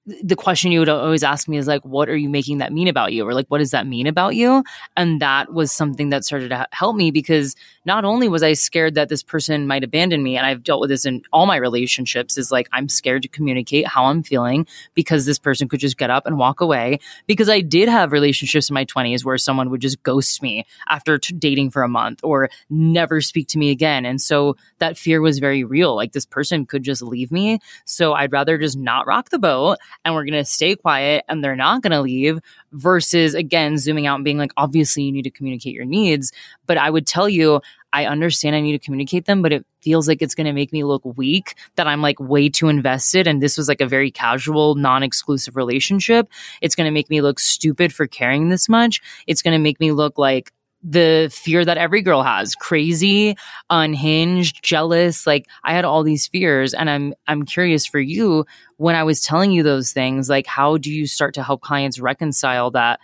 the 0.06 0.36
question 0.36 0.72
you 0.72 0.80
would 0.80 0.90
always 0.90 1.24
ask 1.24 1.48
me 1.48 1.58
is 1.58 1.68
like 1.68 1.84
what 1.84 2.10
are 2.10 2.16
you 2.16 2.30
making 2.30 2.60
that 2.60 2.72
mean 2.72 2.88
about 2.88 3.14
you? 3.14 3.28
Or 3.28 3.34
like 3.34 3.48
what 3.48 3.58
does 3.58 3.72
that 3.72 3.88
mean 3.88 4.06
about 4.06 4.36
you? 4.36 4.64
And 4.96 5.20
that 5.20 5.54
was 5.54 5.72
something 5.72 6.10
that 6.10 6.24
started 6.24 6.50
to 6.50 6.68
help 6.72 6.96
me 6.96 7.10
because 7.10 7.56
not 7.86 8.04
only 8.04 8.28
was 8.28 8.44
i 8.44 8.54
scared 8.54 8.96
that 8.96 9.10
this 9.10 9.24
person 9.24 9.68
might 9.68 9.84
abandon 9.84 10.24
me 10.24 10.36
and 10.38 10.46
i've 10.46 10.64
dealt 10.64 10.82
with 10.82 10.90
this 10.90 11.06
in 11.06 11.22
all 11.32 11.46
my 11.46 11.56
relationships 11.56 12.38
is 12.38 12.52
like 12.52 12.68
i'm 12.74 12.90
scared 12.90 13.22
to 13.22 13.28
communicate 13.28 13.88
how 13.88 14.06
i'm 14.06 14.24
feeling 14.24 14.66
because 14.94 15.26
this 15.26 15.40
person 15.40 15.68
could 15.68 15.80
just 15.80 15.98
get 15.98 16.10
up 16.10 16.26
and 16.26 16.38
walk 16.38 16.62
away. 16.62 17.00
Because 17.28 17.50
i 17.50 17.62
did 17.62 17.88
have 17.90 18.12
relationships 18.12 18.70
in 18.70 18.74
my 18.74 18.86
20s 18.86 19.24
where 19.24 19.38
someone 19.38 19.70
would 19.70 19.82
just 19.82 20.02
ghost 20.04 20.42
me 20.42 20.66
after 20.90 21.18
t- 21.18 21.34
dating 21.34 21.70
for 21.70 21.84
a 21.84 21.88
month 21.88 22.20
or 22.24 22.50
never 22.70 23.22
speak 23.22 23.48
to 23.48 23.58
me 23.58 23.70
again. 23.72 24.06
And 24.06 24.22
so 24.22 24.56
that 24.80 24.98
fear 24.98 25.22
was 25.22 25.40
very 25.40 25.64
real. 25.64 25.96
Like 25.96 26.12
this 26.12 26.26
person 26.26 26.66
could 26.66 26.84
just 26.84 27.02
leave 27.02 27.32
me. 27.32 27.60
So 27.86 28.14
i'd 28.14 28.32
rather 28.32 28.58
just 28.58 28.78
not 28.78 29.08
rock 29.08 29.30
the 29.30 29.40
boat 29.40 29.78
and 30.04 30.14
we're 30.14 30.26
going 30.26 30.34
to 30.34 30.46
stay 30.46 30.76
quiet 30.76 31.24
and 31.28 31.44
they're 31.44 31.56
not 31.56 31.82
going 31.82 31.92
to 31.92 32.02
leave 32.02 32.40
versus 32.74 33.34
again 33.34 33.78
zooming 33.78 34.08
out 34.08 34.16
and 34.16 34.26
being 34.26 34.38
like 34.38 34.52
obviously 34.58 35.04
you 35.04 35.12
need 35.12 35.24
to 35.24 35.30
communicate 35.30 35.74
your 35.74 35.86
needs. 35.86 36.32
But 36.66 36.78
i 36.78 36.90
would 36.90 37.08
tell 37.08 37.30
you 37.30 37.62
i 37.94 38.06
understand 38.06 38.56
i 38.56 38.60
need 38.60 38.74
to 38.74 38.84
communicate 38.84 39.26
them 39.26 39.42
but 39.42 39.54
it 39.54 39.66
feels 39.82 40.08
like 40.08 40.22
it's 40.22 40.36
going 40.36 40.46
to 40.46 40.52
make 40.52 40.74
me 40.74 40.84
look 40.84 41.02
weak 41.06 41.56
that 41.76 41.88
i'm 41.88 42.02
like 42.02 42.20
way 42.20 42.50
too 42.50 42.68
invested 42.68 43.28
and 43.28 43.42
this 43.42 43.58
was 43.58 43.68
like 43.70 43.82
a 43.82 43.88
very 43.88 44.12
casual 44.12 44.76
non-exclusive 44.76 45.56
relationship. 45.56 46.28
It's 46.62 46.76
going 46.76 46.86
to 46.86 46.92
make 46.92 47.10
me 47.10 47.22
look 47.22 47.40
stupid 47.40 47.94
for 47.94 48.08
caring 48.08 48.50
this 48.50 48.68
much. 48.68 49.02
It's 49.28 49.42
going 49.42 49.54
to 49.54 49.60
make 49.60 49.80
me 49.80 49.92
look 49.92 50.18
like 50.18 50.52
the 50.88 51.30
fear 51.34 51.66
that 51.66 51.80
every 51.80 52.04
girl 52.04 52.22
has 52.22 52.54
crazy 52.54 53.36
unhinged 53.72 54.64
jealous 54.64 55.26
like 55.26 55.48
i 55.64 55.74
had 55.74 55.84
all 55.84 56.04
these 56.04 56.28
fears 56.28 56.76
and 56.76 56.92
i'm 56.92 57.14
i'm 57.28 57.44
curious 57.44 57.88
for 57.88 58.00
you 58.00 58.46
when 58.78 58.96
i 58.96 59.04
was 59.04 59.20
telling 59.20 59.52
you 59.52 59.64
those 59.64 59.92
things 59.92 60.30
like 60.30 60.46
how 60.46 60.78
do 60.78 60.92
you 60.92 61.08
start 61.08 61.34
to 61.34 61.42
help 61.42 61.62
clients 61.62 62.00
reconcile 62.00 62.70
that 62.70 63.00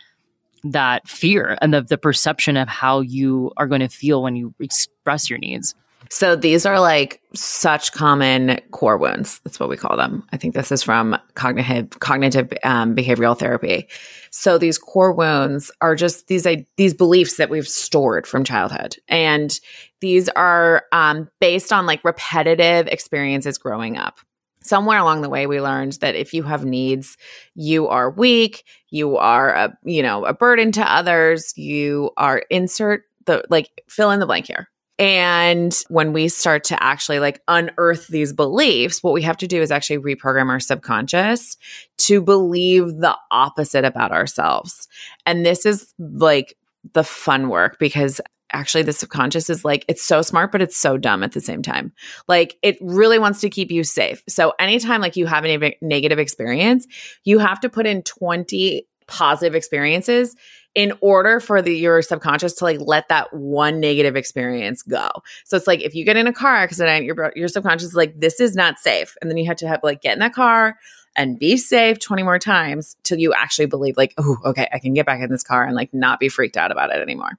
that 0.64 1.08
fear 1.08 1.58
and 1.60 1.74
the, 1.74 1.82
the 1.82 1.98
perception 1.98 2.56
of 2.56 2.68
how 2.68 3.00
you 3.00 3.52
are 3.58 3.66
going 3.66 3.82
to 3.82 3.88
feel 3.88 4.22
when 4.22 4.36
you 4.36 4.54
express 4.60 5.28
your 5.28 5.40
needs 5.40 5.74
so 6.12 6.36
these 6.36 6.66
are 6.66 6.78
like 6.78 7.22
such 7.34 7.94
common 7.94 8.60
core 8.72 8.98
wounds. 8.98 9.40
That's 9.46 9.62
what 9.62 9.70
we 9.70 9.78
call 9.78 9.96
them. 9.96 10.28
I 10.34 10.36
think 10.36 10.54
this 10.54 10.70
is 10.70 10.84
from 10.84 11.18
cognitive 11.36 11.98
cognitive 12.02 12.52
um, 12.66 12.98
behavioral 12.98 13.40
therapy. 13.40 13.88
So 14.30 14.58
these 14.58 14.78
core 14.78 15.14
wounds 15.14 15.72
are 15.80 15.96
just 15.96 16.28
these 16.28 16.46
uh, 16.46 16.58
these 16.76 16.94
beliefs 16.94 17.38
that 17.38 17.50
we've 17.50 17.68
stored 17.68 18.28
from 18.28 18.44
childhood, 18.44 18.98
and 19.08 19.58
these 20.02 20.28
are 20.28 20.84
um, 20.92 21.30
based 21.40 21.72
on 21.72 21.86
like 21.86 22.04
repetitive 22.04 22.88
experiences 22.88 23.58
growing 23.58 23.96
up. 23.96 24.20
Somewhere 24.64 25.00
along 25.00 25.22
the 25.22 25.30
way, 25.30 25.48
we 25.48 25.62
learned 25.62 25.94
that 26.02 26.16
if 26.16 26.34
you 26.34 26.44
have 26.44 26.66
needs, 26.66 27.16
you 27.56 27.88
are 27.88 28.12
weak, 28.12 28.66
you 28.90 29.16
are 29.16 29.54
a 29.54 29.78
you 29.86 30.04
know 30.04 30.26
a 30.26 30.34
burden 30.34 30.74
to 30.74 30.94
others, 30.94 31.58
you 31.58 32.12
are 32.18 32.44
insert 32.50 33.06
the 33.28 33.46
like 33.50 33.70
fill 33.88 34.12
in 34.12 34.20
the 34.20 34.26
blank 34.26 34.48
here 34.48 34.68
and 35.02 35.76
when 35.90 36.14
we 36.14 36.28
start 36.28 36.64
to 36.66 36.82
actually 36.82 37.20
like 37.20 37.42
unearth 37.48 38.06
these 38.06 38.34
beliefs, 38.34 39.02
what 39.02 39.16
we 39.16 39.24
have 39.24 39.38
to 39.38 39.48
do 39.48 39.60
is 39.60 39.72
actually 39.72 39.98
reprogram 39.98 40.50
our 40.50 40.60
subconscious 40.60 41.58
to 41.98 42.22
believe 42.22 42.86
the 42.98 43.18
opposite 43.32 43.84
about 43.84 44.12
ourselves. 44.12 44.88
And 45.26 45.44
this 45.44 45.66
is 45.66 45.92
like 45.98 46.56
the 46.94 47.04
fun 47.04 47.50
work 47.50 47.80
because 47.80 48.22
actually 48.54 48.84
the 48.84 48.94
subconscious 48.94 49.50
is 49.50 49.66
like 49.66 49.86
it's 49.88 50.04
so 50.04 50.22
smart 50.22 50.52
but 50.52 50.62
it's 50.62 50.78
so 50.78 50.98
dumb 50.98 51.24
at 51.24 51.32
the 51.32 51.40
same 51.40 51.62
time 51.62 51.94
like 52.28 52.58
it 52.62 52.78
really 52.82 53.18
wants 53.18 53.40
to 53.40 53.50
keep 53.50 53.72
you 53.72 53.82
safe 53.82 54.22
so 54.28 54.52
anytime 54.60 55.00
like 55.00 55.16
you 55.16 55.26
have 55.26 55.46
a 55.46 55.78
negative 55.82 56.20
experience 56.20 56.86
you 57.24 57.40
have 57.40 57.62
to 57.62 57.70
put 57.70 57.86
in 57.86 58.04
20 58.04 58.86
positive 59.08 59.56
experiences 59.56 60.36
in 60.74 60.94
order 61.02 61.40
for 61.40 61.62
the 61.62 61.76
your 61.76 62.02
subconscious 62.02 62.54
to 62.54 62.64
like 62.64 62.80
let 62.80 63.10
that 63.10 63.34
one 63.34 63.80
negative 63.80 64.16
experience 64.16 64.82
go. 64.84 65.10
So 65.44 65.58
it's 65.58 65.68
like 65.68 65.82
if 65.82 65.96
you 65.96 66.06
get 66.06 66.18
in 66.18 66.28
a 66.28 66.34
car 66.34 66.56
accident, 66.56 67.06
your 67.06 67.34
your 67.36 67.48
subconscious 67.48 67.90
is 67.90 67.96
like 67.96 68.20
this 68.20 68.40
is 68.40 68.56
not 68.56 68.80
safe, 68.80 69.16
and 69.22 69.30
then 69.30 69.38
you 69.38 69.46
have 69.46 69.58
to 69.58 69.68
have 69.68 69.82
like 69.84 70.02
get 70.02 70.14
in 70.14 70.20
that 70.20 70.34
car 70.34 70.78
and 71.16 71.38
be 71.38 71.58
safe 71.58 72.00
20 72.00 72.24
more 72.24 72.40
times 72.40 72.96
till 73.04 73.18
you 73.18 73.34
actually 73.34 73.66
believe 73.66 73.98
like 73.98 74.14
oh 74.18 74.38
okay 74.46 74.70
I 74.72 74.80
can 74.80 74.94
get 74.94 75.06
back 75.06 75.22
in 75.22 75.30
this 75.30 75.44
car 75.44 75.66
and 75.66 75.76
like 75.76 75.94
not 75.94 76.22
be 76.22 76.30
freaked 76.30 76.56
out 76.56 76.72
about 76.72 76.90
it 76.90 77.02
anymore. 77.02 77.32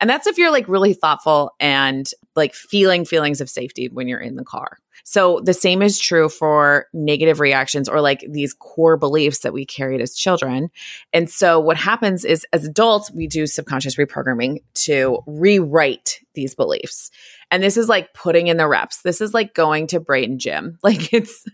And 0.00 0.10
that's 0.10 0.26
if 0.26 0.36
you're 0.36 0.50
like 0.50 0.68
really 0.68 0.92
thoughtful 0.92 1.52
and 1.58 2.10
like 2.34 2.54
feeling 2.54 3.06
feelings 3.06 3.40
of 3.40 3.48
safety 3.48 3.88
when 3.88 4.08
you're 4.08 4.20
in 4.20 4.36
the 4.36 4.44
car. 4.44 4.78
So 5.04 5.40
the 5.44 5.54
same 5.54 5.82
is 5.82 5.98
true 5.98 6.28
for 6.28 6.86
negative 6.92 7.40
reactions 7.40 7.88
or 7.88 8.00
like 8.00 8.24
these 8.28 8.54
core 8.54 8.96
beliefs 8.96 9.40
that 9.40 9.52
we 9.52 9.64
carried 9.64 10.00
as 10.00 10.14
children. 10.14 10.70
And 11.12 11.30
so 11.30 11.60
what 11.60 11.76
happens 11.76 12.24
is 12.24 12.46
as 12.52 12.64
adults, 12.64 13.10
we 13.12 13.26
do 13.26 13.46
subconscious 13.46 13.96
reprogramming 13.96 14.62
to 14.74 15.20
rewrite 15.26 16.20
these 16.36 16.54
beliefs. 16.54 17.10
And 17.50 17.62
this 17.62 17.76
is 17.76 17.88
like 17.88 18.14
putting 18.14 18.46
in 18.46 18.56
the 18.56 18.68
reps. 18.68 19.02
This 19.02 19.20
is 19.20 19.34
like 19.34 19.54
going 19.54 19.88
to 19.88 19.98
Brayton 20.00 20.38
Gym. 20.38 20.78
Like 20.86 21.12
it's, 21.12 21.44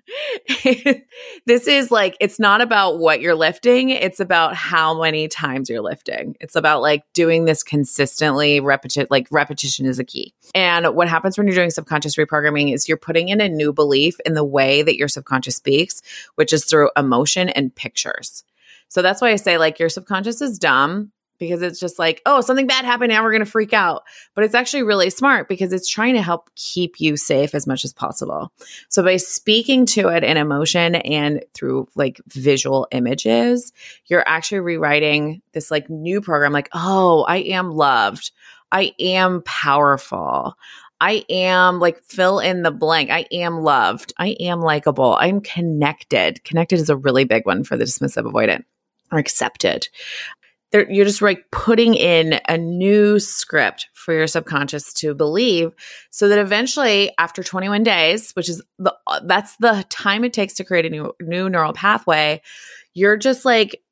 this 1.47 1.66
is 1.66 1.91
like, 1.91 2.18
it's 2.20 2.39
not 2.39 2.61
about 2.61 2.99
what 2.99 3.22
you're 3.22 3.35
lifting. 3.35 3.89
It's 3.89 4.20
about 4.20 4.55
how 4.55 5.01
many 5.01 5.26
times 5.26 5.70
you're 5.70 5.80
lifting. 5.80 6.37
It's 6.39 6.55
about 6.55 6.83
like 6.83 7.05
doing 7.14 7.47
this 7.47 7.62
consistently, 7.62 8.61
repetition, 8.61 9.07
like 9.09 9.26
repetition 9.30 9.87
is 9.87 9.99
a 9.99 10.05
key. 10.05 10.35
And 10.55 10.95
what 10.95 11.09
happens 11.09 11.39
when 11.39 11.47
you're 11.47 11.57
doing 11.57 11.70
subconscious 11.70 12.16
reprogramming 12.16 12.74
is 12.74 12.89
you're 12.89 12.99
putting 12.99 13.30
in 13.30 13.41
a 13.41 13.49
new 13.49 13.72
belief 13.72 14.20
in 14.26 14.35
the 14.35 14.45
way 14.45 14.83
that 14.83 14.97
your 14.97 15.09
subconscious 15.09 15.57
speaks, 15.57 16.03
which 16.35 16.53
is 16.53 16.66
through 16.66 16.91
emotion 16.95 17.49
and 17.49 17.74
pictures. 17.74 18.45
So 18.89 19.01
that's 19.01 19.22
why 19.22 19.30
I 19.30 19.37
say 19.37 19.57
like 19.57 19.78
your 19.78 19.89
subconscious 19.89 20.43
is 20.43 20.59
dumb 20.59 21.12
because 21.43 21.61
it's 21.61 21.80
just 21.80 21.99
like, 21.99 22.22
oh, 22.24 22.40
something 22.40 22.68
bad 22.68 22.84
happened. 22.84 23.11
Now 23.11 23.24
we're 23.24 23.32
going 23.32 23.45
to 23.45 23.51
freak 23.51 23.72
out. 23.72 24.05
But 24.36 24.45
it's 24.45 24.55
actually 24.55 24.84
really 24.84 25.11
smart 25.11 25.49
because 25.49 25.72
it's 25.72 25.88
trying 25.88 26.14
to 26.14 26.22
help 26.22 26.51
keep 26.55 27.01
you 27.01 27.16
safe 27.16 27.53
as 27.53 27.66
much 27.66 27.84
as 27.84 27.93
possible. 27.93 28.53
So 28.88 29.03
by 29.03 29.16
speaking 29.16 29.84
to 29.86 30.07
it 30.09 30.22
in 30.22 30.36
emotion 30.36 30.95
and 30.95 31.45
through 31.53 31.88
like 31.97 32.20
visual 32.28 32.86
images, 32.93 33.72
you're 34.07 34.22
actually 34.24 34.61
rewriting 34.61 35.43
this 35.53 35.68
like 35.68 35.90
new 35.90 36.20
program 36.20 36.53
like, 36.53 36.68
oh, 36.72 37.24
I 37.24 37.38
am 37.38 37.72
loved. 37.72 38.30
I 38.70 38.95
am 39.01 39.43
powerful. 39.43 40.55
I 41.01 41.24
am 41.28 41.80
like 41.80 42.05
fill 42.05 42.38
in 42.38 42.62
the 42.62 42.70
blank. 42.70 43.11
I 43.11 43.26
am 43.32 43.62
loved. 43.62 44.12
I 44.16 44.36
am 44.38 44.61
likable. 44.61 45.16
I'm 45.18 45.40
connected. 45.40 46.45
Connected 46.45 46.78
is 46.78 46.88
a 46.88 46.97
really 46.97 47.24
big 47.24 47.45
one 47.47 47.64
for 47.64 47.76
the 47.76 47.84
dismissive 47.84 48.30
avoidant 48.30 48.62
or 49.11 49.18
accepted 49.18 49.88
you're 50.72 51.04
just 51.04 51.22
like 51.22 51.50
putting 51.50 51.94
in 51.94 52.40
a 52.48 52.56
new 52.56 53.18
script 53.18 53.88
for 53.92 54.14
your 54.14 54.26
subconscious 54.26 54.92
to 54.94 55.14
believe 55.14 55.72
so 56.10 56.28
that 56.28 56.38
eventually 56.38 57.12
after 57.18 57.42
21 57.42 57.82
days 57.82 58.32
which 58.32 58.48
is 58.48 58.62
the 58.78 58.94
uh, 59.06 59.20
that's 59.24 59.56
the 59.56 59.84
time 59.90 60.24
it 60.24 60.32
takes 60.32 60.54
to 60.54 60.64
create 60.64 60.86
a 60.86 60.90
new 60.90 61.12
new 61.20 61.48
neural 61.48 61.72
pathway 61.72 62.40
you're 62.94 63.16
just 63.16 63.44
like 63.44 63.82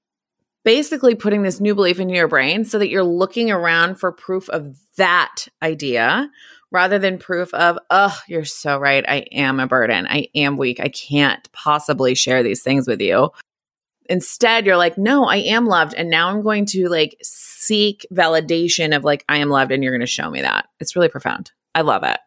basically 0.64 1.14
putting 1.14 1.42
this 1.42 1.60
new 1.60 1.74
belief 1.74 1.98
into 2.00 2.14
your 2.14 2.28
brain 2.28 2.64
so 2.64 2.78
that 2.78 2.90
you're 2.90 3.02
looking 3.02 3.50
around 3.50 3.96
for 3.96 4.12
proof 4.12 4.48
of 4.50 4.76
that 4.96 5.46
idea 5.62 6.30
rather 6.70 6.98
than 6.98 7.18
proof 7.18 7.52
of 7.54 7.78
oh 7.90 8.16
you're 8.28 8.44
so 8.44 8.78
right. 8.78 9.04
I 9.08 9.26
am 9.32 9.58
a 9.58 9.66
burden. 9.66 10.06
I 10.06 10.28
am 10.34 10.56
weak. 10.56 10.80
I 10.80 10.88
can't 10.88 11.50
possibly 11.52 12.14
share 12.14 12.42
these 12.42 12.62
things 12.62 12.86
with 12.86 13.00
you 13.00 13.30
instead 14.08 14.66
you're 14.66 14.76
like 14.76 14.98
no 14.98 15.24
i 15.24 15.36
am 15.36 15.66
loved 15.66 15.94
and 15.94 16.10
now 16.10 16.28
i'm 16.28 16.42
going 16.42 16.66
to 16.66 16.88
like 16.88 17.16
seek 17.22 18.06
validation 18.12 18.96
of 18.96 19.04
like 19.04 19.24
i 19.28 19.38
am 19.38 19.48
loved 19.48 19.70
and 19.70 19.82
you're 19.82 19.92
going 19.92 20.00
to 20.00 20.06
show 20.06 20.30
me 20.30 20.40
that 20.40 20.66
it's 20.80 20.96
really 20.96 21.08
profound 21.08 21.52
i 21.74 21.80
love 21.80 22.02
it 22.02 22.18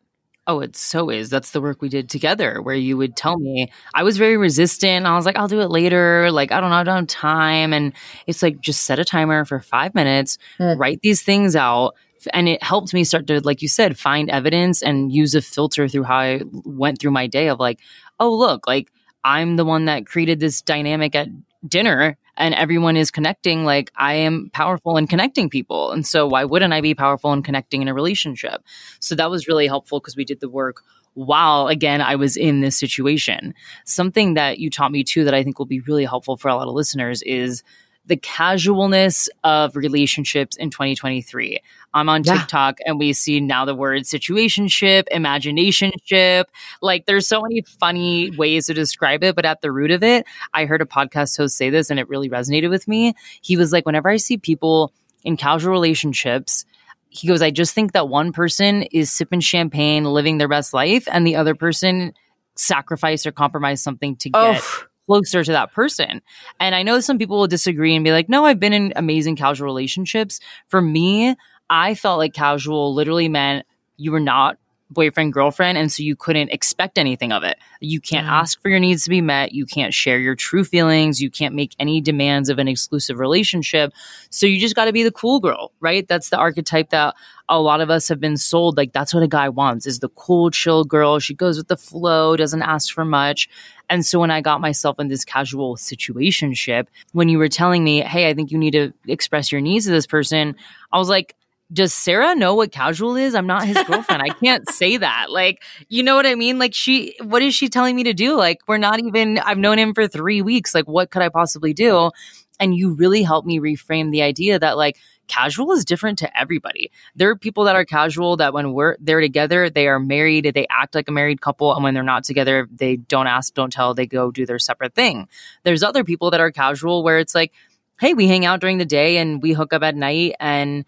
Oh, 0.46 0.60
it 0.60 0.76
so 0.76 1.10
is. 1.10 1.30
That's 1.30 1.52
the 1.52 1.62
work 1.62 1.82
we 1.82 1.88
did 1.88 2.10
together 2.10 2.62
where 2.62 2.76
you 2.76 2.98
would 2.98 3.16
tell 3.16 3.40
me 3.40 3.72
I 3.94 4.04
was 4.04 4.18
very 4.18 4.36
resistant. 4.36 5.06
I 5.06 5.16
was 5.16 5.26
like, 5.26 5.38
I'll 5.38 5.48
do 5.48 5.62
it 5.62 5.70
later. 5.70 6.32
Like, 6.32 6.52
I 6.52 6.60
don't 6.60 6.70
know, 6.70 6.76
I 6.76 6.84
don't 6.84 6.96
have 6.98 7.08
time. 7.08 7.72
And 7.72 7.94
it's 8.28 8.44
like, 8.44 8.60
just 8.60 8.84
set 8.84 9.00
a 9.00 9.06
timer 9.06 9.46
for 9.46 9.62
five 9.62 9.96
minutes, 9.96 10.38
mm. 10.60 10.78
write 10.78 11.00
these 11.02 11.22
things 11.22 11.56
out. 11.56 11.96
And 12.34 12.50
it 12.50 12.62
helped 12.62 12.94
me 12.94 13.06
start 13.06 13.28
to, 13.28 13.40
like 13.42 13.62
you 13.62 13.70
said, 13.70 13.98
find 13.98 14.30
evidence 14.30 14.82
and 14.82 15.14
use 15.14 15.34
a 15.34 15.42
filter 15.42 15.88
through 15.88 16.04
how 16.04 16.18
I 16.18 16.42
went 16.52 17.00
through 17.00 17.12
my 17.12 17.28
day 17.28 17.48
of 17.48 17.60
like, 17.60 17.80
oh, 18.20 18.36
look, 18.36 18.68
like 18.68 18.92
I'm 19.24 19.56
the 19.56 19.66
one 19.66 19.86
that 19.86 20.06
created 20.06 20.42
this 20.42 20.62
dynamic 20.62 21.16
at 21.16 21.30
dinner 21.68 22.18
and 22.36 22.54
everyone 22.56 22.98
is 22.98 23.12
connecting 23.12 23.64
like 23.64 23.92
i 23.96 24.14
am 24.14 24.50
powerful 24.54 24.98
in 24.98 25.08
connecting 25.08 25.50
people. 25.50 25.92
And 25.92 26.06
so 26.06 26.28
why 26.28 26.44
wouldn't 26.44 26.74
i 26.74 26.82
be 26.82 26.94
powerful 26.94 27.32
in 27.34 27.44
connecting 27.44 27.82
in 27.82 27.88
a 27.88 27.94
relationship? 27.94 28.64
So 29.00 29.16
that 29.16 29.30
was 29.30 29.48
really 29.48 29.68
helpful 29.68 30.00
because 30.00 30.16
we 30.16 30.26
did 30.26 30.40
the 30.40 30.50
work 30.50 30.84
while 31.16 31.68
again 31.68 32.02
i 32.02 32.16
was 32.16 32.36
in 32.36 32.62
this 32.62 32.78
situation. 32.78 33.54
Something 33.86 34.34
that 34.34 34.60
you 34.60 34.70
taught 34.70 34.92
me 34.92 35.04
too 35.04 35.24
that 35.24 35.34
i 35.34 35.44
think 35.44 35.60
will 35.60 35.66
be 35.66 35.82
really 35.82 36.06
helpful 36.06 36.38
for 36.38 36.50
a 36.50 36.56
lot 36.56 36.68
of 36.68 36.74
listeners 36.74 37.22
is 37.22 37.64
the 38.06 38.18
casualness 38.18 39.30
of 39.44 39.76
relationships 39.76 40.58
in 40.58 40.70
2023. 40.70 41.60
I'm 41.94 42.10
on 42.10 42.24
yeah. 42.24 42.40
TikTok 42.40 42.80
and 42.86 43.00
we 43.00 43.14
see 43.14 43.40
now 43.40 43.66
the 43.66 43.76
word 43.76 44.04
situationship, 44.04 45.06
imaginationship. 45.12 46.46
Like 46.82 47.06
there's 47.06 47.28
so 47.28 47.42
many 47.42 47.62
funny 47.80 48.32
ways 48.32 48.68
to 48.68 48.74
describe 48.74 49.24
it, 49.24 49.36
but 49.36 49.46
at 49.46 49.62
the 49.62 49.72
root 49.72 49.92
of 49.92 50.04
it, 50.04 50.26
I 50.54 50.66
heard 50.66 50.82
a 50.82 50.86
podcast 50.86 51.38
host 51.38 51.56
say 51.56 51.70
this 51.70 51.90
and 51.90 52.00
it 52.00 52.10
really 52.10 52.30
resonated 52.30 52.70
with 52.70 52.88
me. 52.88 53.14
He 53.42 53.56
was 53.56 53.72
like, 53.72 53.86
whenever 53.86 54.10
I 54.10 54.18
see 54.18 54.38
people 54.38 54.92
in 55.24 55.38
casual 55.38 55.72
relationships, 55.72 56.66
he 57.10 57.28
goes, 57.28 57.42
I 57.42 57.52
just 57.52 57.74
think 57.74 57.94
that 57.94 58.10
one 58.10 58.34
person 58.34 58.84
is 58.84 59.12
sipping 59.12 59.40
champagne, 59.40 60.04
living 60.04 60.40
their 60.40 60.48
best 60.48 60.74
life, 60.74 61.08
and 61.12 61.28
the 61.28 61.36
other 61.36 61.54
person 61.54 62.14
sacrifice 62.56 63.26
or 63.26 63.32
compromise 63.32 63.82
something 63.82 64.16
to 64.18 64.30
get 64.30 64.40
oh 64.58 64.84
closer 65.08 65.44
to 65.44 65.52
that 65.52 65.74
person. 65.74 66.22
And 66.60 66.76
I 66.76 66.84
know 66.84 67.00
some 67.00 67.18
people 67.18 67.38
will 67.38 67.48
disagree 67.48 67.96
and 67.96 68.04
be 68.04 68.12
like, 68.12 68.30
no, 68.30 68.46
I've 68.46 68.60
been 68.60 68.74
in 68.74 68.94
amazing 68.96 69.36
casual 69.36 69.66
relationships. 69.66 70.40
For 70.68 70.82
me, 70.82 71.36
I 71.70 71.96
felt 71.96 72.20
like 72.20 72.34
casual 72.34 72.94
literally 72.94 73.30
meant 73.30 73.66
you 73.98 74.12
were 74.12 74.20
not 74.20 74.58
boyfriend 74.94 75.34
girlfriend 75.34 75.78
and 75.78 75.92
so 75.92 76.04
you 76.04 76.16
couldn't 76.16 76.50
expect 76.50 76.98
anything 76.98 77.32
of 77.32 77.44
it. 77.44 77.58
You 77.80 78.00
can't 78.00 78.26
yeah. 78.26 78.40
ask 78.40 78.62
for 78.62 78.70
your 78.70 78.80
needs 78.80 79.04
to 79.04 79.10
be 79.10 79.22
met. 79.22 79.54
You 79.54 79.66
can't 79.66 79.94
share 79.94 80.20
your 80.20 80.36
true 80.36 80.64
feelings. 80.64 81.22
You 81.22 81.30
can't 81.30 81.56
make 81.56 81.76
any 81.80 82.02
demands 82.02 82.50
of 82.50 82.60
an 82.60 82.68
exclusive 82.68 83.20
relationship. 83.20 83.94
So 84.30 84.46
you 84.46 84.60
just 84.60 84.76
got 84.76 84.86
to 84.86 84.94
be 84.94 85.04
the 85.04 85.12
cool 85.12 85.40
girl 85.40 85.72
right? 85.80 86.08
That's 86.08 86.30
the 86.30 86.38
archetype 86.38 86.90
that 86.90 87.16
a 87.50 87.60
lot 87.60 87.82
of 87.82 87.90
us 87.90 88.08
have 88.08 88.20
been 88.20 88.38
sold 88.38 88.78
like 88.78 88.94
that's 88.94 89.14
what 89.14 89.22
a 89.22 89.28
guy 89.28 89.50
wants 89.50 89.86
is 89.86 90.00
the 90.00 90.10
cool 90.10 90.50
chill 90.50 90.84
girl. 90.86 91.20
She 91.20 91.34
goes 91.34 91.58
with 91.58 91.68
the 91.68 91.78
flow 91.78 92.38
doesn't 92.38 92.62
ask 92.62 92.94
for 92.94 93.06
much. 93.06 93.50
And 93.90 94.06
so 94.06 94.20
when 94.20 94.32
I 94.32 94.42
got 94.42 94.62
myself 94.62 95.00
in 95.00 95.10
this 95.10 95.26
casual 95.26 95.76
situationship, 95.76 96.88
when 97.12 97.30
you 97.30 97.38
were 97.38 97.50
telling 97.50 97.84
me, 97.84 98.02
hey, 98.02 98.30
I 98.30 98.34
think 98.34 98.52
you 98.52 98.58
need 98.58 98.72
to 98.72 98.94
express 99.08 99.52
your 99.52 99.62
needs 99.62 99.86
to 99.86 99.92
this 99.92 100.08
person, 100.08 100.56
I 100.92 100.98
was 100.98 101.10
like, 101.10 101.36
does 101.74 101.94
Sarah 101.94 102.36
know 102.36 102.54
what 102.56 102.72
casual 102.72 103.16
is? 103.16 103.34
I'm 103.36 103.48
not 103.48 103.66
his 103.66 103.82
girlfriend. 103.84 104.22
I 104.22 104.30
can't 104.30 104.70
say 104.70 104.98
that. 104.98 105.32
Like, 105.32 105.64
you 105.90 106.04
know 106.04 106.16
what 106.16 106.26
I 106.26 106.36
mean? 106.36 106.60
Like, 106.60 106.74
she, 106.74 107.16
what 107.22 107.42
is 107.42 107.56
she 107.56 107.68
telling 107.68 107.96
me 107.96 108.04
to 108.04 108.14
do? 108.14 108.38
Like, 108.38 108.60
we're 108.68 108.78
not 108.78 109.00
even, 109.00 109.40
I've 109.40 109.58
known 109.58 109.80
him 109.80 109.94
for 109.94 110.08
three 110.08 110.42
weeks. 110.42 110.76
Like, 110.76 110.88
what 110.88 111.10
could 111.10 111.24
I 111.24 111.30
possibly 111.30 111.74
do? 111.74 112.12
And 112.60 112.76
you 112.76 112.94
really 112.94 113.24
helped 113.24 113.48
me 113.48 113.60
reframe 113.60 114.12
the 114.12 114.22
idea 114.22 114.60
that, 114.60 114.78
like, 114.78 114.98
casual 115.28 115.72
is 115.72 115.86
different 115.86 116.20
to 116.20 116.40
everybody. 116.40 116.92
There 117.16 117.30
are 117.30 117.36
people 117.36 117.64
that 117.64 117.76
are 117.76 117.86
casual 117.86 118.38
that 118.38 118.54
when 118.54 118.74
we're 118.74 118.98
they're 119.00 119.22
together, 119.22 119.70
they 119.70 119.88
are 119.88 120.00
married, 120.00 120.52
they 120.54 120.68
act 120.70 120.94
like 120.94 121.08
a 121.08 121.12
married 121.12 121.42
couple, 121.42 121.74
and 121.74 121.84
when 121.84 121.94
they're 121.94 122.04
not 122.04 122.24
together, 122.26 122.68
they 122.72 122.98
don't 122.98 123.28
ask, 123.28 123.54
don't 123.54 123.74
tell, 123.74 123.94
they 123.94 124.06
go 124.06 124.32
do 124.32 124.46
their 124.46 124.60
separate 124.60 124.94
thing. 124.94 125.28
There's 125.64 125.82
other 125.82 126.04
people 126.04 126.30
that 126.32 126.42
are 126.42 126.52
casual 126.52 127.04
where 127.04 127.20
it's 127.20 127.34
like, 127.34 127.54
hey, 128.00 128.14
we 128.14 128.28
hang 128.28 128.46
out 128.46 128.60
during 128.60 128.78
the 128.80 128.86
day 128.86 129.18
and 129.18 129.42
we 129.42 129.54
hook 129.54 129.72
up 129.72 129.82
at 129.82 129.96
night 129.96 130.36
and 130.40 130.84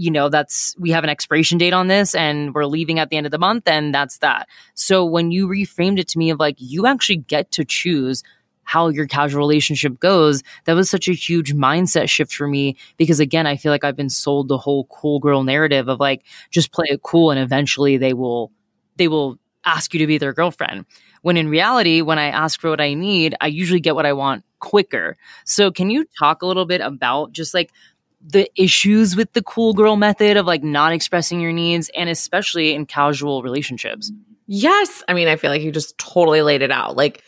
you 0.00 0.10
know 0.10 0.28
that's 0.28 0.74
we 0.78 0.90
have 0.90 1.04
an 1.04 1.10
expiration 1.10 1.58
date 1.58 1.72
on 1.72 1.88
this 1.88 2.14
and 2.14 2.54
we're 2.54 2.64
leaving 2.64 2.98
at 2.98 3.10
the 3.10 3.16
end 3.16 3.26
of 3.26 3.32
the 3.32 3.38
month 3.38 3.68
and 3.68 3.94
that's 3.94 4.18
that 4.18 4.48
so 4.74 5.04
when 5.04 5.30
you 5.30 5.46
reframed 5.46 5.98
it 5.98 6.08
to 6.08 6.18
me 6.18 6.30
of 6.30 6.38
like 6.38 6.56
you 6.58 6.86
actually 6.86 7.16
get 7.16 7.50
to 7.50 7.64
choose 7.64 8.22
how 8.70 8.86
your 8.86 9.08
casual 9.08 9.40
relationship 9.40 9.98
goes, 9.98 10.44
that 10.64 10.74
was 10.74 10.88
such 10.88 11.08
a 11.08 11.12
huge 11.12 11.52
mindset 11.52 12.08
shift 12.08 12.32
for 12.32 12.46
me 12.46 12.76
because 12.98 13.18
again, 13.18 13.44
I 13.44 13.56
feel 13.56 13.72
like 13.72 13.82
I've 13.82 13.96
been 13.96 14.08
sold 14.08 14.46
the 14.46 14.58
whole 14.58 14.84
cool 14.84 15.18
girl 15.18 15.42
narrative 15.42 15.88
of 15.88 15.98
like 15.98 16.22
just 16.52 16.70
play 16.70 16.86
it 16.88 17.02
cool 17.02 17.32
and 17.32 17.40
eventually 17.40 17.96
they 17.96 18.12
will 18.12 18.52
they 18.94 19.08
will 19.08 19.40
ask 19.64 19.92
you 19.92 19.98
to 19.98 20.06
be 20.06 20.18
their 20.18 20.32
girlfriend. 20.32 20.86
When 21.22 21.36
in 21.36 21.48
reality, 21.48 22.00
when 22.00 22.20
I 22.20 22.26
ask 22.26 22.60
for 22.60 22.70
what 22.70 22.80
I 22.80 22.94
need, 22.94 23.34
I 23.40 23.48
usually 23.48 23.80
get 23.80 23.96
what 23.96 24.06
I 24.06 24.12
want 24.12 24.44
quicker. 24.60 25.16
So 25.44 25.72
can 25.72 25.90
you 25.90 26.06
talk 26.16 26.42
a 26.42 26.46
little 26.46 26.64
bit 26.64 26.80
about 26.80 27.32
just 27.32 27.54
like 27.54 27.72
the 28.20 28.50
issues 28.60 29.16
with 29.16 29.32
the 29.32 29.42
cool 29.42 29.72
girl 29.72 29.96
method 29.96 30.36
of 30.36 30.46
like 30.46 30.62
not 30.62 30.92
expressing 30.92 31.40
your 31.40 31.52
needs 31.52 31.90
and 31.94 32.10
especially 32.10 32.74
in 32.74 32.86
casual 32.86 33.42
relationships. 33.42 34.12
Yes. 34.46 35.02
I 35.08 35.14
mean, 35.14 35.28
I 35.28 35.36
feel 35.36 35.50
like 35.50 35.62
you 35.62 35.72
just 35.72 35.96
totally 35.96 36.42
laid 36.42 36.62
it 36.62 36.70
out. 36.70 36.96
Like 36.96 37.22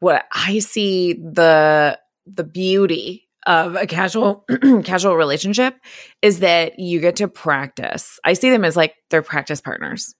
what 0.00 0.26
I 0.32 0.58
see 0.58 1.14
the 1.14 1.98
the 2.26 2.44
beauty 2.44 3.28
of 3.46 3.76
a 3.76 3.86
casual 3.86 4.44
casual 4.84 5.16
relationship 5.16 5.76
is 6.22 6.40
that 6.40 6.78
you 6.78 7.00
get 7.00 7.16
to 7.16 7.28
practice. 7.28 8.18
I 8.24 8.32
see 8.32 8.50
them 8.50 8.64
as 8.64 8.76
like 8.76 8.94
they're 9.10 9.22
practice 9.22 9.60
partners. 9.60 10.14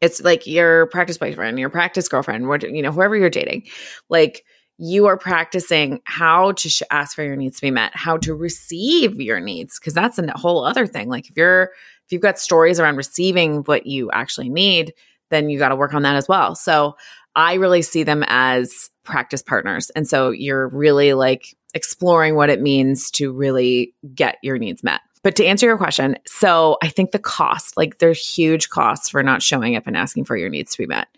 It's 0.00 0.22
like 0.22 0.46
your 0.46 0.86
practice 0.86 1.18
boyfriend, 1.18 1.58
your 1.58 1.68
practice 1.68 2.08
girlfriend, 2.08 2.44
you 2.62 2.82
know, 2.82 2.92
whoever 2.92 3.16
you're 3.16 3.28
dating. 3.28 3.66
Like 4.08 4.44
you 4.82 5.06
are 5.06 5.18
practicing 5.18 6.00
how 6.04 6.52
to 6.52 6.68
sh- 6.70 6.82
ask 6.90 7.14
for 7.14 7.22
your 7.22 7.36
needs 7.36 7.56
to 7.56 7.62
be 7.62 7.70
met, 7.70 7.94
how 7.94 8.16
to 8.16 8.34
receive 8.34 9.20
your 9.20 9.38
needs, 9.38 9.78
because 9.78 9.92
that's 9.92 10.18
a 10.18 10.32
whole 10.38 10.64
other 10.64 10.86
thing. 10.86 11.10
Like 11.10 11.28
if 11.28 11.36
you're 11.36 11.64
if 12.06 12.12
you've 12.12 12.22
got 12.22 12.38
stories 12.38 12.80
around 12.80 12.96
receiving 12.96 13.58
what 13.64 13.86
you 13.86 14.10
actually 14.10 14.48
need, 14.48 14.94
then 15.28 15.50
you 15.50 15.58
got 15.58 15.68
to 15.68 15.76
work 15.76 15.92
on 15.92 16.02
that 16.02 16.16
as 16.16 16.26
well. 16.26 16.54
So 16.54 16.96
I 17.36 17.54
really 17.54 17.82
see 17.82 18.04
them 18.04 18.24
as 18.26 18.90
practice 19.04 19.42
partners, 19.42 19.90
and 19.90 20.08
so 20.08 20.30
you're 20.30 20.68
really 20.68 21.12
like 21.12 21.54
exploring 21.74 22.34
what 22.34 22.48
it 22.48 22.62
means 22.62 23.10
to 23.12 23.32
really 23.32 23.94
get 24.14 24.38
your 24.42 24.56
needs 24.56 24.82
met. 24.82 25.02
But 25.22 25.36
to 25.36 25.44
answer 25.44 25.66
your 25.66 25.76
question, 25.76 26.16
so 26.26 26.78
I 26.82 26.88
think 26.88 27.10
the 27.10 27.18
cost, 27.18 27.76
like 27.76 27.98
there's 27.98 28.26
huge 28.26 28.70
costs 28.70 29.10
for 29.10 29.22
not 29.22 29.42
showing 29.42 29.76
up 29.76 29.86
and 29.86 29.94
asking 29.94 30.24
for 30.24 30.34
your 30.34 30.48
needs 30.48 30.72
to 30.72 30.78
be 30.78 30.86
met. 30.86 31.08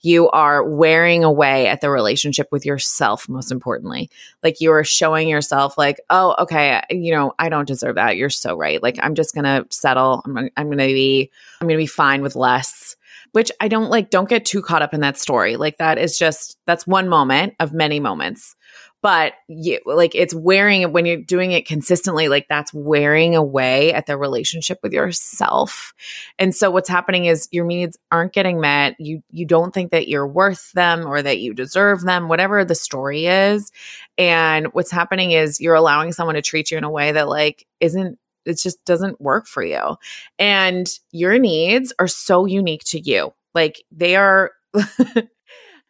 You 0.00 0.28
are 0.30 0.64
wearing 0.64 1.22
away 1.22 1.68
at 1.68 1.80
the 1.80 1.88
relationship 1.88 2.48
with 2.50 2.66
yourself, 2.66 3.28
most 3.28 3.52
importantly. 3.52 4.10
Like 4.42 4.60
you 4.60 4.72
are 4.72 4.82
showing 4.82 5.28
yourself, 5.28 5.78
like, 5.78 6.00
oh, 6.10 6.34
okay, 6.40 6.82
you 6.90 7.12
know, 7.12 7.34
I 7.38 7.48
don't 7.48 7.68
deserve 7.68 7.94
that. 7.94 8.16
You're 8.16 8.30
so 8.30 8.56
right. 8.56 8.82
Like 8.82 8.98
I'm 9.00 9.14
just 9.14 9.32
gonna 9.32 9.64
settle. 9.70 10.22
I'm, 10.24 10.50
I'm 10.56 10.68
gonna 10.68 10.86
be, 10.86 11.30
I'm 11.60 11.68
gonna 11.68 11.78
be 11.78 11.86
fine 11.86 12.22
with 12.22 12.34
less. 12.34 12.96
Which 13.30 13.50
I 13.60 13.68
don't 13.68 13.88
like. 13.88 14.10
Don't 14.10 14.28
get 14.28 14.44
too 14.44 14.60
caught 14.60 14.82
up 14.82 14.92
in 14.92 15.00
that 15.00 15.16
story. 15.16 15.56
Like 15.56 15.78
that 15.78 15.96
is 15.96 16.18
just 16.18 16.58
that's 16.66 16.86
one 16.86 17.08
moment 17.08 17.54
of 17.60 17.72
many 17.72 17.98
moments 17.98 18.56
but 19.02 19.32
you, 19.48 19.80
like 19.84 20.14
it's 20.14 20.32
wearing 20.32 20.92
when 20.92 21.04
you're 21.06 21.16
doing 21.16 21.50
it 21.50 21.66
consistently 21.66 22.28
like 22.28 22.46
that's 22.48 22.72
wearing 22.72 23.34
away 23.34 23.92
at 23.92 24.06
the 24.06 24.16
relationship 24.16 24.78
with 24.80 24.92
yourself. 24.92 25.92
And 26.38 26.54
so 26.54 26.70
what's 26.70 26.88
happening 26.88 27.24
is 27.24 27.48
your 27.50 27.66
needs 27.66 27.98
aren't 28.12 28.32
getting 28.32 28.60
met. 28.60 28.94
You 29.00 29.22
you 29.30 29.44
don't 29.44 29.74
think 29.74 29.90
that 29.90 30.06
you're 30.06 30.26
worth 30.26 30.70
them 30.72 31.04
or 31.04 31.20
that 31.20 31.40
you 31.40 31.52
deserve 31.52 32.02
them 32.02 32.28
whatever 32.28 32.64
the 32.64 32.76
story 32.76 33.26
is. 33.26 33.72
And 34.16 34.68
what's 34.72 34.92
happening 34.92 35.32
is 35.32 35.60
you're 35.60 35.74
allowing 35.74 36.12
someone 36.12 36.36
to 36.36 36.42
treat 36.42 36.70
you 36.70 36.78
in 36.78 36.84
a 36.84 36.90
way 36.90 37.10
that 37.10 37.28
like 37.28 37.66
isn't 37.80 38.18
it 38.44 38.58
just 38.60 38.84
doesn't 38.84 39.20
work 39.20 39.46
for 39.46 39.64
you. 39.64 39.96
And 40.38 40.88
your 41.10 41.38
needs 41.38 41.92
are 41.98 42.08
so 42.08 42.46
unique 42.46 42.82
to 42.86 43.00
you. 43.00 43.34
Like 43.52 43.82
they 43.90 44.14
are 44.14 44.52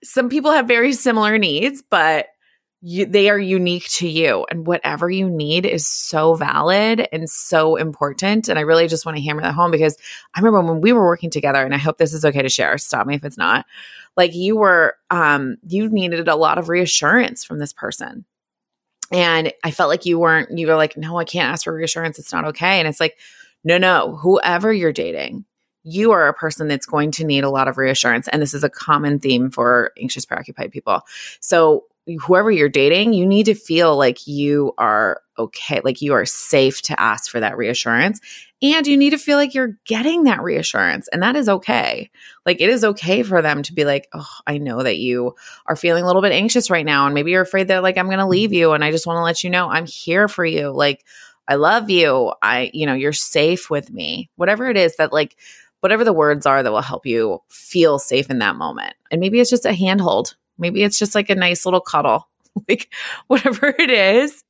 some 0.02 0.30
people 0.30 0.50
have 0.50 0.66
very 0.66 0.92
similar 0.92 1.38
needs 1.38 1.82
but 1.88 2.26
you, 2.84 3.06
they 3.06 3.30
are 3.30 3.38
unique 3.38 3.88
to 3.88 4.08
you 4.08 4.44
and 4.50 4.66
whatever 4.66 5.08
you 5.08 5.30
need 5.30 5.64
is 5.64 5.86
so 5.86 6.34
valid 6.34 7.08
and 7.12 7.30
so 7.30 7.76
important 7.76 8.48
and 8.48 8.58
i 8.58 8.62
really 8.62 8.88
just 8.88 9.06
want 9.06 9.16
to 9.16 9.22
hammer 9.22 9.40
that 9.40 9.54
home 9.54 9.70
because 9.70 9.96
i 10.34 10.40
remember 10.40 10.72
when 10.72 10.80
we 10.80 10.92
were 10.92 11.06
working 11.06 11.30
together 11.30 11.64
and 11.64 11.74
i 11.74 11.78
hope 11.78 11.96
this 11.96 12.12
is 12.12 12.24
okay 12.24 12.42
to 12.42 12.48
share 12.48 12.76
stop 12.78 13.06
me 13.06 13.14
if 13.14 13.24
it's 13.24 13.38
not 13.38 13.64
like 14.16 14.34
you 14.34 14.56
were 14.56 14.96
um 15.10 15.56
you 15.66 15.88
needed 15.88 16.26
a 16.26 16.36
lot 16.36 16.58
of 16.58 16.68
reassurance 16.68 17.44
from 17.44 17.60
this 17.60 17.72
person 17.72 18.24
and 19.12 19.52
i 19.62 19.70
felt 19.70 19.88
like 19.88 20.04
you 20.04 20.18
weren't 20.18 20.56
you 20.58 20.66
were 20.66 20.74
like 20.74 20.96
no 20.96 21.16
i 21.16 21.24
can't 21.24 21.52
ask 21.52 21.64
for 21.64 21.72
reassurance 21.72 22.18
it's 22.18 22.32
not 22.32 22.46
okay 22.46 22.80
and 22.80 22.88
it's 22.88 23.00
like 23.00 23.16
no 23.62 23.78
no 23.78 24.16
whoever 24.16 24.72
you're 24.72 24.92
dating 24.92 25.44
you 25.84 26.12
are 26.12 26.28
a 26.28 26.34
person 26.34 26.68
that's 26.68 26.86
going 26.86 27.10
to 27.12 27.24
need 27.24 27.44
a 27.44 27.50
lot 27.50 27.68
of 27.68 27.76
reassurance. 27.76 28.28
And 28.28 28.40
this 28.40 28.54
is 28.54 28.62
a 28.62 28.70
common 28.70 29.18
theme 29.18 29.50
for 29.50 29.92
anxious, 30.00 30.24
preoccupied 30.24 30.70
people. 30.70 31.02
So, 31.40 31.86
whoever 32.06 32.50
you're 32.50 32.68
dating, 32.68 33.12
you 33.12 33.26
need 33.26 33.46
to 33.46 33.54
feel 33.54 33.96
like 33.96 34.26
you 34.26 34.72
are 34.78 35.20
okay, 35.38 35.80
like 35.82 36.02
you 36.02 36.12
are 36.14 36.26
safe 36.26 36.82
to 36.82 37.00
ask 37.00 37.30
for 37.30 37.40
that 37.40 37.56
reassurance. 37.56 38.20
And 38.60 38.86
you 38.86 38.96
need 38.96 39.10
to 39.10 39.18
feel 39.18 39.38
like 39.38 39.54
you're 39.54 39.78
getting 39.86 40.24
that 40.24 40.42
reassurance. 40.42 41.08
And 41.08 41.22
that 41.22 41.36
is 41.36 41.48
okay. 41.48 42.10
Like 42.46 42.60
it 42.60 42.68
is 42.68 42.84
okay 42.84 43.22
for 43.22 43.42
them 43.42 43.62
to 43.64 43.72
be 43.72 43.84
like, 43.84 44.08
oh, 44.12 44.28
I 44.46 44.58
know 44.58 44.82
that 44.82 44.98
you 44.98 45.34
are 45.66 45.74
feeling 45.74 46.04
a 46.04 46.06
little 46.06 46.22
bit 46.22 46.32
anxious 46.32 46.70
right 46.70 46.86
now. 46.86 47.06
And 47.06 47.14
maybe 47.14 47.32
you're 47.32 47.42
afraid 47.42 47.68
that 47.68 47.82
like 47.82 47.98
I'm 47.98 48.06
going 48.06 48.18
to 48.18 48.24
mm-hmm. 48.24 48.30
leave 48.30 48.52
you. 48.52 48.72
And 48.72 48.84
I 48.84 48.90
just 48.90 49.06
want 49.06 49.18
to 49.18 49.22
let 49.22 49.42
you 49.42 49.50
know 49.50 49.68
I'm 49.68 49.86
here 49.86 50.28
for 50.28 50.44
you. 50.44 50.70
Like, 50.70 51.04
I 51.48 51.56
love 51.56 51.90
you. 51.90 52.32
I, 52.40 52.70
you 52.72 52.86
know, 52.86 52.94
you're 52.94 53.12
safe 53.12 53.68
with 53.68 53.90
me. 53.90 54.30
Whatever 54.36 54.70
it 54.70 54.76
is 54.76 54.96
that 54.96 55.12
like, 55.12 55.36
whatever 55.80 56.04
the 56.04 56.12
words 56.12 56.46
are 56.46 56.62
that 56.62 56.70
will 56.70 56.80
help 56.80 57.04
you 57.04 57.40
feel 57.48 57.98
safe 57.98 58.30
in 58.30 58.38
that 58.38 58.54
moment. 58.54 58.94
And 59.10 59.20
maybe 59.20 59.40
it's 59.40 59.50
just 59.50 59.66
a 59.66 59.72
handhold 59.72 60.36
Maybe 60.58 60.82
it's 60.82 60.98
just 60.98 61.14
like 61.14 61.30
a 61.30 61.34
nice 61.34 61.64
little 61.64 61.80
cuddle, 61.80 62.28
like 62.68 62.92
whatever 63.26 63.68
it 63.68 63.90
is. 63.90 64.44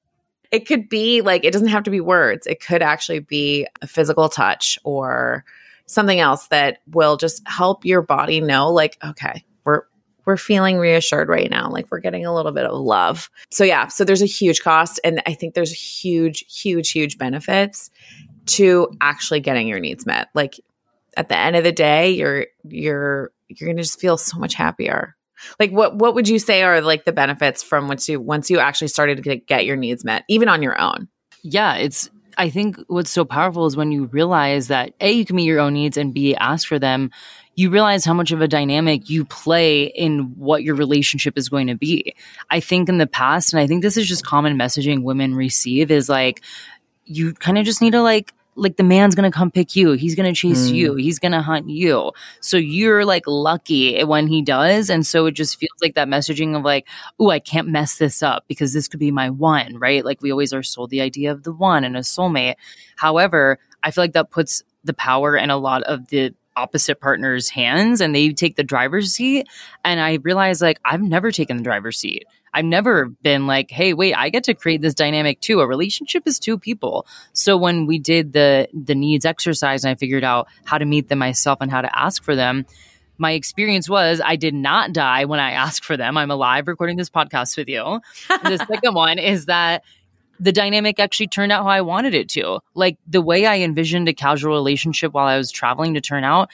It 0.51 0.67
could 0.67 0.89
be 0.89 1.23
like, 1.23 1.45
it 1.45 1.53
doesn't 1.53 1.69
have 1.69 1.85
to 1.85 1.91
be 1.91 2.01
words. 2.01 2.47
It 2.47 2.61
could 2.61 2.83
actually 2.83 3.21
be 3.21 3.67
a 3.81 3.87
physical 3.87 4.29
touch 4.29 4.79
or 4.85 5.45
something 5.87 6.21
else 6.21 6.49
that 6.49 6.79
will 6.87 7.17
just 7.17 7.47
help 7.49 7.85
your 7.85 8.03
body 8.03 8.41
know, 8.41 8.71
like, 8.71 8.99
okay, 9.03 9.45
we're, 9.65 9.83
we're 10.27 10.37
feeling 10.37 10.77
reassured 10.77 11.29
right 11.29 11.51
now. 11.51 11.71
Like 11.71 11.91
we're 11.91 12.01
getting 12.01 12.27
a 12.27 12.35
little 12.35 12.53
bit 12.53 12.67
of 12.67 12.79
love. 12.79 13.31
So, 13.51 13.65
yeah, 13.65 13.89
so 13.89 14.05
there's 14.05 14.23
a 14.23 14.27
huge 14.27 14.63
cost. 14.63 15.01
And 15.05 15.23
I 15.27 15.33
think 15.33 15.55
there's 15.55 15.73
huge, 15.73 16.45
huge, 16.49 16.91
huge 16.91 17.17
benefits 17.17 17.91
to 18.45 18.95
actually 19.01 19.41
getting 19.41 19.69
your 19.69 19.81
needs 19.81 20.05
met. 20.05 20.29
Like 20.35 20.61
at 21.17 21.31
the 21.31 21.37
end 21.37 21.57
of 21.57 21.65
the 21.65 21.73
day, 21.73 22.11
you're, 22.11 22.47
you're, 22.65 23.33
you're 23.49 23.67
going 23.67 23.77
to 23.77 23.83
just 23.83 24.01
feel 24.01 24.19
so 24.19 24.39
much 24.39 24.55
happier 24.55 25.17
like 25.59 25.71
what 25.71 25.97
what 25.97 26.15
would 26.15 26.29
you 26.29 26.39
say 26.39 26.63
are 26.63 26.81
like 26.81 27.05
the 27.05 27.13
benefits 27.13 27.63
from 27.63 27.89
once 27.89 28.09
you 28.09 28.21
once 28.21 28.51
you 28.51 28.59
actually 28.59 28.89
started 28.89 29.23
to 29.23 29.37
get 29.37 29.65
your 29.65 29.77
needs 29.77 30.05
met 30.05 30.25
even 30.29 30.49
on 30.49 30.63
your 30.63 30.81
own? 30.81 31.09
Yeah 31.43 31.75
it's 31.77 32.11
i 32.39 32.49
think 32.49 32.77
what's 32.87 33.11
so 33.11 33.25
powerful 33.25 33.67
is 33.67 33.77
when 33.77 33.93
you 33.93 34.07
realize 34.07 34.69
that 34.69 34.95
a 35.01 35.13
you 35.13 35.25
can 35.25 35.37
meet 35.37 35.45
your 35.45 35.61
own 35.61 35.75
needs 35.75 35.97
and 35.97 36.15
b 36.15 36.35
ask 36.35 36.67
for 36.67 36.79
them 36.79 37.11
you 37.55 37.69
realize 37.69 38.05
how 38.05 38.15
much 38.15 38.33
of 38.33 38.41
a 38.41 38.49
dynamic 38.49 39.11
you 39.11 39.27
play 39.27 39.85
in 39.85 40.21
what 40.39 40.63
your 40.63 40.75
relationship 40.75 41.37
is 41.37 41.51
going 41.51 41.67
to 41.67 41.75
be. 41.75 42.15
I 42.49 42.61
think 42.61 42.89
in 42.89 42.97
the 42.97 43.07
past 43.07 43.53
and 43.53 43.61
i 43.61 43.67
think 43.67 43.83
this 43.83 43.97
is 43.97 44.09
just 44.09 44.25
common 44.25 44.57
messaging 44.57 45.03
women 45.03 45.35
receive 45.35 45.91
is 45.91 46.09
like 46.09 46.43
you 47.05 47.35
kind 47.35 47.59
of 47.59 47.65
just 47.65 47.83
need 47.83 47.93
to 47.93 48.03
like 48.03 48.33
like 48.55 48.77
the 48.77 48.83
man's 48.83 49.15
gonna 49.15 49.31
come 49.31 49.51
pick 49.51 49.75
you. 49.75 49.93
He's 49.93 50.15
gonna 50.15 50.35
chase 50.35 50.69
mm. 50.69 50.75
you. 50.75 50.95
He's 50.95 51.19
gonna 51.19 51.43
hunt 51.43 51.69
you. 51.71 52.13
So 52.41 52.57
you're 52.57 53.05
like 53.05 53.25
lucky 53.27 54.03
when 54.05 54.27
he 54.27 54.43
does. 54.43 54.91
And 54.91 55.07
so 55.07 55.27
it 55.27 55.33
just 55.33 55.59
feels 55.59 55.77
like 55.81 55.95
that 55.95 56.09
messaging 56.09 56.57
of 56.57 56.63
like, 56.63 56.87
oh, 57.19 57.31
I 57.31 57.39
can't 57.39 57.69
mess 57.69 57.97
this 57.97 58.23
up 58.23 58.45
because 58.49 58.73
this 58.73 58.89
could 58.89 59.01
be 59.01 59.11
my 59.11 59.31
one, 59.31 59.79
right? 59.79 60.05
Like 60.05 60.21
we 60.23 60.31
always 60.31 60.53
are 60.53 60.63
sold 60.63 60.91
the 60.91 61.01
idea 61.01 61.33
of 61.33 61.45
the 61.45 61.53
one 61.53 61.85
and 61.85 61.97
a 61.97 62.01
soulmate. 62.01 62.57
However, 62.97 63.59
I 63.83 63.91
feel 63.91 64.05
like 64.05 64.13
that 64.13 64.31
puts 64.31 64.63
the 64.85 64.95
power 64.95 65.37
in 65.37 65.51
a 65.51 65.57
lot 65.57 65.83
of 65.85 66.09
the 66.09 66.35
opposite 66.57 67.01
partner's 67.01 67.49
hands 67.49 68.01
and 68.01 68.15
they 68.15 68.31
take 68.33 68.57
the 68.57 68.65
driver's 68.65 69.13
seat. 69.13 69.47
And 69.85 70.01
I 70.01 70.19
realize 70.23 70.61
like 70.61 70.81
I've 70.85 71.03
never 71.03 71.31
taken 71.31 71.57
the 71.57 71.63
driver's 71.63 71.99
seat. 71.99 72.25
I've 72.55 72.65
never 72.65 73.07
been 73.07 73.47
like, 73.47 73.71
hey, 73.71 73.95
wait, 73.95 74.15
I 74.15 74.29
get 74.29 74.45
to 74.45 74.55
create 74.55 74.83
this 74.83 74.95
dynamic 74.95 75.41
too. 75.41 75.61
A 75.61 75.67
relationship 75.67 76.25
is 76.27 76.39
two 76.39 76.59
people. 76.59 77.07
So 77.33 77.57
when 77.57 77.87
we 77.87 77.99
did 77.99 78.33
the 78.33 78.69
the 78.75 78.95
needs 78.95 79.25
exercise 79.25 79.85
and 79.85 79.91
I 79.91 79.95
figured 79.95 80.25
out 80.25 80.49
how 80.65 80.79
to 80.79 80.85
meet 80.85 81.09
them 81.09 81.19
myself 81.19 81.59
and 81.61 81.71
how 81.71 81.81
to 81.81 81.99
ask 81.99 82.23
for 82.23 82.37
them, 82.37 82.67
my 83.19 83.33
experience 83.33 83.89
was 83.89 84.21
I 84.23 84.37
did 84.37 84.55
not 84.55 84.93
die 84.93 85.25
when 85.25 85.41
I 85.41 85.53
asked 85.65 85.85
for 85.85 85.97
them. 85.97 86.17
I'm 86.17 86.31
alive 86.31 86.69
recording 86.69 86.97
this 86.97 87.11
podcast 87.11 87.57
with 87.57 87.69
you. 87.69 88.01
the 88.29 88.59
second 88.69 88.95
one 88.95 89.19
is 89.19 89.47
that 89.47 89.85
the 90.41 90.53
dynamic 90.53 90.99
actually 90.99 91.29
turned 91.29 91.53
out 91.53 91.63
how 91.65 91.71
I 91.71 91.81
wanted 91.83 92.15
it 92.15 92.29
to. 92.31 92.61
Like 92.75 92.99
the 93.07 93.23
way 93.23 93.47
I 93.47 93.61
envisioned 93.61 94.09
a 94.09 94.15
casual 94.15 94.53
relationship 94.53 95.13
while 95.13 95.27
I 95.27 95.39
was 95.39 95.51
traveling 95.51 95.95
to 95.95 96.01
turn 96.01 96.25
out 96.25 96.51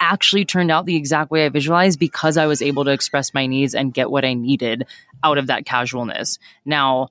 actually 0.00 0.44
turned 0.44 0.70
out 0.70 0.86
the 0.86 0.96
exact 0.96 1.30
way 1.30 1.44
I 1.44 1.48
visualized 1.48 1.98
because 1.98 2.36
I 2.36 2.46
was 2.46 2.62
able 2.62 2.84
to 2.84 2.92
express 2.92 3.34
my 3.34 3.46
needs 3.46 3.74
and 3.74 3.92
get 3.92 4.10
what 4.10 4.24
I 4.24 4.34
needed 4.34 4.86
out 5.22 5.38
of 5.38 5.48
that 5.48 5.66
casualness. 5.66 6.38
Now, 6.64 7.08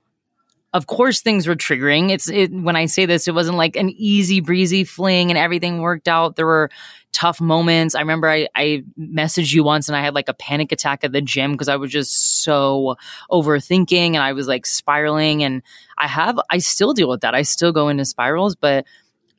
of 0.74 0.88
course 0.88 1.22
things 1.22 1.48
were 1.48 1.56
triggering. 1.56 2.12
It's 2.12 2.30
it, 2.30 2.52
when 2.52 2.76
I 2.76 2.86
say 2.88 3.06
this, 3.06 3.28
it 3.28 3.34
wasn't 3.34 3.58
like 3.58 3.76
an 3.76 3.90
easy 3.90 4.42
breezy 4.42 4.84
fling 4.84 5.32
and 5.32 5.38
everything 5.38 5.82
worked 5.82 6.08
out. 6.08 6.36
There 6.36 6.46
were 6.46 6.70
tough 7.14 7.40
moments. 7.40 7.96
I 7.96 8.02
remember 8.02 8.30
I, 8.30 8.48
I 8.54 8.84
messaged 9.00 9.54
you 9.54 9.64
once 9.64 9.88
and 9.88 9.96
I 9.96 10.02
had 10.02 10.14
like 10.14 10.30
a 10.30 10.34
panic 10.34 10.72
attack 10.72 11.04
at 11.04 11.14
the 11.14 11.22
gym 11.22 11.54
because 11.54 11.70
I 11.70 11.78
was 11.78 11.90
just 11.90 12.44
so 12.44 12.96
overthinking 13.32 14.10
and 14.10 14.18
I 14.18 14.34
was 14.34 14.48
like 14.48 14.66
spiraling. 14.66 15.42
And 15.44 15.64
I 15.98 16.08
have, 16.08 16.40
I 16.50 16.58
still 16.58 16.94
deal 16.94 17.10
with 17.10 17.22
that. 17.22 17.34
I 17.34 17.44
still 17.44 17.72
go 17.72 17.88
into 17.88 18.06
spirals, 18.06 18.56
but 18.56 18.86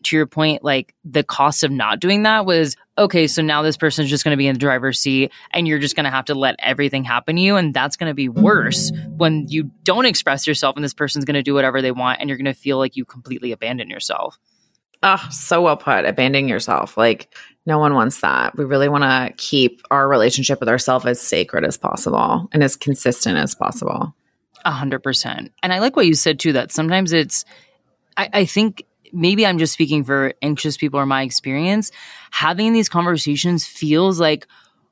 to 0.04 0.16
your 0.16 0.26
point, 0.26 0.62
like 0.64 0.94
the 1.04 1.22
cost 1.22 1.64
of 1.64 1.70
not 1.70 2.00
doing 2.00 2.22
that 2.22 2.46
was 2.46 2.76
okay, 2.96 3.26
so 3.26 3.42
now 3.42 3.62
this 3.62 3.76
person's 3.76 4.10
just 4.10 4.24
going 4.24 4.32
to 4.32 4.36
be 4.36 4.46
in 4.46 4.54
the 4.54 4.58
driver's 4.58 4.98
seat 4.98 5.32
and 5.52 5.68
you're 5.68 5.78
just 5.78 5.94
going 5.94 6.04
to 6.04 6.10
have 6.10 6.24
to 6.26 6.34
let 6.34 6.56
everything 6.58 7.04
happen 7.04 7.36
to 7.36 7.42
you. 7.42 7.56
And 7.56 7.72
that's 7.72 7.96
going 7.96 8.10
to 8.10 8.14
be 8.14 8.28
worse 8.28 8.90
when 9.16 9.46
you 9.48 9.70
don't 9.84 10.04
express 10.06 10.46
yourself 10.46 10.76
and 10.76 10.84
this 10.84 10.94
person's 10.94 11.24
going 11.24 11.34
to 11.34 11.42
do 11.42 11.54
whatever 11.54 11.80
they 11.80 11.92
want 11.92 12.20
and 12.20 12.28
you're 12.28 12.38
going 12.38 12.46
to 12.46 12.54
feel 12.54 12.78
like 12.78 12.96
you 12.96 13.04
completely 13.04 13.52
abandon 13.52 13.88
yourself. 13.88 14.38
Oh, 15.02 15.24
so 15.30 15.62
well 15.62 15.76
put. 15.76 16.04
Abandoning 16.04 16.48
yourself. 16.48 16.96
Like, 16.96 17.32
no 17.66 17.78
one 17.78 17.94
wants 17.94 18.20
that. 18.22 18.56
We 18.56 18.64
really 18.64 18.88
want 18.88 19.04
to 19.04 19.32
keep 19.36 19.82
our 19.90 20.08
relationship 20.08 20.58
with 20.58 20.68
ourselves 20.68 21.06
as 21.06 21.20
sacred 21.20 21.64
as 21.64 21.76
possible 21.76 22.48
and 22.50 22.64
as 22.64 22.74
consistent 22.74 23.36
as 23.36 23.54
possible. 23.54 24.14
A 24.64 24.72
hundred 24.72 25.04
percent. 25.04 25.52
And 25.62 25.72
I 25.72 25.78
like 25.78 25.94
what 25.94 26.06
you 26.06 26.14
said 26.14 26.40
too, 26.40 26.54
that 26.54 26.72
sometimes 26.72 27.12
it's, 27.12 27.44
I, 28.16 28.28
I 28.32 28.44
think 28.44 28.84
maybe 29.12 29.46
I'm 29.46 29.58
just 29.58 29.72
speaking 29.72 30.04
for 30.04 30.34
anxious 30.42 30.76
people 30.76 31.00
or 31.00 31.06
my 31.06 31.22
experience. 31.22 31.90
Having 32.30 32.72
these 32.72 32.88
conversations 32.88 33.66
feels 33.66 34.20
like 34.20 34.46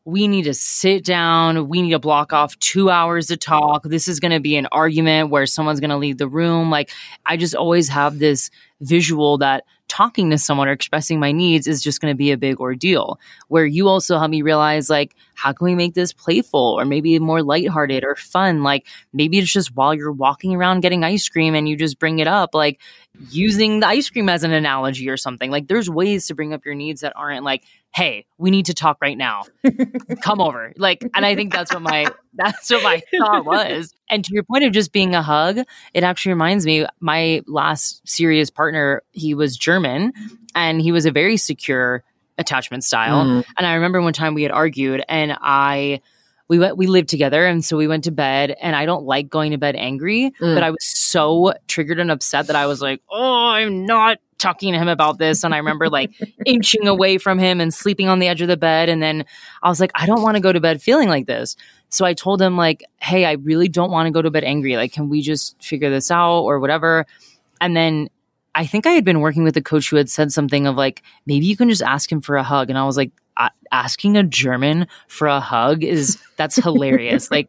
we 0.04 0.28
need 0.28 0.44
to 0.44 0.54
sit 0.54 1.04
down. 1.04 1.68
We 1.68 1.82
need 1.82 1.90
to 1.90 1.98
block 1.98 2.32
off 2.32 2.56
two 2.60 2.90
hours 2.90 3.26
to 3.26 3.36
talk. 3.36 3.82
This 3.82 4.06
is 4.06 4.20
going 4.20 4.32
to 4.32 4.40
be 4.40 4.56
an 4.56 4.68
argument 4.70 5.30
where 5.30 5.46
someone's 5.46 5.80
going 5.80 5.90
to 5.90 5.96
leave 5.96 6.16
the 6.16 6.28
room. 6.28 6.70
Like, 6.70 6.90
I 7.26 7.36
just 7.36 7.56
always 7.56 7.88
have 7.88 8.20
this 8.20 8.50
visual 8.80 9.38
that 9.38 9.64
talking 9.88 10.30
to 10.30 10.38
someone 10.38 10.68
or 10.68 10.72
expressing 10.72 11.20
my 11.20 11.32
needs 11.32 11.66
is 11.66 11.82
just 11.82 12.00
going 12.00 12.12
to 12.12 12.16
be 12.16 12.32
a 12.32 12.36
big 12.36 12.58
ordeal. 12.58 13.18
Where 13.48 13.64
you 13.64 13.88
also 13.88 14.18
help 14.18 14.30
me 14.30 14.42
realize, 14.42 14.90
like, 14.90 15.14
how 15.34 15.52
can 15.52 15.64
we 15.64 15.74
make 15.74 15.94
this 15.94 16.12
playful 16.12 16.76
or 16.78 16.84
maybe 16.84 17.18
more 17.18 17.42
lighthearted 17.42 18.04
or 18.04 18.16
fun? 18.16 18.62
Like, 18.62 18.86
maybe 19.12 19.38
it's 19.38 19.52
just 19.52 19.76
while 19.76 19.94
you're 19.94 20.12
walking 20.12 20.54
around 20.54 20.80
getting 20.80 21.04
ice 21.04 21.28
cream 21.28 21.54
and 21.54 21.68
you 21.68 21.76
just 21.76 21.98
bring 21.98 22.18
it 22.18 22.26
up, 22.26 22.54
like 22.54 22.80
using 23.30 23.80
the 23.80 23.86
ice 23.86 24.10
cream 24.10 24.28
as 24.28 24.42
an 24.42 24.52
analogy 24.52 25.08
or 25.08 25.16
something. 25.16 25.50
Like, 25.50 25.68
there's 25.68 25.88
ways 25.88 26.26
to 26.26 26.34
bring 26.34 26.52
up 26.52 26.64
your 26.64 26.74
needs 26.74 27.02
that 27.02 27.12
aren't 27.14 27.44
like, 27.44 27.64
hey, 27.94 28.26
we 28.36 28.50
need 28.50 28.66
to 28.66 28.74
talk 28.74 28.98
right 29.00 29.16
now. 29.16 29.44
Come 30.22 30.40
over. 30.40 30.72
Like, 30.76 31.02
and 31.14 31.24
I 31.24 31.34
think 31.34 31.52
that's 31.52 31.72
what 31.72 31.82
my 31.82 32.06
that's 32.34 32.70
what 32.70 32.82
my 32.82 33.00
thought 33.18 33.44
was. 33.46 33.94
And 34.08 34.24
to 34.24 34.32
your 34.32 34.42
point 34.42 34.64
of 34.64 34.72
just 34.72 34.92
being 34.92 35.14
a 35.14 35.22
hug, 35.22 35.58
it 35.94 36.04
actually 36.04 36.32
reminds 36.32 36.64
me 36.64 36.86
my 37.00 37.42
last 37.46 38.06
serious 38.08 38.50
partner, 38.50 39.02
he 39.12 39.34
was 39.34 39.56
German 39.56 40.12
and 40.54 40.80
he 40.80 40.92
was 40.92 41.06
a 41.06 41.10
very 41.10 41.36
secure 41.36 42.04
attachment 42.38 42.84
style. 42.84 43.24
Mm. 43.24 43.44
And 43.58 43.66
I 43.66 43.74
remember 43.74 44.00
one 44.00 44.12
time 44.12 44.34
we 44.34 44.42
had 44.42 44.52
argued 44.52 45.02
and 45.08 45.36
I 45.40 46.00
we 46.48 46.58
went 46.58 46.76
we 46.76 46.86
lived 46.86 47.08
together 47.08 47.44
and 47.46 47.64
so 47.64 47.76
we 47.76 47.88
went 47.88 48.04
to 48.04 48.10
bed 48.10 48.54
and 48.60 48.76
I 48.76 48.86
don't 48.86 49.04
like 49.04 49.28
going 49.28 49.50
to 49.52 49.58
bed 49.58 49.76
angry, 49.76 50.32
mm. 50.40 50.54
but 50.54 50.62
I 50.62 50.70
was 50.70 50.84
so 50.84 51.54
triggered 51.66 51.98
and 51.98 52.10
upset 52.10 52.46
that 52.46 52.56
I 52.56 52.66
was 52.66 52.80
like, 52.80 53.02
"Oh, 53.10 53.48
I'm 53.48 53.84
not 53.84 54.18
talking 54.38 54.72
to 54.72 54.78
him 54.78 54.88
about 54.88 55.18
this 55.18 55.44
and 55.44 55.54
I 55.54 55.58
remember 55.58 55.88
like 55.88 56.12
inching 56.46 56.86
away 56.86 57.18
from 57.18 57.38
him 57.38 57.60
and 57.60 57.72
sleeping 57.72 58.08
on 58.08 58.18
the 58.18 58.28
edge 58.28 58.42
of 58.42 58.48
the 58.48 58.56
bed 58.56 58.88
and 58.88 59.02
then 59.02 59.24
I 59.62 59.68
was 59.68 59.80
like 59.80 59.90
I 59.94 60.06
don't 60.06 60.22
want 60.22 60.36
to 60.36 60.42
go 60.42 60.52
to 60.52 60.60
bed 60.60 60.82
feeling 60.82 61.08
like 61.08 61.26
this. 61.26 61.56
So 61.88 62.04
I 62.04 62.14
told 62.14 62.42
him 62.42 62.56
like, 62.56 62.84
"Hey, 63.00 63.24
I 63.24 63.32
really 63.32 63.68
don't 63.68 63.90
want 63.90 64.06
to 64.06 64.10
go 64.10 64.22
to 64.22 64.30
bed 64.30 64.44
angry. 64.44 64.76
Like 64.76 64.92
can 64.92 65.08
we 65.08 65.22
just 65.22 65.62
figure 65.62 65.90
this 65.90 66.10
out 66.10 66.42
or 66.42 66.60
whatever?" 66.60 67.06
And 67.60 67.76
then 67.76 68.08
I 68.56 68.64
think 68.64 68.86
I 68.86 68.92
had 68.92 69.04
been 69.04 69.20
working 69.20 69.44
with 69.44 69.56
a 69.58 69.62
coach 69.62 69.90
who 69.90 69.96
had 69.96 70.08
said 70.08 70.32
something 70.32 70.66
of 70.66 70.76
like, 70.76 71.02
maybe 71.26 71.44
you 71.44 71.58
can 71.58 71.68
just 71.68 71.82
ask 71.82 72.10
him 72.10 72.22
for 72.22 72.36
a 72.36 72.42
hug. 72.42 72.70
And 72.70 72.78
I 72.78 72.86
was 72.86 72.96
like, 72.96 73.10
asking 73.72 74.16
a 74.16 74.22
German 74.22 74.86
for 75.08 75.28
a 75.28 75.40
hug 75.40 75.82
is 75.84 76.18
that's 76.36 76.56
hilarious. 76.56 77.30
like 77.36 77.48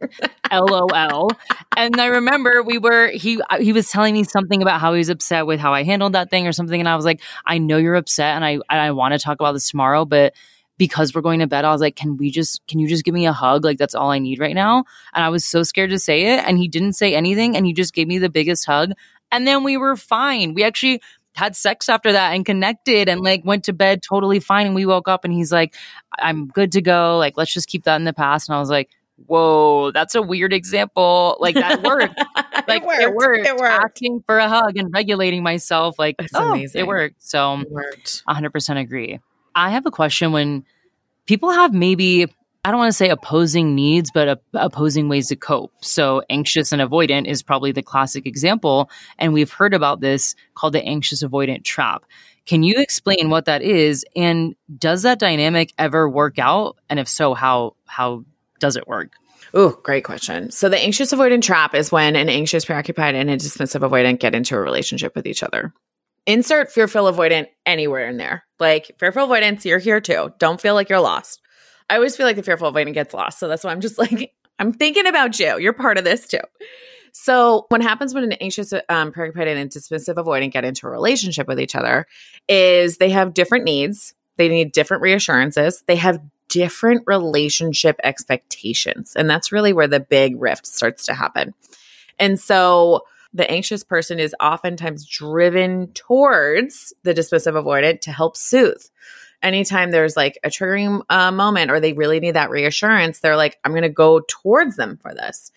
LOL. 0.51 1.31
And 1.75 1.99
I 1.99 2.07
remember 2.07 2.63
we 2.63 2.77
were 2.77 3.09
he 3.09 3.39
he 3.59 3.73
was 3.73 3.89
telling 3.89 4.13
me 4.13 4.23
something 4.23 4.61
about 4.61 4.81
how 4.81 4.93
he 4.93 4.99
was 4.99 5.09
upset 5.09 5.45
with 5.45 5.59
how 5.59 5.73
I 5.73 5.83
handled 5.83 6.13
that 6.13 6.29
thing 6.29 6.47
or 6.47 6.51
something 6.51 6.79
and 6.79 6.89
I 6.89 6.95
was 6.95 7.05
like, 7.05 7.21
"I 7.45 7.57
know 7.57 7.77
you're 7.77 7.95
upset 7.95 8.35
and 8.35 8.43
I 8.43 8.51
and 8.51 8.63
I 8.69 8.91
want 8.91 9.13
to 9.13 9.19
talk 9.19 9.39
about 9.39 9.53
this 9.53 9.69
tomorrow, 9.69 10.05
but 10.05 10.33
because 10.77 11.15
we're 11.15 11.21
going 11.21 11.39
to 11.39 11.47
bed, 11.47 11.65
I 11.65 11.71
was 11.71 11.81
like, 11.81 11.95
"Can 11.95 12.17
we 12.17 12.31
just 12.31 12.65
can 12.67 12.79
you 12.79 12.87
just 12.87 13.03
give 13.03 13.13
me 13.13 13.25
a 13.25 13.33
hug? 13.33 13.63
Like 13.63 13.77
that's 13.77 13.95
all 13.95 14.11
I 14.11 14.19
need 14.19 14.39
right 14.39 14.55
now." 14.55 14.85
And 15.13 15.23
I 15.23 15.29
was 15.29 15.45
so 15.45 15.63
scared 15.63 15.89
to 15.91 15.99
say 15.99 16.33
it 16.33 16.43
and 16.45 16.57
he 16.57 16.67
didn't 16.67 16.93
say 16.93 17.15
anything 17.15 17.55
and 17.55 17.65
he 17.65 17.73
just 17.73 17.93
gave 17.93 18.07
me 18.07 18.19
the 18.19 18.29
biggest 18.29 18.65
hug. 18.65 18.91
And 19.31 19.45
then 19.45 19.63
we 19.63 19.75
were 19.75 19.95
fine. 19.97 20.53
We 20.53 20.63
actually 20.63 21.01
had 21.37 21.55
sex 21.55 21.87
after 21.87 22.11
that 22.11 22.33
and 22.33 22.45
connected 22.45 23.07
and 23.07 23.21
like 23.21 23.45
went 23.45 23.63
to 23.65 23.73
bed 23.73 24.01
totally 24.01 24.39
fine. 24.39 24.65
And 24.65 24.75
we 24.75 24.87
woke 24.87 25.07
up 25.07 25.23
and 25.23 25.31
he's 25.31 25.51
like, 25.51 25.75
I'm 26.17 26.47
good 26.47 26.71
to 26.71 26.81
go. 26.81 27.17
Like, 27.17 27.37
let's 27.37 27.53
just 27.53 27.69
keep 27.69 27.83
that 27.83 27.95
in 27.95 28.05
the 28.05 28.13
past. 28.13 28.49
And 28.49 28.55
I 28.55 28.59
was 28.59 28.71
like, 28.71 28.89
whoa, 29.27 29.91
that's 29.91 30.15
a 30.15 30.21
weird 30.21 30.51
example. 30.51 31.37
Like 31.39 31.53
that 31.53 31.83
worked. 31.83 32.19
like 32.67 32.81
it 32.81 32.85
worked. 32.85 33.01
It 33.01 33.15
worked. 33.15 33.47
It 33.47 33.55
worked. 33.55 33.85
Asking 33.85 34.23
for 34.25 34.39
a 34.39 34.49
hug 34.49 34.77
and 34.77 34.91
regulating 34.91 35.43
myself. 35.43 35.99
Like, 35.99 36.15
that's 36.17 36.33
oh, 36.33 36.53
amazing. 36.53 36.81
It 36.81 36.87
worked. 36.87 37.23
So 37.23 37.59
it 37.59 37.69
worked. 37.69 38.23
100% 38.27 38.79
agree. 38.79 39.19
I 39.53 39.69
have 39.69 39.85
a 39.85 39.91
question 39.91 40.31
when 40.31 40.65
people 41.27 41.51
have 41.51 41.71
maybe 41.71 42.25
I 42.67 42.71
don't 42.71 42.79
want 42.79 42.89
to 42.89 42.97
say 42.97 43.07
opposing 43.07 43.75
needs, 43.75 44.11
but 44.11 44.27
a, 44.27 44.39
opposing 44.53 45.07
ways 45.07 45.29
to 45.29 45.37
cope. 45.37 45.71
So, 45.79 46.21
anxious 46.29 46.73
and 46.73 46.81
avoidant 46.81 47.25
is 47.25 47.41
probably 47.41 47.71
the 47.71 47.81
classic 47.81 48.25
example. 48.25 48.89
And 49.17 49.31
we've 49.31 49.53
heard 49.53 49.73
about 49.73 50.01
this 50.01 50.35
called 50.53 50.73
the 50.73 50.83
anxious 50.83 51.23
avoidant 51.23 51.63
trap. 51.63 52.03
Can 52.45 52.63
you 52.63 52.75
explain 52.77 53.29
what 53.29 53.45
that 53.45 53.61
is? 53.61 54.03
And 54.17 54.53
does 54.77 55.03
that 55.03 55.17
dynamic 55.17 55.71
ever 55.77 56.09
work 56.09 56.39
out? 56.39 56.75
And 56.89 56.99
if 56.99 57.07
so, 57.07 57.33
how, 57.33 57.77
how 57.85 58.25
does 58.59 58.75
it 58.75 58.85
work? 58.85 59.13
Oh, 59.53 59.79
great 59.81 60.03
question. 60.03 60.51
So, 60.51 60.67
the 60.67 60.77
anxious 60.77 61.13
avoidant 61.13 61.43
trap 61.43 61.73
is 61.73 61.89
when 61.89 62.17
an 62.17 62.27
anxious, 62.27 62.65
preoccupied, 62.65 63.15
and 63.15 63.29
a 63.29 63.37
dismissive 63.37 63.89
avoidant 63.89 64.19
get 64.19 64.35
into 64.35 64.57
a 64.57 64.59
relationship 64.59 65.15
with 65.15 65.25
each 65.25 65.41
other. 65.41 65.73
Insert 66.25 66.69
fearful 66.69 67.09
avoidant 67.09 67.47
anywhere 67.65 68.09
in 68.09 68.17
there. 68.17 68.43
Like 68.59 68.91
fearful 68.99 69.23
avoidance, 69.23 69.65
you're 69.65 69.79
here 69.79 70.01
too. 70.01 70.33
Don't 70.37 70.59
feel 70.59 70.73
like 70.73 70.89
you're 70.89 70.99
lost. 70.99 71.41
I 71.89 71.95
always 71.95 72.15
feel 72.15 72.25
like 72.25 72.35
the 72.35 72.43
fearful 72.43 72.71
avoidant 72.71 72.93
gets 72.93 73.13
lost. 73.13 73.39
So 73.39 73.47
that's 73.47 73.63
why 73.63 73.71
I'm 73.71 73.81
just 73.81 73.97
like, 73.99 74.33
I'm 74.59 74.73
thinking 74.73 75.07
about 75.07 75.39
you. 75.39 75.57
You're 75.59 75.73
part 75.73 75.97
of 75.97 76.03
this 76.03 76.27
too. 76.27 76.39
So, 77.19 77.65
what 77.69 77.81
happens 77.81 78.13
when 78.13 78.23
an 78.23 78.33
anxious, 78.33 78.73
um, 78.89 79.11
preoccupied, 79.11 79.47
and 79.47 79.71
dismissive 79.71 80.15
avoidant 80.15 80.51
get 80.51 80.63
into 80.63 80.85
a 80.85 80.91
relationship 80.91 81.47
with 81.47 81.59
each 81.59 81.75
other 81.75 82.05
is 82.47 82.97
they 82.97 83.09
have 83.09 83.33
different 83.33 83.65
needs. 83.65 84.13
They 84.35 84.49
need 84.49 84.71
different 84.71 85.01
reassurances. 85.01 85.83
They 85.87 85.95
have 85.95 86.19
different 86.47 87.03
relationship 87.07 87.99
expectations. 88.03 89.13
And 89.15 89.27
that's 89.27 89.51
really 89.51 89.73
where 89.73 89.87
the 89.87 89.99
big 89.99 90.39
rift 90.39 90.67
starts 90.67 91.07
to 91.07 91.15
happen. 91.15 91.55
And 92.19 92.39
so, 92.39 93.01
the 93.33 93.49
anxious 93.49 93.83
person 93.83 94.19
is 94.19 94.35
oftentimes 94.39 95.03
driven 95.07 95.91
towards 95.93 96.93
the 97.01 97.15
dismissive 97.15 97.53
avoidant 97.53 98.01
to 98.01 98.11
help 98.11 98.37
soothe 98.37 98.83
anytime 99.43 99.91
there's 99.91 100.17
like 100.17 100.37
a 100.43 100.49
triggering 100.49 101.01
uh, 101.09 101.31
moment 101.31 101.71
or 101.71 101.79
they 101.79 101.93
really 101.93 102.19
need 102.19 102.31
that 102.31 102.49
reassurance, 102.49 103.19
they're 103.19 103.35
like, 103.35 103.57
I'm 103.63 103.71
going 103.71 103.83
to 103.83 103.89
go 103.89 104.21
towards 104.27 104.75
them 104.75 104.97
for 105.01 105.13
this. 105.13 105.51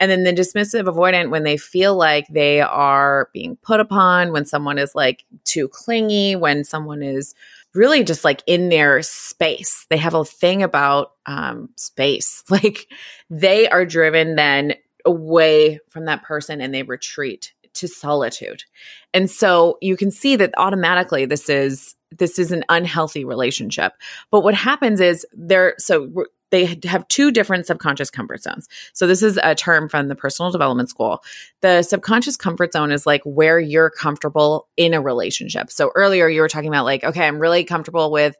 And 0.00 0.10
then 0.10 0.24
the 0.24 0.32
dismissive 0.32 0.84
avoidant, 0.84 1.30
when 1.30 1.44
they 1.44 1.56
feel 1.56 1.96
like 1.96 2.26
they 2.28 2.60
are 2.60 3.30
being 3.32 3.56
put 3.56 3.80
upon, 3.80 4.32
when 4.32 4.46
someone 4.46 4.78
is 4.78 4.94
like 4.94 5.24
too 5.44 5.68
clingy, 5.68 6.36
when 6.36 6.64
someone 6.64 7.02
is 7.02 7.34
really 7.74 8.04
just 8.04 8.24
like 8.24 8.42
in 8.46 8.70
their 8.70 9.02
space, 9.02 9.86
they 9.90 9.98
have 9.98 10.14
a 10.14 10.24
thing 10.24 10.62
about 10.62 11.12
um, 11.26 11.68
space. 11.76 12.42
Like 12.50 12.86
they 13.28 13.68
are 13.68 13.84
driven 13.84 14.36
then 14.36 14.74
away 15.04 15.78
from 15.90 16.06
that 16.06 16.22
person 16.22 16.60
and 16.60 16.72
they 16.72 16.84
retreat 16.84 17.52
to 17.74 17.86
solitude. 17.86 18.64
And 19.12 19.30
so 19.30 19.76
you 19.82 19.96
can 19.96 20.10
see 20.10 20.36
that 20.36 20.54
automatically 20.56 21.26
this 21.26 21.50
is 21.50 21.95
this 22.10 22.38
is 22.38 22.52
an 22.52 22.64
unhealthy 22.68 23.24
relationship. 23.24 23.92
But 24.30 24.42
what 24.42 24.54
happens 24.54 25.00
is 25.00 25.26
they're 25.32 25.74
so 25.78 26.26
they 26.50 26.78
have 26.84 27.06
two 27.08 27.32
different 27.32 27.66
subconscious 27.66 28.08
comfort 28.08 28.42
zones. 28.42 28.68
So 28.92 29.06
this 29.06 29.22
is 29.22 29.38
a 29.42 29.54
term 29.54 29.88
from 29.88 30.06
the 30.08 30.14
personal 30.14 30.52
development 30.52 30.88
school. 30.88 31.24
The 31.60 31.82
subconscious 31.82 32.36
comfort 32.36 32.72
zone 32.72 32.92
is 32.92 33.04
like 33.04 33.22
where 33.24 33.58
you're 33.58 33.90
comfortable 33.90 34.68
in 34.76 34.94
a 34.94 35.00
relationship. 35.00 35.70
So 35.72 35.90
earlier 35.96 36.28
you 36.28 36.40
were 36.40 36.48
talking 36.48 36.68
about 36.68 36.84
like 36.84 37.04
okay, 37.04 37.26
I'm 37.26 37.38
really 37.38 37.64
comfortable 37.64 38.10
with 38.10 38.36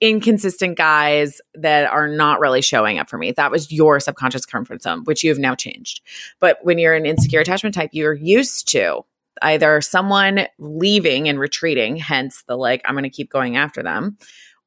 inconsistent 0.00 0.78
guys 0.78 1.40
that 1.54 1.90
are 1.90 2.06
not 2.06 2.38
really 2.38 2.62
showing 2.62 3.00
up 3.00 3.10
for 3.10 3.18
me. 3.18 3.32
That 3.32 3.50
was 3.50 3.72
your 3.72 3.98
subconscious 3.98 4.46
comfort 4.46 4.82
zone, 4.82 5.02
which 5.04 5.24
you 5.24 5.30
have 5.30 5.40
now 5.40 5.56
changed. 5.56 6.02
But 6.38 6.58
when 6.62 6.78
you're 6.78 6.94
an 6.94 7.06
insecure 7.06 7.40
attachment 7.40 7.74
type, 7.74 7.90
you're 7.92 8.14
used 8.14 8.68
to 8.68 9.04
either 9.42 9.80
someone 9.80 10.46
leaving 10.58 11.28
and 11.28 11.38
retreating, 11.38 11.96
hence 11.96 12.44
the 12.46 12.56
like, 12.56 12.82
I'm 12.84 12.94
going 12.94 13.04
to 13.04 13.10
keep 13.10 13.30
going 13.30 13.56
after 13.56 13.82
them, 13.82 14.18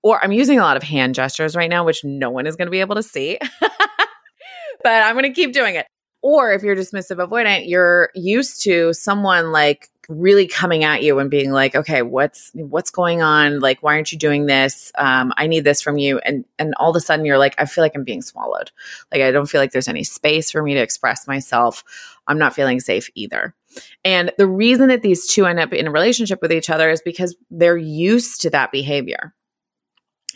or 0.03 0.23
I'm 0.23 0.31
using 0.31 0.59
a 0.59 0.63
lot 0.63 0.77
of 0.77 0.83
hand 0.83 1.15
gestures 1.15 1.55
right 1.55 1.69
now, 1.69 1.85
which 1.85 2.03
no 2.03 2.29
one 2.29 2.47
is 2.47 2.55
going 2.55 2.67
to 2.67 2.71
be 2.71 2.79
able 2.79 2.95
to 2.95 3.03
see, 3.03 3.37
but 3.61 5.03
I'm 5.03 5.15
going 5.15 5.23
to 5.23 5.33
keep 5.33 5.53
doing 5.53 5.75
it. 5.75 5.87
Or 6.23 6.51
if 6.51 6.61
you're 6.61 6.75
dismissive 6.75 7.25
avoidant, 7.25 7.67
you're 7.67 8.11
used 8.13 8.61
to 8.63 8.93
someone 8.93 9.51
like 9.51 9.89
really 10.07 10.47
coming 10.47 10.83
at 10.83 11.03
you 11.03 11.19
and 11.19 11.29
being 11.29 11.51
like, 11.51 11.75
okay, 11.75 12.01
what's 12.01 12.51
what's 12.53 12.91
going 12.91 13.21
on? 13.21 13.59
Like, 13.59 13.81
why 13.81 13.95
aren't 13.95 14.11
you 14.11 14.17
doing 14.17 14.45
this? 14.45 14.91
Um, 14.95 15.33
I 15.37 15.47
need 15.47 15.63
this 15.63 15.81
from 15.81 15.97
you. 15.97 16.19
And 16.19 16.45
and 16.59 16.75
all 16.75 16.89
of 16.89 16.95
a 16.95 16.99
sudden 16.99 17.25
you're 17.25 17.37
like, 17.37 17.55
I 17.57 17.65
feel 17.65 17.83
like 17.83 17.95
I'm 17.95 18.03
being 18.03 18.21
swallowed. 18.21 18.71
Like 19.11 19.21
I 19.21 19.31
don't 19.31 19.47
feel 19.47 19.61
like 19.61 19.71
there's 19.71 19.87
any 19.87 20.03
space 20.03 20.51
for 20.51 20.61
me 20.61 20.73
to 20.75 20.81
express 20.81 21.27
myself. 21.27 21.83
I'm 22.27 22.37
not 22.37 22.53
feeling 22.53 22.79
safe 22.79 23.09
either. 23.15 23.55
And 24.03 24.31
the 24.37 24.47
reason 24.47 24.89
that 24.89 25.01
these 25.01 25.27
two 25.27 25.45
end 25.45 25.59
up 25.59 25.73
in 25.73 25.87
a 25.87 25.91
relationship 25.91 26.41
with 26.41 26.51
each 26.51 26.69
other 26.69 26.89
is 26.89 27.01
because 27.01 27.35
they're 27.49 27.77
used 27.77 28.41
to 28.41 28.49
that 28.51 28.71
behavior 28.71 29.33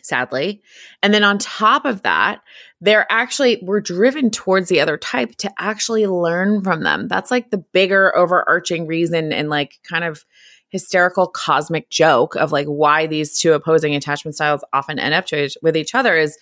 sadly. 0.06 0.62
And 1.02 1.14
then 1.14 1.24
on 1.24 1.40
top 1.40 1.86
of 1.86 2.04
that, 2.04 2.42
they're 2.80 3.08
actually, 3.10 3.60
we're 3.64 3.82
driven 3.82 4.30
towards 4.30 4.70
the 4.70 4.80
other 4.80 4.98
type 4.98 5.36
to 5.38 5.52
actually 5.58 6.06
learn 6.06 6.64
from 6.64 6.84
them. 6.84 7.08
That's 7.08 7.32
like 7.32 7.50
the 7.50 7.58
bigger 7.58 8.16
overarching 8.16 8.86
reason 8.88 9.34
and 9.34 9.50
like 9.50 9.80
kind 9.84 10.04
of 10.04 10.24
hysterical 10.70 11.28
cosmic 11.28 11.90
joke 11.90 12.36
of 12.36 12.52
like 12.52 12.68
why 12.68 13.08
these 13.08 13.40
two 13.40 13.54
opposing 13.54 13.96
attachment 13.96 14.36
styles 14.36 14.64
often 14.74 15.00
end 15.00 15.14
up 15.14 15.26
with 15.62 15.78
each 15.78 15.96
other 15.96 16.18
is 16.18 16.38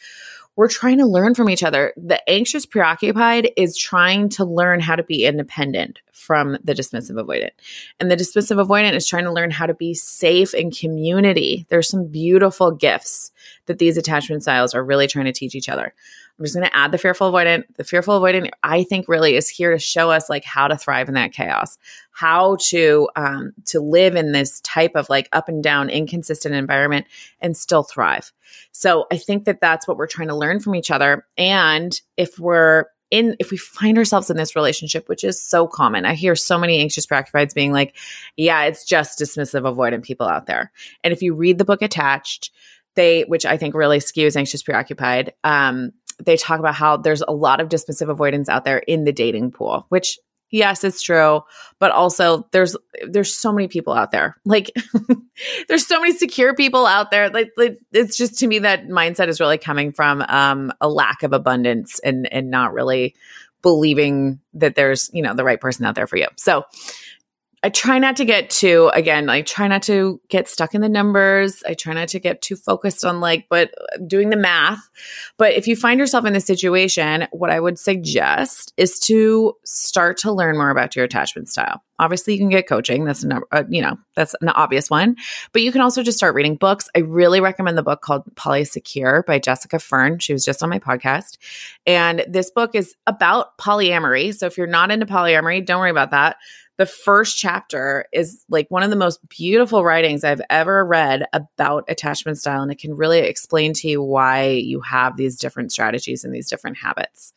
we're 0.56 0.68
trying 0.68 1.00
to 1.00 1.06
learn 1.06 1.34
from 1.34 1.50
each 1.50 1.64
other. 1.64 1.94
The 1.98 2.22
anxious 2.30 2.66
preoccupied 2.66 3.52
is 3.58 3.76
trying 3.76 4.30
to 4.30 4.46
learn 4.46 4.80
how 4.80 4.96
to 4.96 5.04
be 5.04 5.26
independent 5.26 6.00
from 6.12 6.58
the 6.64 6.74
dismissive 6.74 7.22
avoidant. 7.22 7.52
And 8.00 8.12
the 8.12 8.16
dismissive 8.16 8.64
avoidant 8.64 8.94
is 8.94 9.08
trying 9.08 9.24
to 9.24 9.34
learn 9.34 9.52
how 9.52 9.66
to 9.66 9.74
be 9.74 9.94
safe 9.94 10.54
in 10.54 10.72
community. 10.72 11.66
There's 11.70 11.90
some 11.90 12.08
beautiful 12.08 12.72
gifts 12.72 13.32
that 13.66 13.80
these 13.80 13.98
attachment 13.98 14.44
styles 14.44 14.76
are 14.76 14.84
really 14.84 15.08
trying 15.08 15.26
to 15.26 15.34
teach 15.34 15.56
each 15.56 15.70
other. 15.70 15.94
I'm 16.38 16.46
just 16.46 16.56
going 16.56 16.68
to 16.68 16.76
add 16.76 16.92
the 16.92 16.98
fearful 16.98 17.32
avoidant. 17.32 17.64
The 17.76 17.84
fearful 17.84 18.20
avoidant, 18.20 18.50
I 18.64 18.84
think, 18.84 19.08
really 19.08 19.36
is 19.36 19.50
here 19.50 19.72
to 19.72 19.80
show 19.80 20.12
us 20.12 20.30
like 20.30 20.44
how 20.44 20.68
to 20.68 20.78
thrive 20.78 21.08
in 21.08 21.14
that 21.16 21.32
chaos, 21.32 21.78
how 22.14 22.58
to 22.68 23.10
um, 23.16 23.54
to 23.66 23.80
live 23.80 24.16
in 24.16 24.32
this 24.32 24.62
type 24.62 24.92
of 24.96 25.10
like 25.10 25.28
up 25.32 25.50
and 25.50 25.64
down, 25.64 25.90
inconsistent 25.90 26.56
environment 26.56 27.08
and 27.42 27.58
still 27.58 27.84
thrive. 27.84 28.32
So 28.72 29.06
I 29.12 29.18
think 29.18 29.46
that 29.46 29.62
that's 29.62 29.88
what 29.88 29.98
we're 29.98 30.08
trying 30.08 30.30
to 30.30 30.36
learn 30.36 30.60
from 30.60 30.76
each 30.76 30.92
other. 30.92 31.26
And 31.38 32.00
if 32.18 32.40
we're 32.40 32.86
in 33.12 33.36
if 33.40 33.52
we 33.52 33.58
find 33.58 33.98
ourselves 33.98 34.32
in 34.32 34.38
this 34.38 34.56
relationship 34.56 35.08
which 35.08 35.24
is 35.24 35.40
so 35.40 35.68
common 35.68 36.04
i 36.04 36.16
hear 36.16 36.36
so 36.36 36.58
many 36.58 36.80
anxious 36.80 37.06
preoccupieds 37.06 37.54
being 37.54 37.72
like 37.72 37.96
yeah 38.38 38.64
it's 38.64 38.86
just 38.86 39.20
dismissive 39.20 39.72
avoidant 39.72 40.02
people 40.02 40.28
out 40.28 40.48
there 40.48 40.72
and 41.04 41.14
if 41.14 41.22
you 41.22 41.36
read 41.36 41.60
the 41.60 41.66
book 41.66 41.84
attached 41.84 42.50
they 42.96 43.22
which 43.24 43.46
i 43.46 43.56
think 43.56 43.76
really 43.76 44.00
skews 44.00 44.36
anxious 44.36 44.64
preoccupied 44.64 45.32
um, 45.44 45.92
they 46.24 46.38
talk 46.38 46.60
about 46.60 46.76
how 46.76 46.98
there's 46.98 47.22
a 47.22 47.32
lot 47.32 47.60
of 47.60 47.70
dismissive 47.70 48.10
avoidance 48.10 48.50
out 48.50 48.66
there 48.66 48.80
in 48.80 49.04
the 49.04 49.12
dating 49.12 49.52
pool, 49.52 49.86
which 49.90 50.20
yes, 50.54 50.84
it's 50.84 51.02
true, 51.02 51.42
but 51.80 51.92
also 51.92 52.48
there's 52.52 52.78
there's 53.06 53.36
so 53.36 53.52
many 53.52 53.68
people 53.68 53.94
out 53.94 54.12
there. 54.12 54.38
Like 54.46 54.72
there's 55.68 55.86
so 55.86 56.00
many 56.00 56.14
secure 56.14 56.54
people 56.54 56.86
out 56.86 57.12
there. 57.12 57.30
Like, 57.30 57.52
like, 57.58 57.80
it's 57.92 58.16
just 58.16 58.40
to 58.40 58.48
me 58.48 58.60
that 58.60 58.88
mindset 58.88 59.28
is 59.28 59.42
really 59.42 59.58
coming 59.58 59.92
from 59.92 60.22
um, 60.22 60.72
a 60.80 60.88
lack 60.88 61.24
of 61.24 61.34
abundance 61.34 62.00
and 62.00 62.32
and 62.32 62.50
not 62.50 62.74
really 62.74 63.16
believing 63.64 64.40
that 64.54 64.76
there's 64.76 65.10
you 65.12 65.24
know 65.24 65.34
the 65.34 65.44
right 65.44 65.60
person 65.60 65.86
out 65.86 65.96
there 65.96 66.08
for 66.08 66.18
you. 66.18 66.28
So 66.38 66.66
I 67.66 67.70
try 67.70 67.98
not 67.98 68.18
to 68.18 68.26
get 68.26 68.50
too, 68.50 68.92
again, 68.94 69.30
I 69.30 69.42
try 69.42 69.70
not 69.70 69.84
to 69.84 70.20
get 70.28 70.50
stuck 70.50 70.76
in 70.76 70.82
the 70.82 70.90
numbers. 70.90 71.64
I 71.66 71.76
try 71.76 71.94
not 71.94 72.10
to 72.10 72.20
get 72.20 72.42
too 72.42 72.58
focused 72.58 73.06
on 73.06 73.22
like, 73.22 73.48
but 73.50 73.74
doing 74.06 74.30
the 74.30 74.36
math. 74.36 74.90
But 75.38 75.54
if 75.54 75.66
you 75.66 75.78
find 75.78 75.98
yourself 75.98 76.26
in 76.26 76.34
this 76.34 76.44
situation, 76.44 77.26
what 77.32 77.50
I 77.50 77.62
would 77.62 77.80
suggest 77.80 78.74
is 78.76 79.00
to 79.02 79.54
start 79.64 80.18
to 80.18 80.32
learn 80.34 80.58
more 80.58 80.72
about 80.72 80.98
your 80.98 81.06
attachment 81.06 81.48
style. 81.48 81.82
Obviously, 82.00 82.34
you 82.34 82.40
can 82.40 82.50
get 82.50 82.68
coaching. 82.68 83.06
That's 83.06 83.24
an, 83.24 83.40
uh, 83.52 83.64
you 83.70 83.82
know, 83.82 83.98
that's 84.16 84.36
an 84.42 84.50
obvious 84.50 84.90
one. 84.90 85.16
But 85.54 85.62
you 85.62 85.72
can 85.72 85.80
also 85.80 86.04
just 86.04 86.18
start 86.18 86.36
reading 86.36 86.56
books. 86.56 86.90
I 86.98 87.00
really 87.00 87.40
recommend 87.40 87.78
the 87.78 87.84
book 87.84 88.02
called 88.02 88.24
Polysecure 88.36 89.26
by 89.26 89.40
Jessica 89.40 89.80
Fern. 89.80 90.20
She 90.20 90.34
was 90.34 90.44
just 90.44 90.64
on 90.64 90.70
my 90.70 90.80
podcast. 90.80 91.38
And 91.86 92.26
this 92.28 92.52
book 92.52 92.72
is 92.74 92.96
about 93.08 93.58
polyamory. 93.58 94.36
So 94.36 94.48
if 94.48 94.58
you're 94.58 94.68
not 94.68 94.92
into 94.92 95.06
polyamory, 95.06 95.66
don't 95.66 95.80
worry 95.80 95.92
about 95.92 96.12
that 96.12 96.38
the 96.84 96.88
first 96.88 97.38
chapter 97.38 98.08
is 98.12 98.44
like 98.50 98.70
one 98.70 98.84
of 98.84 98.90
the 98.90 98.98
most 98.98 99.26
beautiful 99.30 99.86
writings 99.86 100.26
I've 100.26 100.42
ever 100.50 100.84
read 100.84 101.24
about 101.32 101.86
attachment 101.88 102.38
style. 102.38 102.62
And 102.62 102.74
it 102.74 102.78
can 102.78 102.98
really 102.98 103.20
explain 103.20 103.72
to 103.76 103.88
you 103.88 104.04
why 104.04 104.50
you 104.50 104.82
have 104.82 105.16
these 105.16 105.38
different 105.38 105.72
strategies 105.72 106.26
and 106.26 106.36
these 106.36 106.50
different 106.50 106.76
habits. 106.76 107.32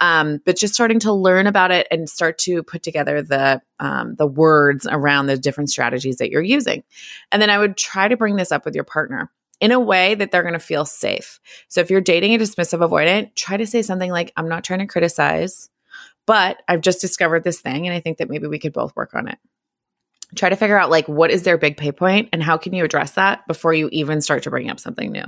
Um, 0.00 0.40
but 0.44 0.56
just 0.56 0.74
starting 0.74 0.98
to 1.00 1.12
learn 1.12 1.46
about 1.46 1.70
it 1.70 1.86
and 1.92 2.10
start 2.10 2.38
to 2.38 2.64
put 2.64 2.82
together 2.82 3.22
the 3.22 3.62
um, 3.78 4.16
the 4.16 4.26
words 4.26 4.88
around 4.90 5.26
the 5.26 5.38
different 5.38 5.70
strategies 5.70 6.16
that 6.16 6.32
you're 6.32 6.42
using. 6.42 6.82
And 7.30 7.40
then 7.40 7.48
I 7.48 7.58
would 7.58 7.76
try 7.76 8.08
to 8.08 8.16
bring 8.16 8.34
this 8.34 8.50
up 8.50 8.64
with 8.64 8.74
your 8.74 8.82
partner 8.82 9.30
in 9.60 9.70
a 9.70 9.78
way 9.78 10.16
that 10.16 10.32
they're 10.32 10.42
going 10.42 10.54
to 10.54 10.58
feel 10.58 10.84
safe. 10.84 11.38
So 11.68 11.80
if 11.80 11.90
you're 11.90 12.00
dating 12.00 12.34
a 12.34 12.38
dismissive 12.38 12.84
avoidant, 12.84 13.36
try 13.36 13.56
to 13.56 13.68
say 13.68 13.82
something 13.82 14.10
like, 14.10 14.32
I'm 14.36 14.48
not 14.48 14.64
trying 14.64 14.80
to 14.80 14.86
criticize. 14.86 15.70
But 16.26 16.62
I've 16.68 16.80
just 16.80 17.00
discovered 17.00 17.44
this 17.44 17.60
thing 17.60 17.86
and 17.86 17.94
I 17.94 18.00
think 18.00 18.18
that 18.18 18.30
maybe 18.30 18.46
we 18.46 18.58
could 18.58 18.72
both 18.72 18.94
work 18.94 19.14
on 19.14 19.28
it. 19.28 19.38
Try 20.36 20.48
to 20.48 20.56
figure 20.56 20.78
out 20.78 20.90
like 20.90 21.08
what 21.08 21.30
is 21.30 21.42
their 21.42 21.58
big 21.58 21.76
pay 21.76 21.90
point 21.90 22.28
and 22.32 22.42
how 22.42 22.56
can 22.56 22.72
you 22.72 22.84
address 22.84 23.12
that 23.12 23.46
before 23.48 23.74
you 23.74 23.88
even 23.90 24.20
start 24.20 24.44
to 24.44 24.50
bring 24.50 24.70
up 24.70 24.78
something 24.78 25.10
new. 25.10 25.24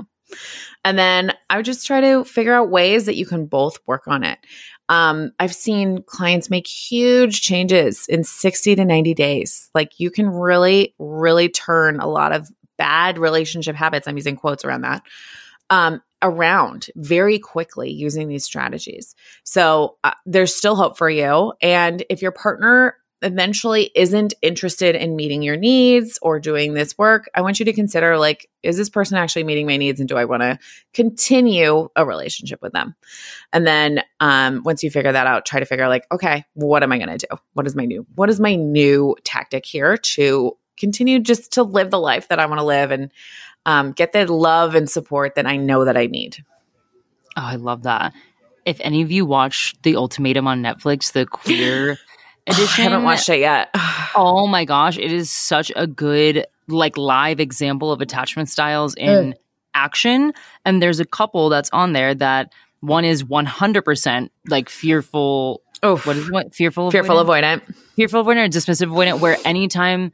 And 0.85 0.99
then 0.99 1.33
I 1.51 1.57
would 1.57 1.65
just 1.65 1.87
try 1.87 2.01
to 2.01 2.25
figure 2.25 2.55
out 2.55 2.71
ways 2.71 3.07
that 3.07 3.17
you 3.17 3.27
can 3.27 3.47
both 3.47 3.79
work 3.87 4.07
on 4.07 4.25
it. 4.25 4.39
Um, 4.89 5.33
I've 5.39 5.55
seen 5.55 6.03
clients 6.07 6.51
make 6.51 6.67
huge 6.67 7.41
changes 7.41 8.07
in 8.09 8.25
60 8.25 8.77
to 8.77 8.85
90 8.85 9.15
days. 9.15 9.71
Like 9.75 9.99
you 9.99 10.11
can 10.11 10.29
really, 10.29 10.95
really 10.99 11.49
turn 11.49 12.01
a 12.01 12.07
lot 12.07 12.33
of 12.33 12.51
bad 12.79 13.19
relationship 13.19 13.77
habits. 13.77 14.09
I'm 14.09 14.17
using 14.17 14.37
quotes 14.37 14.65
around 14.65 14.83
that. 14.83 15.03
Um, 15.71 16.03
around 16.23 16.89
very 16.97 17.39
quickly 17.39 17.91
using 17.91 18.29
these 18.29 18.45
strategies. 18.45 19.15
So 19.45 19.97
uh, 20.05 20.13
there's 20.25 20.55
still 20.55 20.77
hope 20.77 20.97
for 20.97 21.11
you. 21.11 21.53
And 21.61 22.05
if 22.09 22.23
your 22.23 22.33
partner 22.33 22.97
eventually 23.23 23.91
isn't 23.95 24.35
interested 24.43 24.97
in 24.97 25.15
meeting 25.15 25.43
your 25.43 25.57
needs 25.57 26.19
or 26.23 26.41
doing 26.41 26.75
this 26.75 26.99
work, 26.99 27.31
I 27.35 27.41
want 27.41 27.59
you 27.61 27.65
to 27.67 27.73
consider 27.73 28.19
like, 28.19 28.49
is 28.63 28.77
this 28.77 28.91
person 28.91 29.17
actually 29.17 29.45
meeting 29.45 29.67
my 29.67 29.77
needs? 29.77 30.01
And 30.01 30.09
do 30.09 30.17
I 30.17 30.25
want 30.25 30.43
to 30.43 30.59
continue 30.93 31.89
a 31.95 32.05
relationship 32.05 32.61
with 32.63 32.73
them? 32.73 32.97
And 33.53 33.67
then 33.67 34.03
um, 34.19 34.63
once 34.65 34.83
you 34.83 34.91
figure 34.91 35.13
that 35.13 35.27
out, 35.27 35.47
try 35.47 35.61
to 35.61 35.67
figure 35.67 35.89
like, 35.89 36.07
okay, 36.11 36.45
what 36.55 36.83
am 36.83 36.93
I 36.93 36.99
going 36.99 37.17
to 37.17 37.27
do? 37.31 37.37
What 37.55 37.67
is 37.67 37.77
my 37.77 37.85
new, 37.85 38.07
what 38.15 38.29
is 38.29 38.41
my 38.41 38.57
new 38.57 39.17
tactic 39.25 39.65
here 39.65 39.97
to 39.97 40.57
continue 40.79 41.19
just 41.19 41.53
to 41.53 41.63
live 41.63 41.91
the 41.91 41.99
life 41.99 42.29
that 42.29 42.39
I 42.39 42.47
want 42.47 42.59
to 42.59 42.65
live 42.65 42.91
and 42.91 43.11
um, 43.67 43.93
get 43.93 44.13
the 44.13 44.31
love 44.31 44.75
and 44.75 44.89
support 44.91 45.35
that 45.37 45.47
I 45.47 45.57
know 45.57 45.85
that 45.85 45.97
I 45.97 46.07
need. 46.07 46.45
Oh, 47.37 47.43
I 47.43 47.57
love 47.57 47.85
that. 47.85 48.13
If 48.65 48.79
any 48.81 49.03
of 49.03 49.11
you 49.11 49.27
watch 49.27 49.75
The 49.83 49.97
Ultimatum 49.97 50.47
on 50.47 50.63
Netflix, 50.63 51.13
the 51.13 51.27
queer 51.31 51.99
edition, 52.47 52.83
I 52.83 52.89
haven't 52.89 53.05
watched 53.05 53.29
it 53.29 53.41
yet. 53.41 53.71
oh 54.15 54.47
my 54.47 54.65
gosh, 54.65 54.99
it 54.99 55.13
is 55.13 55.31
such 55.31 55.73
a 55.75 55.87
good 55.87 56.47
like 56.69 56.97
live 56.97 57.41
example 57.41 57.93
of 57.93 58.01
attachment 58.01 58.49
styles 58.49 58.95
in 58.95 59.35
action. 59.75 60.33
And 60.65 60.83
there's 60.83 61.01
a 61.01 61.05
couple 61.05 61.49
that's 61.49 61.71
on 61.73 61.93
there 61.93 62.15
that 62.15 62.53
one 62.81 63.05
is 63.05 63.25
100% 63.25 64.31
like 64.49 64.69
fearful. 64.69 65.63
Oh, 65.83 65.97
what 65.99 66.17
is 66.17 66.31
what 66.31 66.55
fearful? 66.55 66.91
Fearful 66.91 67.17
avoidant. 67.17 67.63
avoidant. 67.63 67.77
Fearful 67.97 68.25
avoidant 68.25 68.47
or 68.47 68.49
dismissive 68.49 68.89
avoidant, 68.89 69.21
where 69.21 69.37
anytime 69.45 70.13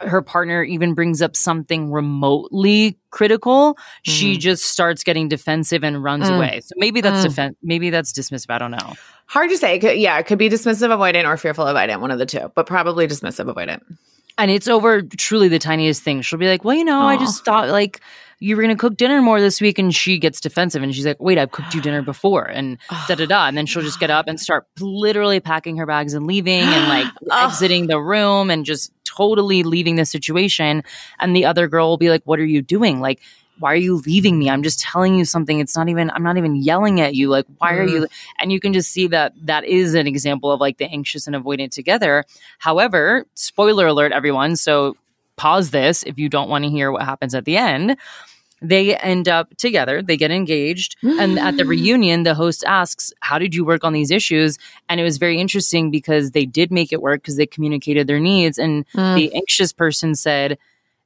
her 0.00 0.22
partner 0.22 0.62
even 0.62 0.94
brings 0.94 1.20
up 1.22 1.36
something 1.36 1.90
remotely 1.90 2.98
critical, 3.10 3.74
mm. 3.74 3.78
she 4.02 4.36
just 4.36 4.64
starts 4.64 5.02
getting 5.02 5.28
defensive 5.28 5.82
and 5.82 6.02
runs 6.02 6.28
mm. 6.28 6.36
away. 6.36 6.60
So 6.62 6.74
maybe 6.76 7.00
that's 7.00 7.26
mm. 7.26 7.30
defen- 7.30 7.56
maybe 7.62 7.90
that's 7.90 8.12
dismissive. 8.12 8.50
I 8.50 8.58
don't 8.58 8.70
know. 8.70 8.94
Hard 9.26 9.50
to 9.50 9.58
say. 9.58 9.76
It 9.76 9.80
could, 9.80 9.98
yeah, 9.98 10.18
it 10.18 10.26
could 10.26 10.38
be 10.38 10.48
dismissive 10.48 10.88
avoidant 10.88 11.26
or 11.26 11.36
fearful 11.36 11.64
avoidant, 11.64 12.00
one 12.00 12.10
of 12.10 12.18
the 12.18 12.26
two, 12.26 12.50
but 12.54 12.66
probably 12.66 13.06
dismissive 13.06 13.52
avoidant. 13.52 13.82
And 14.38 14.50
it's 14.50 14.68
over 14.68 15.02
truly 15.02 15.48
the 15.48 15.58
tiniest 15.58 16.02
thing. 16.02 16.22
She'll 16.22 16.38
be 16.38 16.46
like, 16.46 16.64
"Well, 16.64 16.76
you 16.76 16.84
know, 16.84 17.00
Aww. 17.00 17.06
I 17.06 17.16
just 17.16 17.44
thought 17.44 17.68
like 17.70 18.00
you 18.40 18.54
were 18.56 18.62
going 18.62 18.74
to 18.74 18.80
cook 18.80 18.96
dinner 18.96 19.20
more 19.20 19.40
this 19.40 19.60
week. 19.60 19.78
And 19.78 19.94
she 19.94 20.18
gets 20.18 20.40
defensive 20.40 20.82
and 20.82 20.94
she's 20.94 21.06
like, 21.06 21.20
wait, 21.20 21.38
I've 21.38 21.50
cooked 21.50 21.74
you 21.74 21.80
dinner 21.80 22.02
before 22.02 22.44
and 22.44 22.78
da 23.08 23.14
da 23.14 23.26
da. 23.26 23.46
And 23.46 23.56
then 23.56 23.66
she'll 23.66 23.82
just 23.82 24.00
get 24.00 24.10
up 24.10 24.28
and 24.28 24.40
start 24.40 24.66
literally 24.80 25.40
packing 25.40 25.76
her 25.78 25.86
bags 25.86 26.14
and 26.14 26.26
leaving 26.26 26.62
and 26.62 26.88
like 26.88 27.06
exiting 27.32 27.86
the 27.86 28.00
room 28.00 28.50
and 28.50 28.64
just 28.64 28.92
totally 29.04 29.62
leaving 29.62 29.96
the 29.96 30.04
situation. 30.04 30.82
And 31.18 31.34
the 31.34 31.44
other 31.44 31.68
girl 31.68 31.88
will 31.88 31.98
be 31.98 32.10
like, 32.10 32.22
what 32.24 32.38
are 32.38 32.46
you 32.46 32.62
doing? 32.62 33.00
Like, 33.00 33.20
why 33.58 33.72
are 33.72 33.76
you 33.76 33.96
leaving 34.06 34.38
me? 34.38 34.48
I'm 34.48 34.62
just 34.62 34.78
telling 34.78 35.16
you 35.16 35.24
something. 35.24 35.58
It's 35.58 35.76
not 35.76 35.88
even, 35.88 36.10
I'm 36.10 36.22
not 36.22 36.38
even 36.38 36.54
yelling 36.54 37.00
at 37.00 37.16
you. 37.16 37.28
Like, 37.28 37.46
why 37.58 37.72
mm. 37.72 37.78
are 37.78 37.84
you? 37.84 38.00
Mm. 38.02 38.10
And 38.38 38.52
you 38.52 38.60
can 38.60 38.72
just 38.72 38.92
see 38.92 39.08
that 39.08 39.32
that 39.42 39.64
is 39.64 39.94
an 39.94 40.06
example 40.06 40.52
of 40.52 40.60
like 40.60 40.78
the 40.78 40.84
anxious 40.84 41.26
and 41.26 41.34
avoidant 41.34 41.72
together. 41.72 42.24
However, 42.58 43.26
spoiler 43.34 43.88
alert, 43.88 44.12
everyone. 44.12 44.54
So 44.54 44.96
pause 45.38 45.70
this 45.70 46.02
if 46.02 46.18
you 46.18 46.28
don't 46.28 46.50
want 46.50 46.64
to 46.64 46.70
hear 46.70 46.92
what 46.92 47.02
happens 47.02 47.34
at 47.34 47.46
the 47.46 47.56
end. 47.56 47.96
They 48.60 48.96
end 48.96 49.28
up 49.28 49.56
together, 49.56 50.02
they 50.02 50.16
get 50.16 50.32
engaged. 50.32 50.96
and 51.02 51.38
at 51.38 51.56
the 51.56 51.64
reunion, 51.74 52.24
the 52.24 52.34
host 52.34 52.64
asks, 52.66 53.12
How 53.20 53.38
did 53.38 53.54
you 53.54 53.64
work 53.64 53.84
on 53.84 53.92
these 53.92 54.10
issues? 54.10 54.58
And 54.88 55.00
it 55.00 55.04
was 55.04 55.16
very 55.16 55.40
interesting 55.40 55.90
because 55.90 56.32
they 56.32 56.44
did 56.44 56.72
make 56.72 56.92
it 56.92 57.00
work 57.00 57.22
because 57.22 57.36
they 57.36 57.46
communicated 57.46 58.08
their 58.08 58.20
needs. 58.20 58.58
And 58.58 58.84
mm. 58.88 59.14
the 59.14 59.32
anxious 59.34 59.72
person 59.72 60.16
said, 60.16 60.58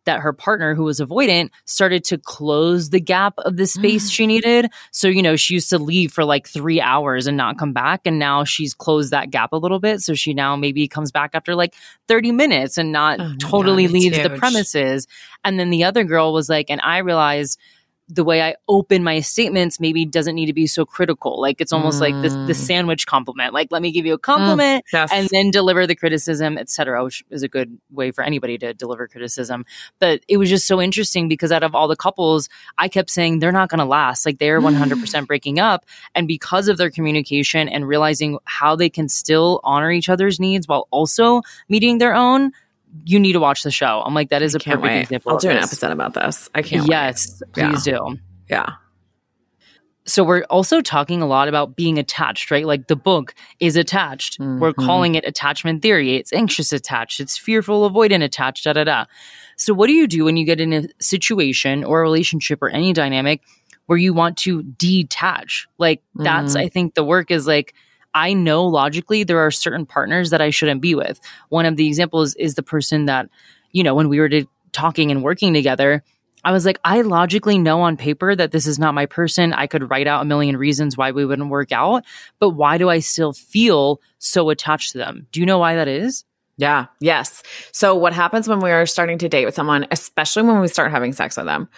that 0.04 0.20
her 0.20 0.32
partner, 0.32 0.74
who 0.74 0.84
was 0.84 1.00
avoidant, 1.00 1.50
started 1.64 2.04
to 2.04 2.18
close 2.18 2.90
the 2.90 3.00
gap 3.00 3.34
of 3.38 3.56
the 3.56 3.66
space 3.66 4.10
she 4.10 4.26
needed. 4.26 4.70
So, 4.90 5.08
you 5.08 5.22
know, 5.22 5.36
she 5.36 5.54
used 5.54 5.70
to 5.70 5.78
leave 5.78 6.12
for 6.12 6.24
like 6.24 6.48
three 6.48 6.80
hours 6.80 7.26
and 7.26 7.36
not 7.36 7.58
come 7.58 7.72
back. 7.72 8.02
And 8.04 8.18
now 8.18 8.44
she's 8.44 8.74
closed 8.74 9.10
that 9.12 9.30
gap 9.30 9.52
a 9.52 9.56
little 9.56 9.78
bit. 9.78 10.00
So 10.00 10.14
she 10.14 10.34
now 10.34 10.56
maybe 10.56 10.88
comes 10.88 11.12
back 11.12 11.30
after 11.34 11.54
like 11.54 11.74
30 12.08 12.32
minutes 12.32 12.78
and 12.78 12.92
not 12.92 13.20
Oh 13.20 13.34
totally 13.38 13.84
God, 13.84 13.92
leaves 13.92 14.22
the 14.22 14.30
premises. 14.30 15.06
And 15.44 15.58
then 15.58 15.70
the 15.70 15.84
other 15.84 16.04
girl 16.04 16.32
was 16.32 16.48
like, 16.48 16.70
and 16.70 16.80
I 16.82 16.98
realized 16.98 17.58
the 18.14 18.24
way 18.24 18.42
I 18.42 18.56
open 18.68 19.02
my 19.02 19.20
statements 19.20 19.80
maybe 19.80 20.04
doesn't 20.04 20.34
need 20.34 20.46
to 20.46 20.52
be 20.52 20.66
so 20.66 20.84
critical. 20.84 21.40
Like 21.40 21.60
it's 21.62 21.72
almost 21.72 21.98
like 22.00 22.14
this 22.20 22.34
the 22.34 22.52
Mm. 22.52 22.56
sandwich 22.56 23.06
compliment. 23.06 23.54
Like 23.54 23.68
let 23.70 23.80
me 23.80 23.90
give 23.90 24.04
you 24.04 24.12
a 24.12 24.18
compliment 24.18 24.84
Yes. 24.92 25.10
and 25.12 25.28
then 25.32 25.50
deliver 25.50 25.86
the 25.86 25.94
criticism, 25.94 26.58
etc., 26.58 27.02
which 27.04 27.24
is 27.30 27.42
a 27.42 27.48
good 27.48 27.78
way 27.90 28.10
for 28.10 28.22
anybody 28.22 28.58
to 28.58 28.74
deliver 28.74 29.08
criticism. 29.08 29.64
But 29.98 30.20
it 30.28 30.36
was 30.36 30.50
just 30.50 30.66
so 30.66 30.80
interesting 30.80 31.26
because 31.28 31.50
out 31.52 31.62
of 31.62 31.74
all 31.74 31.88
the 31.88 31.96
couples, 31.96 32.50
I 32.76 32.88
kept 32.88 33.08
saying 33.08 33.38
they're 33.38 33.50
not 33.52 33.70
going 33.70 33.78
to 33.78 33.84
last. 33.86 34.26
Like 34.26 34.38
they're 34.38 34.60
100% 34.60 35.26
breaking 35.26 35.58
up. 35.58 35.86
And 36.14 36.28
because 36.28 36.68
of 36.68 36.76
their 36.76 36.90
communication 36.90 37.68
and 37.68 37.88
realizing 37.88 38.38
how 38.44 38.76
they 38.76 38.90
can 38.90 39.08
still 39.08 39.60
honor 39.64 39.90
each 39.90 40.10
other's 40.10 40.38
needs 40.38 40.68
while 40.68 40.86
also 40.90 41.40
meeting 41.68 41.98
their 41.98 42.14
own, 42.14 42.52
you 43.04 43.18
need 43.20 43.32
to 43.32 43.40
watch 43.40 43.62
the 43.62 43.70
show. 43.70 44.02
I'm 44.04 44.14
like, 44.14 44.30
that 44.30 44.42
is 44.42 44.54
a 44.54 44.58
perfect 44.60 44.82
wait. 44.82 45.00
example. 45.02 45.32
I'll 45.32 45.38
do 45.38 45.48
an 45.50 45.56
this. 45.56 45.66
episode 45.66 45.92
about 45.92 46.14
this. 46.14 46.48
I 46.54 46.62
can't. 46.62 46.82
wait. 46.82 46.90
Yes, 46.90 47.42
Yeah. 47.56 47.70
please 47.70 47.82
do. 47.84 48.16
Yeah. 48.50 48.70
So 50.04 50.24
we're 50.24 50.42
also 50.50 50.80
talking 50.80 51.22
a 51.22 51.26
lot 51.26 51.46
about 51.48 51.76
being 51.76 51.96
attached, 51.96 52.50
right? 52.50 52.66
Like 52.66 52.88
the 52.88 52.96
book 52.96 53.34
is 53.60 53.76
attached. 53.76 54.36
We're 54.40 54.72
Mhm. 54.72 54.84
calling 54.84 55.14
it 55.14 55.24
attachment 55.24 55.80
theory. 55.80 56.16
It's 56.16 56.32
anxious 56.32 56.72
attached. 56.72 57.20
It's 57.20 57.38
fearful, 57.38 57.88
avoidant 57.88 58.24
attached, 58.24 58.64
da 58.64 58.72
da 58.72 58.82
da. 58.82 59.04
So 59.56 59.72
what 59.72 59.86
do 59.86 59.92
you 59.92 60.08
do 60.08 60.24
when 60.24 60.36
you 60.36 60.44
get 60.44 60.60
in 60.60 60.72
a 60.72 60.84
situation 61.00 61.84
or 61.84 62.00
a 62.00 62.02
relationship 62.02 62.60
or 62.62 62.68
any 62.68 62.92
dynamic 62.92 63.42
where 63.86 63.96
you 63.98 64.12
want 64.12 64.38
to 64.38 64.64
detach? 64.64 65.68
Like 65.78 66.02
that's, 66.16 66.56
Mhm. 66.56 66.60
I 66.60 66.68
think 66.68 66.94
the 66.94 67.04
work 67.04 67.30
is 67.30 67.46
like, 67.46 67.72
I 68.14 68.32
know 68.32 68.64
logically 68.64 69.24
there 69.24 69.38
are 69.38 69.50
certain 69.50 69.86
partners 69.86 70.30
that 70.30 70.40
I 70.40 70.50
shouldn't 70.50 70.80
be 70.80 70.94
with. 70.94 71.20
One 71.48 71.66
of 71.66 71.76
the 71.76 71.86
examples 71.86 72.34
is 72.34 72.54
the 72.54 72.62
person 72.62 73.06
that, 73.06 73.28
you 73.72 73.82
know, 73.82 73.94
when 73.94 74.08
we 74.08 74.20
were 74.20 74.30
talking 74.72 75.10
and 75.10 75.22
working 75.22 75.54
together, 75.54 76.02
I 76.44 76.52
was 76.52 76.66
like, 76.66 76.80
I 76.84 77.02
logically 77.02 77.58
know 77.58 77.82
on 77.82 77.96
paper 77.96 78.34
that 78.34 78.50
this 78.50 78.66
is 78.66 78.78
not 78.78 78.94
my 78.94 79.06
person. 79.06 79.52
I 79.52 79.66
could 79.66 79.88
write 79.88 80.08
out 80.08 80.22
a 80.22 80.24
million 80.24 80.56
reasons 80.56 80.96
why 80.96 81.12
we 81.12 81.24
wouldn't 81.24 81.50
work 81.50 81.70
out, 81.70 82.04
but 82.40 82.50
why 82.50 82.78
do 82.78 82.90
I 82.90 82.98
still 82.98 83.32
feel 83.32 84.00
so 84.18 84.50
attached 84.50 84.92
to 84.92 84.98
them? 84.98 85.26
Do 85.30 85.40
you 85.40 85.46
know 85.46 85.58
why 85.58 85.76
that 85.76 85.88
is? 85.88 86.24
Yeah. 86.56 86.86
Yes. 87.00 87.42
So 87.72 87.94
what 87.94 88.12
happens 88.12 88.48
when 88.48 88.60
we 88.60 88.70
are 88.70 88.86
starting 88.86 89.18
to 89.18 89.28
date 89.28 89.44
with 89.44 89.54
someone, 89.54 89.86
especially 89.90 90.42
when 90.42 90.60
we 90.60 90.68
start 90.68 90.90
having 90.90 91.12
sex 91.12 91.36
with 91.36 91.46
them? 91.46 91.68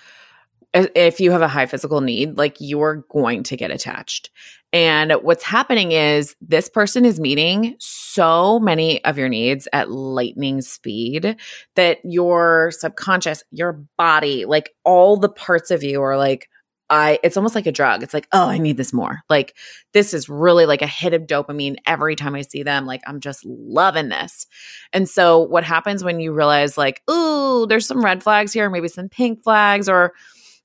If 0.75 1.21
you 1.21 1.31
have 1.31 1.43
a 1.43 1.49
high 1.49 1.67
physical 1.67 2.01
need, 2.01 2.37
like 2.37 2.57
you're 2.59 3.05
going 3.09 3.45
to 3.45 3.57
get 3.57 3.71
attached. 3.71 4.31
And 4.73 5.13
what's 5.23 5.45
happening 5.45 5.93
is 5.93 6.35
this 6.41 6.69
person 6.69 7.05
is 7.05 7.21
meeting 7.21 7.77
so 7.79 8.59
many 8.59 9.05
of 9.05 9.17
your 9.17 9.29
needs 9.29 9.69
at 9.73 9.89
lightning 9.89 10.63
speed 10.63 11.37
that 11.77 11.99
your 12.03 12.73
subconscious, 12.73 13.45
your 13.53 13.85
body, 13.97 14.47
like 14.47 14.75
all 14.85 15.17
the 15.17 15.29
parts 15.29 15.71
of 15.71 15.85
you 15.85 16.03
are 16.03 16.17
like, 16.17 16.49
I, 16.91 17.19
it's 17.23 17.37
almost 17.37 17.55
like 17.55 17.67
a 17.67 17.73
drug. 17.73 18.03
It's 18.03 18.13
like, 18.13 18.29
oh, 18.33 18.49
I 18.49 18.59
need 18.59 18.77
this 18.77 18.93
more. 18.93 19.21
Like, 19.31 19.57
this 19.93 20.13
is 20.13 20.29
really 20.29 20.67
like 20.67 20.83
a 20.83 20.87
hit 20.87 21.15
of 21.15 21.23
dopamine 21.23 21.77
every 21.87 22.15
time 22.15 22.35
I 22.35 22.43
see 22.43 22.63
them. 22.63 22.85
Like, 22.85 23.01
I'm 23.07 23.21
just 23.21 23.45
loving 23.45 24.11
this. 24.11 24.47
And 24.93 25.09
so, 25.09 25.39
what 25.41 25.65
happens 25.65 26.05
when 26.05 26.21
you 26.21 26.33
realize, 26.33 26.77
like, 26.77 27.03
ooh, 27.11 27.67
there's 27.67 27.87
some 27.87 28.05
red 28.05 28.23
flags 28.23 28.53
here, 28.53 28.69
maybe 28.69 28.89
some 28.89 29.09
pink 29.09 29.43
flags, 29.43 29.89
or 29.89 30.13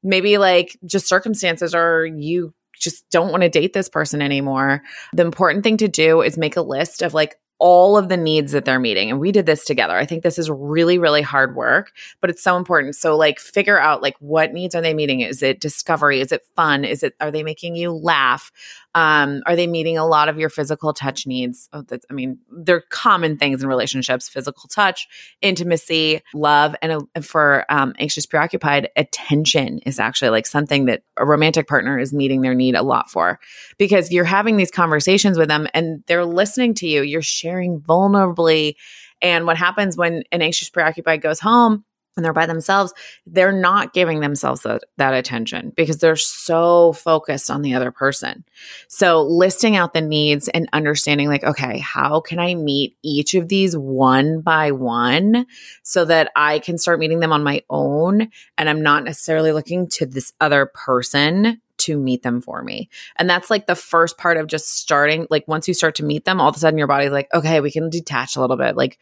maybe 0.03 0.37
like 0.37 0.77
just 0.85 1.07
circumstances, 1.07 1.75
or 1.75 2.05
you 2.05 2.53
just 2.79 3.09
don't 3.09 3.31
want 3.31 3.43
to 3.43 3.49
date 3.49 3.73
this 3.73 3.89
person 3.89 4.21
anymore. 4.21 4.81
The 5.13 5.23
important 5.25 5.63
thing 5.63 5.77
to 5.77 5.87
do 5.87 6.21
is 6.21 6.37
make 6.37 6.55
a 6.55 6.61
list 6.61 7.01
of 7.01 7.13
like 7.13 7.35
all 7.59 7.97
of 7.97 8.09
the 8.09 8.17
needs 8.17 8.53
that 8.53 8.65
they're 8.65 8.79
meeting. 8.79 9.11
And 9.11 9.19
we 9.19 9.31
did 9.31 9.45
this 9.45 9.65
together. 9.65 9.95
I 9.95 10.05
think 10.05 10.23
this 10.23 10.39
is 10.39 10.49
really, 10.49 10.97
really 10.97 11.21
hard 11.21 11.55
work, 11.55 11.91
but 12.21 12.29
it's 12.29 12.41
so 12.41 12.55
important. 12.55 12.95
So 12.95 13.17
like 13.17 13.39
figure 13.39 13.79
out 13.79 14.01
like 14.01 14.15
what 14.19 14.53
needs 14.53 14.75
are 14.75 14.81
they 14.81 14.93
meeting? 14.93 15.19
Is 15.21 15.43
it 15.43 15.59
discovery? 15.59 16.21
Is 16.21 16.31
it 16.31 16.45
fun? 16.55 16.85
Is 16.85 17.03
it 17.03 17.15
are 17.19 17.31
they 17.31 17.43
making 17.43 17.75
you 17.75 17.91
laugh? 17.91 18.51
Um, 18.95 19.43
are 19.45 19.55
they 19.55 19.67
meeting 19.67 19.97
a 19.99 20.05
lot 20.05 20.29
of 20.29 20.39
your 20.39 20.49
physical 20.49 20.93
touch 20.93 21.27
needs? 21.27 21.69
Oh, 21.73 21.83
I 22.09 22.13
mean, 22.13 22.39
they're 22.51 22.81
common 22.89 23.37
things 23.37 23.61
in 23.61 23.69
relationships: 23.69 24.27
physical 24.27 24.67
touch, 24.67 25.07
intimacy, 25.41 26.21
love, 26.33 26.75
and, 26.81 26.93
uh, 26.93 27.21
for 27.21 27.65
um, 27.69 27.93
anxious, 27.99 28.25
preoccupied, 28.25 28.89
attention 28.95 29.77
is 29.79 29.99
actually 29.99 30.31
like 30.31 30.47
something 30.47 30.85
that 30.85 31.03
a 31.17 31.25
romantic 31.25 31.67
partner 31.67 31.99
is 31.99 32.13
meeting 32.13 32.41
their 32.41 32.55
need 32.55 32.73
a 32.73 32.81
lot 32.81 33.11
for, 33.11 33.39
because 33.77 34.11
you're 34.11 34.23
having 34.23 34.57
these 34.57 34.71
conversations 34.71 35.37
with 35.37 35.49
them 35.49 35.67
and 35.75 36.03
they're 36.07 36.25
listening 36.25 36.73
to 36.73 36.87
you. 36.87 37.03
You're 37.03 37.21
sharing 37.21 37.48
vulnerably, 37.55 38.75
and 39.21 39.45
what 39.45 39.57
happens 39.57 39.97
when 39.97 40.23
an 40.31 40.41
anxious, 40.41 40.69
preoccupied 40.69 41.21
goes 41.21 41.39
home? 41.39 41.83
and 42.19 42.25
they're 42.25 42.33
by 42.33 42.45
themselves, 42.45 42.93
they're 43.25 43.53
not 43.53 43.93
giving 43.93 44.19
themselves 44.19 44.63
that, 44.63 44.83
that 44.97 45.13
attention 45.13 45.71
because 45.75 45.97
they're 45.97 46.17
so 46.17 46.91
focused 46.91 47.49
on 47.49 47.61
the 47.61 47.73
other 47.73 47.91
person. 47.91 48.43
So, 48.89 49.23
listing 49.23 49.77
out 49.77 49.93
the 49.93 50.01
needs 50.01 50.49
and 50.49 50.67
understanding, 50.73 51.29
like, 51.29 51.45
okay, 51.45 51.79
how 51.79 52.19
can 52.19 52.37
I 52.37 52.55
meet 52.55 52.97
each 53.03 53.35
of 53.35 53.47
these 53.47 53.77
one 53.77 54.41
by 54.41 54.71
one 54.71 55.45
so 55.83 56.03
that 56.05 56.31
I 56.35 56.59
can 56.59 56.77
start 56.77 56.99
meeting 56.99 57.21
them 57.21 57.31
on 57.31 57.43
my 57.43 57.63
own 57.69 58.29
and 58.57 58.69
I'm 58.69 58.83
not 58.83 59.05
necessarily 59.05 59.53
looking 59.53 59.87
to 59.91 60.05
this 60.05 60.33
other 60.41 60.65
person 60.65 61.61
to 61.79 61.97
meet 61.97 62.23
them 62.23 62.41
for 62.41 62.63
me. 62.63 62.89
And 63.15 63.29
that's 63.29 63.49
like 63.49 63.67
the 63.67 63.75
first 63.75 64.17
part 64.17 64.37
of 64.37 64.47
just 64.47 64.77
starting. 64.77 65.27
Like, 65.29 65.47
once 65.47 65.67
you 65.67 65.73
start 65.73 65.95
to 65.95 66.05
meet 66.05 66.25
them, 66.25 66.39
all 66.39 66.49
of 66.49 66.55
a 66.55 66.59
sudden 66.59 66.77
your 66.77 66.87
body's 66.87 67.11
like, 67.11 67.27
okay, 67.33 67.59
we 67.59 67.71
can 67.71 67.89
detach 67.89 68.35
a 68.35 68.41
little 68.41 68.57
bit. 68.57 68.75
Like, 68.75 68.99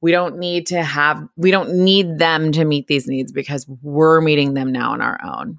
we 0.00 0.12
don't 0.12 0.38
need 0.38 0.68
to 0.68 0.82
have 0.82 1.26
we 1.36 1.50
don't 1.50 1.74
need 1.74 2.18
them 2.18 2.52
to 2.52 2.64
meet 2.64 2.86
these 2.86 3.08
needs 3.08 3.32
because 3.32 3.66
we're 3.82 4.20
meeting 4.20 4.54
them 4.54 4.70
now 4.70 4.92
on 4.92 5.00
our 5.00 5.18
own 5.24 5.58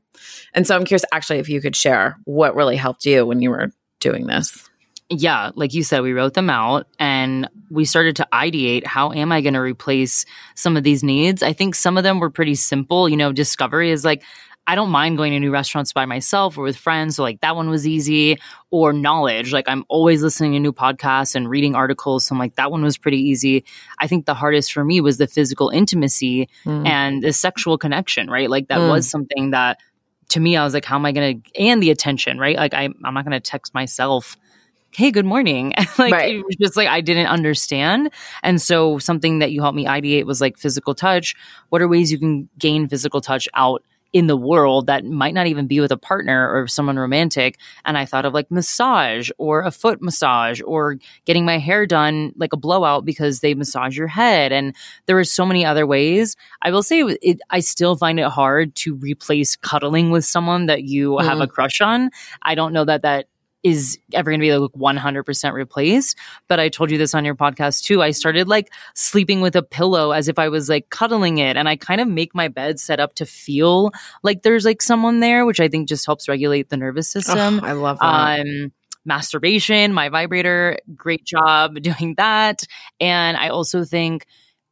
and 0.53 0.65
so 0.65 0.77
i'm 0.77 0.85
curious 0.85 1.03
actually 1.11 1.39
if 1.39 1.49
you 1.49 1.59
could 1.59 1.75
share 1.75 2.17
what 2.23 2.55
really 2.55 2.77
helped 2.77 3.05
you 3.05 3.25
when 3.25 3.41
you 3.41 3.49
were 3.49 3.69
doing 3.99 4.27
this 4.27 4.69
yeah, 5.11 5.49
like 5.55 5.73
you 5.73 5.83
said, 5.83 6.03
we 6.03 6.13
wrote 6.13 6.35
them 6.35 6.51
out 6.51 6.87
and 6.99 7.49
we 7.71 7.83
started 7.83 8.15
to 8.17 8.27
ideate 8.31 8.85
how 8.85 9.11
am 9.11 9.31
I 9.31 9.41
going 9.41 9.55
to 9.55 9.59
replace 9.59 10.23
some 10.53 10.77
of 10.77 10.83
these 10.83 11.03
needs? 11.03 11.41
I 11.41 11.51
think 11.51 11.73
some 11.73 11.97
of 11.97 12.03
them 12.03 12.19
were 12.19 12.29
pretty 12.29 12.53
simple. 12.53 13.09
You 13.09 13.17
know, 13.17 13.31
discovery 13.31 13.89
is 13.89 14.05
like, 14.05 14.23
I 14.69 14.75
don't 14.75 14.89
mind 14.91 15.17
going 15.17 15.31
to 15.33 15.39
new 15.39 15.51
restaurants 15.51 15.93
by 15.93 16.05
myself 16.05 16.57
or 16.57 16.63
with 16.63 16.77
friends. 16.77 17.15
So, 17.15 17.23
like, 17.23 17.41
that 17.41 17.55
one 17.55 17.69
was 17.69 17.87
easy. 17.87 18.37
Or 18.71 18.93
knowledge. 18.93 19.51
Like, 19.51 19.67
I'm 19.67 19.83
always 19.89 20.21
listening 20.21 20.51
to 20.53 20.59
new 20.59 20.71
podcasts 20.71 21.33
and 21.35 21.49
reading 21.49 21.73
articles. 21.73 22.25
So, 22.25 22.35
I'm 22.35 22.39
like, 22.39 22.55
that 22.55 22.69
one 22.69 22.83
was 22.83 22.95
pretty 22.95 23.17
easy. 23.17 23.63
I 23.97 24.05
think 24.05 24.27
the 24.27 24.35
hardest 24.35 24.71
for 24.71 24.83
me 24.83 25.01
was 25.01 25.17
the 25.17 25.25
physical 25.27 25.69
intimacy 25.69 26.49
Mm. 26.65 26.85
and 26.87 27.23
the 27.23 27.33
sexual 27.33 27.77
connection, 27.79 28.29
right? 28.29 28.47
Like, 28.49 28.67
that 28.67 28.77
Mm. 28.79 28.89
was 28.89 29.09
something 29.09 29.49
that 29.51 29.79
to 30.29 30.39
me, 30.39 30.55
I 30.55 30.63
was 30.63 30.75
like, 30.75 30.85
how 30.85 30.95
am 30.97 31.05
I 31.07 31.11
going 31.11 31.41
to, 31.41 31.59
and 31.59 31.81
the 31.81 31.89
attention, 31.89 32.37
right? 32.37 32.55
Like, 32.55 32.75
I, 32.75 32.83
I'm 32.83 33.13
not 33.15 33.25
going 33.25 33.31
to 33.31 33.39
text 33.39 33.73
myself 33.73 34.37
hey 34.91 35.11
good 35.11 35.25
morning 35.25 35.71
like 35.99 36.11
Right. 36.13 36.35
it 36.35 36.43
was 36.43 36.55
just 36.59 36.75
like 36.75 36.87
i 36.87 36.99
didn't 36.99 37.27
understand 37.27 38.09
and 38.41 38.59
so 38.59 38.97
something 38.97 39.37
that 39.37 39.51
you 39.51 39.61
helped 39.61 39.75
me 39.75 39.85
ideate 39.85 40.25
was 40.25 40.41
like 40.41 40.57
physical 40.57 40.95
touch 40.95 41.35
what 41.69 41.79
are 41.83 41.87
ways 41.87 42.11
you 42.11 42.17
can 42.17 42.49
gain 42.57 42.87
physical 42.87 43.21
touch 43.21 43.47
out 43.53 43.83
in 44.11 44.27
the 44.27 44.37
world 44.37 44.87
that 44.87 45.05
might 45.05 45.33
not 45.33 45.47
even 45.47 45.67
be 45.67 45.79
with 45.79 45.91
a 45.91 45.97
partner 45.97 46.49
or 46.51 46.67
someone 46.67 46.97
romantic. 46.97 47.59
And 47.85 47.97
i 47.97 48.05
thought 48.05 48.25
of 48.25 48.33
like 48.33 48.49
massage 48.49 49.29
or 49.37 49.61
a 49.61 49.71
foot 49.71 50.01
massage 50.01 50.61
or 50.65 50.97
getting 51.25 51.45
my 51.45 51.57
hair 51.59 51.85
done 51.85 52.33
like 52.35 52.53
a 52.53 52.57
blowout 52.57 53.05
because 53.05 53.39
they 53.41 53.53
massage 53.53 53.97
your 53.97 54.07
head. 54.07 54.51
And 54.51 54.75
there 55.05 55.17
are 55.19 55.23
so 55.23 55.45
many 55.45 55.63
other 55.65 55.85
ways. 55.85 56.35
I 56.61 56.71
will 56.71 56.83
say 56.83 57.01
it, 57.01 57.39
i 57.49 57.59
still 57.59 57.95
find 57.95 58.19
it 58.19 58.27
hard 58.27 58.75
to 58.75 58.95
replace 58.95 59.55
cuddling 59.55 60.09
with 60.11 60.25
someone 60.25 60.65
that 60.65 60.83
you 60.83 61.17
have 61.19 61.37
Mm. 61.37 61.43
a 61.43 61.47
crush 61.47 61.79
on. 61.81 62.09
I 62.41 62.55
don't 62.55 62.73
know 62.73 62.85
that 62.85 63.03
that 63.03 63.27
is 63.63 63.99
ever 64.13 64.31
going 64.31 64.39
to 64.39 64.43
be 64.43 64.55
like 64.55 64.71
100% 64.71 65.53
replaced. 65.53 66.17
But 66.47 66.59
I 66.59 66.69
told 66.69 66.91
you 66.91 66.97
this 66.97 67.13
on 67.13 67.25
your 67.25 67.35
podcast 67.35 67.83
too. 67.83 68.01
I 68.01 68.11
started 68.11 68.47
like 68.47 68.71
sleeping 68.95 69.41
with 69.41 69.55
a 69.55 69.63
pillow 69.63 70.11
as 70.11 70.27
if 70.27 70.39
I 70.39 70.49
was 70.49 70.69
like 70.69 70.89
cuddling 70.89 71.39
it. 71.39 71.57
And 71.57 71.67
I 71.67 71.75
kind 71.75 71.99
of 71.99 72.07
make 72.07 72.33
my 72.33 72.47
bed 72.47 72.79
set 72.79 72.99
up 72.99 73.15
to 73.15 73.25
feel 73.25 73.91
like 74.23 74.43
there's 74.43 74.65
like 74.65 74.81
someone 74.81 75.19
there, 75.19 75.45
which 75.45 75.59
I 75.59 75.67
think 75.67 75.89
just 75.89 76.05
helps 76.05 76.29
regulate 76.29 76.69
the 76.69 76.77
nervous 76.77 77.09
system. 77.09 77.59
Oh, 77.61 77.67
i 77.67 77.73
love 77.73 77.99
that 77.99 78.39
Um, 78.39 78.71
masturbation, 79.05 79.93
my 79.93 80.09
vibrator, 80.09 80.77
great 80.95 81.25
job 81.25 81.75
doing 81.81 82.15
that. 82.17 82.63
And 82.99 83.35
I 83.37 83.49
also 83.49 83.83
think 83.83 84.25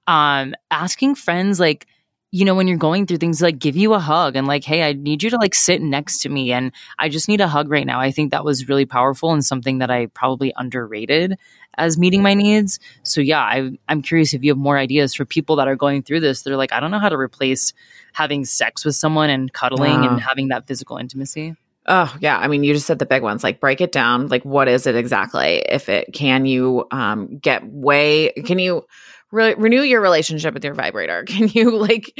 um, 0.06 0.56
asking 0.72 1.16
friends 1.16 1.60
like, 1.60 1.88
you 2.32 2.44
know, 2.44 2.56
when 2.56 2.68
you're 2.68 2.78
going 2.78 3.06
through 3.06 3.18
things, 3.18 3.42
like 3.42 3.58
give 3.58 3.78
you 3.78 3.94
a 3.94 4.00
hug 4.00 4.36
and 4.36 4.48
like, 4.48 4.64
hey, 4.64 4.84
I 4.84 4.94
need 4.94 5.24
you 5.24 5.30
to 5.30 5.38
like 5.38 5.56
sit 5.56 5.82
next 5.82 6.20
to 6.24 6.30
me 6.30 6.52
and 6.52 6.72
I 7.00 7.08
just 7.08 7.28
need 7.28 7.40
a 7.40 7.48
hug 7.48 7.70
right 7.70 7.86
now. 7.86 8.02
I 8.02 8.12
think 8.12 8.32
that 8.32 8.44
was 8.44 8.68
really 8.68 8.86
powerful 8.86 9.32
and 9.32 9.46
something 9.46 9.78
that 9.78 9.90
I 9.90 10.08
probably 10.08 10.54
underrated 10.58 11.38
as 11.78 11.98
meeting 11.98 12.22
my 12.22 12.34
needs. 12.34 12.80
So 13.04 13.22
yeah, 13.22 13.42
I, 13.42 13.72
I'm 13.88 14.02
curious 14.02 14.34
if 14.34 14.44
you 14.44 14.52
have 14.52 14.58
more 14.58 14.78
ideas 14.78 15.14
for 15.14 15.24
people 15.24 15.56
that 15.58 15.68
are 15.68 15.76
going 15.76 16.04
through 16.04 16.20
this. 16.20 16.42
They're 16.42 16.58
like, 16.58 16.74
I 16.74 16.80
don't 16.80 16.92
know 16.92 17.00
how 17.00 17.10
to 17.10 17.18
replace 17.18 17.74
having 18.14 18.44
sex 18.44 18.84
with 18.84 18.96
someone 18.96 19.30
and 19.30 19.52
cuddling 19.54 20.06
and 20.06 20.20
having 20.20 20.50
that 20.50 20.68
physical 20.68 20.98
intimacy. 20.98 21.56
Oh, 21.90 22.14
yeah. 22.20 22.38
I 22.38 22.50
mean, 22.50 22.66
you 22.66 22.74
just 22.74 22.86
said 22.86 23.00
the 23.00 23.06
big 23.06 23.24
ones. 23.24 23.46
Like, 23.46 23.62
break 23.62 23.80
it 23.80 23.94
down. 23.94 24.28
Like, 24.28 24.44
what 24.44 24.68
is 24.68 24.86
it 24.88 24.96
exactly? 24.96 25.64
If 25.70 25.88
it 25.88 26.12
can 26.14 26.46
you 26.46 26.86
um, 26.92 27.38
get 27.38 27.66
way, 27.66 28.34
can 28.46 28.60
you 28.60 28.86
re- 29.32 29.56
renew 29.56 29.82
your 29.82 30.02
relationship 30.02 30.54
with 30.54 30.64
your 30.64 30.74
vibrator? 30.74 31.24
Can 31.28 31.50
you 31.50 31.78
like 31.78 32.18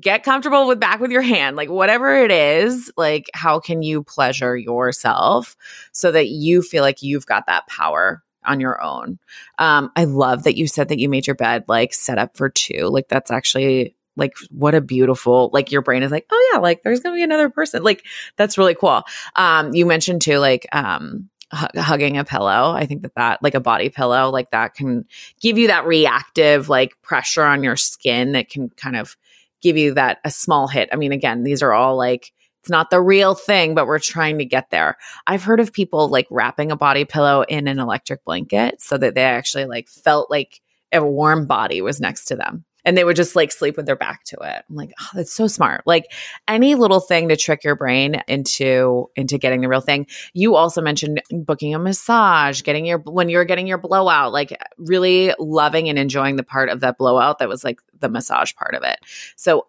get 0.00 0.22
comfortable 0.22 0.66
with 0.66 0.80
back 0.80 1.00
with 1.00 1.10
your 1.10 1.22
hand? 1.22 1.56
Like, 1.56 1.70
whatever 1.70 2.16
it 2.16 2.30
is, 2.30 2.92
like, 2.96 3.26
how 3.34 3.60
can 3.60 3.82
you 3.82 4.02
pleasure 4.02 4.56
yourself 4.56 5.56
so 5.92 6.12
that 6.12 6.28
you 6.28 6.62
feel 6.62 6.82
like 6.82 7.02
you've 7.02 7.26
got 7.26 7.46
that 7.46 7.66
power 7.66 8.22
on 8.44 8.60
your 8.60 8.82
own? 8.82 9.18
Um, 9.58 9.90
I 9.96 10.04
love 10.04 10.44
that 10.44 10.56
you 10.56 10.66
said 10.66 10.88
that 10.88 10.98
you 10.98 11.08
made 11.08 11.26
your 11.26 11.36
bed 11.36 11.64
like 11.68 11.94
set 11.94 12.18
up 12.18 12.36
for 12.36 12.48
two. 12.48 12.88
Like, 12.88 13.08
that's 13.08 13.30
actually 13.30 13.94
like 14.16 14.32
what 14.50 14.74
a 14.74 14.80
beautiful 14.80 15.50
like 15.52 15.70
your 15.70 15.82
brain 15.82 16.02
is 16.02 16.10
like 16.10 16.26
oh 16.30 16.50
yeah 16.52 16.58
like 16.58 16.82
there's 16.82 17.00
gonna 17.00 17.14
be 17.14 17.22
another 17.22 17.50
person 17.50 17.82
like 17.82 18.04
that's 18.36 18.56
really 18.56 18.74
cool 18.74 19.02
um 19.36 19.74
you 19.74 19.84
mentioned 19.84 20.22
too 20.22 20.38
like 20.38 20.66
um 20.72 21.28
hugging 21.52 22.18
a 22.18 22.24
pillow. 22.24 22.72
I 22.72 22.86
think 22.86 23.02
that 23.02 23.14
that 23.14 23.42
like 23.42 23.54
a 23.54 23.60
body 23.60 23.88
pillow 23.88 24.30
like 24.30 24.50
that 24.50 24.74
can 24.74 25.04
give 25.40 25.58
you 25.58 25.68
that 25.68 25.86
reactive 25.86 26.68
like 26.68 27.00
pressure 27.02 27.44
on 27.44 27.62
your 27.62 27.76
skin 27.76 28.32
that 28.32 28.48
can 28.48 28.68
kind 28.70 28.96
of 28.96 29.16
give 29.62 29.76
you 29.76 29.94
that 29.94 30.18
a 30.24 30.30
small 30.30 30.66
hit. 30.68 30.88
I 30.92 30.96
mean 30.96 31.12
again 31.12 31.44
these 31.44 31.62
are 31.62 31.72
all 31.72 31.96
like 31.96 32.32
it's 32.60 32.70
not 32.70 32.90
the 32.90 33.00
real 33.00 33.34
thing 33.34 33.74
but 33.74 33.86
we're 33.86 33.98
trying 34.00 34.38
to 34.38 34.44
get 34.44 34.70
there. 34.70 34.96
I've 35.26 35.44
heard 35.44 35.60
of 35.60 35.72
people 35.72 36.08
like 36.08 36.26
wrapping 36.30 36.72
a 36.72 36.76
body 36.76 37.04
pillow 37.04 37.42
in 37.42 37.68
an 37.68 37.78
electric 37.78 38.24
blanket 38.24 38.82
so 38.82 38.98
that 38.98 39.14
they 39.14 39.22
actually 39.24 39.66
like 39.66 39.88
felt 39.88 40.30
like 40.30 40.60
a 40.92 41.04
warm 41.04 41.46
body 41.46 41.80
was 41.80 42.00
next 42.00 42.26
to 42.26 42.36
them 42.36 42.64
and 42.86 42.96
they 42.96 43.04
would 43.04 43.16
just 43.16 43.34
like 43.34 43.50
sleep 43.50 43.76
with 43.76 43.84
their 43.84 43.96
back 43.96 44.22
to 44.24 44.36
it. 44.36 44.64
I'm 44.70 44.76
like, 44.76 44.92
oh, 44.98 45.08
that's 45.14 45.32
so 45.32 45.48
smart. 45.48 45.82
Like 45.86 46.12
any 46.46 46.76
little 46.76 47.00
thing 47.00 47.28
to 47.28 47.36
trick 47.36 47.64
your 47.64 47.74
brain 47.74 48.22
into 48.28 49.10
into 49.16 49.36
getting 49.36 49.60
the 49.60 49.68
real 49.68 49.80
thing. 49.80 50.06
You 50.32 50.54
also 50.54 50.80
mentioned 50.80 51.20
booking 51.30 51.74
a 51.74 51.78
massage, 51.80 52.62
getting 52.62 52.86
your 52.86 52.98
when 52.98 53.28
you're 53.28 53.44
getting 53.44 53.66
your 53.66 53.76
blowout, 53.76 54.32
like 54.32 54.56
really 54.78 55.34
loving 55.40 55.88
and 55.88 55.98
enjoying 55.98 56.36
the 56.36 56.44
part 56.44 56.68
of 56.68 56.80
that 56.80 56.96
blowout 56.96 57.40
that 57.40 57.48
was 57.48 57.64
like 57.64 57.80
the 57.98 58.08
massage 58.08 58.54
part 58.54 58.74
of 58.74 58.84
it. 58.84 59.00
So 59.34 59.66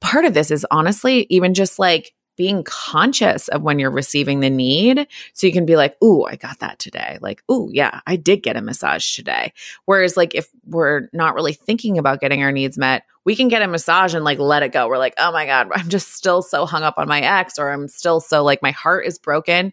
part 0.00 0.24
of 0.24 0.34
this 0.34 0.50
is 0.50 0.66
honestly 0.70 1.26
even 1.30 1.54
just 1.54 1.78
like 1.78 2.12
being 2.36 2.62
conscious 2.64 3.48
of 3.48 3.62
when 3.62 3.78
you're 3.78 3.90
receiving 3.90 4.40
the 4.40 4.50
need. 4.50 5.06
So 5.32 5.46
you 5.46 5.52
can 5.52 5.66
be 5.66 5.76
like, 5.76 5.96
ooh, 6.02 6.24
I 6.24 6.36
got 6.36 6.60
that 6.60 6.78
today. 6.78 7.18
Like, 7.20 7.42
ooh, 7.50 7.70
yeah, 7.72 8.00
I 8.06 8.16
did 8.16 8.42
get 8.42 8.56
a 8.56 8.62
massage 8.62 9.14
today. 9.14 9.52
Whereas, 9.86 10.16
like, 10.16 10.34
if 10.34 10.48
we're 10.66 11.08
not 11.12 11.34
really 11.34 11.54
thinking 11.54 11.98
about 11.98 12.20
getting 12.20 12.42
our 12.42 12.52
needs 12.52 12.78
met, 12.78 13.04
we 13.24 13.34
can 13.34 13.48
get 13.48 13.62
a 13.62 13.66
massage 13.66 14.14
and 14.14 14.24
like 14.24 14.38
let 14.38 14.62
it 14.62 14.72
go. 14.72 14.88
We're 14.88 14.98
like, 14.98 15.14
oh 15.18 15.32
my 15.32 15.46
God, 15.46 15.68
I'm 15.74 15.88
just 15.88 16.12
still 16.14 16.42
so 16.42 16.64
hung 16.64 16.84
up 16.84 16.94
on 16.96 17.08
my 17.08 17.20
ex, 17.20 17.58
or 17.58 17.70
I'm 17.70 17.88
still 17.88 18.20
so 18.20 18.44
like 18.44 18.62
my 18.62 18.70
heart 18.70 19.04
is 19.04 19.18
broken. 19.18 19.72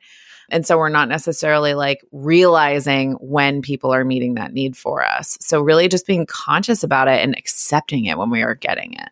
And 0.49 0.65
so 0.65 0.77
we're 0.77 0.89
not 0.89 1.07
necessarily 1.07 1.73
like 1.73 2.01
realizing 2.11 3.13
when 3.13 3.61
people 3.61 3.93
are 3.93 4.03
meeting 4.03 4.35
that 4.35 4.53
need 4.53 4.75
for 4.75 5.05
us. 5.05 5.37
So, 5.39 5.61
really 5.61 5.87
just 5.87 6.05
being 6.05 6.25
conscious 6.25 6.83
about 6.83 7.07
it 7.07 7.23
and 7.23 7.37
accepting 7.37 8.05
it 8.05 8.17
when 8.17 8.29
we 8.29 8.41
are 8.41 8.55
getting 8.55 8.93
it. 8.93 9.09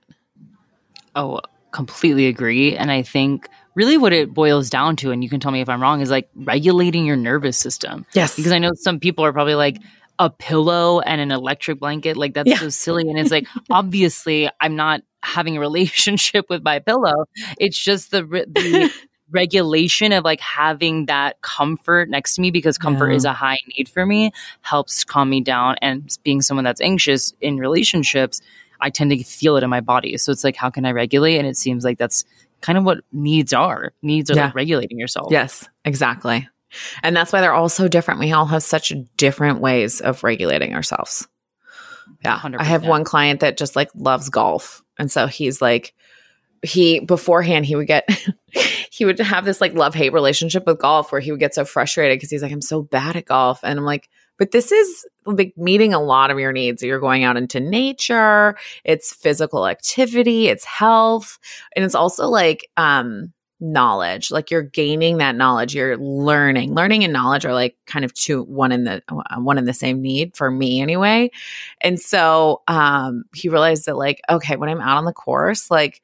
Oh, 1.16 1.42
completely 1.72 2.28
agree. 2.28 2.76
And 2.76 2.92
I 2.92 3.02
think 3.02 3.48
really 3.76 3.98
what 3.98 4.14
it 4.14 4.34
boils 4.34 4.70
down 4.70 4.96
to, 4.98 5.12
and 5.12 5.24
you 5.24 5.30
can 5.30 5.40
tell 5.40 5.52
me 5.52 5.62
if 5.62 5.70
I'm 5.70 5.82
wrong, 5.82 6.02
is 6.02 6.10
like 6.10 6.30
regulating 6.36 7.06
your 7.06 7.16
nervous 7.16 7.58
system. 7.58 8.06
Yes. 8.14 8.36
Because 8.36 8.52
I 8.52 8.60
know 8.60 8.72
some 8.76 9.00
people 9.00 9.26
are 9.26 9.34
probably 9.34 9.56
like, 9.56 9.78
a 10.20 10.30
pillow 10.30 11.00
and 11.00 11.20
an 11.20 11.32
electric 11.32 11.80
blanket, 11.80 12.16
like 12.16 12.36
that's 12.36 12.48
yeah. 12.48 12.60
so 12.60 12.70
silly. 12.70 13.10
And 13.10 13.18
it's 13.18 13.32
like, 13.32 13.48
obviously, 13.72 14.48
I'm 14.60 14.76
not 14.76 15.02
having 15.24 15.58
a 15.58 15.60
relationship 15.60 16.46
with 16.48 16.62
my 16.62 16.78
pillow. 16.78 17.26
It's 17.58 17.78
just 17.78 18.12
the, 18.12 18.22
the 18.22 18.94
regulation 19.32 20.12
of 20.12 20.24
like 20.24 20.40
having 20.40 21.08
that 21.08 21.42
comfort 21.42 22.10
next 22.10 22.36
to 22.36 22.42
me 22.42 22.52
because 22.52 22.78
comfort 22.78 23.10
yeah. 23.10 23.16
is 23.16 23.26
a 23.26 23.34
high 23.34 23.58
need 23.76 23.90
for 23.90 24.06
me 24.06 24.32
helps 24.62 25.04
calm 25.04 25.30
me 25.30 25.42
down 25.42 25.76
and 25.82 26.18
being 26.24 26.42
someone 26.42 26.66
that's 26.66 26.82
anxious 26.82 27.34
in 27.42 27.58
relationships 27.58 28.42
I 28.82 28.90
tend 28.90 29.12
to 29.12 29.24
feel 29.24 29.58
it 29.58 29.64
in 29.64 29.70
my 29.70 29.82
body. 29.82 30.18
So 30.18 30.32
it's 30.32 30.44
like, 30.44 30.56
how 30.56 30.70
can 30.70 30.86
I 30.86 30.92
regulate? 30.92 31.38
And 31.38 31.48
it 31.48 31.58
seems 31.58 31.84
like 31.84 31.98
that's 31.98 32.26
kind 32.62 32.78
of 32.78 32.84
what 32.84 33.00
needs 33.12 33.54
are. 33.54 33.94
Needs 34.02 34.32
are 34.32 34.36
yeah. 34.36 34.46
like 34.46 34.56
regulating 34.56 35.00
yourself. 35.00 35.32
Yes, 35.32 35.68
exactly. 35.86 36.48
And 37.04 37.16
that's 37.16 37.34
why 37.34 37.42
they're 37.42 37.54
all 37.54 37.70
so 37.70 37.88
different. 37.88 38.20
We 38.20 38.32
all 38.32 38.46
have 38.46 38.64
such 38.64 38.94
different 39.18 39.60
ways 39.60 40.02
of 40.02 40.24
regulating 40.24 40.74
ourselves. 40.74 41.28
Yeah. 42.24 42.38
100%. 42.38 42.58
I 42.60 42.64
have 42.64 42.86
one 42.86 43.04
client 43.04 43.42
that 43.42 43.58
just 43.58 43.76
like 43.76 43.90
loves 43.96 44.30
golf. 44.30 44.84
And 44.98 45.12
so 45.12 45.28
he's 45.28 45.62
like, 45.62 45.94
he 46.64 47.00
beforehand 47.00 47.66
he 47.66 47.76
would 47.76 47.88
get 47.88 48.08
he 48.92 49.06
would 49.06 49.20
have 49.20 49.46
this 49.46 49.62
like 49.62 49.74
love 49.74 49.96
hate 49.96 50.14
relationship 50.14 50.66
with 50.66 50.80
golf 50.80 51.12
where 51.12 51.22
he 51.22 51.32
would 51.32 51.40
get 51.40 51.56
so 51.56 51.66
frustrated 51.66 52.16
because 52.16 52.30
he's 52.30 52.44
like 52.44 52.52
i'm 52.52 52.62
so 52.62 52.82
bad 52.82 53.16
at 53.16 53.26
golf 53.26 53.60
and 53.64 53.80
i'm 53.80 53.86
like 53.86 54.10
but 54.42 54.50
this 54.50 54.72
is 54.72 55.06
like 55.28 55.54
meeting 55.56 55.94
a 55.94 56.02
lot 56.02 56.32
of 56.32 56.40
your 56.40 56.52
needs. 56.52 56.82
You're 56.82 57.00
going 57.00 57.24
out 57.24 57.38
into 57.38 57.60
nature, 57.60 58.58
it's 58.84 59.14
physical 59.14 59.68
activity, 59.68 60.48
it's 60.48 60.66
health, 60.66 61.38
and 61.76 61.86
it's 61.86 61.94
also 61.94 62.28
like 62.28 62.68
um 62.76 63.32
knowledge. 63.60 64.32
Like 64.32 64.50
you're 64.50 64.64
gaining 64.64 65.20
that 65.20 65.36
knowledge. 65.36 65.76
You're 65.76 65.96
learning. 65.96 66.74
Learning 66.74 67.04
and 67.04 67.14
knowledge 67.14 67.46
are 67.46 67.54
like 67.54 67.78
kind 67.86 68.04
of 68.04 68.16
two 68.16 68.42
one 68.46 68.72
in 68.72 68.86
the 68.86 69.04
one 69.38 69.60
in 69.60 69.66
the 69.66 69.76
same 69.76 70.02
need 70.02 70.36
for 70.36 70.50
me 70.50 70.82
anyway. 70.82 71.30
And 71.80 72.00
so 72.00 72.64
um 72.68 73.26
he 73.36 73.48
realized 73.48 73.86
that 73.86 73.96
like 73.96 74.22
okay 74.28 74.56
when 74.56 74.70
i'm 74.70 74.82
out 74.82 74.98
on 74.98 75.06
the 75.06 75.14
course 75.14 75.70
like 75.70 76.02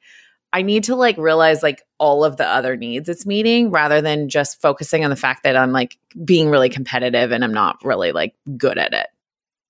I 0.52 0.62
need 0.62 0.84
to 0.84 0.96
like 0.96 1.18
realize 1.18 1.62
like 1.62 1.82
all 1.98 2.24
of 2.24 2.36
the 2.36 2.46
other 2.46 2.76
needs 2.76 3.08
it's 3.08 3.26
meeting 3.26 3.70
rather 3.70 4.00
than 4.00 4.28
just 4.28 4.60
focusing 4.60 5.04
on 5.04 5.10
the 5.10 5.16
fact 5.16 5.42
that 5.42 5.56
I'm 5.56 5.72
like 5.72 5.98
being 6.24 6.48
really 6.48 6.70
competitive 6.70 7.32
and 7.32 7.44
I'm 7.44 7.52
not 7.52 7.84
really 7.84 8.12
like 8.12 8.34
good 8.56 8.78
at 8.78 8.94
it. 8.94 9.08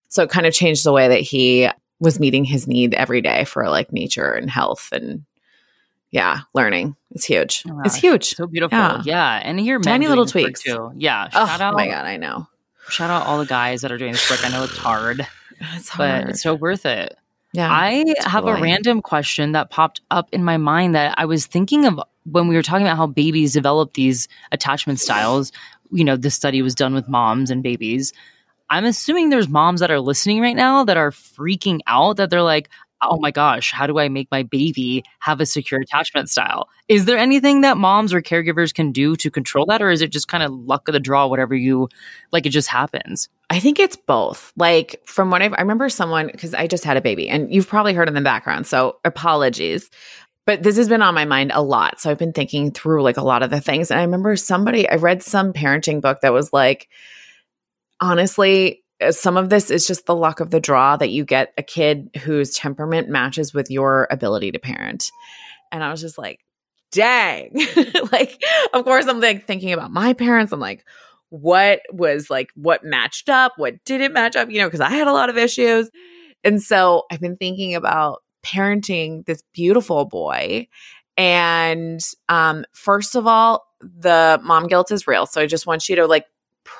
So 0.09 0.23
it 0.23 0.31
kind 0.31 0.47
of 0.47 0.55
changed 0.55 0.85
the 0.85 0.93
way 0.93 1.09
that 1.09 1.21
he 1.21 1.69
was 2.01 2.21
meeting 2.21 2.45
his 2.45 2.67
need 2.67 2.95
every 2.95 3.21
day 3.21 3.45
for 3.45 3.69
like 3.69 3.93
nature 3.93 4.33
and 4.33 4.49
health 4.49 4.89
and 4.93 5.25
yeah, 6.11 6.41
learning. 6.55 6.97
It's 7.11 7.25
huge. 7.25 7.65
Oh, 7.69 7.83
it's 7.85 7.97
huge. 7.97 8.35
So 8.35 8.47
beautiful. 8.47 8.79
Yeah. 8.79 9.03
yeah. 9.05 9.41
And 9.43 9.61
here 9.61 9.79
tiny 9.81 10.09
little 10.09 10.27
tweaks 10.27 10.63
too. 10.63 10.93
Yeah. 10.97 11.29
Oh 11.35 11.47
shout 11.47 11.61
oh, 11.61 11.65
out, 11.65 11.75
my 11.75 11.87
god, 11.87 12.07
I 12.07 12.17
know. 12.17 12.47
Shout 12.89 13.11
out 13.11 13.27
all 13.27 13.39
the 13.39 13.47
guys 13.47 13.83
that 13.83 13.93
are 13.93 13.99
doing 13.99 14.13
this 14.13 14.31
work. 14.31 14.45
I 14.45 14.51
know 14.51 14.65
it's 14.65 14.77
hard. 14.77 15.27
It's 15.75 15.89
hard. 15.89 16.23
But 16.23 16.31
it's 16.31 16.43
so 16.43 16.55
worth 16.55 16.87
it. 16.87 17.19
Yeah. 17.53 17.71
I 17.71 18.05
have 18.27 18.47
a 18.47 18.55
random 18.55 19.01
question 19.01 19.53
that 19.53 19.71
popped 19.71 20.01
up 20.11 20.29
in 20.33 20.45
my 20.45 20.59
mind 20.59 20.95
that 20.95 21.15
I 21.19 21.25
was 21.25 21.47
thinking 21.47 21.87
of 21.87 22.01
when 22.25 22.47
we 22.47 22.55
were 22.55 22.63
talking 22.63 22.87
about 22.87 22.99
how 22.99 23.07
babies 23.07 23.55
develop 23.55 23.95
these 23.95 24.29
attachment 24.53 25.01
styles. 25.01 25.51
You 25.91 26.05
know, 26.05 26.17
this 26.17 26.35
study 26.35 26.61
was 26.61 26.75
done 26.75 26.93
with 26.93 27.09
moms 27.09 27.51
and 27.51 27.63
babies. 27.63 28.13
I'm 28.71 28.85
assuming 28.85 29.31
there's 29.31 29.49
moms 29.49 29.81
that 29.81 29.91
are 29.91 30.01
listening 30.01 30.43
right 30.43 30.57
now 30.57 30.85
that 30.85 30.99
are 30.99 31.11
freaking 31.11 31.81
out 31.87 32.19
that 32.19 32.29
they're 32.29 32.43
like, 32.43 32.69
oh 33.03 33.19
my 33.19 33.31
gosh, 33.31 33.73
how 33.73 33.87
do 33.87 33.99
I 33.99 34.09
make 34.09 34.29
my 34.31 34.43
baby 34.43 35.05
have 35.21 35.41
a 35.41 35.47
secure 35.47 35.81
attachment 35.81 36.29
style? 36.31 36.69
Is 36.89 37.05
there 37.05 37.19
anything 37.19 37.61
that 37.61 37.77
moms 37.77 38.13
or 38.13 38.21
caregivers 38.21 38.75
can 38.75 38.93
do 38.93 39.17
to 39.17 39.31
control 39.31 39.67
that? 39.67 39.83
Or 39.83 39.91
is 39.91 40.03
it 40.03 40.11
just 40.11 40.29
kind 40.29 40.43
of 40.43 40.53
luck 40.53 40.89
of 40.89 40.93
the 40.93 41.01
draw, 41.01 41.27
whatever 41.27 41.55
you 41.55 41.89
like, 42.33 42.47
it 42.47 42.51
just 42.51 42.69
happens? 42.69 43.29
I 43.51 43.61
think 43.61 43.79
it's 43.79 43.97
both. 43.97 44.53
Like, 44.57 45.01
from 45.07 45.31
what 45.31 45.43
I've, 45.43 45.55
I 45.55 45.61
remember 45.61 45.89
someone, 45.89 46.27
because 46.27 46.55
I 46.55 46.67
just 46.67 46.85
had 46.85 46.97
a 46.97 47.01
baby 47.01 47.29
and 47.29 47.53
you've 47.53 47.69
probably 47.69 47.95
heard 47.95 48.09
in 48.09 48.15
the 48.15 48.21
background. 48.21 48.67
So 48.67 48.99
apologies. 49.05 49.91
But 50.45 50.63
this 50.63 50.79
has 50.79 50.89
been 50.89 51.03
on 51.03 51.15
my 51.15 51.27
mind 51.27 51.53
a 51.55 51.63
lot. 51.63 52.01
So 52.01 52.11
I've 52.11 52.19
been 52.19 52.33
thinking 52.33 52.73
through 52.73 53.03
like 53.03 53.19
a 53.19 53.23
lot 53.23 53.43
of 53.43 53.51
the 53.51 53.61
things. 53.61 53.91
And 53.91 54.01
I 54.01 54.03
remember 54.03 54.35
somebody, 54.35 54.89
I 54.89 54.95
read 54.95 55.23
some 55.23 55.53
parenting 55.53 56.01
book 56.01 56.21
that 56.23 56.33
was 56.33 56.53
like, 56.55 56.89
honestly, 58.01 58.83
some 59.11 59.37
of 59.37 59.49
this 59.49 59.71
is 59.71 59.87
just 59.87 60.07
the 60.07 60.15
luck 60.15 60.41
of 60.41 60.51
the 60.51 60.61
draw 60.61 60.97
that 60.97 61.11
you 61.11 61.25
get 61.25 61.53
a 61.57 61.63
kid 61.63 62.11
whose 62.23 62.55
temperament 62.55 63.09
matches 63.09 63.55
with 63.55 63.71
your 63.71 64.09
ability 64.11 64.53
to 64.53 64.59
parent. 64.59 65.11
And 65.71 65.85
I 65.85 65.91
was 65.91 66.01
just 66.01 66.19
like, 66.19 66.41
dang. 66.91 67.55
like, 68.13 68.43
of 68.73 68.85
course, 68.85 69.07
I'm 69.07 69.21
like 69.21 69.47
thinking 69.47 69.73
about 69.73 69.91
my 69.91 70.13
parents. 70.15 70.53
I'm 70.53 70.61
like, 70.61 70.85
what 71.31 71.81
was 71.93 72.31
like, 72.31 72.49
what 72.55 72.85
matched 72.85 73.29
up? 73.29 73.53
What 73.57 73.85
didn't 73.85 74.15
match 74.15 74.35
up? 74.35 74.51
You 74.51 74.61
know, 74.61 74.67
because 74.67 74.81
I 74.81 74.91
had 74.91 75.07
a 75.07 75.13
lot 75.13 75.31
of 75.31 75.37
issues. 75.37 75.91
And 76.43 76.63
so 76.63 77.05
I've 77.11 77.21
been 77.21 77.37
thinking 77.37 77.75
about 77.75 78.23
parenting 78.45 79.27
this 79.27 79.43
beautiful 79.53 80.07
boy. 80.07 80.69
And 81.17 82.01
um, 82.29 82.65
first 82.73 83.15
of 83.15 83.27
all, 83.27 83.67
the 83.81 84.41
mom 84.43 84.67
guilt 84.67 84.91
is 84.91 85.07
real. 85.07 85.27
So 85.27 85.41
I 85.41 85.47
just 85.47 85.67
want 85.67 85.89
you 85.89 85.97
to 85.97 86.07
like 86.07 86.25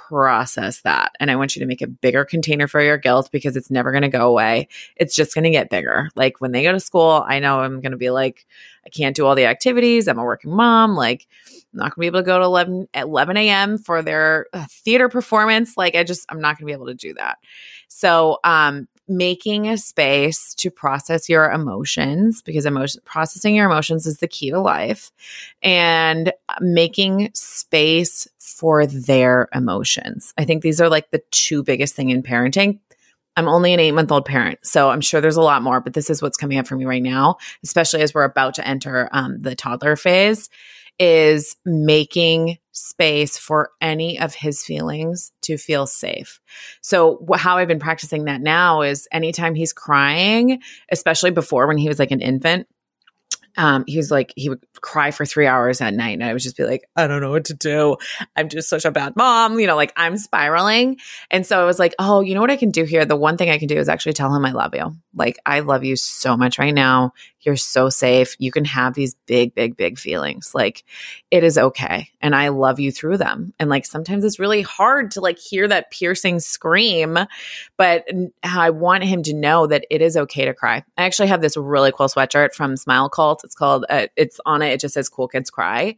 process 0.09 0.83
that. 0.83 1.13
And 1.19 1.31
I 1.31 1.37
want 1.37 1.57
you 1.57 1.61
to 1.61 1.67
make 1.67 1.83
a 1.83 1.87
bigger 1.87 2.25
container 2.25 2.69
for 2.69 2.81
your 2.83 2.99
guilt 2.99 3.31
because 3.33 3.57
it's 3.57 3.71
never 3.71 3.91
going 3.91 4.03
to 4.03 4.09
go 4.09 4.29
away. 4.29 4.69
It's 4.97 5.15
just 5.15 5.35
going 5.35 5.45
to 5.45 5.51
get 5.51 5.71
bigger. 5.71 6.11
Like 6.15 6.41
when 6.41 6.53
they 6.53 6.63
go 6.63 6.73
to 6.73 6.81
school, 6.81 7.25
I 7.27 7.39
know 7.39 7.61
I'm 7.61 7.81
going 7.81 7.93
to 7.93 7.99
be 7.99 8.11
like, 8.11 8.47
I 8.85 8.91
can't 8.91 9.17
do 9.17 9.27
all 9.27 9.35
the 9.35 9.47
activities. 9.47 10.09
I'm 10.09 10.19
a 10.19 10.25
working 10.25 10.51
mom. 10.51 10.95
Like, 10.95 11.27
I'm 11.73 11.79
not 11.79 11.95
going 11.95 11.97
to 11.97 12.01
be 12.01 12.07
able 12.07 12.21
to 12.21 12.27
go 12.27 12.39
to 12.39 12.45
11, 12.45 12.89
11 12.95 13.37
a.m. 13.37 13.79
for 13.79 14.03
their 14.03 14.47
uh, 14.53 14.67
theater 14.71 15.09
performance. 15.09 15.77
Like, 15.77 15.95
I 15.95 16.05
just, 16.05 16.27
I'm 16.29 16.41
not 16.41 16.59
going 16.59 16.63
to 16.63 16.67
be 16.67 16.73
able 16.73 16.87
to 16.87 16.95
do 16.95 17.15
that. 17.15 17.39
So, 17.89 18.39
um, 18.45 18.89
making 19.09 19.69
a 19.69 19.79
space 19.79 20.55
to 20.55 20.71
process 20.71 21.29
your 21.29 21.51
emotions 21.51 22.43
because 22.43 22.67
emotion 22.67 23.01
processing 23.05 23.55
your 23.55 23.67
emotions 23.67 24.07
is 24.07 24.19
the 24.19 24.29
key 24.29 24.51
to 24.51 24.61
life 24.61 25.11
and 25.63 26.33
making 26.61 27.31
space 27.35 28.29
for 28.39 28.87
their 28.87 29.49
emotions. 29.55 30.35
I 30.37 30.45
think 30.45 30.63
these 30.63 30.81
are 30.81 30.89
like 30.89 31.11
the 31.11 31.23
two 31.31 31.63
biggest 31.63 31.95
thing 31.95 32.11
in 32.11 32.23
parenting. 32.23 32.81
I'm 33.37 33.49
only 33.49 33.73
an 33.73 33.79
8-month-old 33.79 34.25
parent, 34.25 34.59
so 34.63 34.91
I'm 34.91 35.01
sure 35.01 35.21
there's 35.21 35.37
a 35.37 35.43
lot 35.43 35.63
more, 35.63 35.81
but 35.81 35.95
this 35.95 36.11
is 36.11 36.21
what's 36.21 36.37
coming 36.37 36.59
up 36.59 36.67
for 36.67 36.75
me 36.75 36.87
right 36.87 37.03
now, 37.03 37.37
especially 37.63 38.03
as 38.03 38.13
we're 38.13 38.25
about 38.25 38.55
to 38.55 38.67
enter 38.67 39.09
um, 39.13 39.41
the 39.41 39.55
toddler 39.55 39.95
phase 39.95 40.51
is 40.99 41.57
making 41.65 42.59
space 42.73 43.37
for 43.39 43.71
any 43.81 44.21
of 44.21 44.35
his 44.35 44.65
feelings 44.65 45.33
to 45.43 45.57
feel 45.57 45.87
safe. 45.87 46.41
So, 46.81 47.25
wh- 47.29 47.39
how 47.39 47.57
I've 47.59 47.69
been 47.69 47.79
practicing 47.79 48.25
that 48.25 48.41
now 48.41 48.83
is 48.83 49.09
anytime 49.13 49.55
he's 49.55 49.73
crying, 49.73 50.61
especially 50.91 51.31
before 51.31 51.67
when 51.67 51.79
he 51.79 51.89
was 51.89 51.99
like 51.99 52.11
an 52.11 52.21
infant, 52.21 52.67
um, 53.59 53.83
he 53.89 53.97
was 53.97 54.11
like, 54.11 54.33
he 54.37 54.49
would 54.49 54.65
cry 54.81 55.11
for 55.11 55.27
three 55.27 55.49
hours 55.49 55.81
at 55.81 55.93
night. 55.93 56.13
And 56.13 56.23
I 56.23 56.33
would 56.33 56.41
just 56.41 56.57
be 56.57 56.63
like, 56.65 56.89
I 56.95 57.09
don't 57.09 57.21
know 57.21 57.33
what 57.33 57.47
to 57.47 57.55
do. 57.55 57.97
I'm 58.37 58.49
just 58.49 58.69
such 58.69 58.85
a 58.85 58.93
bad 58.93 59.17
mom. 59.17 59.59
You 59.59 59.67
know, 59.67 59.75
like 59.75 59.93
I'm 59.97 60.17
spiraling. 60.17 60.99
And 61.29 61.45
so 61.45 61.61
I 61.61 61.65
was 61.65 61.81
like, 61.81 61.95
oh, 61.99 62.21
you 62.21 62.35
know 62.35 62.41
what 62.41 62.53
I 62.53 62.57
can 62.57 62.71
do 62.71 62.85
here? 62.85 63.05
The 63.05 63.17
one 63.17 63.37
thing 63.37 63.51
I 63.51 63.59
can 63.59 63.67
do 63.67 63.77
is 63.77 63.89
actually 63.89 64.13
tell 64.13 64.33
him 64.33 64.45
I 64.45 64.53
love 64.53 64.77
you. 64.77 64.97
Like, 65.13 65.39
I 65.45 65.61
love 65.61 65.83
you 65.83 65.97
so 65.97 66.37
much 66.37 66.61
right 66.61 66.75
now. 66.75 67.15
You're 67.43 67.57
so 67.57 67.89
safe. 67.89 68.35
You 68.39 68.51
can 68.51 68.65
have 68.65 68.95
these 68.95 69.15
big, 69.27 69.55
big, 69.55 69.77
big 69.77 69.99
feelings. 69.99 70.53
Like, 70.55 70.85
it 71.31 71.45
is 71.45 71.57
okay. 71.57 72.09
And 72.21 72.35
I 72.35 72.49
love 72.49 72.81
you 72.81 72.91
through 72.91 73.19
them. 73.19 73.53
And 73.59 73.71
like, 73.71 73.87
sometimes 73.87 74.25
it's 74.25 74.41
really 74.41 74.63
hard 74.63 75.13
to 75.13 75.21
like 75.21 75.39
hear 75.39 75.69
that 75.69 75.91
piercing 75.91 76.41
scream, 76.41 77.19
but 77.77 78.09
I 78.43 78.71
want 78.71 79.05
him 79.05 79.23
to 79.25 79.35
know 79.35 79.67
that 79.67 79.87
it 79.91 80.03
is 80.03 80.17
okay 80.17 80.45
to 80.47 80.55
cry. 80.55 80.85
I 80.97 81.05
actually 81.05 81.29
have 81.29 81.41
this 81.41 81.57
really 81.57 81.93
cool 81.93 82.09
sweatshirt 82.09 82.55
from 82.55 82.77
Smile 82.77 83.09
Cult. 83.09 83.45
It's 83.45 83.55
called, 83.55 83.85
uh, 83.89 84.09
it's 84.17 84.41
on 84.45 84.63
it. 84.63 84.73
It 84.73 84.81
just 84.81 84.95
says 84.95 85.09
Cool 85.09 85.29
Kids 85.29 85.51
Cry. 85.51 85.97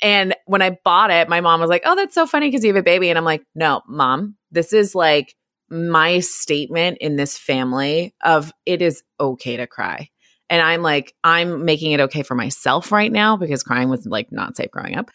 And 0.00 0.36
when 0.46 0.62
I 0.62 0.78
bought 0.84 1.10
it, 1.10 1.28
my 1.28 1.40
mom 1.40 1.60
was 1.60 1.70
like, 1.70 1.82
Oh, 1.84 1.96
that's 1.96 2.14
so 2.14 2.26
funny 2.26 2.48
because 2.48 2.64
you 2.64 2.72
have 2.72 2.80
a 2.80 2.84
baby. 2.84 3.08
And 3.08 3.18
I'm 3.18 3.24
like, 3.24 3.42
No, 3.54 3.82
mom, 3.88 4.36
this 4.52 4.72
is 4.72 4.94
like 4.94 5.34
my 5.70 6.20
statement 6.20 6.98
in 7.00 7.16
this 7.16 7.36
family 7.36 8.14
of 8.24 8.52
it 8.64 8.80
is 8.80 9.02
okay 9.20 9.56
to 9.56 9.66
cry. 9.66 10.08
And 10.50 10.62
I'm 10.62 10.82
like, 10.82 11.14
I'm 11.22 11.64
making 11.64 11.92
it 11.92 12.00
okay 12.00 12.22
for 12.22 12.34
myself 12.34 12.90
right 12.92 13.12
now 13.12 13.36
because 13.36 13.62
crying 13.62 13.88
was 13.88 14.06
like 14.06 14.32
not 14.32 14.56
safe 14.56 14.70
growing 14.70 14.96
up. 14.96 15.10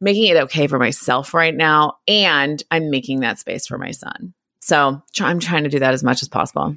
Making 0.00 0.26
it 0.26 0.36
okay 0.44 0.66
for 0.66 0.78
myself 0.78 1.34
right 1.34 1.54
now. 1.54 1.98
And 2.06 2.62
I'm 2.70 2.90
making 2.90 3.20
that 3.20 3.38
space 3.38 3.66
for 3.66 3.78
my 3.78 3.90
son. 3.90 4.34
So 4.60 5.02
I'm 5.20 5.40
trying 5.40 5.64
to 5.64 5.70
do 5.70 5.78
that 5.80 5.94
as 5.94 6.04
much 6.04 6.22
as 6.22 6.28
possible. 6.28 6.76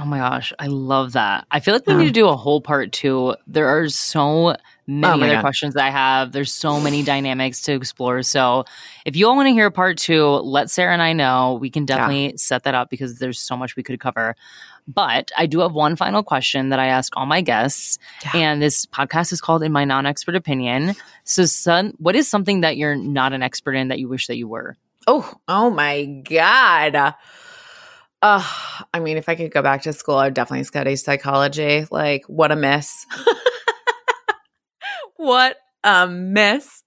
Oh 0.00 0.04
my 0.04 0.18
gosh, 0.18 0.52
I 0.60 0.68
love 0.68 1.12
that. 1.12 1.46
I 1.50 1.58
feel 1.58 1.74
like 1.74 1.86
we 1.86 1.94
need 1.94 2.06
to 2.06 2.12
do 2.12 2.28
a 2.28 2.36
whole 2.36 2.60
part 2.60 2.92
two. 2.92 3.34
There 3.48 3.66
are 3.66 3.88
so 3.88 4.54
many 4.86 5.20
Oh 5.20 5.24
other 5.24 5.34
God. 5.34 5.40
questions 5.40 5.76
I 5.76 5.90
have. 5.90 6.30
There's 6.30 6.52
so 6.52 6.78
many 6.80 7.02
dynamics 7.02 7.62
to 7.62 7.72
explore. 7.72 8.22
So 8.22 8.64
if 9.04 9.16
you 9.16 9.26
all 9.28 9.34
want 9.34 9.48
to 9.48 9.52
hear 9.52 9.70
part 9.72 9.98
two, 9.98 10.24
let 10.24 10.70
Sarah 10.70 10.92
and 10.92 11.02
I 11.02 11.14
know. 11.14 11.58
We 11.60 11.68
can 11.68 11.84
definitely 11.84 12.36
set 12.36 12.62
that 12.62 12.76
up 12.76 12.90
because 12.90 13.18
there's 13.18 13.40
so 13.40 13.56
much 13.56 13.74
we 13.74 13.82
could 13.82 13.98
cover. 13.98 14.36
But 14.88 15.30
I 15.36 15.44
do 15.44 15.60
have 15.60 15.72
one 15.72 15.96
final 15.96 16.22
question 16.22 16.70
that 16.70 16.78
I 16.78 16.86
ask 16.86 17.14
all 17.14 17.26
my 17.26 17.42
guests. 17.42 17.98
Yeah. 18.24 18.40
And 18.40 18.62
this 18.62 18.86
podcast 18.86 19.32
is 19.32 19.40
called 19.40 19.62
In 19.62 19.70
My 19.70 19.84
Non 19.84 20.06
Expert 20.06 20.34
Opinion. 20.34 20.94
So, 21.24 21.44
son, 21.44 21.92
what 21.98 22.16
is 22.16 22.26
something 22.26 22.62
that 22.62 22.78
you're 22.78 22.96
not 22.96 23.34
an 23.34 23.42
expert 23.42 23.74
in 23.74 23.88
that 23.88 23.98
you 23.98 24.08
wish 24.08 24.28
that 24.28 24.38
you 24.38 24.48
were? 24.48 24.78
Oh, 25.06 25.30
oh 25.46 25.68
my 25.68 26.04
God. 26.04 27.14
Uh, 28.20 28.42
I 28.92 29.00
mean, 29.00 29.18
if 29.18 29.28
I 29.28 29.34
could 29.34 29.52
go 29.52 29.62
back 29.62 29.82
to 29.82 29.92
school, 29.92 30.16
I'd 30.16 30.34
definitely 30.34 30.64
study 30.64 30.96
psychology. 30.96 31.86
Like, 31.90 32.24
what 32.26 32.50
a 32.50 32.56
miss. 32.56 33.06
what 35.16 35.56
a 35.84 36.08
miss. 36.08 36.82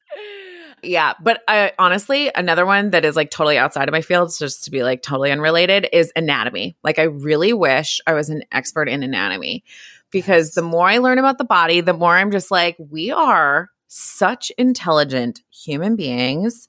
Yeah, 0.84 1.14
but 1.22 1.44
I 1.48 1.74
honestly, 1.78 2.32
another 2.34 2.66
one 2.66 2.90
that 2.90 3.06
is 3.06 3.16
like 3.16 3.30
totally 3.30 3.58
outside 3.58 3.88
of 3.88 3.94
my 3.94 4.02
field, 4.02 4.34
just 4.38 4.64
to 4.64 4.72
be 4.72 4.84
like 4.84 5.02
totally 5.02 5.32
unrelated, 5.32 5.88
is 5.94 6.12
anatomy. 6.16 6.76
Like, 6.84 6.98
I 6.98 7.03
really 7.03 7.53
wish 7.53 7.99
I 8.08 8.14
was 8.14 8.30
an 8.30 8.44
expert 8.52 8.90
in 8.90 9.03
anatomy 9.03 9.64
because 10.10 10.52
the 10.52 10.62
more 10.62 10.88
I 10.88 10.98
learn 10.98 11.20
about 11.20 11.38
the 11.38 11.44
body, 11.44 11.82
the 11.82 11.94
more 11.94 12.16
I'm 12.16 12.32
just 12.32 12.52
like, 12.52 12.76
we 12.80 13.12
are 13.12 13.70
such 13.88 14.52
intelligent 14.58 15.41
human 15.52 15.95
beings. 15.95 16.68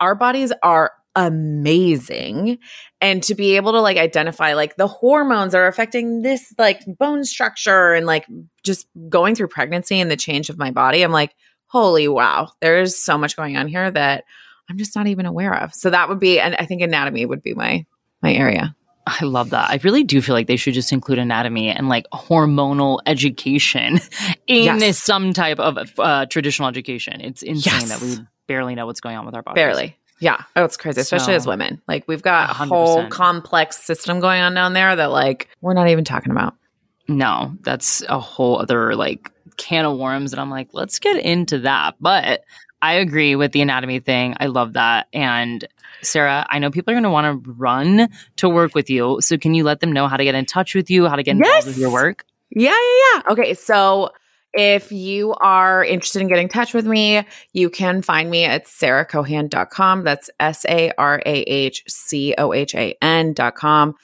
Our 0.00 0.14
bodies 0.14 0.52
are 0.62 0.92
amazing. 1.14 2.58
And 3.00 3.22
to 3.22 3.34
be 3.34 3.56
able 3.56 3.72
to 3.72 3.80
like 3.80 3.96
identify 3.96 4.54
like 4.54 4.76
the 4.76 4.86
hormones 4.86 5.54
are 5.54 5.66
affecting 5.66 6.22
this 6.22 6.52
like 6.58 6.82
bone 6.98 7.24
structure 7.24 7.94
and 7.94 8.06
like 8.06 8.26
just 8.62 8.86
going 9.08 9.34
through 9.34 9.48
pregnancy 9.48 9.98
and 9.98 10.10
the 10.10 10.16
change 10.16 10.50
of 10.50 10.58
my 10.58 10.70
body, 10.70 11.02
I'm 11.02 11.12
like, 11.12 11.34
holy 11.66 12.08
wow, 12.08 12.52
there's 12.60 12.96
so 12.96 13.16
much 13.18 13.36
going 13.36 13.56
on 13.56 13.66
here 13.68 13.90
that 13.90 14.24
I'm 14.68 14.78
just 14.78 14.96
not 14.96 15.06
even 15.06 15.26
aware 15.26 15.54
of. 15.54 15.74
So 15.74 15.90
that 15.90 16.08
would 16.08 16.18
be, 16.18 16.40
and 16.40 16.56
I 16.58 16.64
think 16.66 16.82
anatomy 16.82 17.24
would 17.26 17.42
be 17.42 17.54
my 17.54 17.84
my 18.22 18.32
area. 18.32 18.74
I 19.08 19.24
love 19.24 19.50
that. 19.50 19.70
I 19.70 19.78
really 19.84 20.02
do 20.02 20.20
feel 20.20 20.34
like 20.34 20.48
they 20.48 20.56
should 20.56 20.74
just 20.74 20.92
include 20.92 21.18
anatomy 21.20 21.68
and 21.68 21.88
like 21.88 22.06
hormonal 22.12 22.98
education 23.06 24.00
in 24.48 24.64
Yes. 24.80 24.98
some 24.98 25.32
type 25.32 25.60
of 25.60 25.78
uh, 26.00 26.26
traditional 26.26 26.68
education. 26.68 27.20
It's 27.20 27.42
insane 27.42 27.86
that 27.88 28.00
we 28.00 28.16
barely 28.48 28.74
know 28.74 28.84
what's 28.86 29.00
going 29.00 29.16
on 29.16 29.24
with 29.24 29.36
our 29.36 29.42
bodies. 29.42 29.60
Barely. 29.60 29.96
Yeah. 30.18 30.42
Oh, 30.56 30.64
it's 30.64 30.76
crazy, 30.76 31.00
especially 31.00 31.26
So- 31.34 31.36
as 31.36 31.46
women. 31.46 31.80
Like 31.86 32.08
we've 32.08 32.22
got 32.22 32.50
a 32.50 32.54
100%. 32.54 32.68
whole 32.68 33.08
complex 33.08 33.76
system 33.84 34.18
going 34.18 34.40
on 34.42 34.54
down 34.54 34.72
there 34.72 34.96
that 34.96 35.12
like 35.12 35.48
we're 35.60 35.74
not 35.74 35.88
even 35.88 36.04
talking 36.04 36.32
about. 36.32 36.54
No, 37.06 37.54
that's 37.60 38.02
a 38.08 38.18
whole 38.18 38.58
other 38.60 38.96
like 38.96 39.30
can 39.56 39.84
of 39.84 39.98
worms. 39.98 40.32
And 40.32 40.40
I'm 40.40 40.50
like, 40.50 40.68
let's 40.72 40.98
get 40.98 41.16
into 41.16 41.60
that. 41.60 41.96
But 42.00 42.44
I 42.82 42.94
agree 42.94 43.36
with 43.36 43.52
the 43.52 43.62
anatomy 43.62 44.00
thing. 44.00 44.36
I 44.38 44.46
love 44.46 44.74
that. 44.74 45.08
And 45.12 45.66
Sarah, 46.02 46.46
I 46.50 46.58
know 46.58 46.70
people 46.70 46.92
are 46.92 46.94
going 46.94 47.04
to 47.04 47.10
want 47.10 47.44
to 47.44 47.50
run 47.52 48.08
to 48.36 48.48
work 48.48 48.74
with 48.74 48.90
you. 48.90 49.20
So 49.20 49.38
can 49.38 49.54
you 49.54 49.64
let 49.64 49.80
them 49.80 49.92
know 49.92 50.08
how 50.08 50.16
to 50.16 50.24
get 50.24 50.34
in 50.34 50.44
touch 50.44 50.74
with 50.74 50.90
you, 50.90 51.08
how 51.08 51.16
to 51.16 51.22
get 51.22 51.32
involved 51.32 51.66
with 51.66 51.78
your 51.78 51.90
work? 51.90 52.24
Yeah, 52.50 52.70
yeah, 52.70 53.22
yeah. 53.26 53.32
Okay, 53.32 53.54
so 53.54 54.10
if 54.52 54.90
you 54.92 55.34
are 55.34 55.84
interested 55.84 56.22
in 56.22 56.28
getting 56.28 56.44
in 56.44 56.48
touch 56.48 56.72
with 56.74 56.86
me, 56.86 57.26
you 57.52 57.70
can 57.70 58.02
find 58.02 58.30
me 58.30 58.44
at 58.44 58.66
sarahcohan.com. 58.66 60.04
That's 60.04 60.30
S 60.40 60.64
A 60.66 60.92
R 60.96 61.20
A 61.26 61.40
H 61.42 61.84
C 61.88 62.34
O 62.38 62.52
H 62.52 62.74
A 62.74 62.96
N.com. 63.02 63.94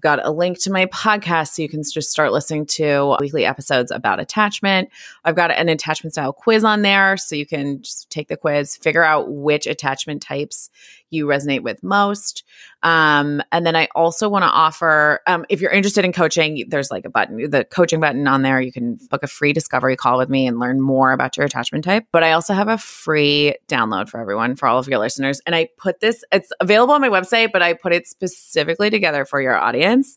I've 0.00 0.16
got 0.16 0.26
a 0.26 0.30
link 0.30 0.58
to 0.60 0.72
my 0.72 0.86
podcast 0.86 1.48
so 1.48 1.60
you 1.60 1.68
can 1.68 1.82
just 1.82 2.10
start 2.10 2.32
listening 2.32 2.64
to 2.66 3.18
weekly 3.20 3.44
episodes 3.44 3.90
about 3.90 4.18
attachment. 4.18 4.88
I've 5.26 5.34
got 5.34 5.50
an 5.50 5.68
attachment 5.68 6.14
style 6.14 6.32
quiz 6.32 6.64
on 6.64 6.80
there 6.80 7.18
so 7.18 7.36
you 7.36 7.44
can 7.44 7.82
just 7.82 8.08
take 8.08 8.28
the 8.28 8.36
quiz, 8.38 8.78
figure 8.78 9.04
out 9.04 9.30
which 9.30 9.66
attachment 9.66 10.22
types 10.22 10.70
you 11.10 11.26
resonate 11.26 11.62
with 11.62 11.82
most. 11.82 12.44
Um, 12.82 13.42
and 13.52 13.66
then 13.66 13.76
I 13.76 13.88
also 13.94 14.28
want 14.28 14.42
to 14.42 14.48
offer, 14.48 15.20
um, 15.26 15.44
if 15.48 15.60
you're 15.60 15.70
interested 15.70 16.04
in 16.04 16.12
coaching, 16.12 16.64
there's 16.68 16.90
like 16.90 17.04
a 17.04 17.10
button, 17.10 17.50
the 17.50 17.64
coaching 17.64 18.00
button 18.00 18.26
on 18.26 18.42
there. 18.42 18.60
You 18.60 18.72
can 18.72 18.98
book 19.10 19.22
a 19.22 19.26
free 19.26 19.52
discovery 19.52 19.96
call 19.96 20.18
with 20.18 20.28
me 20.28 20.46
and 20.46 20.58
learn 20.58 20.80
more 20.80 21.12
about 21.12 21.36
your 21.36 21.44
attachment 21.44 21.84
type. 21.84 22.06
But 22.12 22.22
I 22.22 22.32
also 22.32 22.54
have 22.54 22.68
a 22.68 22.78
free 22.78 23.56
download 23.68 24.08
for 24.08 24.20
everyone, 24.20 24.56
for 24.56 24.66
all 24.66 24.78
of 24.78 24.88
your 24.88 24.98
listeners. 24.98 25.40
And 25.46 25.54
I 25.54 25.68
put 25.76 26.00
this, 26.00 26.24
it's 26.32 26.52
available 26.60 26.94
on 26.94 27.00
my 27.00 27.08
website, 27.08 27.52
but 27.52 27.62
I 27.62 27.74
put 27.74 27.92
it 27.92 28.06
specifically 28.06 28.90
together 28.90 29.24
for 29.24 29.40
your 29.40 29.56
audience 29.56 30.16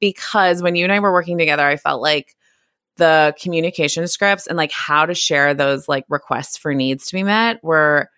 because 0.00 0.62
when 0.62 0.76
you 0.76 0.84
and 0.84 0.92
I 0.92 1.00
were 1.00 1.12
working 1.12 1.38
together, 1.38 1.66
I 1.66 1.76
felt 1.76 2.02
like 2.02 2.36
the 2.96 3.34
communication 3.40 4.06
scripts 4.06 4.46
and 4.46 4.56
like 4.56 4.70
how 4.70 5.06
to 5.06 5.14
share 5.14 5.54
those 5.54 5.88
like 5.88 6.04
requests 6.08 6.56
for 6.56 6.74
needs 6.74 7.08
to 7.08 7.14
be 7.14 7.22
met 7.22 7.62
were 7.64 8.08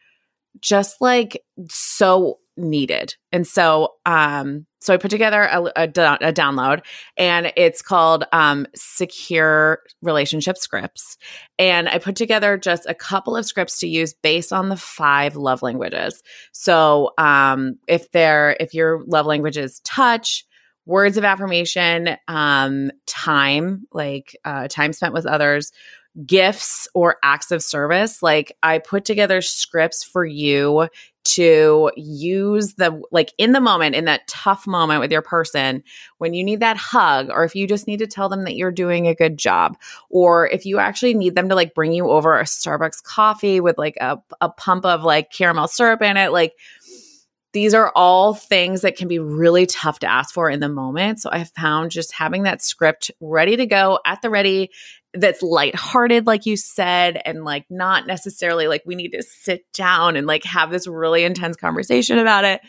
just 0.61 1.01
like 1.01 1.43
so 1.69 2.39
needed. 2.57 3.15
And 3.33 3.47
so 3.47 3.95
um 4.07 4.67
so 4.81 4.95
I 4.95 4.99
put 4.99 5.11
together 5.11 5.43
a, 5.43 5.63
a, 5.63 5.83
a 5.85 5.89
download 6.33 6.85
and 7.17 7.53
it's 7.57 7.83
called 7.83 8.25
um 8.33 8.67
secure 8.75 9.81
relationship 10.01 10.57
scripts 10.57 11.19
and 11.59 11.89
I 11.89 11.99
put 11.99 12.17
together 12.17 12.57
just 12.57 12.87
a 12.89 12.95
couple 12.95 13.37
of 13.37 13.45
scripts 13.45 13.81
to 13.81 13.89
use 13.89 14.15
based 14.15 14.53
on 14.53 14.69
the 14.69 14.77
five 14.77 15.37
love 15.37 15.63
languages. 15.63 16.23
So 16.53 17.13
um 17.19 17.79
if 17.87 18.11
they're 18.11 18.57
if 18.59 18.73
your 18.73 19.05
love 19.07 19.27
language 19.27 19.59
is 19.59 19.81
touch, 19.81 20.47
words 20.87 21.19
of 21.19 21.25
affirmation, 21.25 22.17
um 22.27 22.91
time, 23.07 23.87
like 23.93 24.35
uh 24.45 24.69
time 24.69 24.95
spent 24.95 25.13
with 25.13 25.27
others, 25.27 25.73
gifts 26.25 26.89
or 26.95 27.17
acts 27.23 27.51
of 27.51 27.63
service. 27.63 28.23
Like 28.23 28.57
I 28.63 28.79
put 28.79 29.05
together 29.05 29.41
scripts 29.43 30.03
for 30.03 30.25
you 30.25 30.89
to 31.25 31.91
use 31.97 32.75
the 32.75 33.03
like 33.11 33.33
in 33.37 33.51
the 33.51 33.61
moment 33.61 33.97
in 33.97 34.05
that 34.05 34.27
tough 34.29 34.65
moment 34.65 35.01
with 35.01 35.11
your 35.11 35.23
person 35.23 35.83
when 36.19 36.35
you 36.35 36.45
need 36.45 36.61
that 36.61 36.77
hug 36.77 37.29
or 37.31 37.43
if 37.43 37.57
you 37.57 37.67
just 37.67 37.89
need 37.89 37.99
to 37.99 38.07
tell 38.07 38.29
them 38.29 38.45
that 38.45 38.55
you're 38.55 38.71
doing 38.71 39.09
a 39.09 39.15
good 39.15 39.37
job 39.37 39.77
or 40.09 40.47
if 40.47 40.65
you 40.65 40.79
actually 40.79 41.15
need 41.15 41.35
them 41.35 41.49
to 41.49 41.57
like 41.57 41.75
bring 41.75 41.93
you 41.93 42.09
over 42.09 42.39
a 42.39 42.45
Starbucks 42.45 43.03
coffee 43.03 43.61
with 43.61 43.77
like 43.77 43.97
a, 44.01 44.19
a 44.41 44.49
pump 44.49 44.85
of 44.85 45.03
like 45.03 45.33
caramel 45.33 45.67
syrup 45.67 46.01
in 46.01 46.17
it 46.17 46.31
like 46.31 46.53
these 47.57 47.73
are 47.73 47.91
all 47.97 48.35
things 48.35 48.83
that 48.83 48.97
can 48.97 49.09
be 49.09 49.19
really 49.19 49.65
tough 49.65 50.01
to 50.01 50.07
ask 50.07 50.35
for 50.35 50.51
in 50.51 50.61
the 50.61 50.69
moment. 50.69 51.23
So 51.23 51.31
I 51.33 51.45
found 51.45 51.91
just 51.91 52.13
having 52.13 52.43
that 52.43 52.61
script 52.61 53.11
ready 53.19 53.57
to 53.57 53.65
go 53.65 53.99
at 54.05 54.21
the 54.21 54.29
ready 54.29 54.71
that's 55.15 55.43
lighthearted, 55.43 56.27
like 56.27 56.47
you 56.47 56.57
said, 56.57 57.21
and 57.25 57.45
like 57.45 57.65
not 57.71 58.07
necessarily 58.07 58.69
like 58.69 58.83
we 58.85 58.95
need 58.95 59.11
to 59.11 59.23
sit 59.23 59.65
down 59.73 60.17
and 60.17 60.27
like 60.27 60.45
have 60.45 60.71
this 60.71 60.87
really 60.87 61.25
intense 61.25 61.57
conversation 61.57 62.19
about 62.19 62.45
it. 62.45 62.61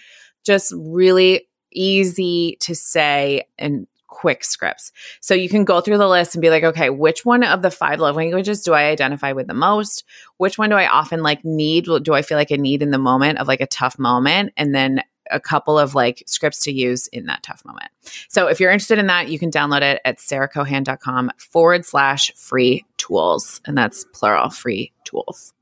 Just 0.45 0.73
really 0.77 1.47
easy 1.71 2.57
to 2.61 2.73
say 2.73 3.47
and 3.57 3.87
quick 4.07 4.43
scripts. 4.43 4.91
So 5.19 5.33
you 5.35 5.49
can 5.49 5.65
go 5.65 5.81
through 5.81 5.97
the 5.97 6.07
list 6.07 6.33
and 6.33 6.41
be 6.41 6.49
like, 6.49 6.63
okay, 6.63 6.89
which 6.89 7.25
one 7.25 7.43
of 7.43 7.61
the 7.61 7.69
five 7.69 7.99
love 7.99 8.15
languages 8.15 8.63
do 8.63 8.73
I 8.73 8.85
identify 8.85 9.33
with 9.33 9.47
the 9.47 9.53
most? 9.53 10.03
Which 10.37 10.57
one 10.57 10.69
do 10.69 10.75
I 10.75 10.87
often 10.87 11.21
like 11.21 11.43
need? 11.43 11.85
Do 11.85 12.13
I 12.13 12.21
feel 12.21 12.37
like 12.37 12.51
a 12.51 12.57
need 12.57 12.81
in 12.81 12.91
the 12.91 12.97
moment 12.97 13.39
of 13.39 13.47
like 13.47 13.61
a 13.61 13.67
tough 13.67 13.99
moment? 13.99 14.53
And 14.57 14.73
then 14.73 15.03
a 15.31 15.39
couple 15.39 15.77
of 15.77 15.95
like 15.95 16.23
scripts 16.25 16.59
to 16.61 16.71
use 16.71 17.07
in 17.07 17.25
that 17.25 17.43
tough 17.43 17.63
moment. 17.65 17.89
So 18.29 18.47
if 18.47 18.59
you're 18.59 18.71
interested 18.71 18.99
in 18.99 19.07
that, 19.07 19.29
you 19.29 19.39
can 19.39 19.51
download 19.51 19.81
it 19.81 20.01
at 20.05 20.17
sarahcohan.com 20.17 21.31
forward 21.37 21.85
slash 21.85 22.31
free 22.35 22.85
tools. 22.97 23.61
And 23.65 23.77
that's 23.77 24.05
plural 24.13 24.49
free 24.49 24.91
tools. 25.03 25.53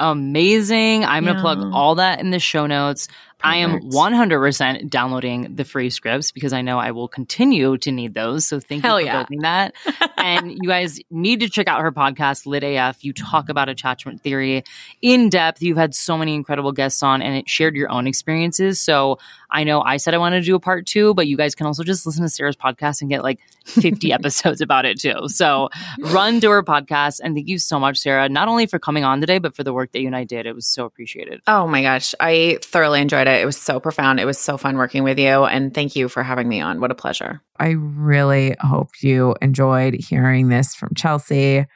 Amazing. 0.00 1.04
I'm 1.04 1.24
yeah. 1.24 1.32
going 1.32 1.36
to 1.36 1.40
plug 1.42 1.72
all 1.72 1.94
that 1.96 2.20
in 2.20 2.30
the 2.30 2.40
show 2.40 2.66
notes. 2.66 3.08
I 3.44 3.56
am 3.56 3.78
100% 3.90 4.88
downloading 4.88 5.54
the 5.54 5.64
free 5.64 5.90
scripts 5.90 6.32
because 6.32 6.54
I 6.54 6.62
know 6.62 6.78
I 6.78 6.92
will 6.92 7.08
continue 7.08 7.76
to 7.76 7.92
need 7.92 8.14
those. 8.14 8.46
So 8.46 8.58
thank 8.58 8.82
Hell 8.82 8.98
you 8.98 9.06
for 9.06 9.12
yeah. 9.12 9.18
building 9.18 9.40
that. 9.40 9.74
and 10.16 10.50
you 10.50 10.66
guys 10.66 10.98
need 11.10 11.40
to 11.40 11.50
check 11.50 11.68
out 11.68 11.82
her 11.82 11.92
podcast, 11.92 12.46
Lit 12.46 12.64
AF. 12.64 13.04
You 13.04 13.12
talk 13.12 13.50
about 13.50 13.68
attachment 13.68 14.22
theory 14.22 14.64
in 15.02 15.28
depth. 15.28 15.60
You've 15.60 15.76
had 15.76 15.94
so 15.94 16.16
many 16.16 16.34
incredible 16.34 16.72
guests 16.72 17.02
on 17.02 17.20
and 17.20 17.36
it 17.36 17.46
shared 17.46 17.76
your 17.76 17.90
own 17.90 18.06
experiences. 18.06 18.80
So 18.80 19.18
I 19.50 19.64
know 19.64 19.82
I 19.82 19.98
said 19.98 20.14
I 20.14 20.18
wanted 20.18 20.40
to 20.40 20.46
do 20.46 20.54
a 20.54 20.60
part 20.60 20.86
two, 20.86 21.12
but 21.12 21.26
you 21.26 21.36
guys 21.36 21.54
can 21.54 21.66
also 21.66 21.84
just 21.84 22.06
listen 22.06 22.22
to 22.22 22.30
Sarah's 22.30 22.56
podcast 22.56 23.02
and 23.02 23.10
get 23.10 23.22
like 23.22 23.40
50 23.66 24.10
episodes 24.14 24.62
about 24.62 24.86
it 24.86 24.98
too. 24.98 25.28
So 25.28 25.68
run 25.98 26.40
to 26.40 26.48
her 26.48 26.62
podcast. 26.62 27.20
And 27.22 27.34
thank 27.34 27.48
you 27.48 27.58
so 27.58 27.78
much, 27.78 27.98
Sarah, 27.98 28.30
not 28.30 28.48
only 28.48 28.64
for 28.64 28.78
coming 28.78 29.04
on 29.04 29.20
today, 29.20 29.38
but 29.38 29.54
for 29.54 29.62
the 29.62 29.74
work 29.74 29.92
that 29.92 30.00
you 30.00 30.06
and 30.06 30.16
I 30.16 30.24
did. 30.24 30.46
It 30.46 30.54
was 30.54 30.66
so 30.66 30.86
appreciated. 30.86 31.42
Oh 31.46 31.66
my 31.66 31.82
gosh. 31.82 32.14
I 32.18 32.58
thoroughly 32.62 33.02
enjoyed 33.02 33.28
it 33.28 33.33
it. 33.34 33.42
It 33.42 33.46
was 33.46 33.56
so 33.56 33.80
profound. 33.80 34.20
It 34.20 34.24
was 34.24 34.38
so 34.38 34.56
fun 34.56 34.76
working 34.76 35.02
with 35.02 35.18
you. 35.18 35.44
And 35.44 35.74
thank 35.74 35.96
you 35.96 36.08
for 36.08 36.22
having 36.22 36.48
me 36.48 36.60
on. 36.60 36.80
What 36.80 36.90
a 36.90 36.94
pleasure. 36.94 37.42
I 37.58 37.70
really 37.70 38.56
hope 38.60 38.90
you 39.02 39.34
enjoyed 39.42 39.94
hearing 39.94 40.48
this 40.48 40.74
from 40.74 40.94
Chelsea. 40.94 41.66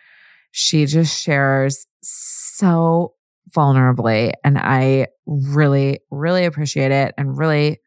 She 0.52 0.86
just 0.86 1.22
shares 1.22 1.86
so 2.02 3.14
vulnerably. 3.55 4.32
And 4.44 4.59
I 4.59 5.09
really, 5.26 6.01
really 6.10 6.44
appreciate 6.44 6.90
it 6.93 7.14
and 7.18 7.36
really 7.36 7.80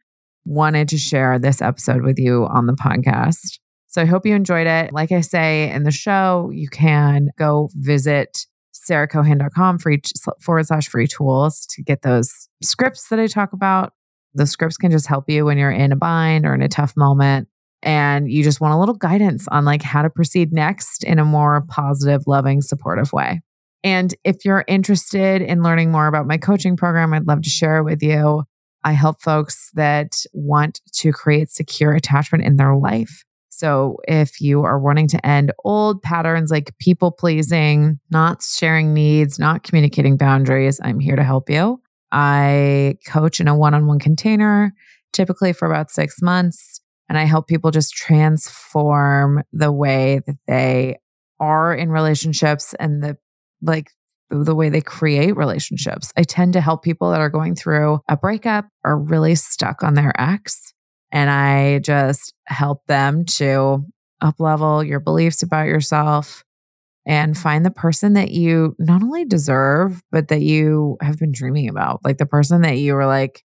wanted 0.45 0.89
to 0.89 0.97
share 0.97 1.39
this 1.39 1.61
episode 1.61 2.03
with 2.03 2.17
you 2.17 2.45
on 2.45 2.65
the 2.65 2.73
podcast. 2.73 3.59
So 3.87 4.01
I 4.01 4.05
hope 4.05 4.25
you 4.25 4.33
enjoyed 4.35 4.67
it. 4.67 4.93
Like 4.93 5.11
I 5.11 5.21
say 5.21 5.69
in 5.69 5.83
the 5.83 5.91
show, 5.91 6.49
you 6.53 6.69
can 6.69 7.29
go 7.37 7.69
visit 7.75 8.45
sarahcohan.com 8.89 9.79
free 9.79 10.01
forward 10.41 10.65
slash 10.65 10.87
free 10.87 11.07
tools 11.07 11.65
to 11.67 11.83
get 11.83 12.01
those 12.01 12.49
scripts 12.63 13.09
that 13.09 13.19
I 13.19 13.27
talk 13.27 13.53
about. 13.53 13.93
The 14.33 14.47
scripts 14.47 14.77
can 14.77 14.91
just 14.91 15.07
help 15.07 15.29
you 15.29 15.45
when 15.45 15.57
you're 15.57 15.71
in 15.71 15.91
a 15.91 15.95
bind 15.95 16.45
or 16.45 16.53
in 16.53 16.61
a 16.61 16.69
tough 16.69 16.95
moment 16.95 17.47
and 17.83 18.31
you 18.31 18.43
just 18.43 18.61
want 18.61 18.73
a 18.73 18.77
little 18.77 18.95
guidance 18.95 19.47
on 19.49 19.65
like 19.65 19.81
how 19.81 20.01
to 20.01 20.09
proceed 20.09 20.53
next 20.53 21.03
in 21.03 21.19
a 21.19 21.25
more 21.25 21.65
positive, 21.67 22.23
loving, 22.27 22.61
supportive 22.61 23.11
way. 23.11 23.41
And 23.83 24.13
if 24.23 24.45
you're 24.45 24.63
interested 24.67 25.41
in 25.41 25.63
learning 25.63 25.91
more 25.91 26.07
about 26.07 26.27
my 26.27 26.37
coaching 26.37 26.77
program, 26.77 27.13
I'd 27.13 27.27
love 27.27 27.41
to 27.41 27.49
share 27.49 27.77
it 27.77 27.83
with 27.83 28.03
you. 28.03 28.43
I 28.83 28.93
help 28.93 29.21
folks 29.21 29.71
that 29.73 30.23
want 30.33 30.81
to 30.93 31.11
create 31.11 31.49
secure 31.49 31.93
attachment 31.93 32.43
in 32.43 32.57
their 32.57 32.75
life 32.75 33.23
so, 33.61 33.97
if 34.07 34.41
you 34.41 34.63
are 34.63 34.79
wanting 34.79 35.07
to 35.09 35.23
end 35.23 35.51
old 35.63 36.01
patterns 36.01 36.49
like 36.49 36.75
people 36.79 37.11
pleasing, 37.11 37.99
not 38.09 38.41
sharing 38.41 38.91
needs, 38.91 39.37
not 39.37 39.61
communicating 39.61 40.17
boundaries, 40.17 40.79
I'm 40.83 40.99
here 40.99 41.15
to 41.15 41.23
help 41.23 41.47
you. 41.47 41.79
I 42.11 42.95
coach 43.05 43.39
in 43.39 43.47
a 43.47 43.55
one 43.55 43.75
on 43.75 43.85
one 43.85 43.99
container, 43.99 44.73
typically 45.13 45.53
for 45.53 45.67
about 45.67 45.91
six 45.91 46.23
months, 46.23 46.81
and 47.07 47.19
I 47.19 47.25
help 47.25 47.47
people 47.47 47.69
just 47.69 47.93
transform 47.93 49.43
the 49.53 49.71
way 49.71 50.21
that 50.25 50.39
they 50.47 50.95
are 51.39 51.71
in 51.71 51.91
relationships 51.91 52.73
and 52.79 53.03
the 53.03 53.15
like 53.61 53.91
the 54.31 54.55
way 54.55 54.69
they 54.69 54.81
create 54.81 55.37
relationships. 55.37 56.11
I 56.17 56.23
tend 56.23 56.53
to 56.53 56.61
help 56.61 56.81
people 56.81 57.11
that 57.11 57.21
are 57.21 57.29
going 57.29 57.53
through 57.53 57.99
a 58.09 58.17
breakup 58.17 58.65
or 58.83 58.97
really 58.97 59.35
stuck 59.35 59.83
on 59.83 59.93
their 59.93 60.19
ex 60.19 60.73
and 61.11 61.29
I 61.29 61.79
just 61.79 62.33
help 62.45 62.85
them 62.87 63.25
to 63.25 63.85
up 64.21 64.39
level 64.39 64.83
your 64.83 64.99
beliefs 64.99 65.43
about 65.43 65.67
yourself 65.67 66.43
and 67.05 67.37
find 67.37 67.65
the 67.65 67.71
person 67.71 68.13
that 68.13 68.29
you 68.29 68.75
not 68.77 69.01
only 69.01 69.25
deserve, 69.25 70.01
but 70.11 70.27
that 70.27 70.41
you 70.41 70.97
have 71.01 71.17
been 71.17 71.31
dreaming 71.31 71.67
about. 71.67 72.01
Like 72.03 72.17
the 72.17 72.25
person 72.25 72.61
that 72.61 72.77
you 72.77 72.93
were 72.93 73.07
like, 73.07 73.43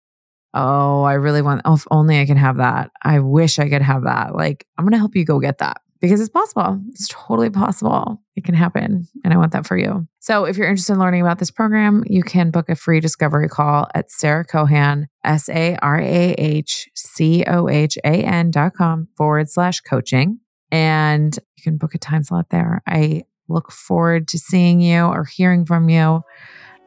oh, 0.54 1.02
I 1.02 1.14
really 1.14 1.42
want, 1.42 1.62
oh, 1.64 1.74
if 1.74 1.86
only 1.90 2.20
I 2.20 2.26
can 2.26 2.36
have 2.36 2.58
that. 2.58 2.90
I 3.02 3.20
wish 3.20 3.58
I 3.58 3.68
could 3.68 3.82
have 3.82 4.04
that. 4.04 4.34
Like, 4.34 4.66
I'm 4.76 4.84
going 4.84 4.92
to 4.92 4.98
help 4.98 5.16
you 5.16 5.24
go 5.24 5.40
get 5.40 5.58
that 5.58 5.78
because 6.00 6.20
it's 6.20 6.30
possible. 6.30 6.80
It's 6.90 7.08
totally 7.08 7.50
possible. 7.50 8.22
It 8.36 8.44
can 8.44 8.54
happen. 8.54 9.06
And 9.24 9.32
I 9.32 9.36
want 9.36 9.52
that 9.52 9.66
for 9.66 9.76
you. 9.76 10.06
So 10.20 10.44
if 10.44 10.56
you're 10.56 10.68
interested 10.68 10.92
in 10.94 10.98
learning 10.98 11.22
about 11.22 11.38
this 11.38 11.50
program, 11.50 12.04
you 12.06 12.22
can 12.22 12.50
book 12.50 12.68
a 12.68 12.76
free 12.76 13.00
discovery 13.00 13.48
call 13.48 13.88
at 13.94 14.10
Sarah 14.10 14.44
Cohan, 14.44 15.08
S 15.24 15.48
A 15.48 15.76
R 15.76 15.98
A 16.00 16.34
H 16.38 16.88
C 16.94 17.44
O 17.46 17.68
H 17.68 17.98
A 18.04 18.08
N 18.08 18.50
dot 18.50 18.74
com 18.74 19.08
forward 19.16 19.48
slash 19.50 19.80
coaching. 19.80 20.38
And 20.70 21.36
you 21.56 21.62
can 21.62 21.78
book 21.78 21.94
a 21.94 21.98
time 21.98 22.22
slot 22.22 22.50
there. 22.50 22.82
I 22.86 23.24
look 23.48 23.72
forward 23.72 24.28
to 24.28 24.38
seeing 24.38 24.80
you 24.80 25.04
or 25.04 25.24
hearing 25.24 25.64
from 25.64 25.88
you. 25.88 26.22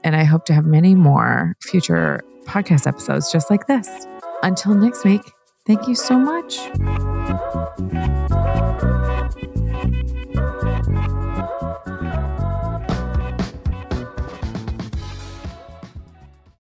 And 0.03 0.15
I 0.15 0.23
hope 0.23 0.45
to 0.45 0.53
have 0.53 0.65
many 0.65 0.95
more 0.95 1.55
future 1.61 2.21
podcast 2.45 2.87
episodes 2.87 3.31
just 3.31 3.49
like 3.49 3.67
this. 3.67 3.87
Until 4.43 4.73
next 4.75 5.03
week, 5.03 5.21
thank 5.65 5.87
you 5.87 5.95
so 5.95 6.17
much. 6.17 6.59